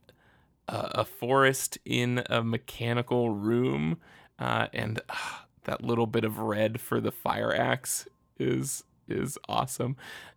a, 0.69 0.91
a 1.01 1.05
forest 1.05 1.79
in 1.85 2.23
a 2.31 2.43
mechanical 2.43 3.31
room, 3.31 3.99
uh, 4.39 4.69
and 4.73 5.01
uh, 5.09 5.15
that 5.65 5.83
little 5.83 6.07
bit 6.07 6.25
of 6.25 6.39
red 6.39 6.81
for 6.81 7.01
the 7.01 7.13
fire 7.13 7.55
axe 7.55 8.07
is 8.39 8.85
is 9.09 9.39
awesome. 9.49 9.97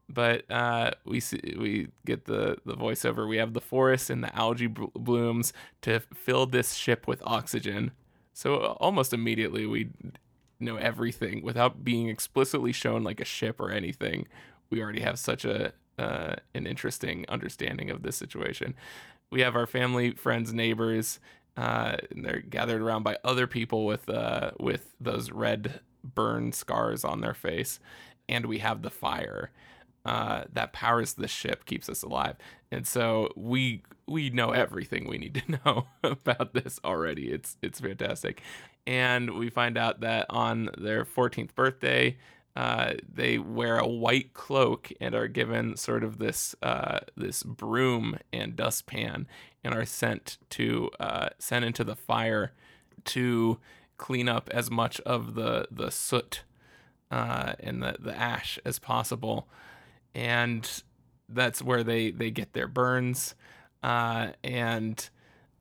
But 0.10 0.50
uh, 0.52 0.92
we 1.06 1.20
see 1.20 1.56
we 1.58 1.88
get 2.06 2.26
the 2.26 2.58
the 2.66 2.76
voiceover. 2.76 3.28
We 3.28 3.38
have 3.38 3.54
the 3.54 3.62
forest 3.62 4.10
and 4.10 4.24
the 4.24 4.36
algae 4.36 4.68
bl- 4.68 4.86
blooms 4.94 5.54
to 5.82 6.02
fill 6.14 6.46
this 6.46 6.74
ship 6.74 7.08
with 7.08 7.22
oxygen. 7.26 7.92
So 8.34 8.56
uh, 8.56 8.68
almost 8.80 9.14
immediately 9.14 9.66
we 9.66 9.90
know 10.62 10.78
everything 10.78 11.44
without 11.44 11.84
being 11.84 12.10
explicitly 12.10 12.72
shown 12.72 13.04
like 13.04 13.20
a 13.20 13.26
ship 13.26 13.60
or 13.60 13.72
anything. 13.72 14.28
We 14.70 14.82
already 14.82 15.02
have 15.02 15.20
such 15.20 15.46
a 15.46 15.74
uh, 15.98 16.36
an 16.56 16.66
interesting 16.66 17.26
understanding 17.30 17.90
of 17.90 18.02
this 18.02 18.16
situation. 18.16 18.74
We 19.32 19.42
have 19.42 19.56
our 19.56 19.68
family, 19.68 20.12
friends, 20.12 20.54
neighbors, 20.54 21.20
uh, 21.58 21.98
and 22.10 22.26
they're 22.26 22.40
gathered 22.42 22.82
around 22.82 23.04
by 23.04 23.18
other 23.24 23.48
people 23.48 23.86
with 23.86 24.10
uh, 24.10 24.52
with 24.60 24.96
those 25.00 25.32
red 25.32 25.82
burn 26.04 26.52
scars 26.52 27.04
on 27.04 27.22
their 27.22 27.34
face, 27.34 27.80
and 28.28 28.46
we 28.46 28.60
have 28.60 28.82
the 28.82 28.90
fire 28.90 29.52
uh, 30.06 30.46
that 30.52 30.74
powers 30.74 31.14
the 31.14 31.28
ship, 31.28 31.66
keeps 31.66 31.90
us 31.90 32.04
alive, 32.04 32.36
and 32.72 32.88
so 32.88 33.30
we 33.36 33.84
we 34.08 34.30
know 34.30 34.52
everything 34.52 35.08
we 35.08 35.18
need 35.18 35.36
to 35.36 35.60
know 35.66 35.88
about 36.04 36.54
this 36.54 36.80
already. 36.84 37.32
It's 37.32 37.58
it's 37.62 37.80
fantastic, 37.80 38.42
and 38.88 39.38
we 39.38 39.50
find 39.50 39.78
out 39.78 40.02
that 40.02 40.26
on 40.30 40.70
their 40.78 41.06
14th 41.06 41.54
birthday. 41.56 42.18
Uh, 42.54 42.96
they 43.14 43.38
wear 43.38 43.78
a 43.78 43.88
white 43.88 44.34
cloak 44.34 44.92
and 45.00 45.16
are 45.16 45.30
given 45.30 45.78
sort 45.78 46.04
of 46.04 46.18
this 46.18 46.54
uh, 46.62 47.00
this 47.16 47.44
broom 47.44 48.18
and 48.34 48.58
dustpan 48.58 49.26
and 49.64 49.74
are 49.74 49.86
sent 49.86 50.38
to 50.50 50.90
uh, 51.00 51.30
sent 51.40 51.64
into 51.64 51.86
the 51.86 51.96
fire 51.96 52.52
to 53.06 53.58
clean 53.98 54.28
up 54.28 54.50
as 54.52 54.70
much 54.70 55.00
of 55.02 55.36
the 55.36 55.68
the 55.72 55.90
soot 55.90 56.44
uh, 57.10 57.54
and 57.60 57.82
the, 57.82 57.96
the 58.00 58.16
ash 58.18 58.60
as 58.66 58.80
possible, 58.80 59.48
and 60.14 60.84
that's 61.30 61.62
where 61.62 61.84
they 61.84 62.12
they 62.12 62.32
get 62.32 62.54
their 62.54 62.68
burns, 62.68 63.36
uh, 63.84 64.30
and 64.44 65.10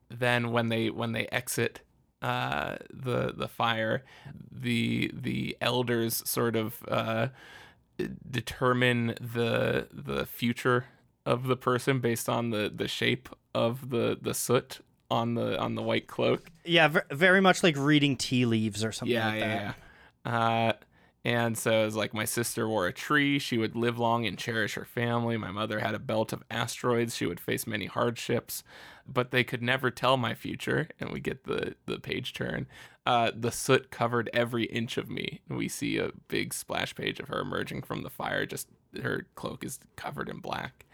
then 0.09 0.51
when 0.51 0.71
they 0.71 0.91
when 0.91 1.13
they 1.13 1.27
exit 1.27 1.81
uh, 2.23 2.77
the 2.93 3.33
the 3.37 3.49
fire, 3.49 4.05
the 4.51 5.11
the 5.15 5.57
elders 5.61 6.23
sort 6.29 6.57
of 6.57 6.83
uh, 6.89 7.29
determine 8.31 9.15
the 9.21 9.89
the 9.93 10.27
future 10.27 10.87
of 11.27 11.47
the 11.47 11.57
person 11.57 12.01
based 12.01 12.29
on 12.29 12.51
the 12.51 12.71
the 12.75 12.89
shape 12.89 13.29
of 13.55 13.91
the 13.91 14.19
the 14.21 14.35
soot 14.35 14.81
on 15.11 15.35
the 15.35 15.59
on 15.59 15.75
the 15.75 15.83
white 15.83 16.07
cloak. 16.07 16.51
Yeah, 16.65 16.89
ver- 16.89 17.07
very 17.11 17.41
much 17.41 17.63
like 17.63 17.77
reading 17.77 18.17
tea 18.17 18.47
leaves 18.47 18.85
or 18.85 18.93
something 18.93 19.15
Yeah, 19.15 19.29
like 19.29 19.41
that. 19.41 19.47
yeah, 19.47 19.73
yeah. 20.27 20.39
Uh, 20.39 20.73
and 21.25 21.59
so 21.59 21.85
it's 21.87 21.97
like 21.97 22.15
my 22.15 22.25
sister 22.25 22.67
wore 22.67 22.87
a 22.87 22.93
tree. 22.93 23.39
She 23.39 23.59
would 23.59 23.77
live 23.77 23.99
long 23.99 24.27
and 24.27 24.39
cherish 24.39 24.75
her 24.75 24.87
family. 24.87 25.37
My 25.37 25.51
mother 25.51 25.81
had 25.81 25.95
a 25.95 25.99
belt 25.99 26.33
of 26.33 26.43
asteroids. 26.51 27.15
She 27.15 27.27
would 27.27 27.41
face 27.41 27.67
many 27.67 27.87
hardships, 27.87 28.63
but 29.07 29.31
they 29.31 29.45
could 29.45 29.63
never 29.63 29.91
tell 29.91 30.17
my 30.17 30.35
future. 30.35 30.89
And 30.99 31.11
we 31.11 31.21
get 31.21 31.45
the 31.45 31.75
the 31.85 31.99
page 31.99 32.33
turn. 32.33 32.67
Uh, 33.05 33.33
the 33.35 33.51
soot 33.51 33.91
covered 33.91 34.31
every 34.33 34.65
inch 34.65 34.97
of 34.97 35.11
me. 35.11 35.41
We 35.49 35.69
see 35.69 35.99
a 35.99 36.13
big 36.29 36.55
splash 36.55 36.95
page 36.95 37.21
of 37.21 37.29
her 37.29 37.41
emerging 37.41 37.83
from 37.83 38.03
the 38.03 38.11
fire. 38.11 38.47
Just 38.47 38.69
her 39.03 39.27
cloak 39.35 39.65
is 39.65 39.79
covered 39.97 40.29
in 40.29 40.39
black. 40.39 40.87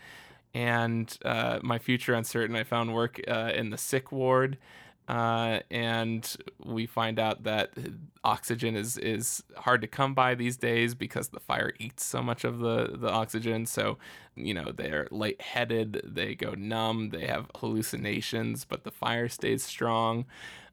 And 0.55 1.17
uh, 1.25 1.61
my 1.63 1.79
future 1.79 2.15
uncertain. 2.15 2.57
I 2.57 2.65
found 2.65 2.95
work 2.95 3.21
uh, 3.29 3.53
in 3.55 3.71
the 3.71 3.79
sick 3.79 4.11
ward 4.11 4.59
uh, 5.09 5.61
and 5.71 6.37
we 6.65 6.87
find 6.87 7.19
out 7.19 7.45
that 7.45 7.73
oxygen 8.25 8.75
is 8.75 8.99
is 8.99 9.45
hard 9.57 9.81
to 9.81 9.87
come 9.87 10.15
by 10.15 10.35
these 10.35 10.57
days 10.57 10.95
because 10.95 11.29
the 11.29 11.39
fire 11.39 11.73
eats 11.79 12.05
so 12.05 12.23
much 12.23 12.45
of 12.45 12.59
the 12.59 12.97
the 12.97 13.09
oxygen. 13.09 13.67
So, 13.67 13.99
you 14.35 14.53
know, 14.53 14.73
they're 14.73 15.07
lightheaded, 15.11 16.03
they 16.05 16.35
go 16.35 16.53
numb, 16.53 17.11
they 17.11 17.27
have 17.27 17.51
hallucinations, 17.57 18.65
but 18.65 18.85
the 18.85 18.91
fire 18.91 19.29
stays 19.29 19.63
strong. 19.63 20.27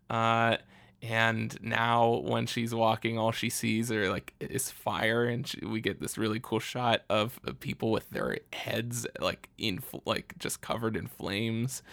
Uh, 0.09 0.57
and 1.03 1.61
now 1.61 2.21
when 2.23 2.45
she's 2.45 2.73
walking, 2.73 3.17
all 3.17 3.33
she 3.33 3.49
sees 3.49 3.91
are 3.91 4.09
like 4.09 4.33
is 4.39 4.71
fire, 4.71 5.25
and 5.25 5.45
she, 5.45 5.59
we 5.65 5.81
get 5.81 5.99
this 5.99 6.17
really 6.17 6.39
cool 6.41 6.59
shot 6.59 7.01
of, 7.09 7.39
people 7.59 7.91
with 7.91 8.09
their 8.09 8.37
heads 8.53 9.05
like 9.19 9.49
in 9.57 9.81
like 10.05 10.33
just 10.39 10.61
covered 10.61 10.95
in 10.95 11.07
flames. 11.07 11.83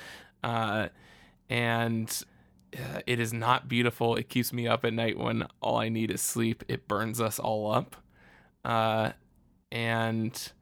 Uh, 0.45 0.89
and 1.51 2.23
it 3.07 3.21
is 3.21 3.33
not 3.33 3.69
beautiful. 3.69 4.17
It 4.17 4.29
keeps 4.29 4.53
me 4.53 4.67
up 4.69 4.85
at 4.85 4.93
night 4.93 5.19
when 5.19 5.47
all 5.61 5.79
I 5.79 5.89
need 5.89 6.11
is 6.11 6.21
sleep. 6.21 6.65
It 6.69 6.89
burns 6.89 7.21
us 7.21 7.39
all 7.39 7.71
up. 7.71 7.97
Uh, 8.65 9.13
and 9.73 10.53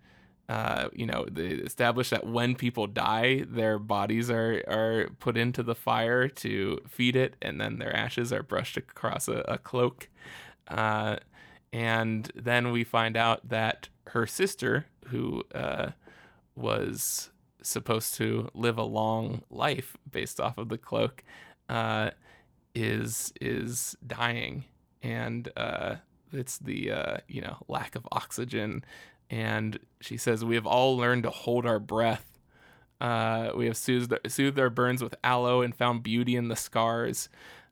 uh, 0.48 0.88
you 0.94 1.04
know, 1.04 1.26
they 1.30 1.48
establish 1.48 2.08
that 2.10 2.26
when 2.26 2.54
people 2.54 2.86
die, 2.86 3.44
their 3.48 3.78
bodies 3.78 4.30
are 4.30 4.62
are 4.66 5.08
put 5.18 5.36
into 5.36 5.62
the 5.62 5.74
fire 5.74 6.26
to 6.26 6.78
feed 6.88 7.16
it, 7.16 7.36
and 7.42 7.60
then 7.60 7.78
their 7.78 7.94
ashes 7.94 8.32
are 8.32 8.42
brushed 8.42 8.76
across 8.78 9.28
a, 9.28 9.44
a 9.46 9.58
cloak. 9.58 10.08
Uh, 10.68 11.16
and 11.72 12.30
then 12.34 12.72
we 12.72 12.82
find 12.82 13.14
out 13.16 13.46
that 13.50 13.90
her 14.08 14.26
sister, 14.26 14.86
who 15.08 15.42
uh, 15.54 15.90
was 16.56 17.30
supposed 17.60 18.14
to 18.14 18.48
live 18.54 18.78
a 18.78 18.82
long 18.82 19.42
life 19.50 19.98
based 20.10 20.40
off 20.40 20.56
of 20.56 20.70
the 20.70 20.78
cloak, 20.78 21.22
uh, 21.68 22.10
is 22.74 23.32
is 23.40 23.96
dying, 24.06 24.64
and 25.02 25.50
uh, 25.56 25.96
it's 26.32 26.58
the 26.58 26.90
uh, 26.90 27.16
you 27.28 27.40
know 27.40 27.58
lack 27.68 27.94
of 27.96 28.06
oxygen 28.12 28.84
and 29.30 29.78
she 30.00 30.16
says, 30.16 30.44
We 30.44 30.54
have 30.54 30.66
all 30.66 30.96
learned 30.96 31.24
to 31.24 31.30
hold 31.30 31.66
our 31.66 31.78
breath. 31.78 32.38
Uh, 33.00 33.50
we 33.54 33.66
have 33.66 33.76
soothed, 33.76 34.12
soothed 34.26 34.58
our 34.58 34.70
burns 34.70 35.02
with 35.02 35.14
aloe 35.22 35.62
and 35.62 35.74
found 35.74 36.02
beauty 36.02 36.34
in 36.34 36.48
the 36.48 36.56
scars. 36.56 37.28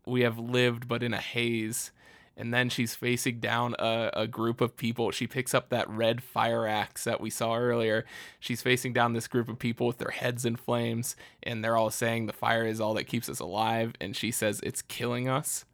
We 0.06 0.20
have 0.20 0.38
lived, 0.38 0.86
but 0.86 1.02
in 1.02 1.14
a 1.14 1.20
haze. 1.20 1.90
And 2.36 2.52
then 2.52 2.68
she's 2.68 2.94
facing 2.94 3.40
down 3.40 3.74
a, 3.78 4.10
a 4.12 4.26
group 4.26 4.60
of 4.60 4.76
people. 4.76 5.10
She 5.10 5.26
picks 5.26 5.54
up 5.54 5.70
that 5.70 5.88
red 5.88 6.22
fire 6.22 6.66
axe 6.66 7.04
that 7.04 7.20
we 7.20 7.30
saw 7.30 7.56
earlier. 7.56 8.04
She's 8.38 8.60
facing 8.60 8.92
down 8.92 9.14
this 9.14 9.26
group 9.26 9.48
of 9.48 9.58
people 9.58 9.86
with 9.86 9.96
their 9.98 10.10
heads 10.10 10.44
in 10.44 10.56
flames, 10.56 11.16
and 11.42 11.64
they're 11.64 11.78
all 11.78 11.90
saying 11.90 12.26
the 12.26 12.34
fire 12.34 12.66
is 12.66 12.80
all 12.80 12.92
that 12.94 13.04
keeps 13.04 13.30
us 13.30 13.40
alive. 13.40 13.94
And 14.00 14.14
she 14.14 14.30
says 14.30 14.60
it's 14.62 14.82
killing 14.82 15.28
us. 15.28 15.64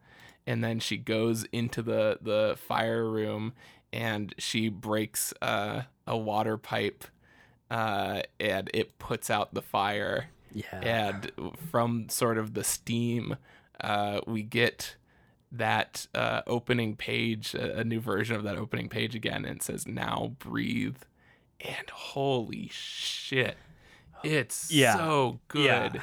And 0.47 0.63
then 0.63 0.79
she 0.79 0.97
goes 0.97 1.45
into 1.51 1.81
the, 1.81 2.17
the 2.21 2.55
fire 2.57 3.09
room 3.09 3.53
and 3.91 4.33
she 4.37 4.69
breaks 4.69 5.33
uh, 5.41 5.83
a 6.07 6.17
water 6.17 6.57
pipe 6.57 7.05
uh, 7.71 8.23
and 8.39 8.69
it 8.73 8.97
puts 8.99 9.29
out 9.29 9.53
the 9.53 9.61
fire. 9.61 10.29
Yeah. 10.53 10.79
And 10.81 11.31
from 11.71 12.09
sort 12.09 12.37
of 12.37 12.53
the 12.53 12.63
steam, 12.63 13.37
uh, 13.79 14.21
we 14.27 14.43
get 14.43 14.95
that 15.53 16.07
uh, 16.15 16.41
opening 16.47 16.95
page, 16.95 17.53
a, 17.53 17.79
a, 17.79 17.83
new 17.83 17.99
version 17.99 18.35
of 18.35 18.43
that 18.43 18.57
opening 18.57 18.89
page 18.89 19.15
again, 19.15 19.45
and 19.45 19.61
says, 19.61 19.87
Now 19.87 20.33
breathe. 20.39 20.97
And 21.61 21.89
holy 21.89 22.69
shit. 22.73 23.55
It's 24.23 24.71
yeah. 24.71 24.95
so 24.95 25.39
good. 25.47 25.95
Yeah. 25.95 26.01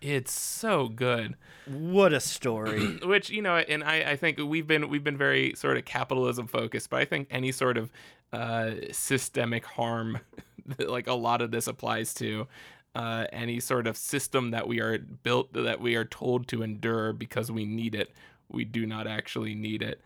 It's 0.00 0.32
so 0.32 0.88
good. 0.88 1.36
What 1.66 2.12
a 2.12 2.20
story. 2.20 2.98
Which 3.04 3.30
you 3.30 3.42
know, 3.42 3.56
and 3.56 3.84
I, 3.84 4.12
I 4.12 4.16
think 4.16 4.38
we've 4.38 4.66
been 4.66 4.88
we've 4.88 5.04
been 5.04 5.16
very 5.16 5.54
sort 5.54 5.76
of 5.76 5.84
capitalism 5.84 6.46
focused, 6.46 6.90
but 6.90 7.00
I 7.00 7.04
think 7.04 7.28
any 7.30 7.52
sort 7.52 7.76
of 7.76 7.90
uh, 8.32 8.72
systemic 8.92 9.64
harm, 9.64 10.18
like 10.78 11.06
a 11.06 11.14
lot 11.14 11.42
of 11.42 11.50
this 11.50 11.66
applies 11.66 12.14
to, 12.14 12.46
uh, 12.94 13.26
any 13.32 13.60
sort 13.60 13.86
of 13.86 13.96
system 13.96 14.50
that 14.50 14.66
we 14.66 14.80
are 14.80 14.98
built 14.98 15.52
that 15.52 15.80
we 15.80 15.96
are 15.96 16.04
told 16.04 16.48
to 16.48 16.62
endure 16.62 17.12
because 17.12 17.50
we 17.50 17.64
need 17.64 17.94
it. 17.94 18.10
We 18.50 18.64
do 18.64 18.86
not 18.86 19.06
actually 19.06 19.54
need 19.54 19.82
it, 19.82 20.00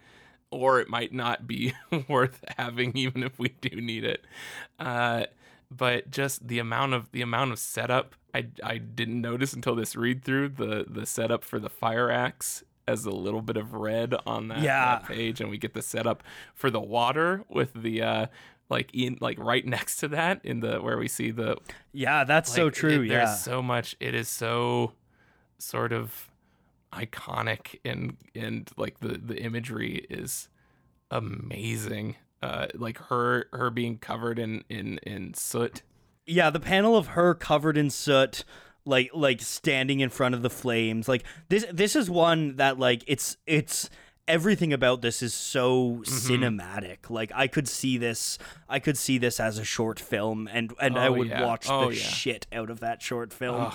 or 0.50 0.80
it 0.80 0.88
might 0.88 1.12
not 1.12 1.46
be 1.46 1.74
worth 2.08 2.44
having 2.56 2.96
even 2.96 3.22
if 3.22 3.38
we 3.38 3.48
do 3.48 3.80
need 3.80 4.04
it. 4.04 4.24
Uh, 4.78 5.24
but 5.70 6.10
just 6.10 6.46
the 6.46 6.58
amount 6.58 6.94
of 6.94 7.10
the 7.12 7.22
amount 7.22 7.52
of 7.52 7.58
setup 7.58 8.14
I, 8.34 8.46
I 8.62 8.78
didn't 8.78 9.20
notice 9.20 9.52
until 9.52 9.74
this 9.74 9.96
read 9.96 10.24
through 10.24 10.50
the 10.50 10.84
the 10.88 11.06
setup 11.06 11.44
for 11.44 11.58
the 11.58 11.70
fire 11.70 12.10
axe 12.10 12.64
as 12.86 13.06
a 13.06 13.10
little 13.10 13.40
bit 13.40 13.56
of 13.56 13.72
red 13.72 14.14
on 14.26 14.48
that, 14.48 14.60
yeah. 14.60 14.98
that 14.98 15.06
page 15.06 15.40
and 15.40 15.48
we 15.48 15.56
get 15.56 15.72
the 15.72 15.82
setup 15.82 16.22
for 16.54 16.70
the 16.70 16.80
water 16.80 17.44
with 17.48 17.72
the 17.74 18.02
uh 18.02 18.26
like 18.68 18.90
in 18.92 19.16
like 19.20 19.38
right 19.38 19.64
next 19.66 19.98
to 19.98 20.08
that 20.08 20.40
in 20.44 20.60
the 20.60 20.78
where 20.78 20.98
we 20.98 21.08
see 21.08 21.30
the 21.30 21.56
yeah 21.92 22.24
that's 22.24 22.50
like, 22.50 22.56
so 22.56 22.70
true 22.70 23.02
it, 23.02 23.06
yeah 23.06 23.24
there's 23.24 23.40
so 23.40 23.62
much 23.62 23.96
it 24.00 24.14
is 24.14 24.28
so 24.28 24.92
sort 25.58 25.92
of 25.92 26.28
iconic 26.94 27.78
and 27.84 28.16
and 28.34 28.70
like 28.76 29.00
the 29.00 29.18
the 29.18 29.40
imagery 29.40 30.06
is 30.08 30.48
amazing 31.10 32.16
uh, 32.44 32.66
like 32.74 32.98
her 32.98 33.46
her 33.54 33.70
being 33.70 33.96
covered 33.96 34.38
in 34.38 34.64
in 34.68 34.98
in 34.98 35.32
soot. 35.32 35.82
Yeah, 36.26 36.50
the 36.50 36.60
panel 36.60 36.94
of 36.94 37.08
her 37.08 37.34
covered 37.34 37.78
in 37.78 37.88
soot, 37.88 38.44
like 38.84 39.10
like 39.14 39.40
standing 39.40 40.00
in 40.00 40.10
front 40.10 40.34
of 40.34 40.42
the 40.42 40.50
flames. 40.50 41.08
Like 41.08 41.24
this 41.48 41.64
this 41.72 41.96
is 41.96 42.10
one 42.10 42.56
that 42.56 42.78
like 42.78 43.02
it's 43.06 43.38
it's 43.46 43.88
everything 44.28 44.74
about 44.74 45.00
this 45.00 45.22
is 45.22 45.32
so 45.32 46.02
mm-hmm. 46.02 46.02
cinematic. 46.02 47.08
Like 47.08 47.32
I 47.34 47.46
could 47.46 47.66
see 47.66 47.96
this 47.96 48.38
I 48.68 48.78
could 48.78 48.98
see 48.98 49.16
this 49.16 49.40
as 49.40 49.58
a 49.58 49.64
short 49.64 49.98
film 49.98 50.46
and 50.52 50.74
and 50.78 50.98
oh, 50.98 51.00
I 51.00 51.08
would 51.08 51.28
yeah. 51.28 51.46
watch 51.46 51.66
oh, 51.70 51.88
the 51.88 51.96
yeah. 51.96 52.02
shit 52.02 52.46
out 52.52 52.68
of 52.68 52.80
that 52.80 53.00
short 53.00 53.32
film. 53.32 53.72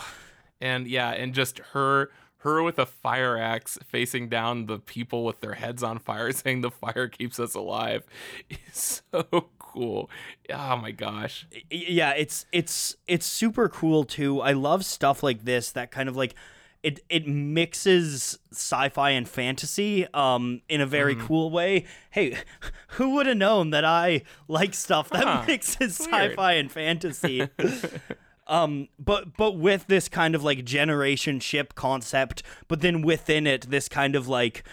And 0.61 0.87
yeah, 0.87 1.09
and 1.09 1.33
just 1.33 1.57
her 1.73 2.11
her 2.39 2.63
with 2.63 2.79
a 2.79 2.85
fire 2.85 3.37
axe 3.37 3.77
facing 3.85 4.29
down 4.29 4.65
the 4.65 4.79
people 4.79 5.23
with 5.23 5.41
their 5.41 5.53
heads 5.53 5.83
on 5.83 5.99
fire 5.99 6.31
saying 6.33 6.61
the 6.61 6.71
fire 6.71 7.07
keeps 7.07 7.39
us 7.39 7.53
alive 7.55 8.05
is 8.49 9.03
so 9.11 9.49
cool 9.59 10.09
oh 10.53 10.77
my 10.77 10.91
gosh 10.91 11.47
yeah 11.69 12.11
it's 12.11 12.45
it's 12.51 12.95
it's 13.07 13.25
super 13.25 13.69
cool 13.69 14.03
too 14.03 14.41
i 14.41 14.51
love 14.51 14.83
stuff 14.83 15.21
like 15.21 15.45
this 15.45 15.71
that 15.71 15.91
kind 15.91 16.09
of 16.09 16.15
like 16.15 16.33
it 16.81 17.01
it 17.09 17.27
mixes 17.27 18.39
sci-fi 18.51 19.11
and 19.11 19.27
fantasy 19.27 20.07
um 20.13 20.61
in 20.69 20.79
a 20.81 20.85
very 20.85 21.15
mm. 21.15 21.21
cool 21.21 21.51
way. 21.51 21.85
Hey, 22.09 22.37
who 22.89 23.15
would 23.15 23.27
have 23.27 23.37
known 23.37 23.71
that 23.71 23.83
I 23.83 24.21
like 24.47 24.73
stuff 24.73 25.09
that 25.09 25.23
huh, 25.23 25.43
mixes 25.45 25.99
sci-fi 25.99 26.53
and 26.53 26.71
fantasy? 26.71 27.49
Um, 28.49 28.89
but 28.97 29.37
but 29.37 29.51
with 29.51 29.87
this 29.87 30.09
kind 30.09 30.35
of 30.35 30.43
like 30.43 30.65
generation 30.65 31.39
ship 31.39 31.75
concept, 31.75 32.43
but 32.67 32.81
then 32.81 33.03
within 33.03 33.47
it, 33.47 33.69
this 33.69 33.87
kind 33.87 34.15
of 34.15 34.27
like 34.27 34.63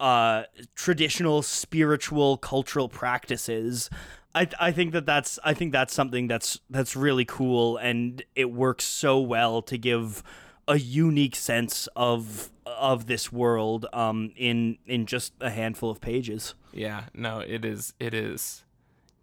uh 0.00 0.42
traditional 0.74 1.42
spiritual 1.42 2.38
cultural 2.38 2.88
practices. 2.88 3.88
I 4.34 4.48
I 4.58 4.72
think 4.72 4.92
that 4.92 5.06
that's 5.06 5.38
I 5.44 5.54
think 5.54 5.72
that's 5.72 5.94
something 5.94 6.26
that's 6.28 6.60
that's 6.70 6.96
really 6.96 7.24
cool, 7.26 7.76
and 7.76 8.22
it 8.34 8.50
works 8.50 8.84
so 8.84 9.20
well 9.20 9.62
to 9.62 9.78
give 9.78 10.22
a 10.66 10.78
unique 10.78 11.36
sense 11.36 11.88
of 11.94 12.50
of 12.66 13.06
this 13.06 13.30
world 13.30 13.86
um 13.92 14.32
in 14.36 14.78
in 14.86 15.06
just 15.06 15.34
a 15.40 15.50
handful 15.50 15.90
of 15.90 16.00
pages. 16.00 16.54
Yeah, 16.72 17.04
no, 17.14 17.40
it 17.40 17.64
is 17.64 17.92
it 18.00 18.12
is 18.12 18.64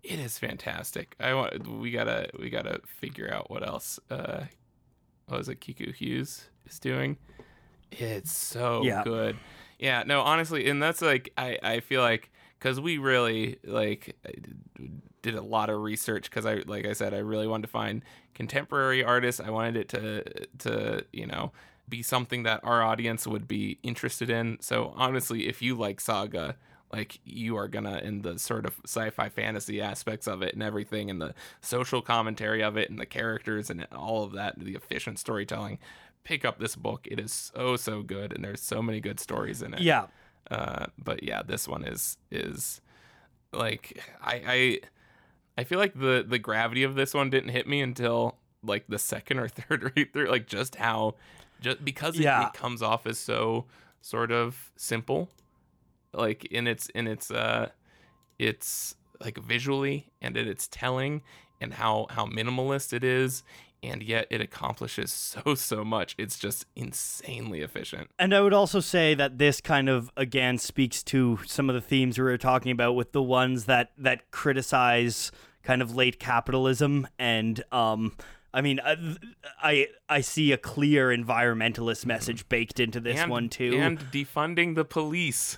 it 0.04 0.20
is 0.20 0.38
fantastic. 0.38 1.16
I 1.20 1.34
want 1.34 1.68
we 1.68 1.92
gotta 1.92 2.30
we 2.38 2.50
gotta 2.50 2.82
figure 2.86 3.34
out 3.34 3.50
what 3.50 3.66
else. 3.66 4.00
Uh, 4.10 4.44
what 5.28 5.38
was 5.38 5.50
it? 5.50 5.62
Kiku 5.62 5.94
Hughes 5.94 6.50
is 6.68 6.80
doing. 6.80 7.18
It's 7.92 8.36
so 8.36 8.84
yeah. 8.84 9.04
good. 9.04 9.38
Yeah. 9.80 10.04
No, 10.06 10.22
honestly, 10.22 10.70
and 10.70 10.84
that's 10.84 11.02
like 11.02 11.32
I 11.38 11.58
I 11.64 11.80
feel 11.80 12.02
like 12.02 12.32
because 12.60 12.82
we 12.82 12.98
really 12.98 13.60
like 13.64 14.18
did 15.22 15.36
a 15.36 15.42
lot 15.42 15.70
of 15.70 15.80
research 15.80 16.30
because 16.30 16.46
I 16.46 16.56
like 16.66 16.86
I 16.86 16.94
said 16.94 17.14
I 17.14 17.20
really 17.20 17.48
wanted 17.48 17.64
to 17.64 17.72
find 17.72 18.04
contemporary 18.34 19.04
artists. 19.04 19.40
I 19.40 19.52
wanted 19.52 19.78
it 19.78 19.90
to 19.90 20.24
to 20.60 21.06
you 21.14 21.28
know 21.28 21.54
be 21.88 22.02
something 22.02 22.44
that 22.44 22.60
our 22.64 22.82
audience 22.82 23.26
would 23.26 23.48
be 23.48 23.80
interested 23.84 24.30
in. 24.30 24.58
So 24.60 24.94
honestly, 24.98 25.48
if 25.48 25.62
you 25.62 25.76
like 25.76 26.02
Saga 26.02 26.58
like 26.94 27.20
you 27.26 27.58
are 27.58 27.68
gonna 27.68 27.98
in 27.98 28.22
the 28.22 28.38
sort 28.38 28.66
of 28.66 28.80
sci-fi 28.86 29.28
fantasy 29.28 29.82
aspects 29.82 30.28
of 30.28 30.44
it 30.44 30.54
and 30.54 30.62
everything 30.62 31.10
and 31.10 31.20
the 31.20 31.34
social 31.60 32.02
commentary 32.02 32.64
of 32.64 32.78
it 32.78 32.90
and 32.90 33.00
the 33.00 33.06
characters 33.06 33.72
and 33.72 33.86
all 33.92 34.24
of 34.24 34.34
that 34.34 34.60
the 34.60 34.76
efficient 34.76 35.18
storytelling 35.18 35.80
pick 36.24 36.46
up 36.46 36.60
this 36.60 36.76
book. 36.76 37.08
It 37.10 37.20
is 37.20 37.34
so 37.34 37.76
so 37.76 38.04
good 38.04 38.32
and 38.32 38.46
there's 38.46 38.62
so 38.62 38.82
many 38.82 39.02
good 39.02 39.20
stories 39.20 39.64
in 39.64 39.74
it. 39.74 39.82
Yeah. 39.82 40.06
Uh, 40.52 40.86
but 41.02 41.24
yeah 41.24 41.42
this 41.42 41.68
one 41.68 41.86
is 41.86 42.18
is 42.30 42.82
like 43.54 44.04
i 44.22 44.42
i 44.46 44.80
i 45.58 45.64
feel 45.64 45.80
like 45.80 45.98
the 45.98 46.24
the 46.28 46.38
gravity 46.38 46.84
of 46.84 46.96
this 46.96 47.14
one 47.14 47.30
didn't 47.30 47.50
hit 47.50 47.66
me 47.66 47.82
until 47.82 48.36
like 48.62 48.86
the 48.88 49.00
second 49.00 49.40
or 49.40 49.48
third 49.48 49.94
read 49.96 50.12
through 50.12 50.28
like 50.28 50.46
just 50.46 50.76
how 50.76 51.16
just 51.62 51.84
because 51.84 52.20
it, 52.20 52.24
yeah. 52.24 52.48
it 52.48 52.54
comes 52.54 52.82
off 52.82 53.08
as 53.08 53.18
so 53.18 53.66
sort 54.02 54.32
of 54.32 54.72
simple 54.76 55.30
like 56.14 56.46
in 56.46 56.68
its 56.68 56.88
in 56.90 57.08
its 57.08 57.32
uh 57.32 57.70
it's 58.40 58.96
like 59.22 59.38
visually 59.38 60.12
and 60.22 60.36
in 60.38 60.48
its 60.48 60.68
telling 60.68 61.22
and 61.62 61.74
how 61.74 62.08
how 62.10 62.26
minimalist 62.26 62.94
it 62.94 63.04
is 63.04 63.44
and 63.84 64.02
yet 64.02 64.28
it 64.30 64.42
accomplishes 64.42 65.12
so 65.46 65.56
so 65.56 65.84
much. 65.84 66.16
It's 66.18 66.40
just 66.40 66.66
insanely 66.76 67.62
efficient. 67.62 68.10
And 68.18 68.34
i 68.34 68.42
would 68.42 68.54
also 68.54 68.80
say 68.80 69.14
that 69.14 69.38
this 69.38 69.62
kind 69.62 69.90
of 69.90 70.10
again 70.18 70.58
speaks 70.58 71.04
to 71.04 71.40
some 71.46 71.70
of 71.70 71.76
the 71.76 71.82
themes 71.82 72.18
we 72.18 72.24
were 72.24 72.38
talking 72.38 72.72
about 72.72 72.94
with 72.94 73.12
the 73.12 73.22
ones 73.22 73.66
that 73.66 73.92
that 73.98 74.32
criticize 74.32 75.32
kind 75.64 75.82
of 75.82 75.96
late 75.96 76.20
capitalism 76.20 77.08
and 77.20 77.64
um 77.72 78.16
I 78.56 78.62
mean, 78.62 78.80
I, 78.80 78.92
uh, 78.92 79.16
I 79.64 79.88
I 80.08 80.22
see 80.22 80.52
a 80.52 80.58
clear 80.58 81.10
environmentalist 81.10 82.06
message 82.06 82.48
baked 82.50 82.80
into 82.80 83.00
this 83.00 83.20
and, 83.20 83.32
one 83.32 83.50
too, 83.50 83.74
and 83.80 83.98
defunding 84.12 84.76
the 84.76 84.86
police. 84.86 85.58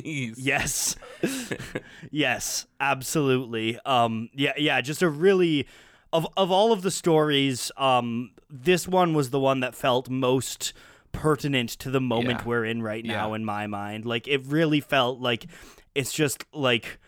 Please. 0.00 0.38
Yes. 0.38 0.96
yes, 2.10 2.66
absolutely. 2.80 3.78
Um 3.84 4.28
yeah, 4.34 4.52
yeah, 4.56 4.80
just 4.80 5.02
a 5.02 5.08
really 5.08 5.66
of 6.12 6.26
of 6.36 6.50
all 6.50 6.72
of 6.72 6.82
the 6.82 6.90
stories, 6.90 7.70
um 7.76 8.30
this 8.50 8.86
one 8.86 9.14
was 9.14 9.30
the 9.30 9.40
one 9.40 9.60
that 9.60 9.74
felt 9.74 10.08
most 10.10 10.72
pertinent 11.12 11.70
to 11.70 11.90
the 11.90 12.00
moment 12.00 12.40
Yeah. 12.40 12.46
we're 12.46 12.64
in 12.64 12.82
right 12.82 13.04
now 13.04 13.30
Yeah. 13.30 13.36
in 13.36 13.44
my 13.44 13.66
mind. 13.66 14.04
Like 14.06 14.26
it 14.28 14.42
really 14.46 14.80
felt 14.80 15.20
like 15.20 15.46
it's 15.94 16.12
just 16.12 16.44
like 16.52 16.98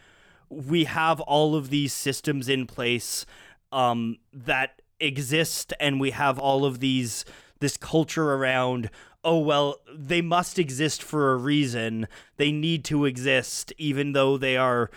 we 0.50 0.84
have 0.84 1.20
all 1.20 1.54
of 1.56 1.70
these 1.70 1.92
systems 1.92 2.48
in 2.48 2.66
place 2.66 3.24
um 3.72 4.18
that 4.32 4.82
exist 5.00 5.72
and 5.80 5.98
we 6.00 6.10
have 6.12 6.38
all 6.38 6.64
of 6.64 6.80
these 6.80 7.24
this 7.60 7.76
culture 7.76 8.32
around 8.34 8.90
oh 9.24 9.38
well 9.38 9.80
they 9.94 10.20
must 10.20 10.58
exist 10.58 11.02
for 11.02 11.32
a 11.32 11.36
reason. 11.36 12.06
They 12.36 12.52
need 12.52 12.84
to 12.86 13.04
exist 13.04 13.72
even 13.78 14.12
though 14.12 14.36
they 14.36 14.56
are 14.56 14.90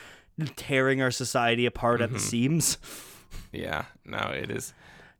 tearing 0.56 1.02
our 1.02 1.12
society 1.12 1.66
apart 1.66 2.02
at 2.02 2.12
the 2.12 2.20
seams. 2.20 2.78
Yeah. 3.52 3.86
No, 4.06 4.32
it 4.34 4.52
is 4.52 4.74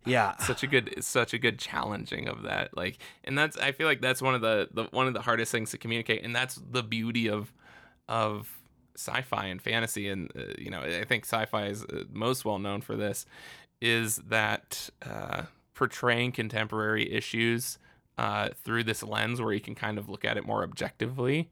yeah. 0.08 0.38
such 0.38 0.64
a 0.64 0.68
good 0.68 1.04
such 1.04 1.34
a 1.34 1.38
good 1.38 1.60
challenging 1.60 2.28
of 2.28 2.44
that 2.44 2.76
like 2.76 2.98
and 3.24 3.38
that's 3.38 3.58
i 3.58 3.72
feel 3.72 3.88
like 3.88 4.02
that's 4.02 4.22
one 4.22 4.36
of 4.36 4.42
the, 4.42 4.68
the 4.72 4.84
one 4.92 5.08
of 5.08 5.14
the 5.14 5.22
hardest 5.22 5.52
things 5.52 5.72
to 5.72 5.78
communicate 5.78 6.24
and 6.24 6.36
that's 6.36 6.56
the 6.72 6.84
beauty 6.84 7.30
of 7.30 7.52
of 8.08 8.58
sci-fi 8.96 9.46
and 9.46 9.62
fantasy 9.62 10.10
and 10.10 10.32
uh, 10.36 10.54
you 10.58 10.70
know 10.70 10.82
i 10.82 11.04
think 11.04 11.26
sci-fi 11.26 11.68
is 11.68 11.84
uh, 11.84 12.04
most 12.12 12.46
well 12.46 12.60
known 12.60 12.82
for 12.82 12.96
this 12.96 13.26
is 13.82 14.18
that 14.28 14.90
uh, 15.06 15.44
portraying 15.76 16.32
contemporary 16.32 17.12
issues 17.12 17.78
uh, 18.18 18.50
through 18.64 18.84
this 18.84 19.04
lens 19.04 19.42
where 19.42 19.54
you 19.54 19.62
can 19.62 19.76
kind 19.76 19.98
of 19.98 20.10
look 20.10 20.26
at 20.26 20.38
it 20.38 20.46
more 20.46 20.64
objectively 20.64 21.50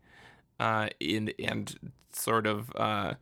uh, 0.59 0.89
in 0.99 1.31
and 1.39 1.75
sort 2.11 2.47
of 2.47 2.71
uh, 2.75 3.13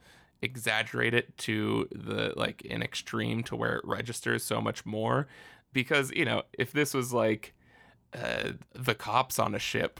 exaggerate 0.41 1.13
it 1.13 1.37
to 1.37 1.87
the 1.91 2.33
like 2.35 2.65
an 2.69 2.81
extreme 2.81 3.43
to 3.43 3.55
where 3.55 3.77
it 3.77 3.85
registers 3.85 4.43
so 4.43 4.61
much 4.61 4.85
more. 4.85 5.27
Because 5.71 6.11
you 6.11 6.25
know 6.25 6.43
if 6.53 6.71
this 6.71 6.93
was 6.93 7.11
like 7.13 7.53
uh, 8.13 8.51
the 8.73 8.95
cops 8.95 9.39
on 9.39 9.55
a 9.55 9.59
ship 9.59 9.99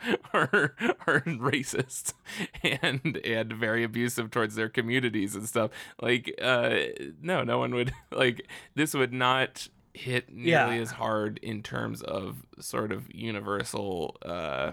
are 0.34 0.74
are 1.06 1.20
racist 1.26 2.14
and 2.62 3.16
and 3.24 3.52
very 3.52 3.82
abusive 3.82 4.30
towards 4.30 4.54
their 4.54 4.68
communities 4.68 5.34
and 5.34 5.46
stuff 5.46 5.70
like 6.00 6.34
uh 6.40 6.74
no 7.20 7.44
no 7.44 7.58
one 7.58 7.74
would 7.74 7.92
like 8.10 8.46
this 8.74 8.94
would 8.94 9.12
not 9.12 9.68
hit 9.94 10.32
nearly 10.32 10.76
Yeah. 10.76 10.82
as 10.82 10.90
hard 10.92 11.38
in 11.42 11.62
terms 11.62 12.02
of 12.02 12.44
sort 12.60 12.92
of 12.92 13.12
universal 13.14 14.16
uh 14.24 14.72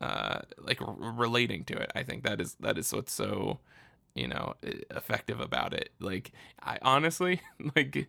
uh 0.00 0.40
like 0.58 0.80
r- 0.82 0.96
relating 0.98 1.64
to 1.64 1.76
it 1.76 1.90
i 1.94 2.02
think 2.02 2.24
that 2.24 2.40
is 2.40 2.56
that 2.60 2.76
is 2.78 2.92
what's 2.92 3.12
so 3.12 3.58
you 4.14 4.26
know 4.26 4.54
effective 4.90 5.40
about 5.40 5.72
it 5.72 5.90
like 6.00 6.32
i 6.62 6.78
honestly 6.82 7.40
like 7.76 8.08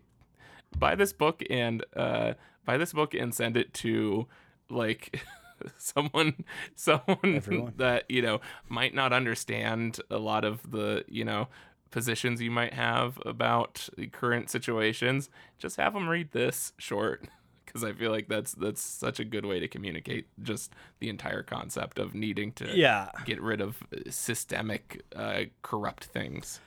buy 0.78 0.94
this 0.94 1.12
book 1.12 1.42
and 1.50 1.84
uh 1.96 2.32
buy 2.64 2.76
this 2.76 2.92
book 2.92 3.14
and 3.14 3.34
send 3.34 3.56
it 3.56 3.72
to 3.74 4.26
like 4.68 5.22
someone 5.76 6.44
someone 6.74 7.36
Everyone. 7.36 7.72
that 7.76 8.04
you 8.08 8.22
know 8.22 8.40
might 8.68 8.94
not 8.94 9.12
understand 9.12 10.00
a 10.10 10.18
lot 10.18 10.44
of 10.44 10.70
the 10.72 11.04
you 11.08 11.24
know 11.24 11.46
positions 11.92 12.40
you 12.40 12.50
might 12.50 12.74
have 12.74 13.20
about 13.24 13.88
the 13.96 14.08
current 14.08 14.50
situations 14.50 15.30
just 15.58 15.76
have 15.76 15.94
them 15.94 16.08
read 16.08 16.32
this 16.32 16.72
short 16.78 17.28
because 17.64 17.84
i 17.84 17.92
feel 17.92 18.10
like 18.10 18.28
that's 18.28 18.52
that's 18.52 18.82
such 18.82 19.20
a 19.20 19.24
good 19.24 19.46
way 19.46 19.60
to 19.60 19.68
communicate 19.68 20.26
just 20.42 20.72
the 20.98 21.08
entire 21.08 21.42
concept 21.42 21.98
of 21.98 22.14
needing 22.14 22.50
to 22.52 22.76
yeah. 22.76 23.10
get 23.24 23.40
rid 23.40 23.60
of 23.60 23.82
systemic 24.10 25.02
uh, 25.14 25.42
corrupt 25.62 26.04
things. 26.04 26.60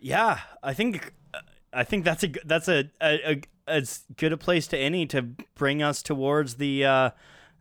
Yeah 0.00 0.40
i 0.62 0.74
think 0.74 1.14
i 1.72 1.84
think 1.84 2.04
that's 2.04 2.24
a 2.24 2.32
that's 2.44 2.68
a, 2.68 2.90
a, 3.00 3.32
a 3.32 3.42
as 3.68 4.04
good 4.16 4.32
a 4.32 4.36
place 4.36 4.66
to 4.66 4.76
any 4.76 5.06
to 5.06 5.22
bring 5.54 5.82
us 5.82 6.02
towards 6.02 6.56
the 6.56 6.84
uh 6.84 7.10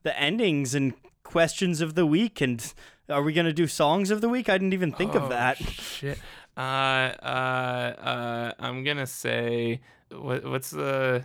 the 0.04 0.20
endings 0.20 0.74
and 0.74 0.94
questions 1.24 1.80
of 1.80 1.94
the 1.94 2.06
week 2.06 2.42
and 2.42 2.74
are 3.12 3.22
we 3.22 3.34
gonna 3.34 3.54
do 3.54 3.68
songs 3.68 4.10
of 4.10 4.22
the 4.22 4.30
week? 4.30 4.50
I 4.50 4.54
didn't 4.54 4.74
even 4.74 4.92
think 4.92 5.16
Oh, 5.16 5.20
of 5.20 5.30
that. 5.30 5.58
Shit. 5.58 6.18
Uh, 6.58 6.60
uh, 6.60 7.94
uh, 8.04 8.54
I'm 8.60 8.84
gonna 8.84 9.08
say 9.08 9.82
what? 10.12 10.44
What's 10.46 10.72
the 10.72 11.24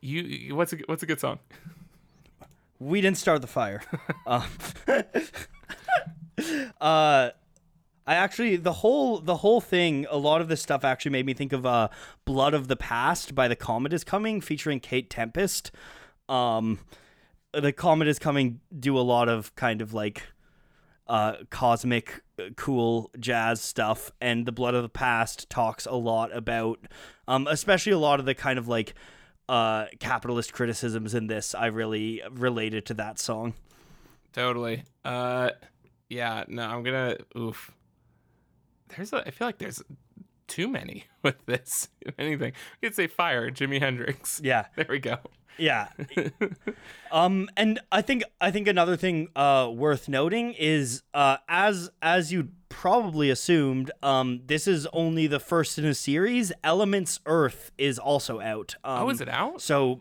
you? 0.00 0.54
What's 0.54 0.72
a 0.72 0.78
what's 0.86 1.02
a 1.02 1.06
good 1.06 1.20
song? 1.20 1.38
we 2.78 3.00
didn't 3.00 3.18
start 3.18 3.40
the 3.40 3.46
fire. 3.46 3.82
um, 4.26 4.44
uh, 6.80 7.30
I 8.06 8.14
actually 8.14 8.56
the 8.56 8.72
whole 8.72 9.18
the 9.18 9.36
whole 9.36 9.60
thing. 9.60 10.06
A 10.10 10.16
lot 10.16 10.40
of 10.40 10.48
this 10.48 10.62
stuff 10.62 10.84
actually 10.84 11.10
made 11.12 11.26
me 11.26 11.34
think 11.34 11.52
of 11.52 11.66
uh, 11.66 11.88
"Blood 12.24 12.54
of 12.54 12.68
the 12.68 12.76
Past" 12.76 13.34
by 13.34 13.48
the 13.48 13.56
Comet 13.56 13.92
is 13.92 14.04
Coming, 14.04 14.40
featuring 14.40 14.80
Kate 14.80 15.10
Tempest. 15.10 15.70
Um, 16.28 16.80
the 17.52 17.72
Comet 17.72 18.08
is 18.08 18.18
Coming 18.18 18.60
do 18.78 18.96
a 18.98 19.00
lot 19.00 19.28
of 19.28 19.54
kind 19.56 19.82
of 19.82 19.92
like 19.92 20.22
uh, 21.08 21.36
cosmic, 21.50 22.22
uh, 22.38 22.44
cool 22.56 23.10
jazz 23.18 23.60
stuff, 23.60 24.10
and 24.20 24.46
the 24.46 24.52
Blood 24.52 24.74
of 24.74 24.82
the 24.82 24.88
Past 24.88 25.48
talks 25.48 25.86
a 25.86 25.94
lot 25.94 26.34
about, 26.36 26.78
um, 27.26 27.46
especially 27.46 27.92
a 27.92 27.98
lot 27.98 28.20
of 28.20 28.26
the 28.26 28.34
kind 28.34 28.58
of 28.58 28.68
like 28.68 28.94
uh, 29.48 29.86
capitalist 29.98 30.52
criticisms 30.52 31.14
in 31.14 31.26
this. 31.26 31.54
I 31.54 31.66
really 31.66 32.22
related 32.30 32.86
to 32.86 32.94
that 32.94 33.18
song. 33.18 33.54
Totally. 34.32 34.84
Uh, 35.04 35.50
yeah. 36.08 36.44
No, 36.48 36.64
I'm 36.64 36.82
gonna. 36.82 37.16
Oof. 37.36 37.72
There's 38.94 39.12
a. 39.12 39.26
I 39.26 39.30
feel 39.30 39.48
like 39.48 39.58
there's 39.58 39.82
too 40.48 40.68
many 40.68 41.04
with 41.22 41.44
this. 41.46 41.88
Anything, 42.18 42.52
we 42.82 42.88
could 42.88 42.96
say 42.96 43.06
fire, 43.06 43.50
Jimi 43.50 43.80
Hendrix. 43.80 44.40
Yeah, 44.42 44.66
There 44.76 44.86
we 44.88 44.98
go. 44.98 45.18
yeah. 45.58 45.88
um, 47.12 47.48
and 47.56 47.80
I 47.92 48.02
think 48.02 48.22
I 48.40 48.50
think 48.50 48.66
another 48.68 48.96
thing 48.96 49.28
uh, 49.36 49.70
worth 49.72 50.08
noting 50.08 50.54
is 50.54 51.02
uh, 51.14 51.36
as 51.48 51.90
as 52.02 52.32
you 52.32 52.48
probably 52.68 53.30
assumed, 53.30 53.90
um, 54.02 54.40
this 54.46 54.68
is 54.68 54.86
only 54.92 55.26
the 55.26 55.40
first 55.40 55.78
in 55.78 55.84
a 55.84 55.94
series. 55.94 56.52
Elements 56.62 57.18
Earth 57.26 57.72
is 57.78 57.98
also 57.98 58.40
out. 58.40 58.76
Um, 58.84 59.04
oh, 59.04 59.10
is 59.10 59.20
it 59.20 59.28
out? 59.28 59.60
So, 59.60 60.00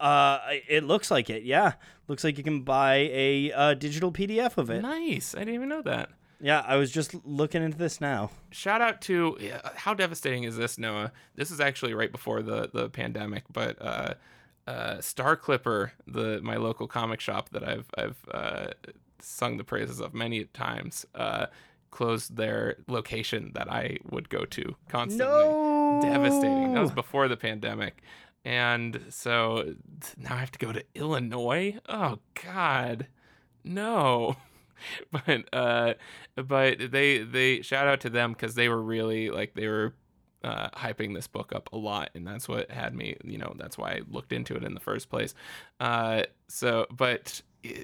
uh, 0.00 0.38
it 0.68 0.82
looks 0.84 1.10
like 1.10 1.30
it. 1.30 1.42
Yeah, 1.44 1.74
looks 2.08 2.24
like 2.24 2.38
you 2.38 2.44
can 2.44 2.62
buy 2.62 3.08
a 3.12 3.52
uh, 3.52 3.74
digital 3.74 4.10
PDF 4.10 4.58
of 4.58 4.70
it. 4.70 4.82
Nice. 4.82 5.34
I 5.34 5.40
didn't 5.40 5.54
even 5.54 5.68
know 5.68 5.82
that. 5.82 6.10
Yeah, 6.40 6.64
I 6.66 6.76
was 6.76 6.90
just 6.90 7.14
looking 7.26 7.62
into 7.62 7.76
this 7.76 8.00
now. 8.00 8.30
shout 8.50 8.80
out 8.80 9.00
to 9.02 9.38
how 9.76 9.94
devastating 9.94 10.44
is 10.44 10.56
this 10.56 10.78
noah? 10.78 11.12
This 11.34 11.50
is 11.50 11.60
actually 11.60 11.94
right 11.94 12.10
before 12.10 12.42
the 12.42 12.70
the 12.72 12.88
pandemic 12.88 13.44
but 13.52 13.80
uh 13.80 14.14
uh 14.66 15.00
star 15.00 15.36
clipper 15.36 15.92
the 16.06 16.40
my 16.42 16.56
local 16.56 16.86
comic 16.86 17.18
shop 17.20 17.48
that 17.50 17.66
i've 17.66 17.88
i've 17.96 18.18
uh 18.32 18.68
sung 19.18 19.56
the 19.56 19.64
praises 19.64 20.00
of 20.00 20.14
many 20.14 20.44
times 20.44 21.06
uh 21.14 21.46
closed 21.90 22.36
their 22.36 22.76
location 22.86 23.50
that 23.54 23.70
i 23.70 23.96
would 24.10 24.28
go 24.28 24.44
to 24.44 24.76
constantly. 24.88 25.26
No, 25.26 25.98
devastating. 26.02 26.74
That 26.74 26.80
was 26.80 26.92
before 26.92 27.26
the 27.28 27.36
pandemic. 27.36 28.02
And 28.44 29.00
so 29.08 29.74
now 30.16 30.34
i 30.36 30.38
have 30.38 30.52
to 30.52 30.58
go 30.58 30.72
to 30.72 30.84
illinois? 30.94 31.78
Oh 31.88 32.18
god. 32.44 33.08
No 33.64 34.36
but 35.10 35.44
uh 35.52 35.94
but 36.36 36.90
they 36.90 37.18
they 37.18 37.62
shout 37.62 37.86
out 37.86 38.00
to 38.00 38.10
them 38.10 38.32
because 38.32 38.54
they 38.54 38.68
were 38.68 38.82
really 38.82 39.30
like 39.30 39.54
they 39.54 39.68
were 39.68 39.94
uh, 40.42 40.70
hyping 40.70 41.14
this 41.14 41.26
book 41.26 41.52
up 41.54 41.68
a 41.72 41.76
lot 41.76 42.08
and 42.14 42.26
that's 42.26 42.48
what 42.48 42.70
had 42.70 42.94
me 42.94 43.14
you 43.24 43.36
know 43.36 43.52
that's 43.58 43.76
why 43.76 43.90
i 43.90 44.00
looked 44.08 44.32
into 44.32 44.54
it 44.56 44.64
in 44.64 44.72
the 44.72 44.80
first 44.80 45.10
place 45.10 45.34
uh 45.80 46.22
so 46.48 46.86
but 46.90 47.42
eh, 47.64 47.82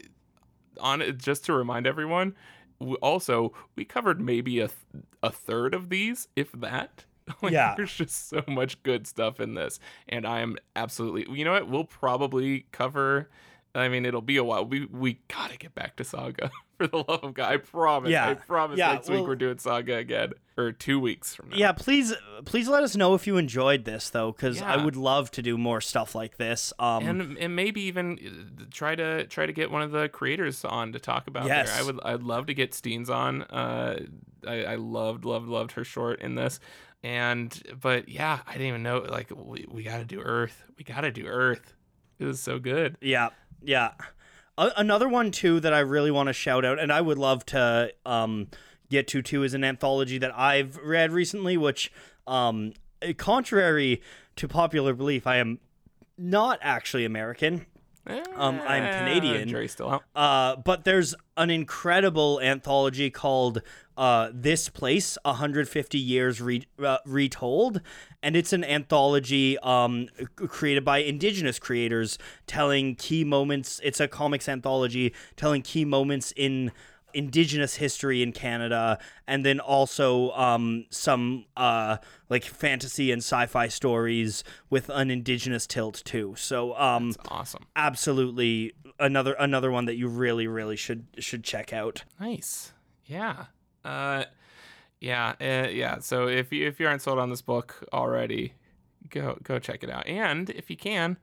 on 0.80 1.02
it 1.02 1.18
just 1.18 1.44
to 1.44 1.52
remind 1.52 1.86
everyone 1.86 2.34
w- 2.80 2.96
also 3.02 3.52
we 3.76 3.84
covered 3.84 4.20
maybe 4.20 4.60
a, 4.60 4.68
th- 4.68 5.04
a 5.22 5.30
third 5.30 5.74
of 5.74 5.90
these 5.90 6.28
if 6.34 6.50
that 6.52 7.04
like, 7.42 7.52
Yeah. 7.52 7.74
there's 7.76 7.94
just 7.94 8.28
so 8.30 8.42
much 8.48 8.82
good 8.82 9.06
stuff 9.06 9.38
in 9.38 9.52
this 9.52 9.78
and 10.08 10.26
i 10.26 10.40
am 10.40 10.56
absolutely 10.76 11.26
you 11.38 11.44
know 11.44 11.52
what 11.52 11.68
we'll 11.68 11.84
probably 11.84 12.66
cover 12.72 13.28
i 13.76 13.88
mean 13.88 14.04
it'll 14.04 14.20
be 14.22 14.36
a 14.36 14.44
while 14.44 14.64
we 14.64 14.86
we 14.86 15.20
gotta 15.28 15.56
get 15.56 15.74
back 15.74 15.96
to 15.96 16.04
saga 16.04 16.50
for 16.78 16.86
the 16.86 16.96
love 16.96 17.22
of 17.22 17.34
god 17.34 17.52
i 17.52 17.56
promise 17.56 18.10
Yeah. 18.10 18.28
i 18.30 18.34
promise 18.34 18.78
Yeah, 18.78 18.92
next 18.94 19.08
week 19.10 19.26
we're 19.26 19.36
doing 19.36 19.58
saga 19.58 19.96
again 19.96 20.32
or 20.58 20.72
two 20.72 20.98
weeks 20.98 21.34
from 21.34 21.50
now 21.50 21.56
Yeah, 21.56 21.72
please, 21.72 22.14
please 22.46 22.66
let 22.66 22.82
us 22.82 22.96
know 22.96 23.14
if 23.14 23.26
you 23.26 23.36
enjoyed 23.36 23.84
this 23.84 24.08
though, 24.08 24.32
because 24.32 24.62
I 24.62 24.82
would 24.82 24.96
love 24.96 25.30
to 25.32 25.42
do 25.42 25.58
more 25.58 25.82
stuff 25.82 26.14
like 26.14 26.38
this. 26.38 26.72
Um, 26.78 27.06
and 27.06 27.36
and 27.36 27.54
maybe 27.54 27.82
even 27.82 28.18
uh, 28.58 28.64
try 28.70 28.94
to 28.94 29.26
try 29.26 29.44
to 29.44 29.52
get 29.52 29.70
one 29.70 29.82
of 29.82 29.90
the 29.90 30.08
creators 30.08 30.64
on 30.64 30.92
to 30.94 30.98
talk 30.98 31.26
about 31.26 31.44
Yes. 31.46 31.68
there. 31.70 31.78
I 31.78 31.84
would 31.84 32.00
I'd 32.02 32.22
love 32.22 32.46
to 32.46 32.54
get 32.54 32.70
Steenz 32.72 33.10
on. 33.10 33.42
Uh, 33.42 33.98
I, 34.48 34.64
I 34.64 34.74
loved 34.76 35.26
loved 35.26 35.46
loved 35.48 35.72
her 35.72 35.84
short 35.84 36.22
in 36.22 36.36
this, 36.36 36.58
and 37.02 37.62
but 37.78 38.08
yeah, 38.08 38.38
I 38.46 38.52
didn't 38.52 38.68
even 38.68 38.82
know 38.82 39.00
like 39.00 39.30
we, 39.36 39.66
we 39.68 39.82
got 39.82 39.98
to 39.98 40.06
do 40.06 40.20
Earth. 40.22 40.64
We 40.78 40.84
got 40.84 41.02
to 41.02 41.10
do 41.10 41.26
Earth. 41.26 41.74
It 42.18 42.24
was 42.24 42.40
so 42.40 42.58
good. 42.58 42.96
Yeah, 43.02 43.28
yeah. 43.66 43.90
A- 44.58 44.72
another 44.76 45.08
one 45.08 45.30
too 45.30 45.60
that 45.60 45.74
I 45.74 45.80
really 45.80 46.10
want 46.10 46.28
to 46.28 46.32
shout 46.32 46.64
out, 46.64 46.78
and 46.78 46.92
I 46.92 47.00
would 47.00 47.18
love 47.18 47.44
to 47.46 47.92
um, 48.06 48.48
get 48.90 49.06
to 49.08 49.20
too, 49.22 49.42
is 49.42 49.52
an 49.54 49.64
anthology 49.64 50.18
that 50.18 50.32
I've 50.38 50.76
read 50.78 51.12
recently, 51.12 51.56
which, 51.56 51.92
um, 52.26 52.72
contrary 53.18 54.00
to 54.36 54.48
popular 54.48 54.94
belief, 54.94 55.26
I 55.26 55.36
am 55.36 55.58
not 56.16 56.58
actually 56.62 57.04
American. 57.04 57.66
Um, 58.06 58.60
I'm 58.66 58.84
Eh, 58.84 58.98
Canadian. 58.98 59.48
Jury's 59.48 59.72
still 59.72 59.90
out. 59.90 60.04
Uh, 60.14 60.56
but 60.56 60.84
there's 60.84 61.14
an 61.36 61.50
incredible 61.50 62.40
anthology 62.40 63.10
called 63.10 63.62
uh, 63.96 64.30
This 64.32 64.68
Place 64.68 65.16
150 65.24 65.98
Years 65.98 66.40
Re- 66.40 66.66
uh, 66.82 66.98
Retold. 67.06 67.80
And 68.22 68.36
it's 68.36 68.52
an 68.52 68.64
anthology 68.64 69.58
um, 69.58 70.08
created 70.36 70.84
by 70.84 70.98
Indigenous 70.98 71.58
creators 71.58 72.18
telling 72.46 72.94
key 72.94 73.24
moments. 73.24 73.80
It's 73.84 74.00
a 74.00 74.08
comics 74.08 74.48
anthology 74.48 75.14
telling 75.36 75.62
key 75.62 75.84
moments 75.84 76.32
in 76.36 76.72
indigenous 77.14 77.76
history 77.76 78.22
in 78.22 78.30
Canada 78.30 78.98
and 79.26 79.42
then 79.46 79.58
also 79.58 80.32
um, 80.32 80.84
some 80.90 81.46
uh, 81.56 81.96
like 82.28 82.44
fantasy 82.44 83.10
and 83.10 83.20
sci-fi 83.20 83.68
stories 83.68 84.44
with 84.68 84.90
an 84.90 85.10
indigenous 85.10 85.66
tilt 85.66 86.02
too. 86.04 86.34
So 86.36 86.76
um, 86.76 87.08
It's 87.08 87.18
awesome. 87.28 87.64
absolutely 87.74 88.74
another 88.98 89.34
another 89.38 89.70
one 89.70 89.86
that 89.86 89.96
you 89.96 90.08
really 90.08 90.46
really 90.46 90.76
should 90.76 91.06
should 91.18 91.42
check 91.42 91.72
out. 91.72 92.04
Nice. 92.20 92.72
Yeah. 93.06 93.46
Uh, 93.86 94.24
yeah. 95.00 95.34
Uh, 95.40 95.68
yeah. 95.68 95.98
So 96.00 96.28
if 96.28 96.52
you 96.52 96.66
if 96.66 96.80
you 96.80 96.86
aren't 96.86 97.02
sold 97.02 97.18
on 97.18 97.30
this 97.30 97.42
book 97.42 97.84
already, 97.92 98.54
go 99.10 99.38
go 99.42 99.58
check 99.58 99.84
it 99.84 99.90
out. 99.90 100.06
And 100.06 100.50
if 100.50 100.70
you 100.70 100.76
can, 100.76 101.18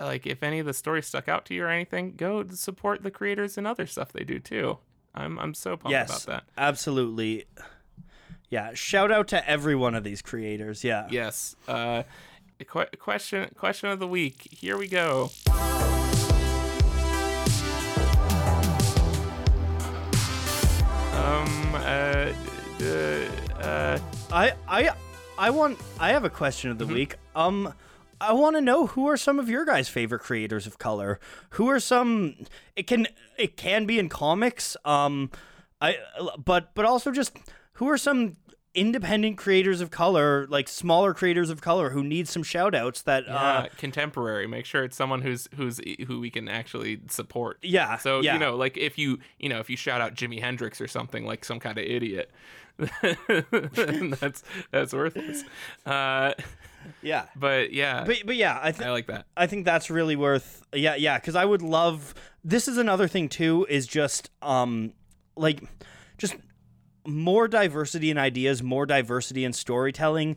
like 0.00 0.26
if 0.26 0.42
any 0.42 0.58
of 0.58 0.66
the 0.66 0.74
stories 0.74 1.06
stuck 1.06 1.28
out 1.28 1.44
to 1.46 1.54
you 1.54 1.64
or 1.64 1.68
anything, 1.68 2.14
go 2.16 2.46
support 2.48 3.02
the 3.02 3.10
creators 3.10 3.58
and 3.58 3.66
other 3.66 3.86
stuff 3.86 4.12
they 4.12 4.24
do 4.24 4.38
too. 4.38 4.78
I'm 5.14 5.38
I'm 5.38 5.54
so 5.54 5.76
pumped 5.76 5.90
yes, 5.90 6.24
about 6.24 6.26
that. 6.26 6.44
absolutely. 6.56 7.44
Yeah, 8.48 8.74
shout 8.74 9.10
out 9.10 9.28
to 9.28 9.48
every 9.48 9.74
one 9.74 9.94
of 9.94 10.04
these 10.04 10.22
creators. 10.22 10.84
Yeah. 10.84 11.08
Yes. 11.10 11.56
Uh, 11.66 12.04
qu- 12.64 12.86
question 12.98 13.50
question 13.56 13.90
of 13.90 13.98
the 13.98 14.08
week. 14.08 14.48
Here 14.52 14.76
we 14.76 14.88
go. 14.88 15.30
Uh. 22.80 23.62
uh. 23.62 23.98
I 24.32 24.52
I 24.68 24.90
I 25.38 25.50
want 25.50 25.78
I 25.98 26.10
have 26.10 26.24
a 26.24 26.30
question 26.30 26.70
of 26.70 26.78
the 26.78 26.84
Mm-hmm. 26.84 26.94
week. 26.94 27.14
Um 27.34 27.72
I 28.20 28.32
want 28.32 28.56
to 28.56 28.62
know 28.62 28.86
who 28.86 29.06
are 29.08 29.16
some 29.18 29.38
of 29.38 29.48
your 29.48 29.64
guys' 29.66 29.88
favorite 29.88 30.20
creators 30.20 30.66
of 30.66 30.78
color? 30.78 31.20
Who 31.50 31.68
are 31.68 31.80
some 31.80 32.34
it 32.74 32.86
can 32.86 33.06
it 33.38 33.56
can 33.56 33.86
be 33.86 33.98
in 33.98 34.08
comics 34.08 34.76
um 34.84 35.30
I 35.80 35.96
but 36.42 36.74
but 36.74 36.84
also 36.84 37.10
just 37.12 37.36
who 37.74 37.88
are 37.88 37.98
some 37.98 38.36
independent 38.76 39.38
creators 39.38 39.80
of 39.80 39.90
color, 39.90 40.46
like 40.48 40.68
smaller 40.68 41.12
creators 41.14 41.50
of 41.50 41.60
color 41.60 41.90
who 41.90 42.04
need 42.04 42.28
some 42.28 42.42
shout 42.42 42.74
outs 42.74 43.02
that 43.02 43.24
Yeah, 43.26 43.34
uh 43.34 43.66
contemporary. 43.76 44.46
Make 44.46 44.66
sure 44.66 44.84
it's 44.84 44.96
someone 44.96 45.22
who's 45.22 45.48
who's 45.56 45.80
who 46.06 46.20
we 46.20 46.30
can 46.30 46.48
actually 46.48 47.00
support. 47.08 47.58
yeah. 47.62 47.96
So 47.96 48.20
yeah. 48.20 48.34
you 48.34 48.38
know, 48.38 48.54
like 48.56 48.76
if 48.76 48.98
you 48.98 49.18
you 49.38 49.48
know 49.48 49.58
if 49.58 49.68
you 49.70 49.76
shout 49.76 50.00
out 50.00 50.14
Jimi 50.14 50.40
Hendrix 50.40 50.80
or 50.80 50.86
something 50.88 51.24
like 51.26 51.44
some 51.44 51.58
kind 51.58 51.78
of 51.78 51.84
idiot, 51.84 52.30
that's 52.78 54.42
that's 54.70 54.92
worthless. 54.92 55.44
Uh, 55.84 56.34
Yeah. 57.02 57.26
but 57.34 57.72
yeah, 57.72 58.04
But 58.04 58.18
but 58.26 58.36
yeah, 58.36 58.60
I 58.62 58.70
think 58.72 58.86
I 58.86 58.92
like 58.92 59.06
that. 59.08 59.26
I 59.36 59.46
think 59.46 59.64
that's 59.64 59.90
really 59.90 60.14
worth 60.16 60.62
yeah 60.72 60.94
yeah 60.94 61.18
because 61.18 61.34
I 61.34 61.44
would 61.44 61.62
love 61.62 62.14
this 62.44 62.68
is 62.68 62.78
another 62.78 63.08
thing 63.08 63.28
too 63.28 63.66
is 63.68 63.86
just 63.86 64.30
um 64.42 64.92
like 65.36 65.62
just 66.18 66.36
more 67.06 67.48
diversity 67.48 68.10
in 68.10 68.18
ideas 68.18 68.62
more 68.62 68.86
diversity 68.86 69.44
in 69.44 69.52
storytelling. 69.52 70.36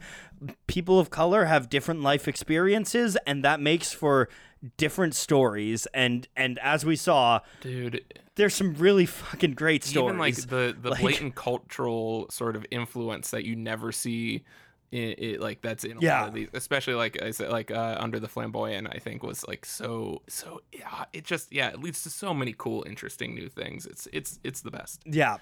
People 0.67 0.99
of 0.99 1.09
color 1.09 1.45
have 1.45 1.69
different 1.69 2.01
life 2.01 2.27
experiences 2.27 3.17
and 3.27 3.43
that 3.43 3.59
makes 3.59 3.91
for 3.91 4.29
different 4.77 5.15
stories. 5.15 5.85
And 5.93 6.27
and 6.35 6.59
as 6.59 6.85
we 6.85 6.95
saw 6.95 7.39
Dude, 7.61 8.03
there's 8.35 8.53
some 8.55 8.73
really 8.75 9.05
fucking 9.05 9.53
great 9.53 9.83
stories 9.83 10.09
even 10.09 10.17
like 10.19 10.35
the 10.35 10.75
the 10.81 10.89
Like- 10.91 11.01
blatant 11.01 11.35
cultural 11.35 12.27
sort 12.29 12.55
of 12.55 12.65
influence 12.71 13.31
that 13.31 13.43
you 13.45 13.55
never 13.55 13.91
see 13.91 14.43
in 14.91 15.13
it 15.19 15.39
like 15.39 15.61
that's 15.61 15.83
in 15.83 15.97
a 15.97 16.01
Yeah. 16.01 16.21
lot 16.21 16.29
of 16.29 16.33
these 16.33 16.47
especially 16.55 16.95
like 16.95 17.21
i 17.21 17.29
said 17.29 17.51
like 17.51 17.69
uh, 17.69 17.95
under 17.99 18.19
the 18.19 18.27
flamboyant 18.27 18.87
i 18.91 18.97
think 18.97 19.21
was 19.21 19.47
like 19.47 19.63
so 19.63 20.23
so 20.27 20.61
yeah 20.73 21.05
it 21.13 21.25
just 21.25 21.53
yeah 21.53 21.67
it 21.69 21.79
leads 21.79 22.01
to 22.03 22.09
so 22.09 22.33
many 22.33 22.55
cool 22.57 22.83
interesting 22.87 23.35
new 23.35 23.49
things. 23.49 23.85
It's 23.85 24.07
it's 24.11 24.39
it's 24.43 24.61
the 24.61 24.71
best. 24.71 25.03
Yeah 25.05 25.37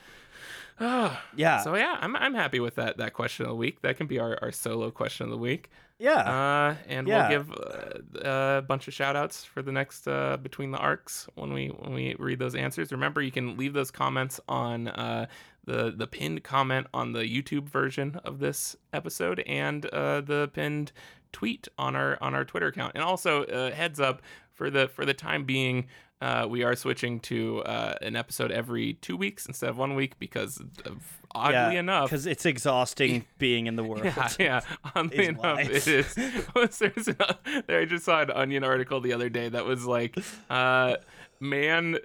Ah, 0.80 1.24
yeah 1.36 1.60
so 1.62 1.76
yeah 1.76 1.98
i'm, 2.02 2.16
I'm 2.16 2.34
happy 2.34 2.60
with 2.60 2.76
that 2.76 2.98
that 2.98 3.14
question 3.14 3.46
of 3.46 3.50
the 3.50 3.56
week 3.56 3.82
that 3.82 3.98
can 3.98 4.08
be 4.08 4.20
our, 4.20 4.38
our 4.42 4.52
solo 4.52 4.92
question 4.92 5.24
of 5.26 5.32
the 5.32 5.38
week 5.38 5.70
yeah 6.00 6.20
uh, 6.20 6.76
and 6.88 7.08
Yeah. 7.08 7.28
we'll 7.30 7.38
give 7.40 7.52
uh, 8.24 8.58
a 8.60 8.62
bunch 8.62 8.88
of 8.88 8.94
shout 8.94 9.16
outs 9.16 9.44
for 9.44 9.62
the 9.64 9.72
next 9.72 10.08
uh, 10.08 10.38
between 10.38 10.70
the 10.72 10.78
arcs 10.78 11.28
when 11.36 11.52
we 11.54 11.68
when 11.70 11.94
we 11.94 12.16
read 12.20 12.38
those 12.38 12.54
answers. 12.54 12.92
Remember, 12.92 13.20
you 13.20 13.32
can 13.32 13.58
leave 13.58 13.74
those 13.74 13.90
comments 13.90 14.40
on 14.48 14.90
uh, 14.90 15.26
the 15.66 15.92
the 15.98 16.06
pinned 16.06 16.44
comment 16.44 16.86
on 16.94 17.14
the 17.14 17.24
YouTube 17.24 17.68
version 17.68 18.20
of 18.24 18.38
this 18.38 18.76
episode 18.94 19.40
and 19.48 19.88
uh, 19.88 20.22
the 20.22 20.52
pinned 20.54 20.92
tweet 21.32 21.68
on 21.80 21.96
our 21.96 22.20
on 22.22 22.36
our 22.36 22.46
Twitter 22.46 22.68
account. 22.68 22.92
And 22.94 23.04
also, 23.04 23.46
uh, 23.46 23.72
heads 23.72 24.00
up 24.00 24.22
for 24.54 24.70
the 24.70 24.88
for 24.90 25.04
the 25.04 25.16
time 25.16 25.46
being. 25.46 25.88
Uh, 26.20 26.48
we 26.50 26.64
are 26.64 26.76
switching 26.76 27.20
to 27.20 27.62
uh, 27.64 27.94
an 28.02 28.16
episode 28.16 28.52
every 28.52 28.94
two 28.96 29.16
weeks 29.16 29.46
instead 29.46 29.70
of 29.70 29.78
one 29.78 29.94
week 29.94 30.18
because, 30.18 30.58
of, 30.86 31.20
oddly 31.36 31.54
yeah, 31.54 31.80
enough, 31.80 32.10
because 32.10 32.26
it's 32.26 32.44
exhausting 32.46 33.24
being 33.38 33.68
in 33.68 33.76
the 33.76 33.84
world 33.84 34.04
yeah, 34.04 34.30
yeah. 34.40 34.62
Oddly 34.96 35.28
enough, 35.28 35.60
it 35.60 35.88
is. 35.88 36.16
Was 36.56 36.80
there's 36.80 37.08
a- 37.08 37.38
there, 37.68 37.82
I 37.82 37.86
just 37.86 38.06
saw 38.06 38.22
an 38.22 38.32
Onion 38.32 38.64
article 38.64 39.00
the 39.00 39.14
other 39.14 39.30
day 39.30 39.48
that 39.50 39.66
was 39.66 39.86
like, 39.86 40.18
uh, 40.50 40.96
man, 41.40 42.00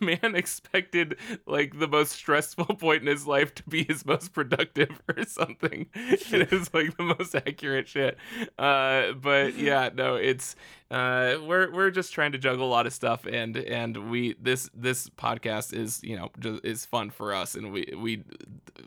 man 0.00 0.34
expected 0.34 1.16
like 1.46 1.78
the 1.78 1.88
most 1.88 2.12
stressful 2.12 2.66
point 2.66 3.00
in 3.00 3.06
his 3.06 3.26
life 3.26 3.54
to 3.54 3.62
be 3.62 3.84
his 3.84 4.04
most 4.04 4.34
productive 4.34 5.00
or 5.08 5.24
something. 5.24 5.86
it 5.94 6.52
is 6.52 6.72
like 6.74 6.94
the 6.98 7.14
most 7.18 7.34
accurate 7.34 7.88
shit. 7.88 8.18
Uh, 8.58 9.12
but 9.12 9.56
yeah, 9.56 9.88
no, 9.94 10.16
it's 10.16 10.54
uh, 10.94 11.38
we're 11.44 11.72
we're 11.72 11.90
just 11.90 12.12
trying 12.12 12.30
to 12.30 12.38
juggle 12.38 12.68
a 12.68 12.70
lot 12.70 12.86
of 12.86 12.92
stuff, 12.92 13.26
and 13.26 13.56
and 13.56 14.10
we 14.10 14.36
this 14.40 14.70
this 14.72 15.10
podcast 15.10 15.74
is 15.74 16.00
you 16.04 16.16
know 16.16 16.30
just 16.38 16.64
is 16.64 16.86
fun 16.86 17.10
for 17.10 17.34
us, 17.34 17.56
and 17.56 17.72
we 17.72 17.92
we 17.96 18.22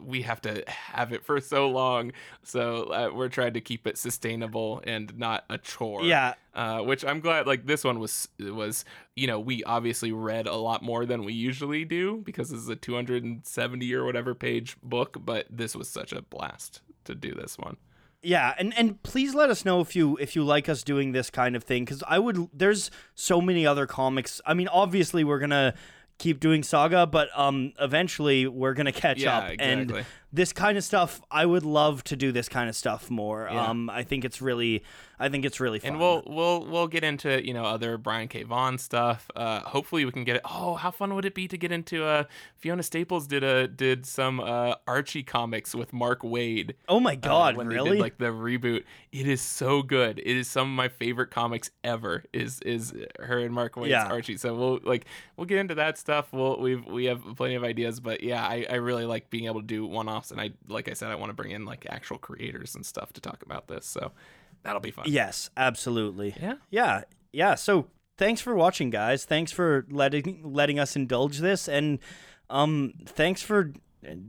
we 0.01 0.21
have 0.21 0.39
to 0.39 0.63
have 0.67 1.11
it 1.11 1.25
for 1.25 1.41
so 1.41 1.69
long, 1.69 2.13
so 2.43 2.83
uh, 2.83 3.09
we're 3.13 3.27
trying 3.27 3.51
to 3.53 3.59
keep 3.59 3.85
it 3.85 3.97
sustainable 3.97 4.81
and 4.87 5.17
not 5.17 5.43
a 5.49 5.57
chore. 5.57 6.03
yeah 6.03 6.35
Uh, 6.53 6.79
which 6.79 7.03
I'm 7.03 7.19
glad. 7.19 7.45
Like 7.45 7.65
this 7.65 7.83
one 7.83 7.99
was 7.99 8.29
was 8.39 8.85
you 9.17 9.27
know 9.27 9.41
we 9.41 9.65
obviously 9.65 10.13
read 10.13 10.47
a 10.47 10.55
lot 10.55 10.83
more 10.83 11.05
than 11.05 11.25
we 11.25 11.33
usually 11.33 11.83
do 11.83 12.21
because 12.23 12.51
this 12.51 12.61
is 12.61 12.69
a 12.69 12.77
270 12.77 13.93
or 13.93 14.05
whatever 14.05 14.33
page 14.33 14.77
book, 14.81 15.17
but 15.25 15.45
this 15.49 15.75
was 15.75 15.89
such 15.89 16.13
a 16.13 16.21
blast 16.21 16.79
to 17.03 17.15
do 17.15 17.33
this 17.33 17.57
one. 17.57 17.75
Yeah, 18.23 18.53
and 18.57 18.73
and 18.77 19.01
please 19.03 19.35
let 19.35 19.49
us 19.49 19.63
know 19.63 19.79
if 19.81 19.95
you 19.95 20.17
if 20.17 20.35
you 20.35 20.43
like 20.43 20.67
us 20.67 20.83
doing 20.83 21.11
this 21.11 21.29
kind 21.29 21.55
of 21.55 21.63
thing 21.63 21.85
cuz 21.85 22.03
I 22.07 22.19
would 22.19 22.49
there's 22.51 22.89
so 23.15 23.39
many 23.41 23.65
other 23.65 23.85
comics. 23.85 24.41
I 24.45 24.53
mean, 24.53 24.67
obviously 24.67 25.23
we're 25.23 25.39
going 25.39 25.51
to 25.51 25.73
keep 26.17 26.39
doing 26.39 26.63
Saga, 26.63 27.05
but 27.05 27.29
um 27.37 27.73
eventually 27.79 28.47
we're 28.47 28.73
going 28.73 28.85
to 28.91 28.91
catch 28.91 29.19
Yeah, 29.19 29.37
up 29.37 29.51
exactly. 29.51 29.99
and 29.99 30.05
this 30.37 30.53
kind 30.53 30.77
of 30.77 30.83
stuff 30.83 31.19
I 31.31 31.45
would 31.45 31.63
love 31.63 32.03
to 32.05 32.15
do 32.15 32.31
this 32.31 32.47
kind 32.47 32.69
of 32.69 32.75
stuff 32.75 33.09
more. 33.09 33.49
Yeah. 33.51 33.67
Um 33.69 33.89
I 33.89 34.03
think 34.03 34.23
it's 34.23 34.41
really 34.41 34.83
I 35.19 35.29
think 35.29 35.45
it's 35.45 35.59
really 35.59 35.79
fun. 35.79 35.91
And 35.91 35.99
we'll 35.99 36.23
we'll 36.27 36.65
we'll 36.65 36.87
get 36.87 37.03
into 37.03 37.45
you 37.45 37.53
know 37.53 37.65
other 37.65 37.97
Brian 37.97 38.27
K. 38.27 38.43
Vaughan 38.43 38.77
stuff. 38.77 39.29
Uh, 39.35 39.61
hopefully 39.61 40.05
we 40.05 40.11
can 40.11 40.23
get 40.23 40.35
it. 40.35 40.43
Oh, 40.45 40.75
how 40.75 40.91
fun 40.91 41.15
would 41.15 41.25
it 41.25 41.33
be 41.33 41.47
to 41.47 41.57
get 41.57 41.71
into? 41.71 42.03
Uh, 42.05 42.25
Fiona 42.55 42.83
Staples 42.83 43.25
did 43.25 43.43
a 43.43 43.67
did 43.67 44.05
some 44.05 44.39
uh, 44.39 44.75
Archie 44.85 45.23
comics 45.23 45.73
with 45.73 45.91
Mark 45.91 46.21
Waid. 46.21 46.73
Oh 46.87 46.99
my 46.99 47.13
uh, 47.13 47.15
god, 47.15 47.57
when 47.57 47.67
they 47.67 47.75
really? 47.75 47.91
did 47.91 47.99
like 47.99 48.17
the 48.19 48.25
reboot. 48.25 48.83
It 49.11 49.27
is 49.27 49.41
so 49.41 49.81
good. 49.81 50.19
It 50.19 50.37
is 50.37 50.47
some 50.47 50.69
of 50.69 50.75
my 50.75 50.87
favorite 50.87 51.31
comics 51.31 51.71
ever. 51.83 52.23
Is 52.31 52.61
is 52.61 52.93
her 53.19 53.39
and 53.39 53.53
Mark 53.53 53.75
Waid's 53.75 53.89
Yeah. 53.89 54.05
Archie. 54.05 54.37
So 54.37 54.53
we'll 54.53 54.79
like 54.83 55.05
we'll 55.35 55.47
get 55.47 55.57
into 55.57 55.75
that 55.75 55.97
stuff. 55.97 56.31
We'll 56.31 56.59
we've 56.59 56.85
we 56.85 57.05
have 57.05 57.23
plenty 57.35 57.55
of 57.55 57.63
ideas. 57.63 57.99
But 57.99 58.21
yeah, 58.21 58.45
I, 58.45 58.67
I 58.69 58.75
really 58.75 59.05
like 59.05 59.31
being 59.31 59.45
able 59.45 59.61
to 59.61 59.67
do 59.67 59.87
one 59.87 60.07
And 60.31 60.39
I 60.41 60.51
like 60.67 60.89
I 60.89 60.93
said, 60.93 61.11
I 61.11 61.15
want 61.15 61.29
to 61.29 61.33
bring 61.33 61.51
in 61.51 61.65
like 61.65 61.85
actual 61.89 62.17
creators 62.17 62.75
and 62.75 62.85
stuff 62.85 63.13
to 63.13 63.21
talk 63.21 63.43
about 63.43 63.67
this. 63.67 63.85
So 63.85 64.11
that'll 64.63 64.81
be 64.81 64.91
fun. 64.91 65.05
yes, 65.07 65.49
absolutely. 65.57 66.35
Yeah. 66.41 66.55
Yeah. 66.69 67.01
Yeah, 67.33 67.55
so 67.55 67.87
thanks 68.17 68.41
for 68.41 68.55
watching 68.55 68.89
guys. 68.89 69.25
Thanks 69.25 69.51
for 69.51 69.85
letting 69.89 70.41
letting 70.43 70.79
us 70.79 70.95
indulge 70.95 71.39
this 71.39 71.67
and 71.67 71.99
um 72.49 72.93
thanks 73.05 73.41
for 73.41 73.73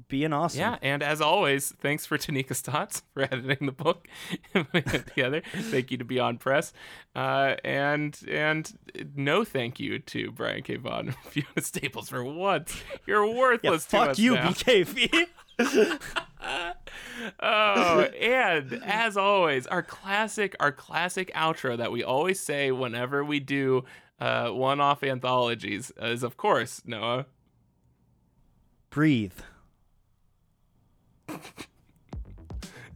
being 0.08 0.32
awesome. 0.32 0.60
Yeah, 0.60 0.78
and 0.82 1.02
as 1.02 1.20
always, 1.20 1.70
thanks 1.80 2.04
for 2.04 2.18
Taneka 2.18 2.54
Stotts 2.56 3.02
for 3.14 3.22
editing 3.22 3.66
the 3.66 3.72
book 3.72 4.08
and 4.54 4.68
putting 4.70 4.92
it 4.94 5.06
together. 5.06 5.42
Thank 5.54 5.90
you 5.92 5.98
to 5.98 6.04
Beyond 6.04 6.40
Press, 6.40 6.72
uh, 7.14 7.54
and 7.64 8.18
and 8.26 8.72
no 9.14 9.44
thank 9.44 9.78
you 9.78 9.98
to 10.00 10.32
Brian 10.32 10.62
K. 10.62 10.76
Vaughan 10.76 11.08
and 11.08 11.16
Fiona 11.16 11.60
Staples 11.60 12.08
for 12.08 12.24
once. 12.24 12.82
You're 13.06 13.24
Yeah, 13.26 13.38
worthless 13.38 13.84
to 13.86 13.90
fuck 13.90 14.18
you, 14.18 14.34
now. 14.34 14.48
BKV. 14.48 15.26
oh, 17.40 18.00
and 18.20 18.80
as 18.84 19.16
always, 19.16 19.66
our 19.66 19.82
classic, 19.82 20.54
our 20.60 20.72
classic 20.72 21.32
outro 21.34 21.76
that 21.76 21.90
we 21.90 22.04
always 22.04 22.38
say 22.40 22.70
whenever 22.70 23.24
we 23.24 23.40
do 23.40 23.84
uh, 24.20 24.50
one-off 24.50 25.02
anthologies 25.02 25.90
is, 26.00 26.22
of 26.22 26.36
course, 26.36 26.82
Noah. 26.84 27.26
Breathe. 28.90 29.32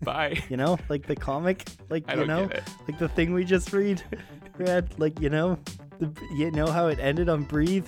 Bye. 0.03 0.43
You 0.49 0.57
know, 0.57 0.79
like 0.89 1.07
the 1.07 1.15
comic, 1.17 1.65
like 1.89 2.11
you 2.11 2.27
know, 2.27 2.51
like 2.89 2.99
the 2.99 3.09
thing 3.09 3.33
we 3.33 3.45
just 3.45 3.73
read, 3.73 4.03
read. 4.59 4.99
Like 4.99 5.21
you 5.21 5.31
know, 5.31 5.59
the, 6.01 6.13
you 6.35 6.51
know 6.51 6.67
how 6.67 6.89
it 6.89 6.99
ended 6.99 7.29
on 7.29 7.45
breathe. 7.45 7.87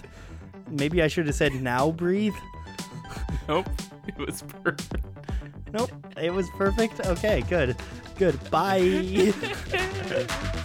Maybe 0.70 1.02
I 1.02 1.09
should 1.09 1.26
have 1.26 1.34
said 1.34 1.55
now 1.55 1.90
breathe. 1.90 2.34
Nope, 3.48 3.68
it 4.09 4.18
was 4.18 4.43
perfect. 4.43 5.06
Nope, 5.72 5.90
it 6.20 6.32
was 6.32 6.48
perfect. 6.51 7.01
Okay, 7.01 7.43
good, 7.48 7.76
good. 8.16 8.39
Bye. 8.51 9.32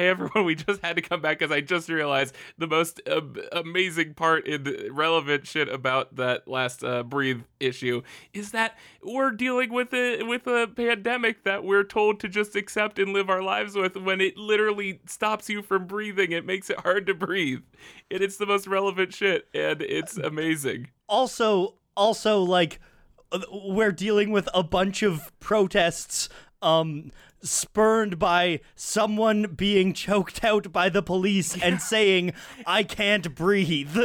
hey 0.00 0.08
everyone, 0.08 0.46
we 0.46 0.54
just 0.54 0.82
had 0.82 0.96
to 0.96 1.02
come 1.02 1.20
back 1.20 1.38
because 1.38 1.52
I 1.52 1.60
just 1.60 1.90
realized 1.90 2.34
the 2.56 2.66
most 2.66 3.02
uh, 3.06 3.20
amazing 3.52 4.14
part 4.14 4.46
in 4.46 4.62
the 4.62 4.88
relevant 4.90 5.46
shit 5.46 5.68
about 5.68 6.16
that 6.16 6.48
last 6.48 6.82
uh, 6.82 7.02
breathe 7.02 7.42
issue 7.58 8.00
is 8.32 8.52
that 8.52 8.78
we're 9.02 9.30
dealing 9.30 9.70
with 9.74 9.92
a 9.92 10.22
with 10.22 10.46
a 10.46 10.68
pandemic 10.74 11.44
that 11.44 11.64
we're 11.64 11.84
told 11.84 12.18
to 12.20 12.28
just 12.28 12.56
accept 12.56 12.98
and 12.98 13.12
live 13.12 13.28
our 13.28 13.42
lives 13.42 13.74
with. 13.74 13.94
When 13.94 14.22
it 14.22 14.38
literally 14.38 15.00
stops 15.06 15.50
you 15.50 15.60
from 15.60 15.86
breathing, 15.86 16.32
it 16.32 16.46
makes 16.46 16.70
it 16.70 16.80
hard 16.80 17.06
to 17.06 17.14
breathe, 17.14 17.62
and 18.10 18.22
it's 18.22 18.38
the 18.38 18.46
most 18.46 18.66
relevant 18.66 19.12
shit, 19.12 19.48
and 19.52 19.82
it's 19.82 20.16
amazing. 20.16 20.88
also, 21.08 21.74
also 21.94 22.40
like 22.40 22.80
uh, 23.32 23.40
we're 23.52 23.92
dealing 23.92 24.30
with 24.30 24.48
a 24.54 24.62
bunch 24.62 25.02
of 25.02 25.30
protests. 25.40 26.30
Um, 26.62 27.10
spurned 27.42 28.18
by 28.18 28.60
someone 28.74 29.54
being 29.56 29.92
choked 29.94 30.44
out 30.44 30.72
by 30.72 30.88
the 30.88 31.02
police 31.02 31.56
and 31.62 31.80
saying, 31.80 32.32
"I 32.66 32.82
can't 32.82 33.34
breathe." 33.34 33.96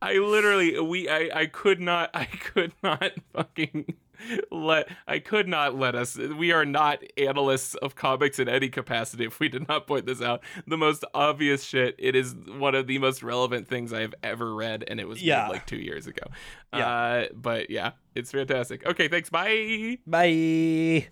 I 0.00 0.14
literally 0.14 0.78
we 0.80 1.08
I 1.08 1.30
I 1.32 1.46
could 1.46 1.80
not 1.80 2.10
I 2.14 2.24
could 2.24 2.72
not 2.82 3.12
fucking 3.32 3.94
let 4.50 4.88
I 5.06 5.20
could 5.20 5.46
not 5.46 5.76
let 5.78 5.94
us 5.94 6.16
we 6.16 6.50
are 6.50 6.64
not 6.64 7.02
analysts 7.16 7.74
of 7.76 7.94
comics 7.94 8.38
in 8.40 8.48
any 8.48 8.68
capacity 8.68 9.24
if 9.26 9.38
we 9.38 9.48
did 9.48 9.68
not 9.68 9.86
point 9.86 10.06
this 10.06 10.20
out. 10.20 10.42
The 10.66 10.76
most 10.76 11.04
obvious 11.14 11.62
shit. 11.64 11.94
It 12.00 12.16
is 12.16 12.34
one 12.34 12.74
of 12.74 12.88
the 12.88 12.98
most 12.98 13.22
relevant 13.22 13.68
things 13.68 13.92
I 13.92 14.00
have 14.00 14.14
ever 14.24 14.52
read 14.54 14.82
and 14.88 14.98
it 14.98 15.06
was 15.06 15.22
Yeah. 15.22 15.48
like 15.48 15.66
2 15.66 15.76
years 15.76 16.08
ago. 16.08 16.24
Yeah. 16.74 16.86
Uh 16.88 17.26
but 17.34 17.70
yeah, 17.70 17.92
it's 18.16 18.32
fantastic. 18.32 18.84
Okay, 18.84 19.06
thanks. 19.06 19.30
Bye. 19.30 19.98
Bye. 20.04 21.08